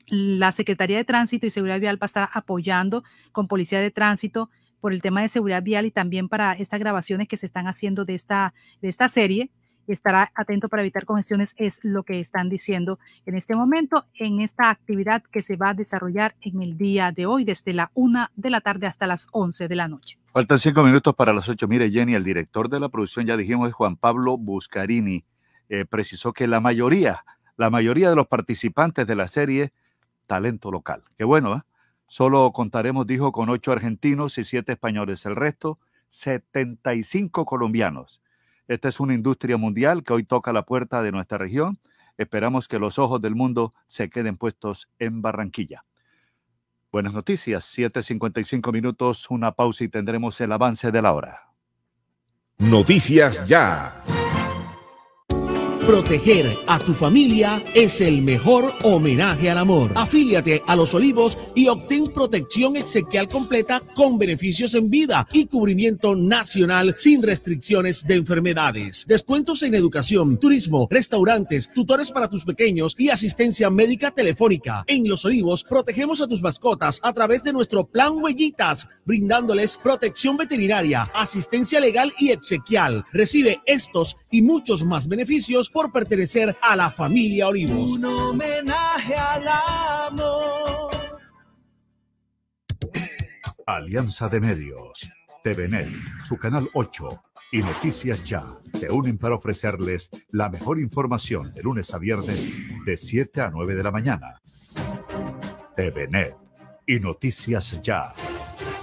[0.07, 4.49] la Secretaría de Tránsito y Seguridad Vial va a estar apoyando con Policía de Tránsito
[4.79, 8.05] por el tema de seguridad vial y también para estas grabaciones que se están haciendo
[8.05, 9.51] de esta, de esta serie.
[9.87, 14.69] Estará atento para evitar congestiones, es lo que están diciendo en este momento en esta
[14.69, 18.49] actividad que se va a desarrollar en el día de hoy, desde la una de
[18.49, 20.19] la tarde hasta las 11 de la noche.
[20.33, 21.69] Faltan cinco minutos para las ocho.
[21.69, 25.23] Mire, Jenny, el director de la producción, ya dijimos, es Juan Pablo Buscarini.
[25.69, 27.23] Eh, precisó que la mayoría,
[27.55, 29.71] la mayoría de los participantes de la serie
[30.27, 31.03] talento local.
[31.17, 31.61] Qué bueno, ¿eh?
[32.07, 35.25] Solo contaremos, dijo, con ocho argentinos y siete españoles.
[35.25, 38.21] El resto, 75 colombianos.
[38.67, 41.79] Esta es una industria mundial que hoy toca la puerta de nuestra región.
[42.17, 45.83] Esperamos que los ojos del mundo se queden puestos en Barranquilla.
[46.91, 51.51] Buenas noticias, 7.55 minutos, una pausa y tendremos el avance de la hora.
[52.57, 54.03] Noticias ya.
[55.87, 59.93] Proteger a tu familia es el mejor homenaje al amor.
[59.95, 66.13] Afíliate a Los Olivos y obtén protección exequial completa con beneficios en vida y cubrimiento
[66.13, 69.05] nacional sin restricciones de enfermedades.
[69.07, 74.83] Descuentos en educación, turismo, restaurantes, tutores para tus pequeños y asistencia médica telefónica.
[74.87, 80.35] En Los Olivos protegemos a tus mascotas a través de nuestro plan Huellitas, brindándoles protección
[80.35, 83.05] veterinaria, asistencia legal y exequial.
[83.13, 87.97] Recibe estos y muchos más beneficios por pertenecer a la familia Olivos.
[87.97, 90.89] Un homenaje al amor.
[93.67, 95.07] Alianza de Medios,
[95.43, 95.87] TVNet,
[96.27, 101.93] su canal 8, y Noticias Ya se unen para ofrecerles la mejor información de lunes
[101.93, 102.49] a viernes
[102.83, 104.41] de 7 a 9 de la mañana.
[105.75, 106.35] TVNet
[106.87, 108.15] y Noticias Ya,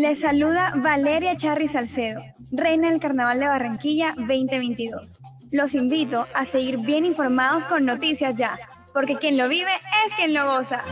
[0.00, 2.22] Les saluda Valeria Charri Salcedo,
[2.52, 5.20] reina del Carnaval de Barranquilla 2022.
[5.52, 8.58] Los invito a seguir bien informados con Noticias Ya,
[8.94, 9.70] porque quien lo vive
[10.06, 10.82] es quien lo goza.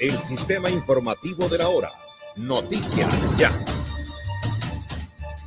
[0.00, 1.92] El sistema informativo de la hora.
[2.34, 3.50] Noticias Ya.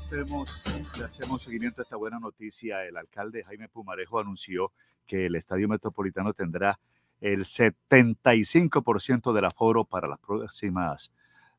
[0.05, 0.63] Hacemos,
[0.97, 2.85] le hacemos seguimiento a esta buena noticia.
[2.85, 4.71] El alcalde Jaime Pumarejo anunció
[5.09, 6.79] que el Estadio Metropolitano tendrá
[7.19, 11.11] el 75% del aforo para las próximas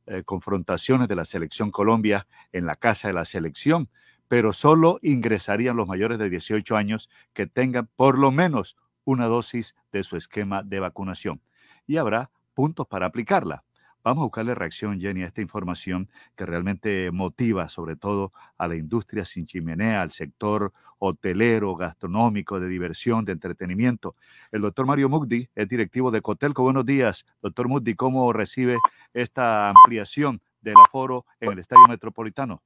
[0.07, 3.91] eh, confrontaciones de la Selección Colombia en la Casa de la Selección,
[4.29, 9.75] pero solo ingresarían los mayores de 18 años que tengan por lo menos una dosis
[9.93, 11.43] de su esquema de vacunación
[11.87, 13.65] y habrá puntos para aplicarla.
[14.03, 18.77] Vamos a buscarle reacción, Jenny, a esta información que realmente motiva sobre todo a la
[18.77, 24.17] industria sin chimenea, al sector hotelero, gastronómico, de diversión, de entretenimiento.
[24.53, 26.63] El doctor Mario Mugdi es directivo de Cotelco.
[26.63, 27.95] Buenos días, doctor Mugdi.
[27.95, 28.79] ¿Cómo recibe
[29.13, 32.63] esta ampliación del aforo en el Estadio Metropolitano?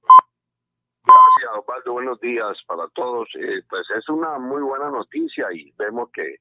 [1.04, 1.92] Gracias, Osvaldo.
[1.92, 3.28] Buenos días para todos.
[3.34, 6.36] Eh, pues es una muy buena noticia y vemos que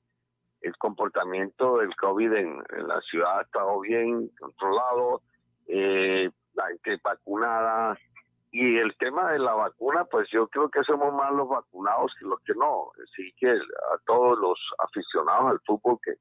[0.63, 5.21] el comportamiento del COVID en, la ciudad ha estado bien controlado,
[5.67, 7.97] eh, la gente vacunada.
[8.51, 12.25] Y el tema de la vacuna, pues yo creo que somos más los vacunados que
[12.25, 12.91] los que no.
[13.03, 16.13] Así que a todos los aficionados al fútbol que,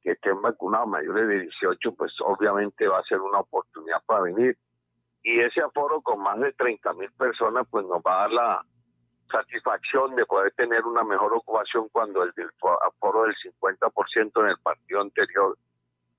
[0.00, 4.56] que estén vacunados mayores de 18, pues obviamente va a ser una oportunidad para venir.
[5.24, 8.66] Y ese aforo con más de 30 mil personas, pues nos va a dar la,
[9.32, 12.50] satisfacción de poder tener una mejor ocupación cuando el del
[12.86, 15.58] aforo del 50% en el partido anterior,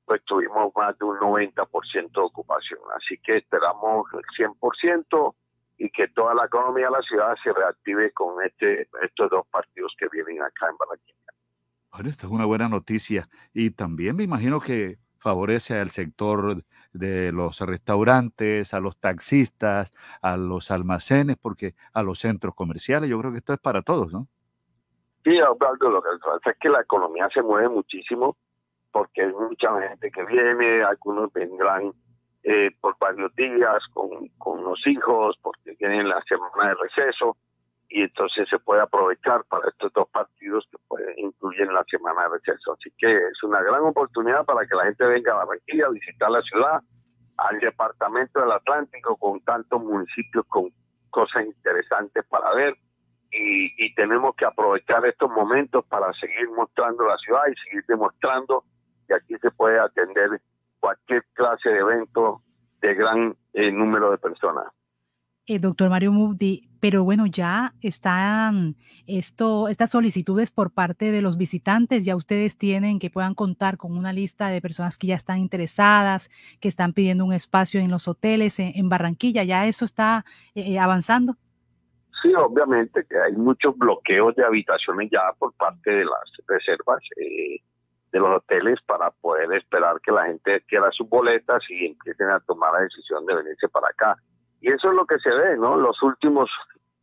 [0.06, 2.80] pues tuvimos más de un 90% de ocupación.
[2.95, 5.35] Así que esperamos el 100%
[5.77, 9.93] y que toda la economía de la ciudad se reactive con este estos dos partidos
[9.98, 11.17] que vienen acá en Barranquilla.
[11.92, 17.31] Bueno, esta es una buena noticia y también me imagino que favorece al sector de
[17.31, 23.31] los restaurantes, a los taxistas, a los almacenes, porque a los centros comerciales, yo creo
[23.31, 24.27] que esto es para todos, ¿no?
[25.23, 28.35] Sí, Osvaldo, lo que pasa es que la economía se mueve muchísimo
[28.91, 31.93] porque hay mucha gente que viene, algunos vendrán
[32.43, 37.38] eh, por varios días con, con los hijos porque tienen la semana de receso
[37.93, 42.39] y entonces se puede aprovechar para estos dos partidos que pueden, incluyen la semana de
[42.39, 42.73] receso.
[42.73, 46.31] Así que es una gran oportunidad para que la gente venga a Barranquilla a visitar
[46.31, 46.81] la ciudad,
[47.38, 50.72] al departamento del Atlántico con tantos municipios con
[51.11, 52.75] cosas interesantes para ver
[53.30, 58.63] y, y tenemos que aprovechar estos momentos para seguir mostrando la ciudad y seguir demostrando
[59.07, 60.41] que aquí se puede atender
[60.80, 62.41] cualquier clase de evento
[62.81, 64.65] de gran eh, número de personas.
[65.45, 71.38] Eh, doctor Mario Mubdi, pero bueno, ya están esto, estas solicitudes por parte de los
[71.38, 75.39] visitantes, ya ustedes tienen que puedan contar con una lista de personas que ya están
[75.39, 76.30] interesadas,
[76.61, 80.23] que están pidiendo un espacio en los hoteles en, Barranquilla, ya eso está
[80.55, 81.35] eh, avanzando.
[82.22, 87.57] Sí, obviamente que hay muchos bloqueos de habitaciones ya por parte de las reservas eh,
[88.13, 92.39] de los hoteles para poder esperar que la gente adquiera sus boletas y empiecen a
[92.39, 94.17] tomar la decisión de venirse para acá
[94.64, 95.75] y eso es lo que se ve, ¿no?
[95.75, 96.50] Los últimos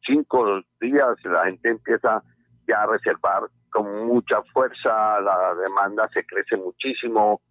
[0.03, 2.23] cinco días la gente empieza
[2.67, 7.43] ya a reservar con mucha fuerza, la demanda se crece muchísimo,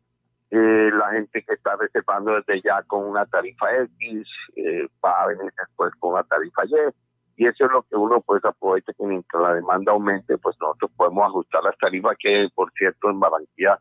[0.49, 3.67] eh, la gente que está reservando desde ya con una tarifa
[3.99, 7.95] X eh, va a venir después con una tarifa Y y eso es lo que
[7.95, 12.47] uno pues aprovecha que mientras la demanda aumente pues nosotros podemos ajustar las tarifas que
[12.55, 13.77] por cierto en Barranquilla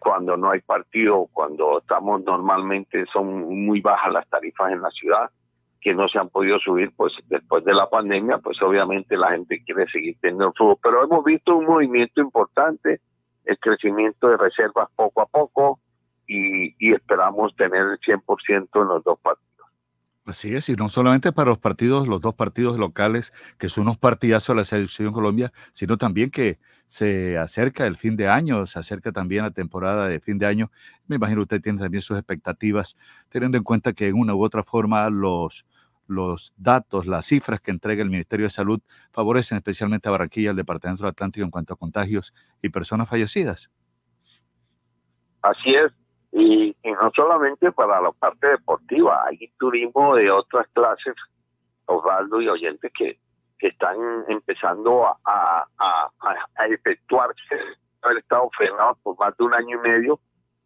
[0.00, 5.30] cuando no hay partido cuando estamos normalmente son muy bajas las tarifas en la ciudad
[5.84, 9.62] que no se han podido subir pues después de la pandemia pues obviamente la gente
[9.64, 13.02] quiere seguir teniendo fútbol pero hemos visto un movimiento importante
[13.44, 15.78] el crecimiento de reservas poco a poco
[16.26, 19.44] y, y esperamos tener el 100% en los dos partidos
[20.26, 23.98] Así es, y no solamente para los partidos, los dos partidos locales, que son unos
[23.98, 28.78] partidazos de la selección Colombia, sino también que se acerca el fin de año, se
[28.78, 30.70] acerca también la temporada de fin de año.
[31.06, 32.96] Me imagino usted tiene también sus expectativas,
[33.28, 35.66] teniendo en cuenta que en una u otra forma los,
[36.06, 38.80] los datos, las cifras que entrega el Ministerio de Salud
[39.12, 43.70] favorecen especialmente a Barranquilla, el Departamento Atlántico en cuanto a contagios y personas fallecidas.
[45.42, 45.92] Así es,
[46.36, 51.14] y, no solamente para la parte deportiva, hay turismo de otras clases,
[51.86, 53.18] Osvaldo y oyentes, que,
[53.58, 53.96] que están
[54.28, 56.10] empezando a, a,
[56.58, 57.54] a, efectuarse,
[58.02, 60.18] haber estado frenados por más de un año y medio,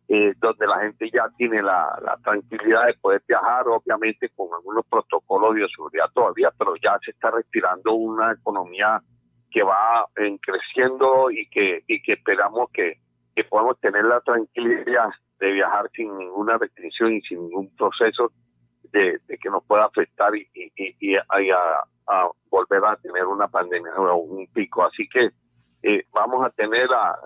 [0.09, 4.87] eh, donde la gente ya tiene la, la, tranquilidad de poder viajar, obviamente con algunos
[4.87, 9.03] protocolos de seguridad todavía, pero ya se está respirando una economía
[9.51, 12.99] que va en creciendo y que, y que esperamos que,
[13.37, 18.33] que podamos tener la tranquilidad de viajar sin ninguna restricción y sin ningún proceso
[18.93, 24.47] de, que nos pueda afectar y, y, a, volver a tener una pandemia o un
[24.49, 24.85] pico.
[24.85, 25.31] Así que
[25.83, 27.19] eh, vamos a tener la,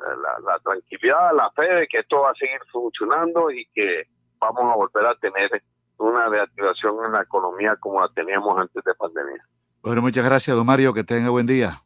[0.44, 4.04] la, tranquilidad, la fe de que esto va a seguir funcionando y que
[4.38, 5.62] vamos a volver a tener
[5.98, 9.44] una reactivación en la economía como la teníamos antes de pandemia.
[9.82, 10.92] Bueno, muchas gracias, don Mario.
[10.92, 11.82] Que tenga buen día.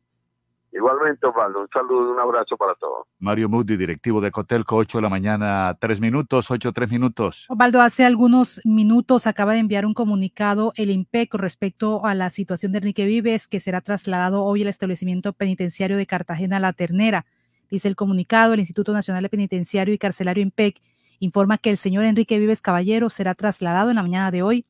[0.76, 3.06] Igualmente, Osvaldo, un saludo y un abrazo para todos.
[3.18, 7.46] Mario Moody, directivo de Cotelco, 8 de la mañana, 3 minutos, 8, 3 minutos.
[7.48, 12.72] Osvaldo, hace algunos minutos acaba de enviar un comunicado el IMPEC respecto a la situación
[12.72, 17.24] de Enrique Vives, que será trasladado hoy al establecimiento penitenciario de Cartagena La Ternera.
[17.70, 20.82] Dice el comunicado, el Instituto Nacional de Penitenciario y Carcelario IMPEC
[21.20, 24.66] informa que el señor Enrique Vives Caballero será trasladado en la mañana de hoy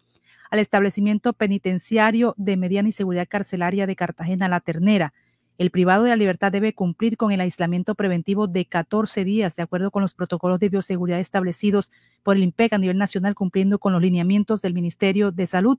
[0.52, 5.12] al establecimiento penitenciario de mediana y seguridad carcelaria de Cartagena La Ternera
[5.58, 9.62] el privado de la libertad debe cumplir con el aislamiento preventivo de 14 días, de
[9.62, 11.90] acuerdo con los protocolos de bioseguridad establecidos
[12.22, 15.78] por el IMPEC a nivel nacional, cumpliendo con los lineamientos del Ministerio de Salud,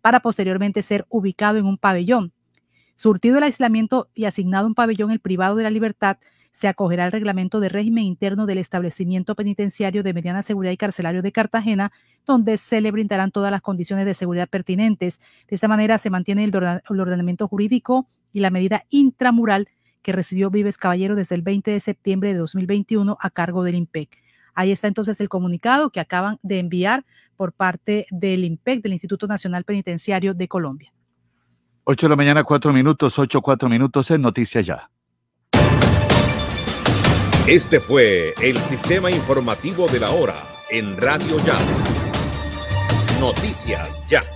[0.00, 2.32] para posteriormente ser ubicado en un pabellón.
[2.94, 6.18] Surtido el aislamiento y asignado un pabellón, el privado de la libertad
[6.52, 11.20] se acogerá al reglamento de régimen interno del establecimiento penitenciario de mediana seguridad y carcelario
[11.20, 11.92] de Cartagena,
[12.24, 15.20] donde se le brindarán todas las condiciones de seguridad pertinentes.
[15.48, 19.68] De esta manera se mantiene el ordenamiento jurídico y la medida intramural
[20.02, 24.18] que recibió Vives Caballero desde el 20 de septiembre de 2021 a cargo del IMPEC.
[24.54, 27.04] Ahí está entonces el comunicado que acaban de enviar
[27.36, 30.92] por parte del IMPEC, del Instituto Nacional Penitenciario de Colombia.
[31.84, 34.90] 8 de la mañana, 4 minutos, 8, 4 minutos en Noticias Ya.
[37.46, 41.56] Este fue el sistema informativo de la hora en Radio Ya.
[43.20, 44.35] Noticias Ya.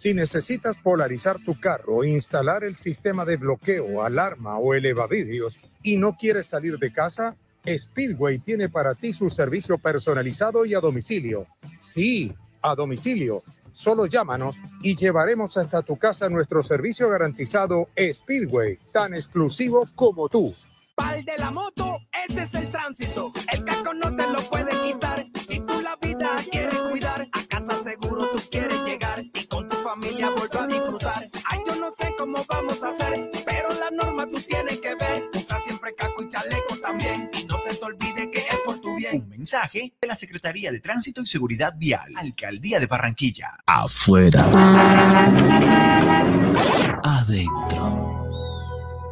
[0.00, 6.16] Si necesitas polarizar tu carro, instalar el sistema de bloqueo, alarma o elevavidrios y no
[6.16, 7.36] quieres salir de casa,
[7.68, 11.46] Speedway tiene para ti su servicio personalizado y a domicilio.
[11.78, 13.42] Sí, a domicilio.
[13.74, 20.54] Solo llámanos y llevaremos hasta tu casa nuestro servicio garantizado Speedway, tan exclusivo como tú.
[20.94, 23.30] Pal de la moto, este es el tránsito.
[23.52, 25.29] El casco no te lo puede quitar.
[29.94, 31.24] Familia vuelva a disfrutar.
[31.46, 35.28] Ay, yo no sé cómo vamos a hacer, pero la norma tú tienes que ver.
[35.34, 37.28] Usa siempre caco y chaleco también.
[37.32, 39.22] Y no se te olvide que es por tu bien.
[39.22, 43.58] Un mensaje de la Secretaría de Tránsito y Seguridad Vial, Alcaldía de Barranquilla.
[43.66, 44.46] Afuera.
[47.02, 48.19] Adentro.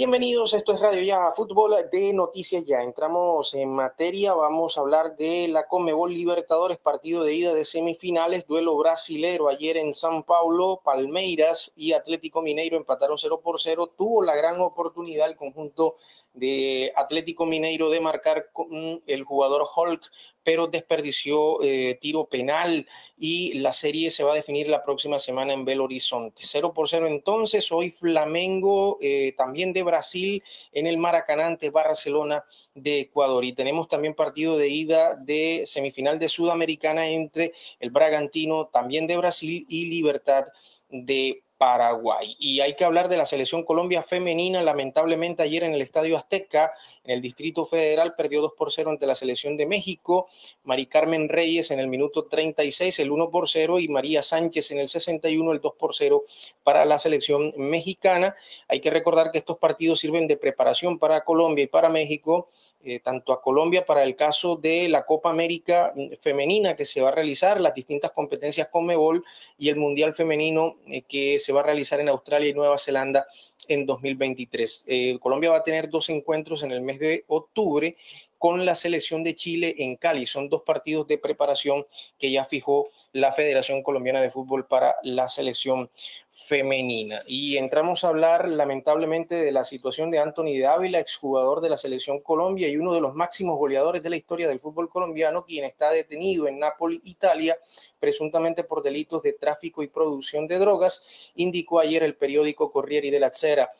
[0.00, 2.82] Bienvenidos, esto es Radio Ya Fútbol de Noticias Ya.
[2.82, 8.46] Entramos en materia, vamos a hablar de la Comebol Libertadores, partido de ida de semifinales,
[8.46, 13.92] duelo brasilero ayer en San Paulo, Palmeiras y Atlético Mineiro empataron 0 por 0.
[13.94, 15.96] Tuvo la gran oportunidad el conjunto
[16.32, 20.02] de Atlético Mineiro de marcar con el jugador Hulk,
[20.42, 22.86] pero desperdició eh, tiro penal
[23.18, 26.42] y la serie se va a definir la próxima semana en Belo Horizonte.
[26.44, 30.42] 0 por 0 entonces, hoy Flamengo eh, también de Brasil
[30.72, 32.44] en el Maracaná ante Barcelona
[32.74, 38.66] de Ecuador y tenemos también partido de ida de semifinal de Sudamericana entre el Bragantino
[38.68, 40.46] también de Brasil y Libertad
[40.88, 42.36] de Paraguay.
[42.38, 44.62] Y hay que hablar de la selección Colombia femenina.
[44.62, 46.72] Lamentablemente ayer en el Estadio Azteca,
[47.04, 50.26] en el Distrito Federal, perdió 2 por 0 ante la selección de México.
[50.64, 54.78] Mari Carmen Reyes en el minuto 36, el 1 por 0, y María Sánchez en
[54.78, 56.24] el 61, el 2 por 0
[56.62, 58.34] para la selección mexicana.
[58.66, 62.48] Hay que recordar que estos partidos sirven de preparación para Colombia y para México,
[62.82, 67.10] eh, tanto a Colombia para el caso de la Copa América femenina que se va
[67.10, 69.22] a realizar, las distintas competencias con Mebol
[69.58, 73.26] y el Mundial Femenino eh, que se va a realizar en Australia y Nueva Zelanda
[73.68, 74.84] en 2023.
[74.86, 77.96] Eh, Colombia va a tener dos encuentros en el mes de octubre
[78.40, 80.24] con la selección de Chile en Cali.
[80.24, 81.86] Son dos partidos de preparación
[82.18, 85.90] que ya fijó la Federación Colombiana de Fútbol para la selección
[86.30, 87.22] femenina.
[87.26, 91.76] Y entramos a hablar lamentablemente de la situación de Anthony de Ávila, exjugador de la
[91.76, 95.66] selección Colombia y uno de los máximos goleadores de la historia del fútbol colombiano, quien
[95.66, 97.58] está detenido en Nápoles, Italia,
[97.98, 103.30] presuntamente por delitos de tráfico y producción de drogas, indicó ayer el periódico Corriere della
[103.30, 103.70] Sera.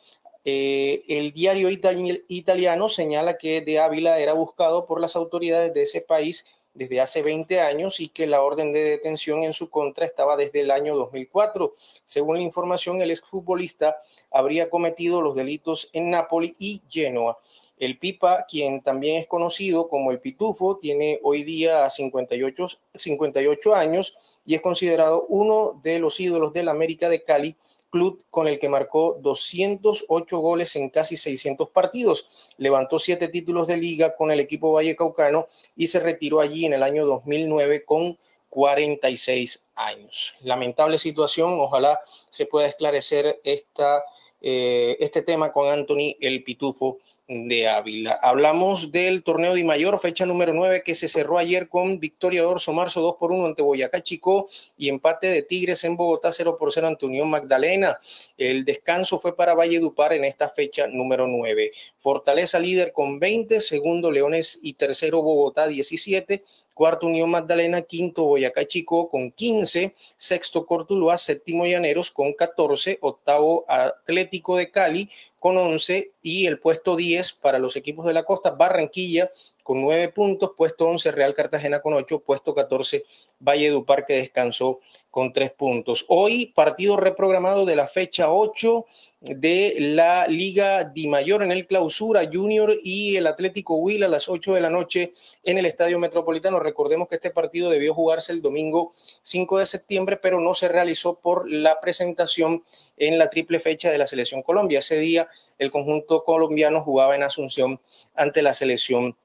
[0.43, 6.01] Eh, el diario italiano señala que De Ávila era buscado por las autoridades de ese
[6.01, 10.37] país desde hace 20 años y que la orden de detención en su contra estaba
[10.37, 11.73] desde el año 2004.
[12.05, 13.97] Según la información, el exfutbolista
[14.31, 17.37] habría cometido los delitos en Nápoles y Genoa.
[17.77, 24.15] El Pipa, quien también es conocido como el Pitufo, tiene hoy día 58, 58 años
[24.45, 27.55] y es considerado uno de los ídolos del América de Cali
[27.91, 32.53] club con el que marcó 208 goles en casi 600 partidos.
[32.57, 36.81] Levantó siete títulos de liga con el equipo Vallecaucano y se retiró allí en el
[36.81, 38.17] año 2009 con
[38.49, 40.35] 46 años.
[40.41, 44.03] Lamentable situación, ojalá se pueda esclarecer esta
[44.41, 46.97] eh, este tema con Anthony el Pitufo
[47.27, 48.19] de Ávila.
[48.21, 52.47] Hablamos del torneo de mayor, fecha número 9, que se cerró ayer con victoria de
[52.47, 56.57] Orso Marzo 2 por 1 ante Boyacá Chico y empate de Tigres en Bogotá 0
[56.59, 57.99] por 0 ante Unión Magdalena.
[58.37, 61.71] El descanso fue para Valledupar en esta fecha número 9.
[61.99, 68.65] Fortaleza líder con 20, segundo Leones y tercero Bogotá 17 cuarto Unión Magdalena, quinto Boyacá
[68.65, 75.09] Chico con 15, sexto Cortuluá, séptimo Llaneros con 14, octavo Atlético de Cali
[75.39, 79.31] con 11 y el puesto 10 para los equipos de la costa, Barranquilla
[79.63, 83.03] con 9 puntos, puesto 11 Real Cartagena con 8, puesto 14
[83.39, 86.05] Valledupar que descansó con 3 puntos.
[86.07, 88.85] Hoy partido reprogramado de la fecha 8
[89.21, 94.27] de la Liga Di Mayor en el Clausura Junior y el Atlético Huila a las
[94.27, 96.59] 8 de la noche en el Estadio Metropolitano.
[96.59, 101.19] Recordemos que este partido debió jugarse el domingo 5 de septiembre, pero no se realizó
[101.19, 102.63] por la presentación
[102.97, 104.79] en la triple fecha de la Selección Colombia.
[104.79, 105.27] Ese día
[105.59, 107.79] el conjunto colombiano jugaba en Asunción
[108.15, 109.15] ante la selección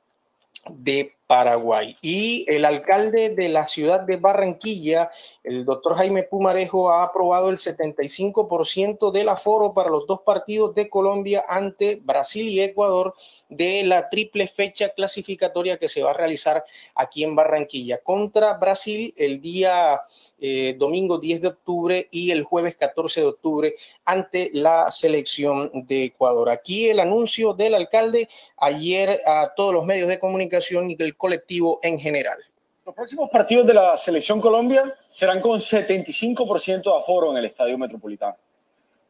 [0.69, 1.97] de Paraguay.
[2.03, 5.11] Y el alcalde de la ciudad de Barranquilla,
[5.43, 10.89] el doctor Jaime Pumarejo, ha aprobado el 75% del aforo para los dos partidos de
[10.89, 13.15] Colombia ante Brasil y Ecuador
[13.49, 19.15] de la triple fecha clasificatoria que se va a realizar aquí en Barranquilla contra Brasil
[19.17, 20.01] el día
[20.39, 26.05] eh, domingo 10 de octubre y el jueves 14 de octubre ante la selección de
[26.05, 26.51] Ecuador.
[26.51, 31.79] Aquí el anuncio del alcalde ayer a todos los medios de comunicación y el colectivo
[31.83, 32.39] en general.
[32.85, 37.77] Los próximos partidos de la Selección Colombia serán con 75% de aforo en el Estadio
[37.77, 38.37] Metropolitano.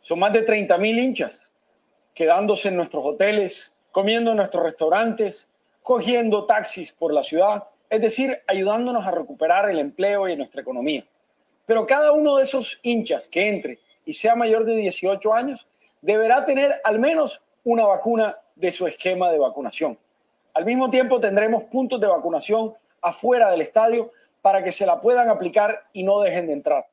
[0.01, 1.51] Son más de 30 mil hinchas
[2.15, 5.49] quedándose en nuestros hoteles, comiendo en nuestros restaurantes,
[5.83, 11.03] cogiendo taxis por la ciudad, es decir, ayudándonos a recuperar el empleo y nuestra economía.
[11.65, 15.67] Pero cada uno de esos hinchas que entre y sea mayor de 18 años
[16.03, 19.97] deberá tener al menos una vacuna de su esquema de vacunación.
[20.53, 25.31] Al mismo tiempo tendremos puntos de vacunación afuera del estadio para que se la puedan
[25.31, 26.87] aplicar y no dejen de entrar.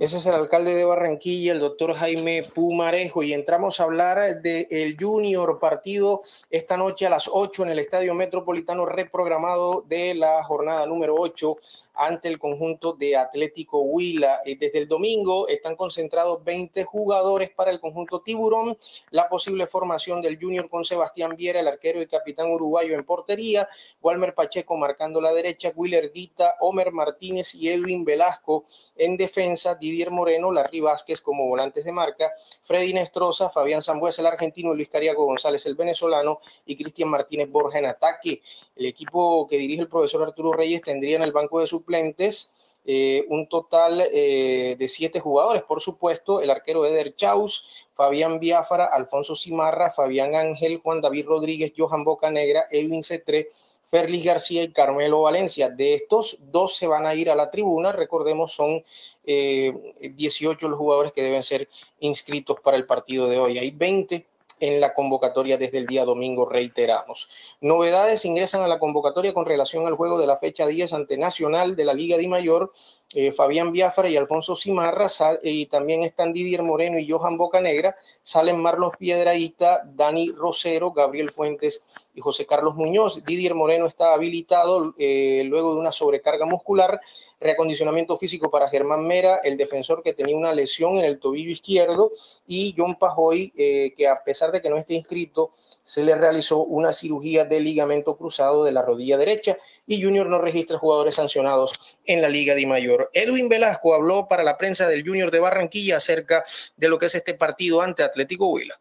[0.00, 4.96] Ese es el alcalde de Barranquilla, el doctor Jaime Pumarejo, y entramos a hablar del
[4.98, 10.86] Junior partido esta noche a las 8 en el Estadio Metropolitano reprogramado de la jornada
[10.86, 11.54] número 8
[12.00, 14.40] ante el conjunto de Atlético Huila.
[14.46, 18.78] Eh, desde el domingo están concentrados 20 jugadores para el conjunto Tiburón.
[19.10, 23.68] La posible formación del Junior con Sebastián Viera, el arquero y capitán uruguayo en portería,
[24.00, 28.64] Walmer Pacheco marcando la derecha, Willer Dita, Homer Martínez y Edwin Velasco
[28.96, 34.26] en defensa, Didier Moreno, Larry Vázquez como volantes de marca, Freddy Nestroza, Fabián Zambuesa, el
[34.26, 38.42] argentino, Luis Cariaco González, el venezolano y Cristian Martínez Borja en ataque.
[38.76, 42.52] El equipo que dirige el profesor Arturo Reyes tendría en el banco de suplentes
[42.86, 48.86] eh, un total eh, de siete jugadores, por supuesto, el arquero Eder Chaus, Fabián Biafara,
[48.86, 53.50] Alfonso Cimarra, Fabián Ángel, Juan David Rodríguez, Johan Bocanegra, Edwin Cetré,
[53.90, 55.68] Ferlis García y Carmelo Valencia.
[55.68, 57.92] De estos, dos se van a ir a la tribuna.
[57.92, 58.82] Recordemos, son
[59.24, 59.72] eh,
[60.14, 63.58] 18 los jugadores que deben ser inscritos para el partido de hoy.
[63.58, 64.26] Hay 20
[64.60, 67.28] en la convocatoria desde el día domingo, reiteramos.
[67.60, 71.76] Novedades ingresan a la convocatoria con relación al juego de la fecha 10 ante Nacional
[71.76, 72.72] de la Liga de Mayor.
[73.12, 75.08] Eh, Fabián Biafra y Alfonso Cimarra,
[75.42, 81.84] y también están Didier Moreno y Johan Bocanegra, salen Marlos Piedraíta, Dani Rosero, Gabriel Fuentes
[82.14, 83.24] y José Carlos Muñoz.
[83.24, 87.00] Didier Moreno está habilitado eh, luego de una sobrecarga muscular
[87.40, 92.12] reacondicionamiento físico para Germán Mera, el defensor que tenía una lesión en el tobillo izquierdo,
[92.46, 95.52] y John Pajoy, eh, que a pesar de que no esté inscrito,
[95.82, 100.38] se le realizó una cirugía de ligamento cruzado de la rodilla derecha y Junior no
[100.38, 101.72] registra jugadores sancionados
[102.04, 103.10] en la Liga de Mayor.
[103.12, 106.44] Edwin Velasco habló para la prensa del Junior de Barranquilla acerca
[106.76, 108.80] de lo que es este partido ante Atlético Huila.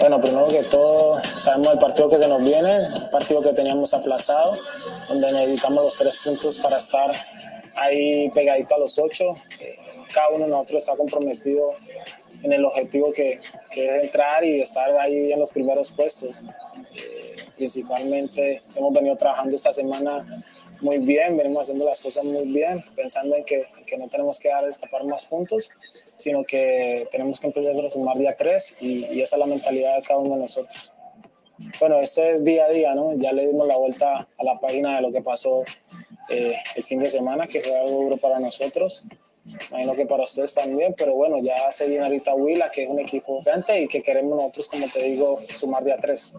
[0.00, 3.92] Bueno, primero que todo, sabemos el partido que se nos viene, el partido que teníamos
[3.92, 4.58] aplazado,
[5.08, 7.10] donde necesitamos los tres puntos para estar
[7.74, 9.34] ahí pegadito a los ocho.
[10.12, 11.72] Cada uno de nosotros está comprometido
[12.42, 13.40] en el objetivo que,
[13.70, 16.42] que es entrar y estar ahí en los primeros puestos.
[16.96, 20.44] Eh, principalmente hemos venido trabajando esta semana
[20.80, 24.48] muy bien, venimos haciendo las cosas muy bien, pensando en que, que no tenemos que
[24.48, 25.70] dar escapar más puntos
[26.16, 29.96] sino que tenemos que empezar a sumar día 3 y, y, esa es la mentalidad
[29.96, 30.92] de cada uno de nosotros.
[31.78, 33.14] Bueno, esto es día a día, ¿no?
[33.14, 35.62] Ya le dimos la vuelta a la página de lo que pasó
[36.28, 39.04] eh, el fin de semana, que fue algo duro para nosotros.
[39.70, 42.98] Imagino que para ustedes también, pero bueno, ya se viene ahorita Huila, que es un
[42.98, 46.34] equipo potente y que queremos nosotros, como te digo, sumar día 3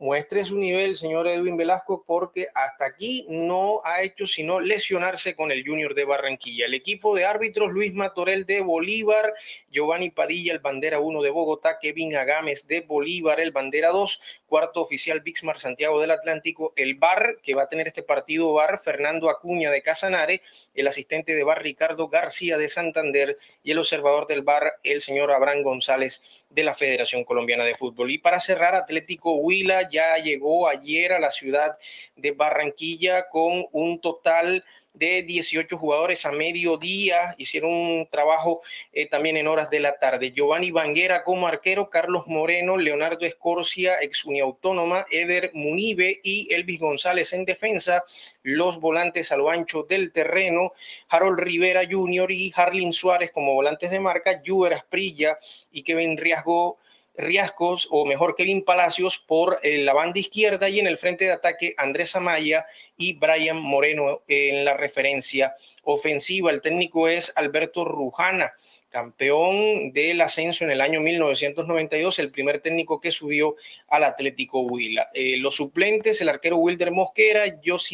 [0.00, 5.52] muestre su nivel, señor Edwin Velasco, porque hasta aquí no ha hecho sino lesionarse con
[5.52, 6.64] el Junior de Barranquilla.
[6.64, 9.34] El equipo de árbitros, Luis Matorel de Bolívar,
[9.70, 14.80] Giovanni Padilla, el bandera 1 de Bogotá, Kevin Agames de Bolívar, el bandera 2, cuarto
[14.80, 19.28] oficial Bixmar Santiago del Atlántico, el bar que va a tener este partido bar, Fernando
[19.28, 20.40] Acuña de Casanare,
[20.74, 25.30] el asistente de bar Ricardo García de Santander y el observador del bar, el señor
[25.30, 28.10] Abraham González de la Federación Colombiana de Fútbol.
[28.10, 31.78] Y para cerrar, Atlético Huila ya llegó ayer a la ciudad
[32.16, 38.60] de Barranquilla con un total de 18 jugadores a mediodía, hicieron un trabajo
[38.92, 40.32] eh, también en horas de la tarde.
[40.32, 47.32] Giovanni Banguera como arquero, Carlos Moreno, Leonardo Escorcia, ex Autónoma, Eder Munive y Elvis González
[47.32, 48.04] en defensa,
[48.42, 50.72] los volantes a lo ancho del terreno,
[51.08, 52.30] Harold Rivera Jr.
[52.32, 55.38] y Harlin Suárez como volantes de marca, Juber Asprilla
[55.70, 56.78] y Kevin Riasgo
[57.14, 61.32] Riascos, o mejor Kevin Palacios, por eh, la banda izquierda y en el frente de
[61.32, 62.66] ataque Andrés Amaya
[62.96, 66.50] y Brian Moreno en la referencia ofensiva.
[66.50, 68.52] El técnico es Alberto Rujana,
[68.88, 73.56] campeón del ascenso en el año 1992, el primer técnico que subió
[73.88, 75.08] al Atlético Huila.
[75.14, 77.44] Eh, los suplentes, el arquero Wilder Mosquera,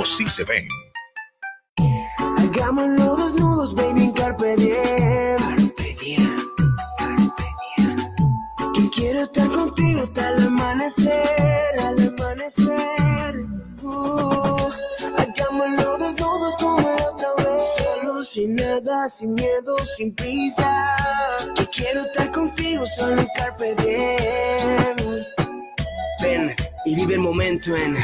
[0.05, 0.67] sí se ven.
[2.37, 5.37] Hagámoslo desnudos, baby, en carpe diem.
[5.37, 6.37] Carpe diem.
[8.73, 13.45] Que quiero estar contigo hasta el amanecer, al amanecer.
[13.81, 14.71] Uh,
[15.17, 17.63] hagámoslo desnudos como otra vez.
[17.77, 20.95] Solo sin nada, sin miedo, sin prisa.
[21.55, 25.25] Que quiero estar contigo solo en carpe diem.
[26.21, 26.55] Ven
[26.85, 27.97] y vive el momento en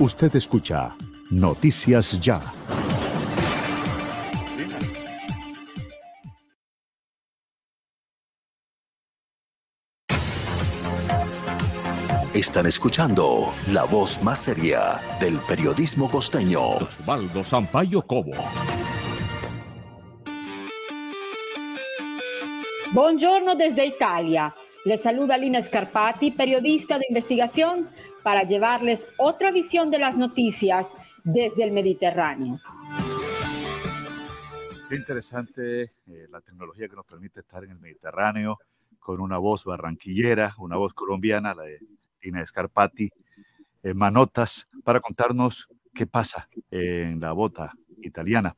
[0.00, 0.94] Usted escucha
[1.28, 2.40] Noticias Ya.
[12.32, 16.76] Están escuchando la voz más seria del periodismo costeño.
[16.76, 18.30] Osvaldo Sampaio Cobo.
[22.92, 24.54] Buongiorno desde Italia.
[24.84, 27.90] Les saluda Lina Scarpati, periodista de investigación,
[28.28, 30.86] para llevarles otra visión de las noticias
[31.24, 32.60] desde el Mediterráneo.
[34.86, 38.58] Qué interesante eh, la tecnología que nos permite estar en el Mediterráneo
[38.98, 41.80] con una voz barranquillera, una voz colombiana, la de
[42.20, 43.10] Lina Scarpati,
[43.82, 48.54] en Manotas, para contarnos qué pasa en la bota italiana.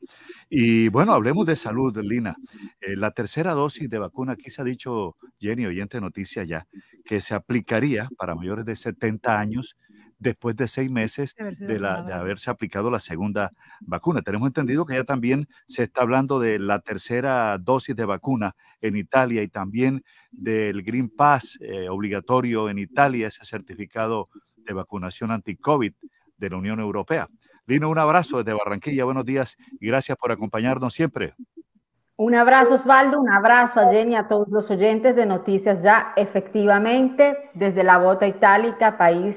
[0.48, 2.36] Y bueno, hablemos de salud, Lina.
[2.80, 6.66] Eh, la tercera dosis de vacuna, aquí se ha dicho, Jenny, oyente de noticia ya,
[7.04, 9.76] que se aplicaría para mayores de 70 años
[10.20, 14.20] después de seis meses de, la, de, haberse aplicado la segunda vacuna.
[14.20, 18.96] Tenemos entendido que ya también se está hablando de la tercera dosis de vacuna en
[18.96, 25.94] Italia y también del Green Pass eh, obligatorio en Italia, ese certificado de vacunación anti-COVID
[26.36, 27.28] de la Unión Europea.
[27.70, 31.34] Lino, un abrazo desde Barranquilla, buenos días y gracias por acompañarnos siempre.
[32.16, 36.12] Un abrazo Osvaldo, un abrazo a Jenny, a todos los oyentes de Noticias Ya.
[36.16, 39.36] Efectivamente, desde la bota itálica, país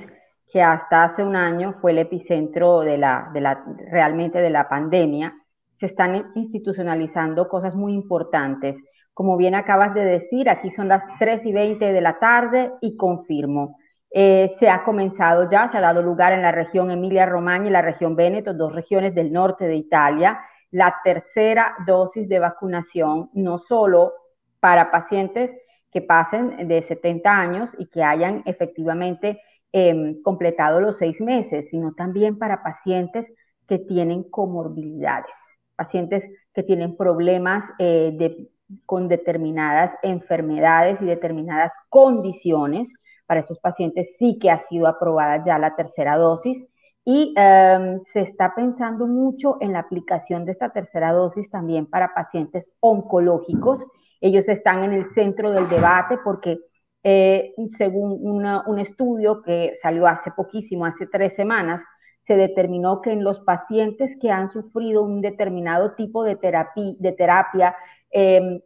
[0.52, 4.68] que hasta hace un año fue el epicentro de la, de la, realmente de la
[4.68, 5.36] pandemia,
[5.80, 8.76] se están institucionalizando cosas muy importantes.
[9.14, 12.98] Como bien acabas de decir, aquí son las 3 y 20 de la tarde y
[12.98, 13.78] confirmo,
[14.16, 17.82] eh, se ha comenzado ya, se ha dado lugar en la región Emilia-Romagna y la
[17.82, 24.14] región Véneto, dos regiones del norte de Italia, la tercera dosis de vacunación, no solo
[24.60, 25.50] para pacientes
[25.92, 31.94] que pasen de 70 años y que hayan efectivamente eh, completado los seis meses, sino
[31.96, 33.26] también para pacientes
[33.68, 35.34] que tienen comorbilidades,
[35.76, 38.48] pacientes que tienen problemas eh,
[38.86, 42.88] con determinadas enfermedades y determinadas condiciones
[43.34, 46.56] para estos pacientes sí que ha sido aprobada ya la tercera dosis
[47.04, 52.14] y um, se está pensando mucho en la aplicación de esta tercera dosis también para
[52.14, 53.84] pacientes oncológicos.
[54.22, 56.60] Ellos están en el centro del debate porque
[57.04, 61.82] eh, según una, un estudio que salió hace poquísimo, hace tres semanas,
[62.28, 67.12] se determinó que en los pacientes que han sufrido un determinado tipo de terapia, de
[67.14, 67.76] terapia
[68.12, 68.62] eh,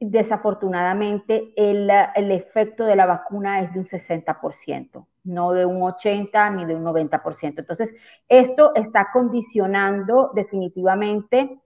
[0.00, 1.90] desafortunadamente el,
[2.30, 6.84] efecto de la vacuna es de un 60%, no de un 80 ni de un
[6.84, 7.58] 90%.
[7.58, 7.90] Entonces,
[8.28, 11.58] esto está condicionando definitivamente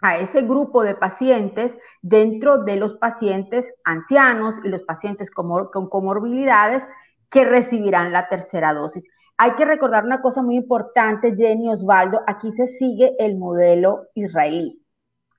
[0.00, 6.82] a ese grupo de pacientes dentro de los pacientes ancianos y los pacientes con comorbilidades
[7.30, 9.04] que recibirán la tercera dosis.
[9.36, 14.79] Hay que recordar una cosa muy importante, Jenny Osvaldo, aquí se sigue el modelo israelí,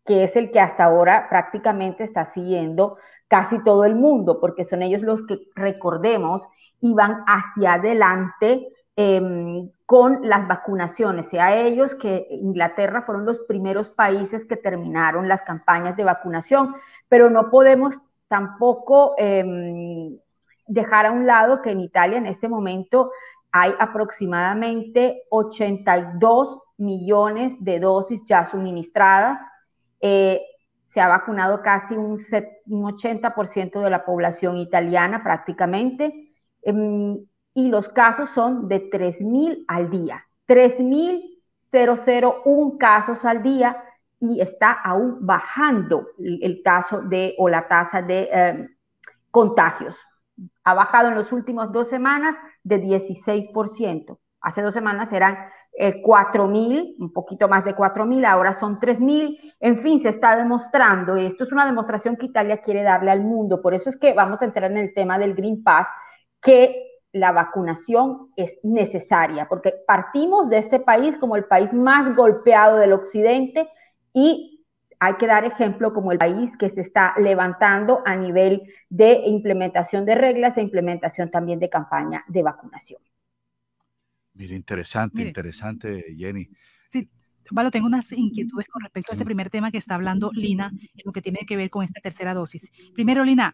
[0.06, 2.98] que es el que hasta ahora prácticamente está siguiendo
[3.28, 6.42] casi todo el mundo, porque son ellos los que, recordemos,
[6.82, 14.46] iban hacia adelante em, con las vacunaciones, sea ellos que Inglaterra fueron los primeros países
[14.46, 16.76] que terminaron las campañas de vacunación,
[17.08, 17.96] pero no podemos
[18.28, 20.18] tampoco em,
[20.68, 23.12] dejar a un lado que en Italia en este momento
[23.52, 29.40] hay aproximadamente 82 millones de dosis ya suministradas.
[30.02, 30.42] Eh,
[30.88, 36.34] se ha vacunado casi un, 80% de la población italiana prácticamente.
[36.64, 37.18] Em,
[37.54, 40.26] y los casos son de 3.000 al día.
[40.48, 43.84] 3.001 casos al día
[44.20, 48.70] y está aún bajando el, caso de o la tasa de em,
[49.32, 49.98] contagios.
[50.64, 54.18] Ha bajado en las últimas dos semanas de 16%.
[54.42, 55.38] Hace dos semanas eran
[55.74, 59.56] eh, 4.000, un poquito más de 4.000, ahora son 3.000.
[59.60, 63.22] En fin, se está demostrando, y esto es una demostración que Italia quiere darle al
[63.22, 63.62] mundo.
[63.62, 65.88] Por eso es que vamos a entrar en el tema del Green Pass,
[66.42, 72.78] que la vacunación es necesaria, porque partimos de este país como el país más golpeado
[72.78, 73.70] del occidente
[74.14, 74.66] y
[75.00, 80.06] hay que dar ejemplo como el país que se está levantando a nivel de implementación
[80.06, 83.02] de reglas e implementación también de campaña de vacunación.
[84.34, 86.50] Mira, interesante, interesante, Jenny.
[86.90, 87.10] Sí,
[87.52, 91.02] Valo, tengo unas inquietudes con respecto a este primer tema que está hablando Lina, en
[91.04, 92.72] lo que tiene que ver con esta tercera dosis.
[92.94, 93.54] Primero, Lina,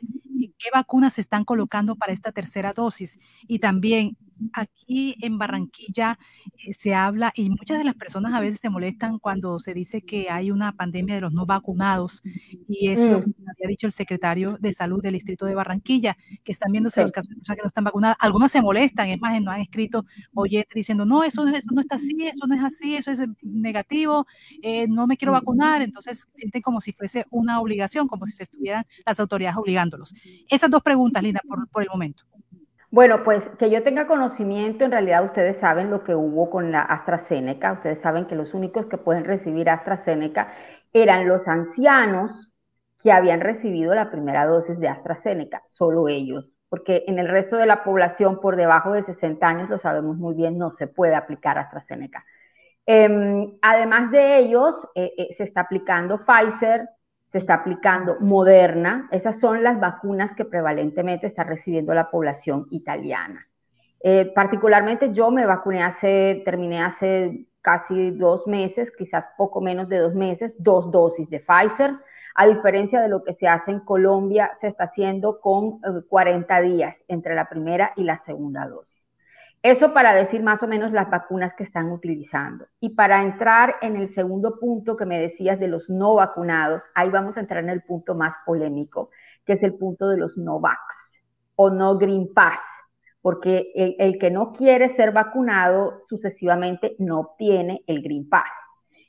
[0.57, 3.19] ¿qué vacunas se están colocando para esta tercera dosis?
[3.47, 4.17] Y también,
[4.53, 6.19] aquí en Barranquilla
[6.65, 10.01] eh, se habla y muchas de las personas a veces se molestan cuando se dice
[10.01, 12.21] que hay una pandemia de los no vacunados
[12.67, 13.23] y es lo mm.
[13.23, 17.11] que había dicho el secretario de salud del distrito de Barranquilla, que están viéndose los
[17.11, 18.17] casos de personas que no están vacunadas.
[18.19, 21.95] Algunas se molestan, es más, no han escrito oye diciendo, no, eso, eso no está
[21.95, 24.25] así, eso no es así, eso es negativo,
[24.61, 28.43] eh, no me quiero vacunar, entonces sienten como si fuese una obligación, como si se
[28.43, 30.13] estuvieran las autoridades obligándolos.
[30.49, 32.23] Esas dos preguntas, Linda, por, por el momento.
[32.89, 36.81] Bueno, pues que yo tenga conocimiento, en realidad ustedes saben lo que hubo con la
[36.81, 40.53] AstraZeneca, ustedes saben que los únicos que pueden recibir AstraZeneca
[40.93, 42.31] eran los ancianos
[43.03, 47.65] que habían recibido la primera dosis de AstraZeneca, solo ellos, porque en el resto de
[47.65, 51.57] la población por debajo de 60 años, lo sabemos muy bien, no se puede aplicar
[51.57, 52.23] AstraZeneca.
[52.85, 56.87] Em, además de ellos, eh, eh, se está aplicando Pfizer,
[57.31, 59.07] se está aplicando Moderna.
[59.11, 63.47] Esas son las vacunas que prevalentemente está recibiendo la población italiana.
[64.01, 69.97] Eh, particularmente yo me vacuné hace, terminé hace casi dos meses, quizás poco menos de
[69.97, 71.95] dos meses, dos dosis de Pfizer.
[72.35, 76.63] A diferencia de lo que se hace en Colombia, se está haciendo con 40 eh,
[76.63, 78.96] días entre la primera y la segunda dosis.
[79.63, 82.67] Eso para decir más o menos las vacunas que están utilizando.
[82.79, 87.09] Y para entrar en el segundo punto que me decías de los no vacunados, ahí
[87.09, 89.09] vamos a entrar en el punto más polémico,
[89.45, 90.79] que es el punto de los no vax
[91.55, 92.59] o no green pass,
[93.21, 98.51] porque el, que no quiere ser vacunado sucesivamente no obtiene el green pass.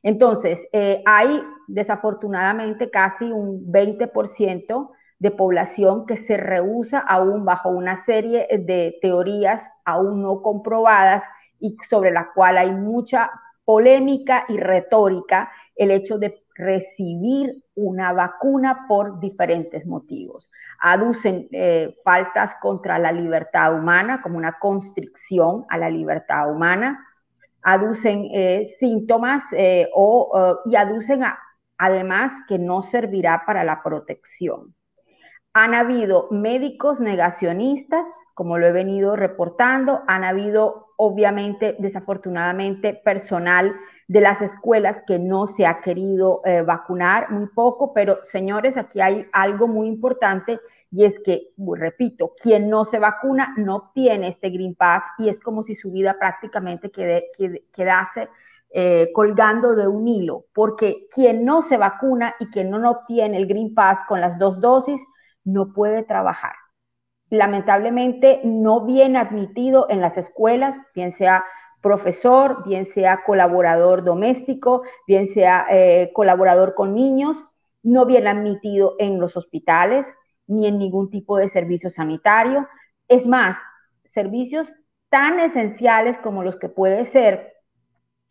[0.02, 8.04] Entonces, eh, hay desafortunadamente casi un 20% de población que se rehúsa aún bajo una
[8.06, 11.22] serie de teorías aún no comprobadas
[11.58, 13.30] y sobre la cual hay mucha
[13.64, 20.48] polémica y retórica el hecho de recibir una vacuna por diferentes motivos.
[20.80, 27.04] Aducen eh, faltas contra la libertad humana como una constricción a la libertad humana,
[27.62, 31.22] aducen eh, síntomas eh, o, y aducen
[31.78, 34.74] además que no servirá para la protección.
[35.54, 38.04] Han habido médicos negacionistas,
[38.34, 43.72] como lo he venido reportando, han habido obviamente, desafortunadamente, personal
[44.08, 49.00] de las escuelas que no se ha querido eh, vacunar, muy poco, pero señores, aquí
[49.00, 50.58] hay algo muy importante
[50.90, 55.38] y es que, repito, quien no se vacuna no obtiene este Green Pass y es
[55.38, 58.28] como si su vida prácticamente quedase
[58.70, 63.46] eh, colgando de un hilo, porque quien no se vacuna y quien no obtiene el
[63.46, 65.00] Green Pass con las dos dosis,
[65.48, 66.54] no puede trabajar.
[67.30, 71.44] Lamentablemente no viene admitido en las escuelas, bien sea
[71.80, 77.36] profesor, bien sea colaborador doméstico, bien sea eh, colaborador con niños,
[77.82, 80.06] no viene admitido en los hospitales
[80.46, 82.66] ni en ningún tipo de servicio sanitario.
[83.06, 83.56] Es más,
[84.12, 84.66] servicios
[85.08, 87.54] tan esenciales como los que puede ser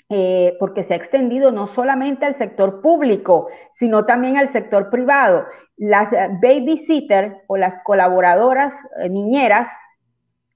[0.09, 5.45] eh, porque se ha extendido no solamente al sector público, sino también al sector privado.
[5.77, 9.67] Las eh, babysitter o las colaboradoras eh, niñeras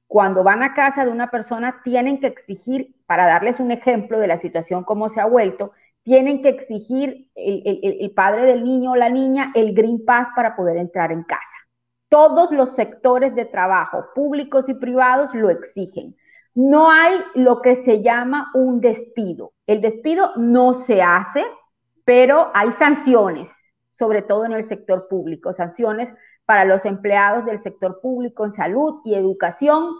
[0.07, 4.27] cuando van a casa de una persona tienen que exigir, para darles un ejemplo de
[4.27, 5.71] la situación como se ha vuelto,
[6.03, 10.77] tienen que exigir el, padre del niño o la niña el Green Pass para poder
[10.77, 11.55] entrar en casa.
[12.09, 16.15] Todos los sectores de trabajo, públicos y privados, lo exigen.
[16.53, 19.53] No hay lo que se llama un despido.
[19.65, 21.45] El despido no se hace,
[22.03, 23.47] pero hay sanciones,
[24.01, 26.09] sobre todo en el sector público, sanciones
[26.47, 29.93] para los empleados del sector público en salud y educación.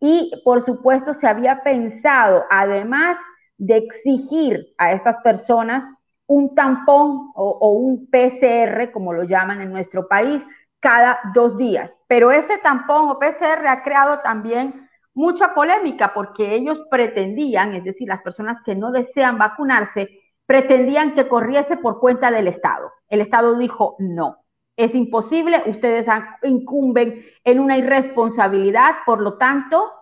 [0.00, 3.16] Y por supuesto se había pensado, además
[3.56, 5.84] de exigir a estas personas
[6.26, 10.42] un tampón o, un PCR, como lo llaman en nuestro país,
[10.80, 11.96] cada dos días.
[12.08, 18.08] Pero ese tampón o PCR ha creado también mucha polémica porque ellos pretendían, es decir,
[18.08, 20.08] las personas que no desean vacunarse,
[20.46, 22.92] pretendían que corriese por cuenta del Estado.
[23.08, 24.38] El Estado dijo no.
[24.76, 26.06] Es imposible, ustedes
[26.42, 29.92] incumben en una irresponsabilidad, por lo tanto,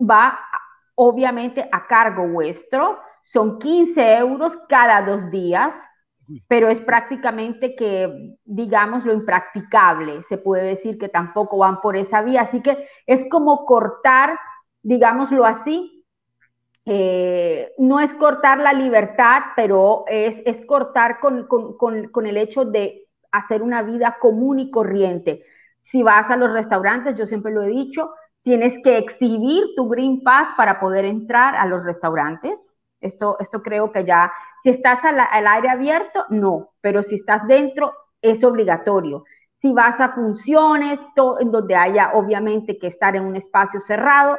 [0.00, 0.38] va
[0.94, 2.98] obviamente a cargo vuestro.
[3.22, 5.74] Son 15 euros cada dos días
[6.48, 10.22] pero es prácticamente que, digamos, lo impracticable.
[10.22, 12.42] Se puede decir que tampoco van por esa vía.
[12.42, 14.38] Así que es como cortar,
[14.82, 16.01] digámoslo así,
[16.84, 23.82] eh, no es cortar la libertad, pero es, cortar con, el hecho de hacer una
[23.82, 25.44] vida común y corriente.
[25.82, 28.12] Si vas a los restaurantes, yo siempre lo he dicho,
[28.42, 32.58] tienes que exhibir tu Green Pass para poder entrar a los restaurantes.
[33.00, 37.92] Esto, esto creo que ya si estás al, aire abierto, no, pero si estás dentro,
[38.20, 39.24] es obligatorio.
[39.60, 41.00] Si vas a funciones,
[41.40, 44.38] en donde haya obviamente que estar en un espacio cerrado,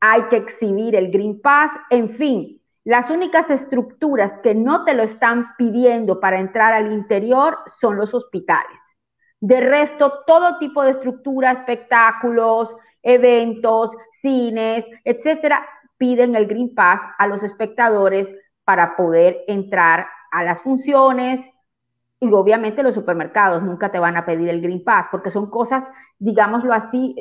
[0.00, 5.02] hay que exhibir el Green Pass, en fin, las únicas estructuras que no te lo
[5.02, 8.78] están pidiendo para entrar al interior son los hospitales.
[9.40, 13.90] De resto, todo tipo de estructura, espectáculos, eventos,
[14.22, 18.26] cines, etcétera, piden el Green Pass a los espectadores
[18.64, 21.44] para poder entrar a las funciones.
[22.20, 25.84] Y obviamente los supermercados nunca te van a pedir el Green Pass porque son cosas,
[26.18, 27.14] digámoslo así,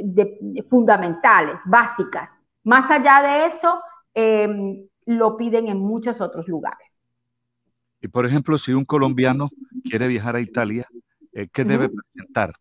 [0.70, 2.37] fundamentales, básicas.
[2.68, 3.82] Más allá de eso,
[4.14, 6.86] em, lo piden en muchos otros lugares.
[8.02, 9.48] Y por ejemplo, si un colombiano
[9.86, 10.86] quiere viajar a Italia,
[11.32, 12.52] eh, ¿qué debe presentar?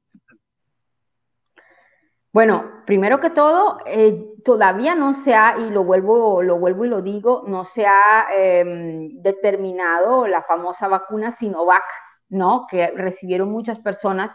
[2.32, 6.88] Bueno, primero que todo, eh, todavía no se ha, y lo vuelvo, lo vuelvo y
[6.88, 11.82] lo digo, no se ha em, determinado la famosa vacuna Sinovac,
[12.28, 12.68] ¿no?
[12.70, 14.30] Que recibieron muchas personas.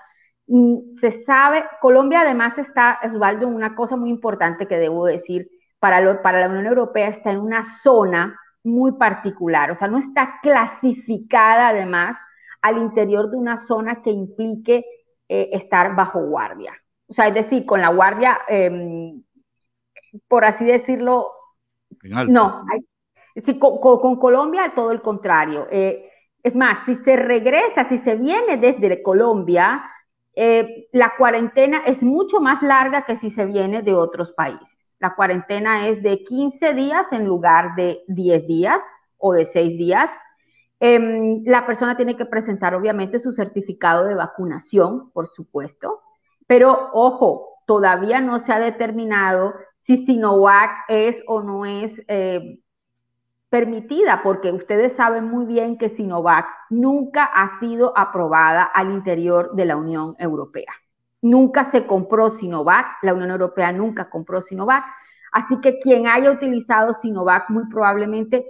[1.00, 5.48] se sabe, Colombia además está, Osvaldo, una cosa muy importante que debo decir,
[5.82, 10.40] para, para la Unión Europea está en una zona muy particular, o sea, no está
[10.44, 12.16] clasificada además
[12.62, 14.86] al interior de una zona que implique
[15.28, 16.74] eh, estar bajo guardia.
[17.08, 19.24] O sea, es decir, con la guardia, em,
[20.28, 21.32] por así decirlo,
[22.28, 22.66] no,
[23.60, 25.68] con, Colombia todo el contrario.
[25.72, 26.08] Eh,
[26.44, 29.84] es más, si se regresa, si se viene desde Colombia,
[30.36, 34.71] eh, la cuarentena es mucho más larga que si se viene de otros países.
[35.02, 38.80] La cuarentena es de 15 días en lugar de 10 días
[39.18, 40.10] o de 6 días.
[40.80, 46.02] Em, la persona tiene que presentar obviamente su certificado de vacunación, por supuesto.
[46.46, 52.60] Pero ojo, todavía no se ha determinado si Sinovac es o no es eh,
[53.50, 59.66] permitida, porque ustedes saben muy bien que Sinovac nunca ha sido aprobada al interior de
[59.66, 60.72] la Unión Europea.
[61.22, 64.84] Nunca se compró Sinovac, la Unión Europea nunca compró Sinovac,
[65.32, 68.46] así que quien haya utilizado Sinovac muy probablemente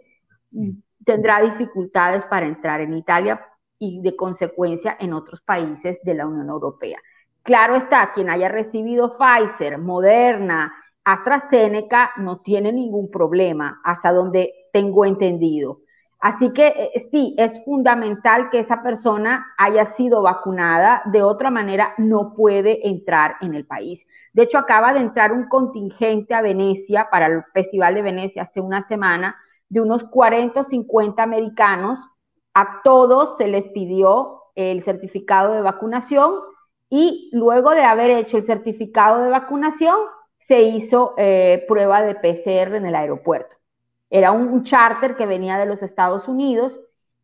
[1.05, 3.45] tendrá dificultades para entrar en Italia
[3.77, 6.99] y de consecuencia en otros países de la Unión Europea.
[7.43, 10.71] Claro está, quien haya recibido Pfizer, Moderna,
[11.03, 15.80] AstraZeneca no tiene ningún problema, hasta donde tengo entendido.
[16.21, 21.95] Así que eh, sí, es fundamental que esa persona haya sido vacunada, de otra manera
[21.97, 24.05] no puede entrar en el país.
[24.33, 28.61] De hecho, acaba de entrar un contingente a Venecia para el Festival de Venecia hace
[28.61, 29.35] una semana
[29.67, 31.99] de unos 40 o 50 americanos.
[32.53, 36.33] A todos se les pidió el certificado de vacunación
[36.87, 39.97] y luego de haber hecho el certificado de vacunación,
[40.39, 43.60] se hizo eh, prueba de PCR en el aeropuerto.
[44.13, 46.77] Era un, charter que venía de los Estados Unidos.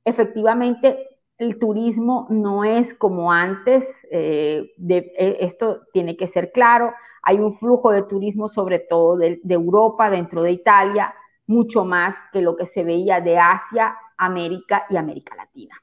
[0.06, 1.06] Efectivamente,
[1.38, 6.93] el turismo no es como antes, eh, eh, esto tiene que ser claro.
[7.24, 11.14] Hay un flujo de turismo, sobre todo de, Europa, dentro de Italia,
[11.45, 15.75] mucho más que lo que se veía de Asia, América y América Latina.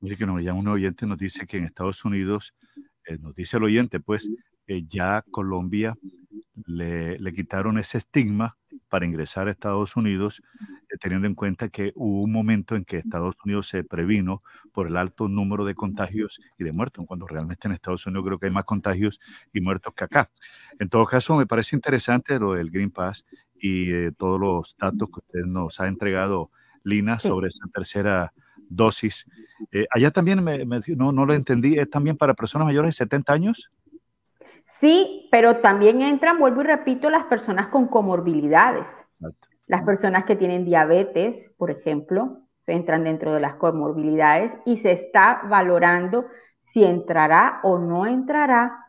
[0.00, 2.54] Mire que nos llama un oyente, nos dice que en Estados Unidos,
[3.06, 4.28] eh, nos dice el oyente, pues
[4.86, 5.96] ya Colombia
[6.66, 8.56] le, le quitaron ese estigma
[8.88, 10.42] para ingresar a Estados Unidos,
[10.90, 14.42] eh, teniendo en cuenta que hubo un momento en que Estados Unidos se previno
[14.72, 18.38] por el alto número de contagios y de muertos, cuando realmente en Estados Unidos creo
[18.38, 19.20] que hay más contagios
[19.52, 20.30] y muertos que acá.
[20.78, 23.24] En todo caso, me parece interesante lo del Green Pass
[23.58, 26.50] y eh, todos los datos que usted nos ha entregado,
[26.84, 28.32] Lina, sobre esa tercera
[28.68, 29.26] dosis.
[29.70, 30.64] Eh, allá también, me,
[30.96, 33.70] no, no lo entendí, ¿es también para personas mayores de 70 años?
[34.82, 38.84] Sí, pero también entran, vuelvo y repito, las personas con comorbilidades.
[39.68, 45.42] Las personas que tienen diabetes, por ejemplo, entran dentro de las comorbilidades y se está
[45.48, 46.26] valorando
[46.72, 48.86] si entrará o no entrará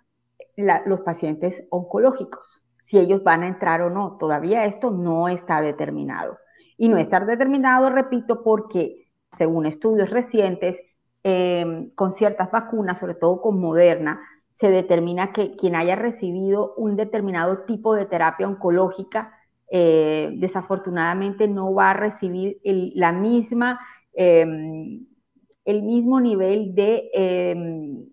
[0.57, 2.43] los pacientes oncológicos,
[2.87, 4.17] si ellos van a entrar o no.
[4.17, 6.39] Todavía esto no está determinado.
[6.75, 10.75] Y no está determinado, repito, porque según estudios recientes,
[11.23, 14.19] eh, con ciertas vacunas, sobre todo con Moderna,
[14.55, 19.33] se determina que quien haya recibido un determinado tipo de terapia oncológica,
[19.69, 23.79] eh, desafortunadamente no va a recibir el, la misma,
[24.13, 25.05] em,
[25.65, 28.05] el mismo nivel de, em,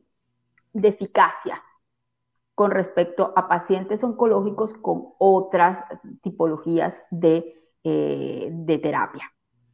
[0.72, 1.62] de eficacia
[2.54, 5.84] con respecto a pacientes oncológicos con otras
[6.22, 7.54] tipologías de,
[7.84, 9.24] eh, de terapia.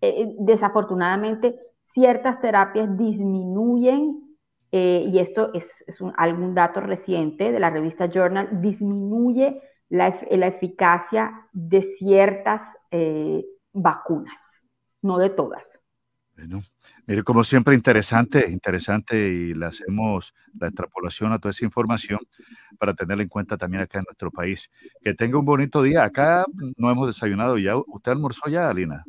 [0.01, 1.59] Eh, desafortunadamente,
[1.95, 4.26] ciertas terapias disminuyen
[4.73, 5.67] eh, y esto es,
[6.17, 14.39] algún dato reciente de la revista Journal, disminuye la, eficacia de ciertas eh, vacunas,
[15.03, 15.63] no de todas.
[16.37, 16.61] Bueno,
[17.07, 22.21] mire, como siempre, interesante, interesante y le hacemos la extrapolación a toda esa información
[22.79, 24.71] para tenerla en cuenta también acá en nuestro país.
[25.01, 26.05] Que tenga un bonito día.
[26.05, 26.45] Acá
[26.77, 27.75] no hemos desayunado ya.
[27.77, 29.03] ¿Usted almorzó ya, Alina?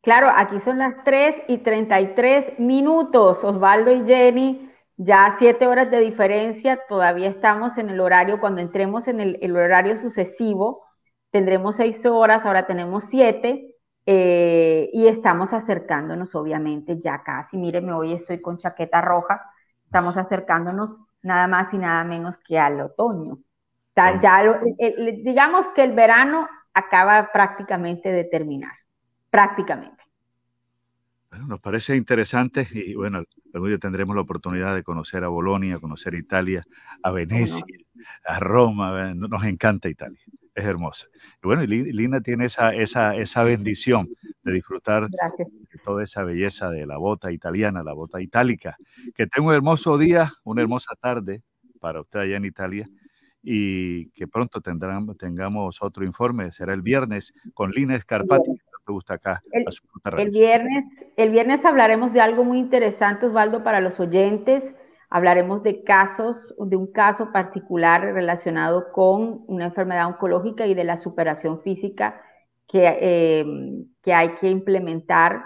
[0.00, 3.44] Claro, aquí son las 3 y 33 minutos.
[3.44, 4.71] Osvaldo y Jenny
[5.04, 10.00] ya siete horas de diferencia, todavía estamos en el horario, cuando entremos en el, horario
[10.00, 10.84] sucesivo,
[11.30, 18.12] tendremos seis horas, ahora tenemos siete, eh, y estamos acercándonos, obviamente, ya casi, míreme, hoy
[18.12, 19.42] estoy con chaqueta roja,
[19.84, 23.38] estamos acercándonos nada más y nada menos que al otoño.
[23.94, 24.42] Ya
[25.22, 28.72] digamos que el verano acaba prácticamente de terminar,
[29.30, 30.01] prácticamente.
[31.32, 35.78] Bueno, nos parece interesante y bueno, algún día tendremos la oportunidad de conocer a Bolonia,
[35.78, 36.62] conocer Italia,
[37.02, 37.64] a Venecia,
[38.26, 39.14] a Roma.
[39.14, 40.20] Nos encanta Italia,
[40.54, 41.06] es hermosa.
[41.42, 44.10] Y bueno, Lina tiene esa, esa, esa bendición
[44.42, 48.76] de disfrutar de toda esa belleza de la bota italiana, la bota itálica.
[49.14, 51.42] Que tenga un hermoso día, una hermosa tarde
[51.80, 52.90] para usted allá en Italia
[53.42, 56.52] y que pronto tendrán, tengamos otro informe.
[56.52, 59.42] Será el viernes con Lina Scarpati te gusta acá.
[59.50, 60.84] El, viernes,
[61.16, 64.62] el viernes hablaremos de algo muy interesante, Osvaldo, para los oyentes.
[65.10, 71.00] Hablaremos de casos, de un caso particular relacionado con una enfermedad oncológica y de la
[71.02, 72.20] superación física
[72.66, 73.44] que, eh,
[74.02, 75.44] que hay que implementar,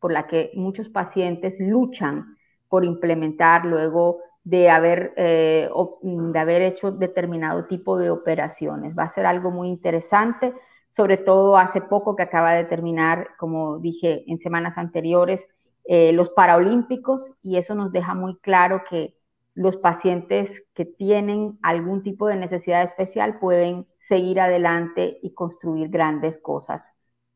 [0.00, 2.36] por la que muchos pacientes luchan
[2.68, 5.70] por implementar luego de haber, eh,
[6.02, 8.94] de haber hecho determinado tipo de operaciones.
[8.96, 10.52] Va a ser algo muy interesante
[10.96, 15.40] sobre todo hace poco que acaba de terminar, como dije en semanas anteriores,
[15.84, 19.14] eh, los Paralímpicos y eso nos deja muy claro que
[19.54, 26.36] los pacientes que tienen algún tipo de necesidad especial pueden seguir adelante y construir grandes
[26.42, 26.82] cosas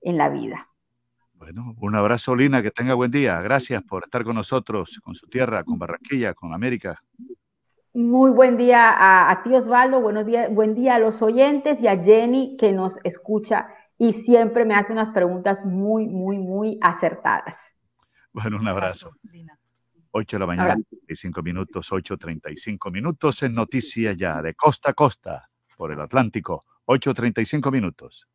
[0.00, 0.68] en la vida.
[1.34, 3.40] Bueno, un abrazo, Lina, que tenga buen día.
[3.40, 7.00] Gracias por estar con nosotros, con su tierra, con Barranquilla, con América.
[7.98, 8.94] Muy buen día
[9.28, 10.00] a, ti, Osvaldo.
[10.00, 13.66] Buenos días, buen día a los oyentes y a Jenny que nos escucha
[13.98, 17.56] y siempre me hace unas preguntas muy, muy, muy acertadas.
[18.32, 19.10] Bueno, un abrazo.
[20.12, 25.50] 8 de la mañana, 35 minutos, 8.35 minutos en Noticias Ya, de costa a costa,
[25.76, 28.28] por el Atlántico, 8.35 minutos.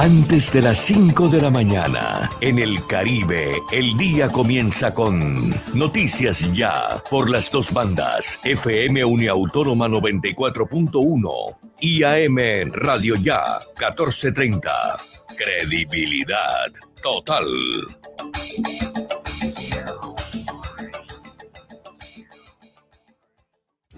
[0.00, 6.40] Antes de las 5 de la mañana, en el Caribe, el día comienza con Noticias
[6.54, 14.96] Ya por las dos bandas, FM Uniautónoma 94.1 y AM Radio Ya 1430.
[15.36, 16.72] Credibilidad
[17.02, 17.44] total.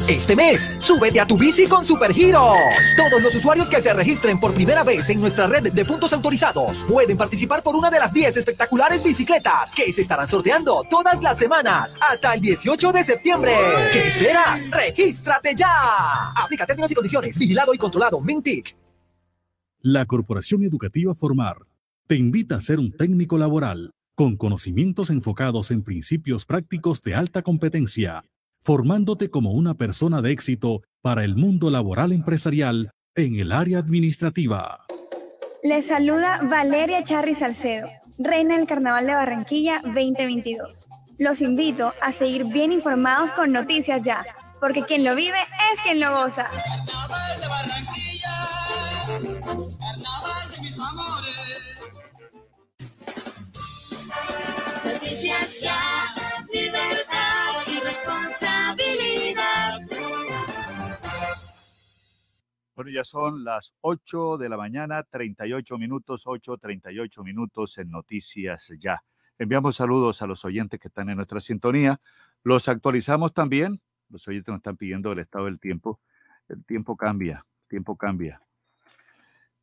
[0.08, 2.56] Este mes, súbete a tu bici con Supergiros.
[2.96, 6.84] Todos los usuarios que se registren por primera vez en nuestra red de puntos autorizados
[6.84, 11.36] pueden participar por una de las 10 espectaculares bicicletas que se estarán sorteando todas las
[11.36, 13.52] semanas hasta el 18 de septiembre.
[13.92, 14.70] ¿Qué esperas?
[14.70, 16.30] ¡Regístrate ya!
[16.34, 17.38] Aplica términos y condiciones.
[17.38, 18.18] Vigilado y controlado.
[18.18, 18.74] Mintic.
[19.82, 21.58] La Corporación Educativa Formar
[22.06, 27.42] te invita a ser un técnico laboral con conocimientos enfocados en principios prácticos de alta
[27.42, 28.24] competencia
[28.62, 34.78] formándote como una persona de éxito para el mundo laboral empresarial en el área administrativa.
[35.62, 37.88] Les saluda Valeria Charri Salcedo,
[38.18, 40.86] reina del Carnaval de Barranquilla 2022.
[41.18, 44.24] Los invito a seguir bien informados con Noticias Ya,
[44.60, 45.38] porque quien lo vive
[45.72, 46.44] es quien lo goza.
[46.44, 48.34] Carnaval de Barranquilla,
[49.80, 51.80] carnaval de mis amores.
[54.84, 56.14] Noticias Ya,
[56.52, 58.27] libertad y responsabilidad.
[62.78, 68.72] Bueno, ya son las 8 de la mañana, 38 minutos, 8, 38 minutos en Noticias
[68.78, 69.02] Ya.
[69.36, 72.00] Enviamos saludos a los oyentes que están en nuestra sintonía.
[72.44, 73.80] Los actualizamos también.
[74.10, 75.98] Los oyentes nos están pidiendo el estado del tiempo.
[76.48, 78.40] El tiempo cambia, el tiempo cambia.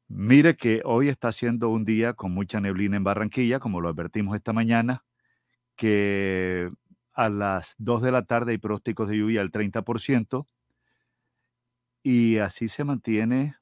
[0.10, 4.35] Mire que hoy está siendo un día con mucha neblina en Barranquilla, como lo advertimos
[4.35, 5.06] esta mañana,
[5.77, 6.69] que
[7.14, 10.48] a las 2 de la tarde hay pronósticos de lluvia al 30%
[12.06, 13.56] y así se mantiene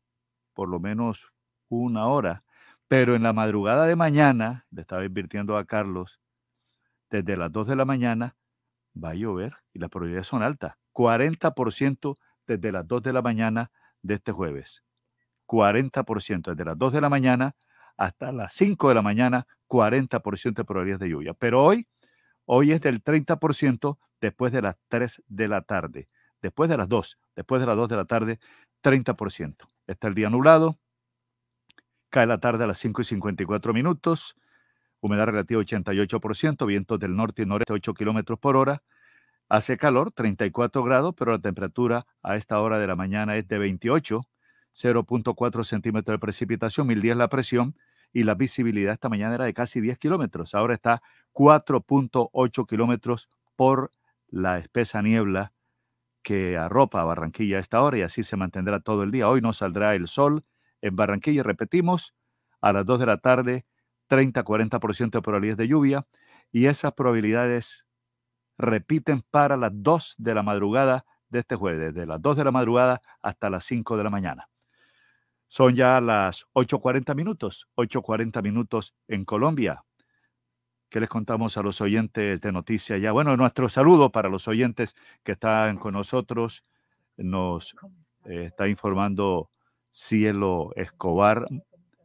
[0.53, 1.31] por lo menos
[1.69, 2.43] una hora.
[2.89, 6.19] Pero en la madrugada de mañana, le estaba advirtiendo a Carlos,
[7.09, 8.35] desde las 2 de la mañana
[9.01, 10.73] va a llover y las probabilidades son altas.
[10.91, 14.83] 40% desde las 2 de la mañana de este jueves.
[15.45, 17.55] 40% desde las 2 de la mañana
[17.95, 21.33] hasta las 5 de la mañana, 40% de probabilidades de lluvia.
[21.33, 21.88] Pero hoy,
[22.43, 26.09] hoy es del 30% después de las 3 de la tarde.
[26.43, 28.39] Después de las 2, después de las 2 de la tarde,
[28.83, 29.65] 30%.
[29.88, 30.77] Está el día nublado,
[32.09, 34.35] cae la tarde a las 5 y 54 minutos,
[34.99, 38.83] humedad relativa 88%, vientos del norte y noreste 8 kilómetros por hora.
[39.47, 43.57] Hace calor, 34 grados, pero la temperatura a esta hora de la mañana es de
[43.59, 44.27] 28,
[44.73, 47.77] 0.4 centímetros de precipitación, 1010 la presión
[48.11, 50.55] y la visibilidad esta mañana era de casi 10 kilómetros.
[50.55, 53.91] Ahora está 4.8 kilómetros por
[54.27, 55.53] la espesa niebla
[56.23, 59.29] que arropa a Barranquilla a esta hora y así se mantendrá todo el día.
[59.29, 60.43] Hoy no saldrá el sol
[60.81, 62.15] en Barranquilla, repetimos,
[62.61, 63.65] a las 2 de la tarde,
[64.09, 66.07] 30-40% de probabilidades de lluvia
[66.51, 67.85] y esas probabilidades
[68.57, 72.51] repiten para las 2 de la madrugada de este jueves, desde las 2 de la
[72.51, 74.49] madrugada hasta las 5 de la mañana.
[75.47, 79.83] Son ya las 8.40 minutos, 8.40 minutos en Colombia.
[80.93, 83.11] ¿Qué les contamos a los oyentes de Noticias Ya?
[83.11, 86.63] Bueno, nuestro saludo para los oyentes que están con nosotros.
[87.17, 87.75] Nos
[88.25, 89.49] eh, está informando
[89.89, 91.47] Cielo Escobar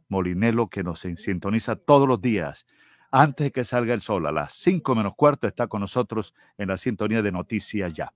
[0.07, 2.65] Molinelo, que nos sintoniza todos los días.
[3.11, 6.69] Antes de que salga el sol, a las 5 menos cuarto, está con nosotros en
[6.69, 8.11] la sintonía de Noticias Ya.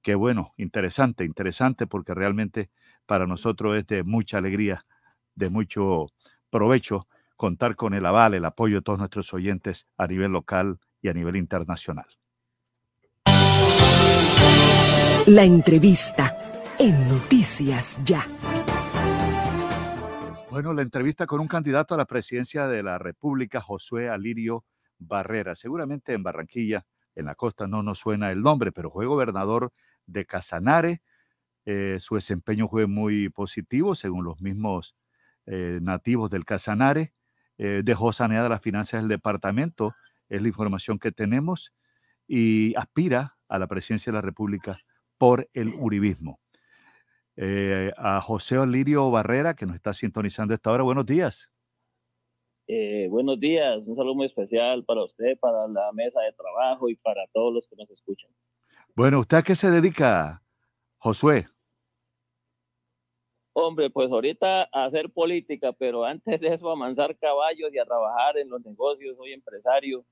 [0.00, 2.70] Qué bueno, interesante, interesante, porque realmente
[3.04, 4.86] para nosotros es de mucha alegría,
[5.34, 6.06] de mucho
[6.50, 11.08] provecho contar con el aval, el apoyo de todos nuestros oyentes a nivel local y
[11.08, 12.06] a nivel internacional.
[15.26, 16.36] La entrevista
[16.78, 18.26] en Noticias Ya.
[20.50, 24.64] Bueno, la entrevista con un candidato a la presidencia de la República, Josué Alirio
[24.98, 25.54] Barrera.
[25.54, 29.72] Seguramente en Barranquilla, en la costa, no nos suena el nombre, pero fue gobernador
[30.06, 31.02] de Casanare.
[31.64, 34.94] Eh, su desempeño fue muy positivo, según los mismos
[35.46, 37.14] eh, nativos del Casanare.
[37.58, 39.94] Eh, dejó saneadas las finanzas del departamento,
[40.28, 41.72] es la información que tenemos,
[42.26, 44.78] y aspira a la presidencia de la República
[45.18, 46.40] por el uribismo.
[47.36, 50.82] Eh, a José Olirio Barrera, que nos está sintonizando esta hora.
[50.82, 51.50] Buenos días.
[52.66, 56.96] Eh, buenos días, un saludo muy especial para usted, para la mesa de trabajo y
[56.96, 58.30] para todos los que nos escuchan.
[58.96, 60.42] Bueno, ¿usted a qué se dedica,
[60.96, 61.46] Josué.
[63.56, 67.84] Hombre, pues ahorita a hacer política, pero antes de eso a mansar caballos y a
[67.84, 70.04] trabajar en los negocios, soy empresario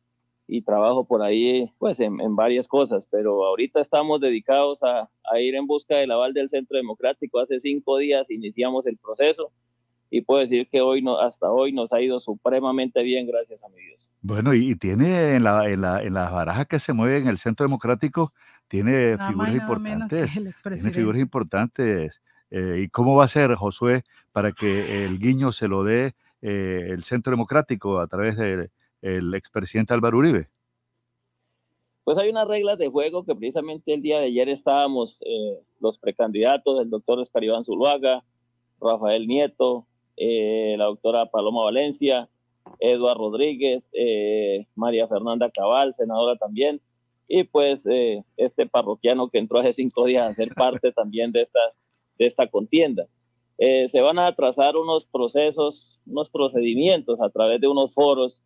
[0.46, 5.40] y trabajo por ahí pues en, en varias cosas, pero ahorita estamos dedicados a, a,
[5.40, 7.40] ir en busca del aval del Centro Democrático.
[7.40, 9.50] Hace cinco días iniciamos el proceso
[10.08, 13.68] y puedo decir que hoy no, hasta hoy nos ha ido supremamente bien, gracias a
[13.70, 14.08] mi Dios.
[14.20, 17.28] Bueno, y, y tiene en, la, en, la, en las barajas que se mueven en
[17.28, 18.32] el Centro Democrático,
[18.68, 20.32] tiene Nada figuras importantes.
[20.32, 22.22] Tiene figuras importantes.
[22.54, 26.88] Eh, ¿Y cómo va a ser, Josué, para que el guiño se lo dé eh,
[26.90, 30.50] el Centro Democrático a través del el expresidente Álvaro Uribe?
[32.04, 35.96] Pues hay unas reglas de juego que precisamente el día de ayer estábamos eh, los
[35.96, 38.22] precandidatos, el doctor Oscar Iván Zuluaga,
[38.82, 39.86] Rafael Nieto,
[40.18, 42.28] eh, la doctora Paloma Valencia,
[42.80, 43.82] Eduardo Rodríguez,
[44.74, 46.82] María Fernanda Cabal, senadora también,
[47.34, 51.42] y pues eh, este parroquiano que entró hace cinco días a ser parte también de
[51.42, 51.60] esta,
[52.22, 53.06] de esta contienda.
[53.58, 58.42] Eh, se van a trazar unos procesos, unos procedimientos a través de unos foros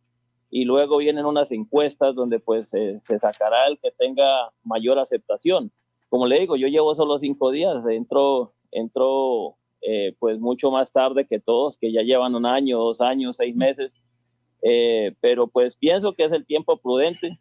[0.50, 5.70] y luego vienen unas encuestas donde pues eh, se sacará el que tenga mayor aceptación.
[6.08, 11.26] Como le digo, yo llevo solo cinco días, entro, entro eh, pues mucho más tarde
[11.26, 13.92] que todos, que ya llevan un año, dos años, seis meses,
[14.62, 17.38] eh, pero pues pienso que es el tiempo prudente.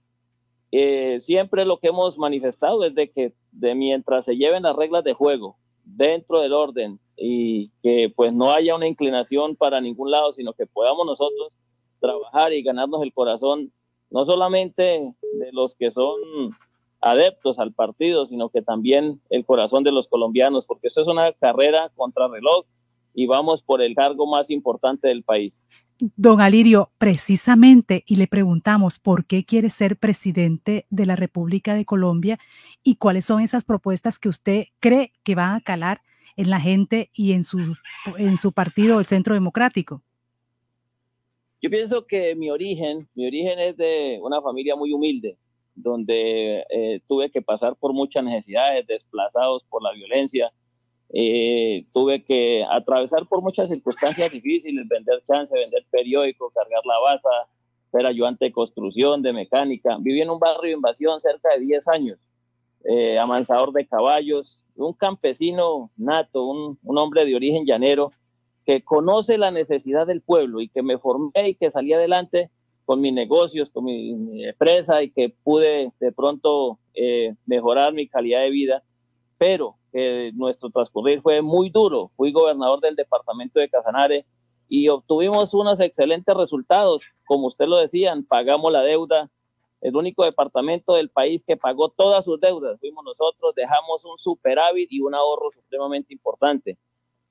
[0.72, 5.04] Eh, siempre lo que hemos manifestado es de que de mientras se lleven las reglas
[5.04, 10.34] de juego dentro del orden y que pues no haya una inclinación para ningún lado,
[10.34, 11.54] sino que podamos nosotros
[12.00, 13.72] trabajar y ganarnos el corazón,
[14.10, 16.20] no solamente de los que son
[17.02, 21.32] adeptos al partido, sino que también el corazón de los colombianos, porque esto es una
[21.34, 22.66] carrera contra reloj
[23.14, 25.62] y vamos por el cargo más importante del país.
[25.99, 31.85] Don Alirio, precisamente, y le preguntamos por qué quiere ser presidente de la República de
[31.85, 32.38] Colombia
[32.83, 36.01] y cuáles son esas propuestas que usted cree que van a calar
[36.35, 37.75] en la gente y en su,
[38.17, 40.01] en su partido, el Centro Democrático.
[41.61, 45.38] Yo pienso que mi origen, mi origen es de una familia muy humilde,
[45.75, 50.51] donde eh, tuve que pasar por muchas necesidades, desplazados por la violencia,
[51.09, 57.50] eh, tuve que atravesar por muchas circunstancias difíciles, vender chance, vender periódicos, cargar la baza,
[57.92, 59.98] ser ayudante de construcción, de mecánica.
[60.00, 62.19] Viví en un barrio de invasión cerca de 10 años,
[62.84, 68.11] eh, amansador de caballos, un campesino nato, un, un hombre de origen llanero,
[68.66, 72.50] que conoce la necesidad del pueblo y que me formé y que salí adelante
[72.85, 78.42] con mis negocios, con mi, empresa y que pude de pronto eh, mejorar mi calidad
[78.42, 78.84] de vida,
[79.38, 79.75] pero
[80.33, 82.11] nuestro transcurrir fue muy duro.
[82.17, 84.25] Fui gobernador del departamento de Casanare
[84.67, 87.03] y obtuvimos unos excelentes resultados.
[87.25, 89.30] Como usted lo decían, pagamos la deuda.
[89.82, 94.91] El único departamento del país que pagó todas sus deudas fuimos nosotros, dejamos un superávit
[94.91, 96.80] y un ahorro supremamente importante.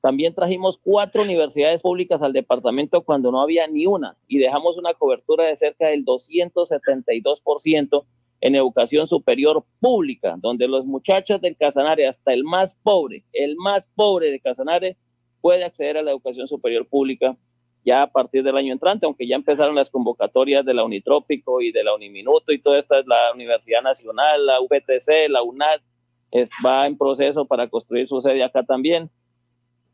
[0.01, 4.95] También trajimos cuatro universidades públicas al departamento cuando no había ni una y dejamos una
[4.95, 8.05] cobertura de cerca del 272%
[8.45, 13.89] en educación superior pública, donde los muchachos del Casanare, hasta el más pobre, el más
[13.95, 14.99] pobre de Casanare,
[15.41, 17.35] puede acceder a la educación superior pública
[17.87, 21.73] ya a partir del año entrante, aunque ya empezaron las convocatorias de la Unitrópico y
[21.73, 25.81] de la Uniminuto y toda esta es la Universidad Nacional, la UPTC, la UNAD,
[26.31, 29.09] es, va en proceso para construir su sede acá también.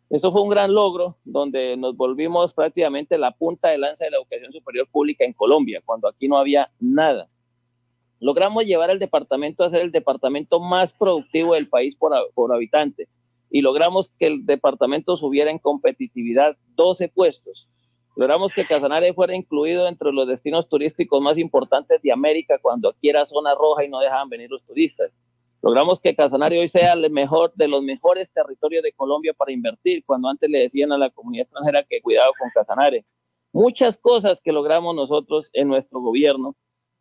[0.08, 4.16] Eso fue un gran logro donde nos volvimos prácticamente la punta de lanza de la
[4.16, 7.28] educación superior pública en Colombia, cuando aquí no había nada.
[8.20, 13.08] Logramos llevar el departamento a ser el departamento más productivo del país por, por habitante
[13.50, 17.66] y logramos que el departamento subiera en competitividad 12 puestos.
[18.16, 23.08] Logramos que Casanare fuera incluido entre los destinos turísticos más importantes de América cuando aquí
[23.08, 25.10] era zona roja y no dejaban venir los turistas.
[25.62, 30.04] Logramos que Casanare hoy sea el mejor de los mejores territorios de Colombia para invertir,
[30.04, 33.04] cuando antes le decían a la comunidad extranjera que cuidado con Casanare.
[33.52, 36.54] Muchas cosas que logramos nosotros en nuestro gobierno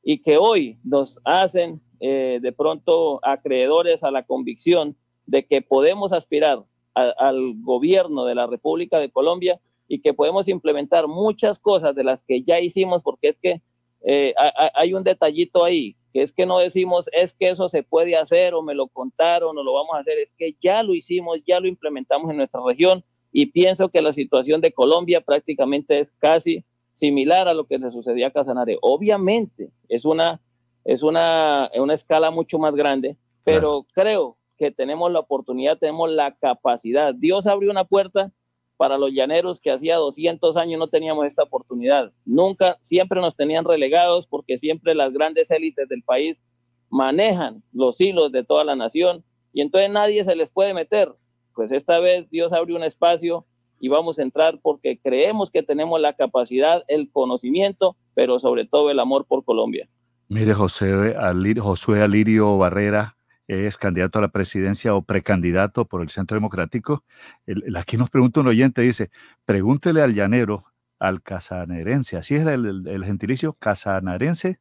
[0.03, 4.95] y que hoy nos hacen eh, de pronto acreedores a la convicción
[5.25, 6.63] de que podemos aspirar
[6.93, 12.23] al gobierno de la República de Colombia y que podemos implementar muchas cosas de las
[12.23, 13.61] que ya hicimos, porque es que
[14.05, 14.33] eh,
[14.75, 18.53] hay un detallito ahí, que es que no decimos es que eso se puede hacer
[18.53, 21.59] o me lo contaron o lo vamos a hacer, es que ya lo hicimos, ya
[21.59, 26.63] lo implementamos en nuestra región y pienso que la situación de Colombia prácticamente es casi
[26.99, 28.77] similar a lo que le sucedía a Casanare.
[28.81, 30.41] Obviamente es una,
[30.83, 36.35] es una, una escala mucho más grande, pero creo que tenemos la oportunidad, tenemos la
[36.35, 37.15] capacidad.
[37.15, 38.31] Dios abrió una puerta
[38.75, 42.11] para los llaneros que hacía 200 años no teníamos esta oportunidad.
[42.25, 46.43] Nunca, siempre nos tenían relegados porque siempre las grandes élites del país
[46.89, 51.13] manejan los hilos de toda la nación y entonces nadie se les puede meter.
[51.55, 53.45] Pues esta vez Dios abrió un espacio
[53.79, 58.91] y vamos a entrar porque creemos que tenemos la capacidad, el conocimiento, pero sobre todo
[58.91, 59.87] el amor por Colombia.
[60.27, 63.17] Mire, José Alirio, Josué Alirio Barrera
[63.47, 67.03] es candidato a la presidencia o precandidato por el Centro Democrático.
[67.47, 69.09] El, aquí nos pregunta un oyente, dice,
[69.45, 70.65] pregúntele al llanero,
[70.99, 73.53] al casanarense, ¿así es el, el gentilicio?
[73.53, 74.59] ¿Casanarense?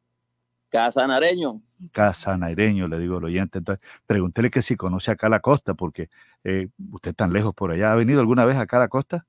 [0.69, 1.61] Casanareño.
[1.91, 3.59] Casanareño, le digo al oyente.
[3.59, 6.09] Entonces, pregúntele que si conoce acá la costa, porque
[6.43, 7.91] eh, usted tan lejos por allá.
[7.91, 9.25] ¿Ha venido alguna vez acá a la costa?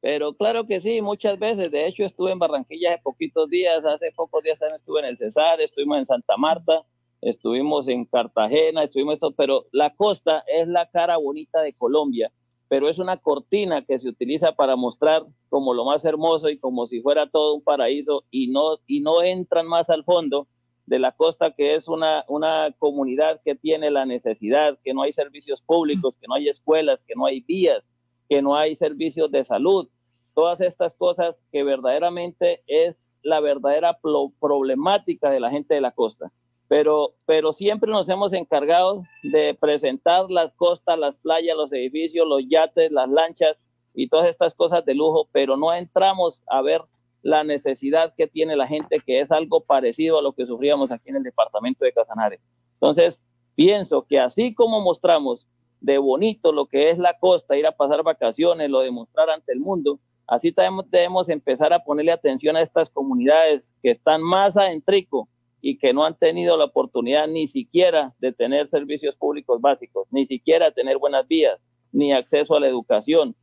[0.00, 1.70] Pero claro que sí, muchas veces.
[1.70, 3.84] De hecho, estuve en Barranquilla hace poquitos días.
[3.84, 6.82] Hace pocos días también estuve en el Cesar, estuvimos en Santa Marta,
[7.20, 9.32] estuvimos en Cartagena, estuvimos esto.
[9.32, 12.32] Pero la costa es la cara bonita de Colombia,
[12.66, 16.88] pero es una cortina que se utiliza para mostrar como lo más hermoso y como
[16.88, 20.48] si fuera todo un paraíso y no, y no entran más al fondo
[20.86, 25.12] de la costa, que es una, una comunidad que tiene la necesidad, que no hay
[25.12, 27.88] servicios públicos, que no hay escuelas, que no hay vías,
[28.28, 29.88] que no hay servicios de salud,
[30.34, 33.98] todas estas cosas que verdaderamente es la verdadera
[34.40, 36.32] problemática de la gente de la costa.
[36.68, 42.42] Pero, pero siempre nos hemos encargado de presentar las costas, las playas, los edificios, los
[42.48, 43.58] yates, las lanchas
[43.94, 46.82] y todas estas cosas de lujo, pero no entramos a ver
[47.22, 51.10] la necesidad que tiene la gente, que es algo parecido a lo que sufríamos aquí
[51.10, 52.40] en el departamento de Casanare.
[52.74, 53.22] Entonces,
[53.54, 55.46] pienso que así como mostramos
[55.80, 59.60] de bonito lo que es la costa, ir a pasar vacaciones, lo demostrar ante el
[59.60, 65.28] mundo, así también debemos empezar a ponerle atención a estas comunidades que están más adentrico
[65.60, 70.26] y que no han tenido la oportunidad ni siquiera de tener servicios públicos básicos, ni
[70.26, 71.60] siquiera tener buenas vías,
[71.92, 73.36] ni acceso a la educación,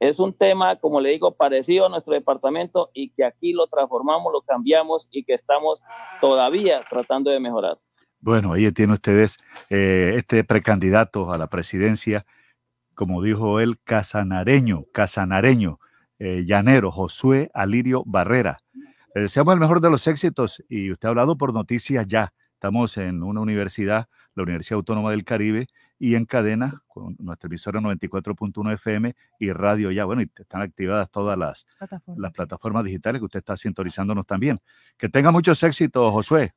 [0.00, 4.32] es un tema, como le digo, parecido a nuestro departamento y que aquí lo transformamos,
[4.32, 5.82] lo cambiamos y que estamos
[6.20, 7.78] todavía tratando de mejorar.
[8.20, 9.38] Bueno, ahí tiene ustedes
[9.70, 12.26] eh, este precandidato a la presidencia,
[12.94, 15.78] como dijo él, casanareño, casanareño,
[16.18, 18.58] eh, llanero, Josué Alirio Barrera.
[19.14, 22.32] Le deseamos el mejor de los éxitos y usted ha hablado por noticias ya.
[22.54, 25.68] Estamos en una universidad, la Universidad Autónoma del Caribe,
[25.98, 30.04] y en cadena con nuestra emisora 94.1 FM y radio ya.
[30.04, 32.18] Bueno, y están activadas todas las plataformas.
[32.18, 34.60] las plataformas digitales que usted está sintonizándonos también.
[34.96, 36.52] Que tenga muchos éxitos, Josué.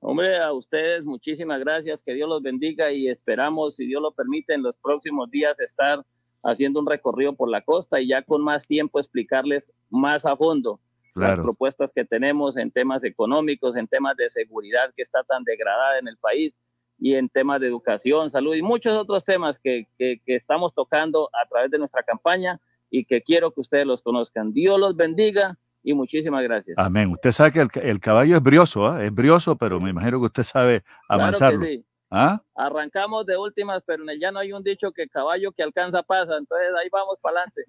[0.00, 4.54] Hombre, a ustedes muchísimas gracias, que Dios los bendiga y esperamos, si Dios lo permite,
[4.54, 6.04] en los próximos días estar
[6.44, 10.80] haciendo un recorrido por la costa y ya con más tiempo explicarles más a fondo
[11.14, 15.98] las propuestas que tenemos en temas económicos, en temas de seguridad que está tan degradada
[15.98, 16.60] en el país
[16.98, 21.48] y en temas de educación, salud y muchos otros temas que, que, estamos tocando a
[21.48, 22.60] través de nuestra campaña
[22.90, 24.52] y que quiero que ustedes los conozcan.
[24.52, 26.78] Dios los bendiga y muchísimas gracias.
[26.78, 27.10] Amén.
[27.10, 29.04] Usted sabe que el, el caballo es brioso, ¿ah?
[29.04, 31.60] es brioso, pero me imagino que usted sabe avanzarlo.
[31.60, 31.84] Claro sí.
[32.10, 32.40] ¿Ah?
[32.54, 36.36] Arrancamos de últimas, pero en el no hay un dicho que caballo que alcanza pasa,
[36.38, 37.62] entonces ahí vamos para adelante.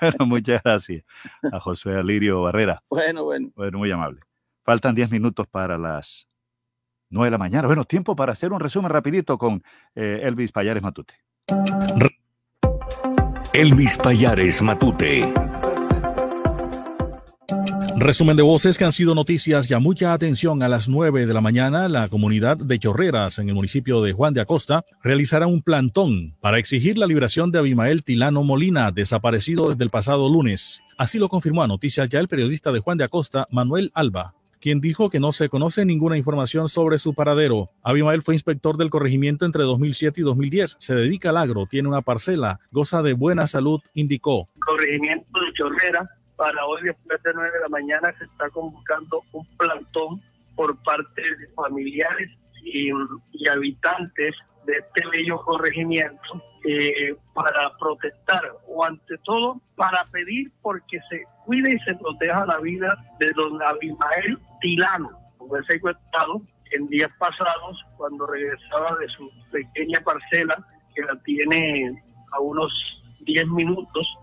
[0.00, 1.04] bueno, muchas gracias
[1.50, 2.82] a José Alirio Barrera.
[2.90, 3.50] Bueno, bueno.
[3.54, 4.20] Bueno, muy amable.
[4.62, 6.28] Faltan 10 minutos para las
[7.10, 7.66] 9 de la mañana.
[7.66, 9.62] Bueno, tiempo para hacer un resumen rapidito con
[9.94, 11.14] eh, Elvis Payares Matute.
[13.52, 15.32] Elvis Payares Matute.
[17.96, 19.68] Resumen de voces que han sido noticias.
[19.68, 21.86] Ya mucha atención a las 9 de la mañana.
[21.88, 26.58] La comunidad de Chorreras en el municipio de Juan de Acosta realizará un plantón para
[26.58, 30.80] exigir la liberación de Abimael Tilano Molina, desaparecido desde el pasado lunes.
[30.96, 34.80] Así lo confirmó a Noticias Ya el periodista de Juan de Acosta, Manuel Alba quien
[34.80, 37.66] dijo que no se conoce ninguna información sobre su paradero.
[37.82, 40.76] Abimael fue inspector del corregimiento entre 2007 y 2010.
[40.78, 44.46] Se dedica al agro, tiene una parcela, goza de buena salud, indicó.
[44.66, 46.06] Corregimiento de Chorrera,
[46.36, 50.20] para hoy después de 9 de la mañana se está convocando un plantón
[50.54, 52.32] por parte de familiares
[52.64, 52.90] y,
[53.32, 54.32] y habitantes
[54.66, 61.72] de este bello corregimiento eh, para protestar o ante todo para pedir porque se cuide
[61.72, 65.08] y se proteja la vida de don Abimael Tilano,
[65.48, 70.64] fue secuestrado en días pasados cuando regresaba de su pequeña parcela
[70.94, 71.88] que la tiene
[72.32, 72.72] a unos
[73.20, 74.18] 10 minutos,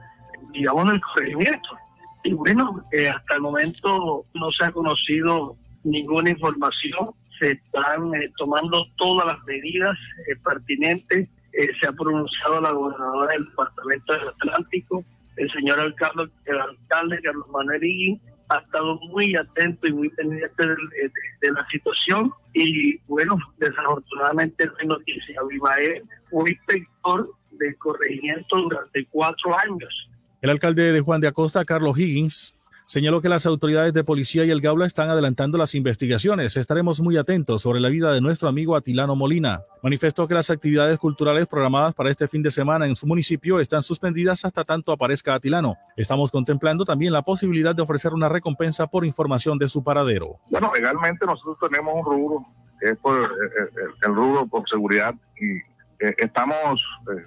[0.53, 1.77] digamos, del corregimiento.
[2.23, 7.05] Y bueno, eh, hasta el momento no se ha conocido ninguna información
[7.39, 11.29] se están eh, tomando todas las medidas eh, pertinentes.
[11.53, 15.03] Eh, se ha pronunciado la gobernadora del Departamento del Atlántico,
[15.37, 20.63] el señor alcalde, el alcalde Carlos Manuel Iguín, ha estado muy atento y muy pendiente
[20.65, 25.39] de, la situación y bueno, desafortunadamente no hay noticia.
[25.41, 30.09] Abimael fue inspector del corregimiento durante cuatro años.
[30.41, 32.56] El alcalde de Juan de Acosta, Carlos Higgins,
[32.89, 36.55] Señaló que las autoridades de policía y el Gaula están adelantando las investigaciones.
[36.55, 39.59] Estaremos muy atentos sobre la vida de nuestro amigo Atilano Molina.
[39.83, 43.83] Manifestó que las actividades culturales programadas para este fin de semana en su municipio están
[43.83, 45.75] suspendidas hasta tanto aparezca Atilano.
[45.97, 50.37] Estamos contemplando también la posibilidad de ofrecer una recompensa por información de su paradero.
[50.49, 52.45] Bueno, legalmente nosotros tenemos un rubro,
[52.79, 55.57] es por, eh, eh, el, rubro por seguridad, y
[56.05, 56.81] eh, estamos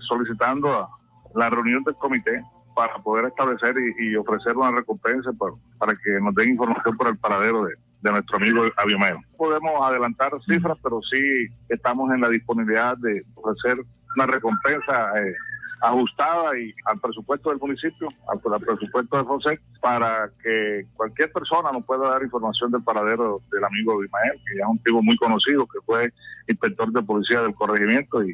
[0.09, 0.89] solicitando
[1.35, 2.43] la reunión del comité
[2.81, 5.31] para poder establecer y, ofrecer una recompensa
[5.79, 7.75] para que nos den información por el paradero de,
[8.11, 9.21] nuestro amigo Abiomeo.
[9.37, 11.21] Podemos adelantar cifras, pero sí
[11.69, 13.85] estamos en la disponibilidad de ofrecer
[14.17, 15.35] una recompensa eh,
[15.83, 21.85] ajustada y al presupuesto del municipio, al, presupuesto de José, para que cualquier persona nos
[21.85, 25.67] pueda dar información del paradero del amigo Abimael, que ya es un tipo muy conocido,
[25.67, 26.11] que fue
[26.49, 28.33] inspector de policía del corregimiento y,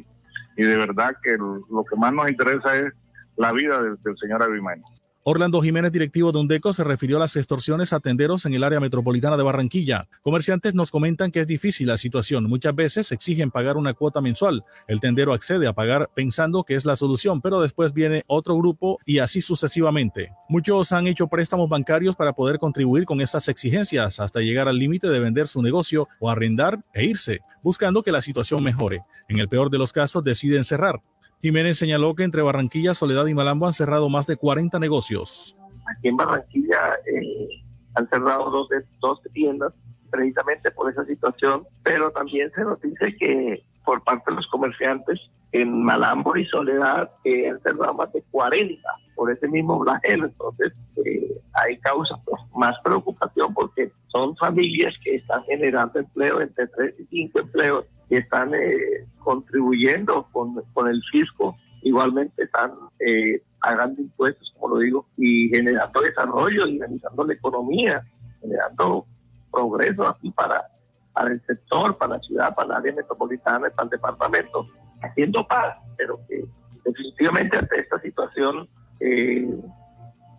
[0.55, 2.93] y de verdad que lo que más nos interesa es
[3.37, 4.81] la vida del, señor Abimael.
[5.29, 8.79] Orlando Jiménez, directivo de Undeco, se refirió a las extorsiones a tenderos en el área
[8.79, 10.07] metropolitana de Barranquilla.
[10.21, 12.45] Comerciantes nos comentan que es difícil la situación.
[12.45, 14.63] Muchas veces exigen pagar una cuota mensual.
[14.87, 18.99] El tendero accede a pagar pensando que es la solución, pero después viene otro grupo
[19.05, 20.31] y así sucesivamente.
[20.47, 25.09] Muchos han hecho préstamos bancarios para poder contribuir con esas exigencias hasta llegar al límite
[25.09, 29.01] de vender su negocio o arrendar e irse, buscando que la situación mejore.
[29.27, 31.01] En el peor de los casos deciden cerrar.
[31.41, 35.55] Jiménez señaló que entre Barranquilla, Soledad y Malambo han cerrado más de 40 negocios.
[35.95, 37.47] Aquí en Barranquilla eh,
[37.95, 38.67] han cerrado dos,
[38.99, 39.77] dos tiendas
[40.09, 45.19] precisamente por esa situación, pero también se nos dice que por parte de los comerciantes
[45.51, 48.81] en Malambo y Soledad eh, han cerrado más de 40
[49.15, 50.25] por ese mismo flagelo.
[50.25, 50.73] Entonces,
[51.05, 56.99] eh, hay causa pues, más preocupación porque son familias que están generando empleo entre 3
[56.99, 64.01] y 5 empleos que están eh, contribuyendo con, con, el fisco, igualmente están eh, pagando
[64.01, 68.01] impuestos, como lo digo, y generando desarrollo, dinamizando la economía,
[68.39, 69.05] generando
[69.51, 70.63] progreso aquí para,
[71.11, 74.67] para el sector, para la ciudad, para el área metropolitana, para el departamento,
[75.01, 76.43] haciendo paz, pero que
[76.83, 78.67] definitivamente ante esta situación
[78.99, 79.47] eh,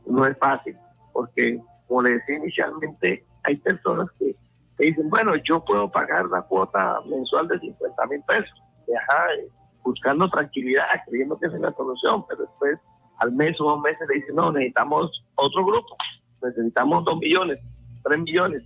[0.06, 0.76] no es fácil,
[1.12, 1.56] porque
[1.86, 4.34] como le decía inicialmente, hay personas que
[4.78, 8.62] dicen, bueno, yo puedo pagar la cuota mensual de 50 mil pesos,
[9.82, 12.80] buscando tranquilidad, creyendo que es la solución, pero después
[13.18, 15.96] al mes o dos meses le dicen, no, necesitamos otro grupo,
[16.42, 17.60] necesitamos dos millones,
[18.04, 18.62] tres millones,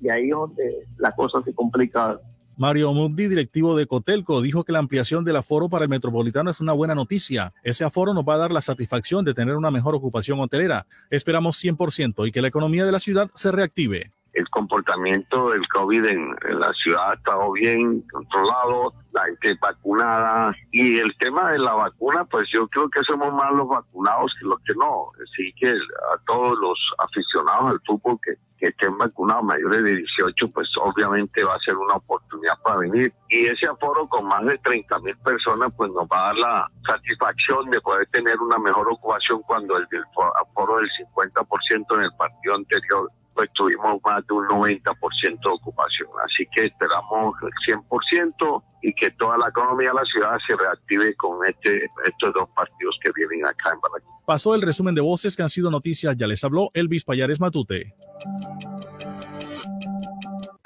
[0.00, 2.18] y ahí es donde la cosa se complica
[2.56, 6.60] Mario Mundi, directivo de Cotelco, dijo que la ampliación del aforo para el metropolitano es
[6.60, 7.52] una buena noticia.
[7.62, 10.86] Ese aforo nos va a dar la satisfacción de tener una mejor ocupación hotelera.
[11.10, 16.06] Esperamos 100% y que la economía de la ciudad se reactive el comportamiento del COVID
[16.06, 16.28] en,
[16.58, 22.24] la ciudad ha estado bien controlado, la gente vacunada y el tema de la vacuna,
[22.24, 25.10] pues yo creo que somos más los vacunados que los que no.
[25.22, 30.48] Así que a todos los aficionados al fútbol que, que estén vacunados mayores de 18,
[30.48, 33.12] pues obviamente va a ser una oportunidad para venir.
[33.28, 36.68] Y ese aforo con más de 30 mil personas, pues nos va a dar la
[36.86, 40.04] satisfacción de poder tener una mejor ocupación cuando el, el
[40.40, 46.08] aforo del 50% en el partido anterior pues tuvimos más de un 90% de ocupación.
[46.24, 51.14] Así que esperamos el 100% y que toda la economía de la ciudad se reactive
[51.16, 54.24] con este, estos dos partidos que vienen acá en Barranquilla.
[54.26, 56.16] Pasó el resumen de voces que han sido noticias.
[56.16, 57.94] Ya les habló Elvis Payares Matute.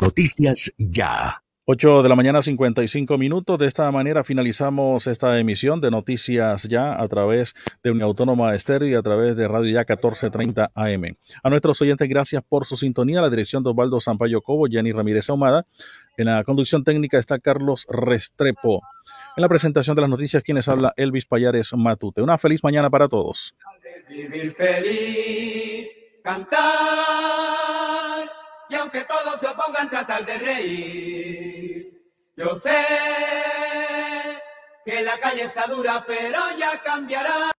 [0.00, 1.42] Noticias ya.
[1.68, 3.58] 8 de la mañana 55 minutos.
[3.58, 8.88] De esta manera finalizamos esta emisión de Noticias Ya a través de una autónoma estéreo
[8.88, 11.16] y a través de Radio Ya 1430 AM.
[11.42, 13.20] A nuestros oyentes, gracias por su sintonía.
[13.20, 15.66] La dirección de Osvaldo Sampaio Cobo, Jenny Ramírez Ahumada.
[16.16, 18.82] En la conducción técnica está Carlos Restrepo.
[19.36, 22.22] En la presentación de las noticias, quienes habla Elvis Payares Matute.
[22.22, 23.56] Una feliz mañana para todos.
[24.08, 25.88] Vivir feliz,
[26.22, 27.15] cantar
[28.68, 32.02] y aunque todos se opongan, tratar de reír.
[32.36, 32.76] Yo sé
[34.84, 37.55] que la calle está dura, pero ya cambiará.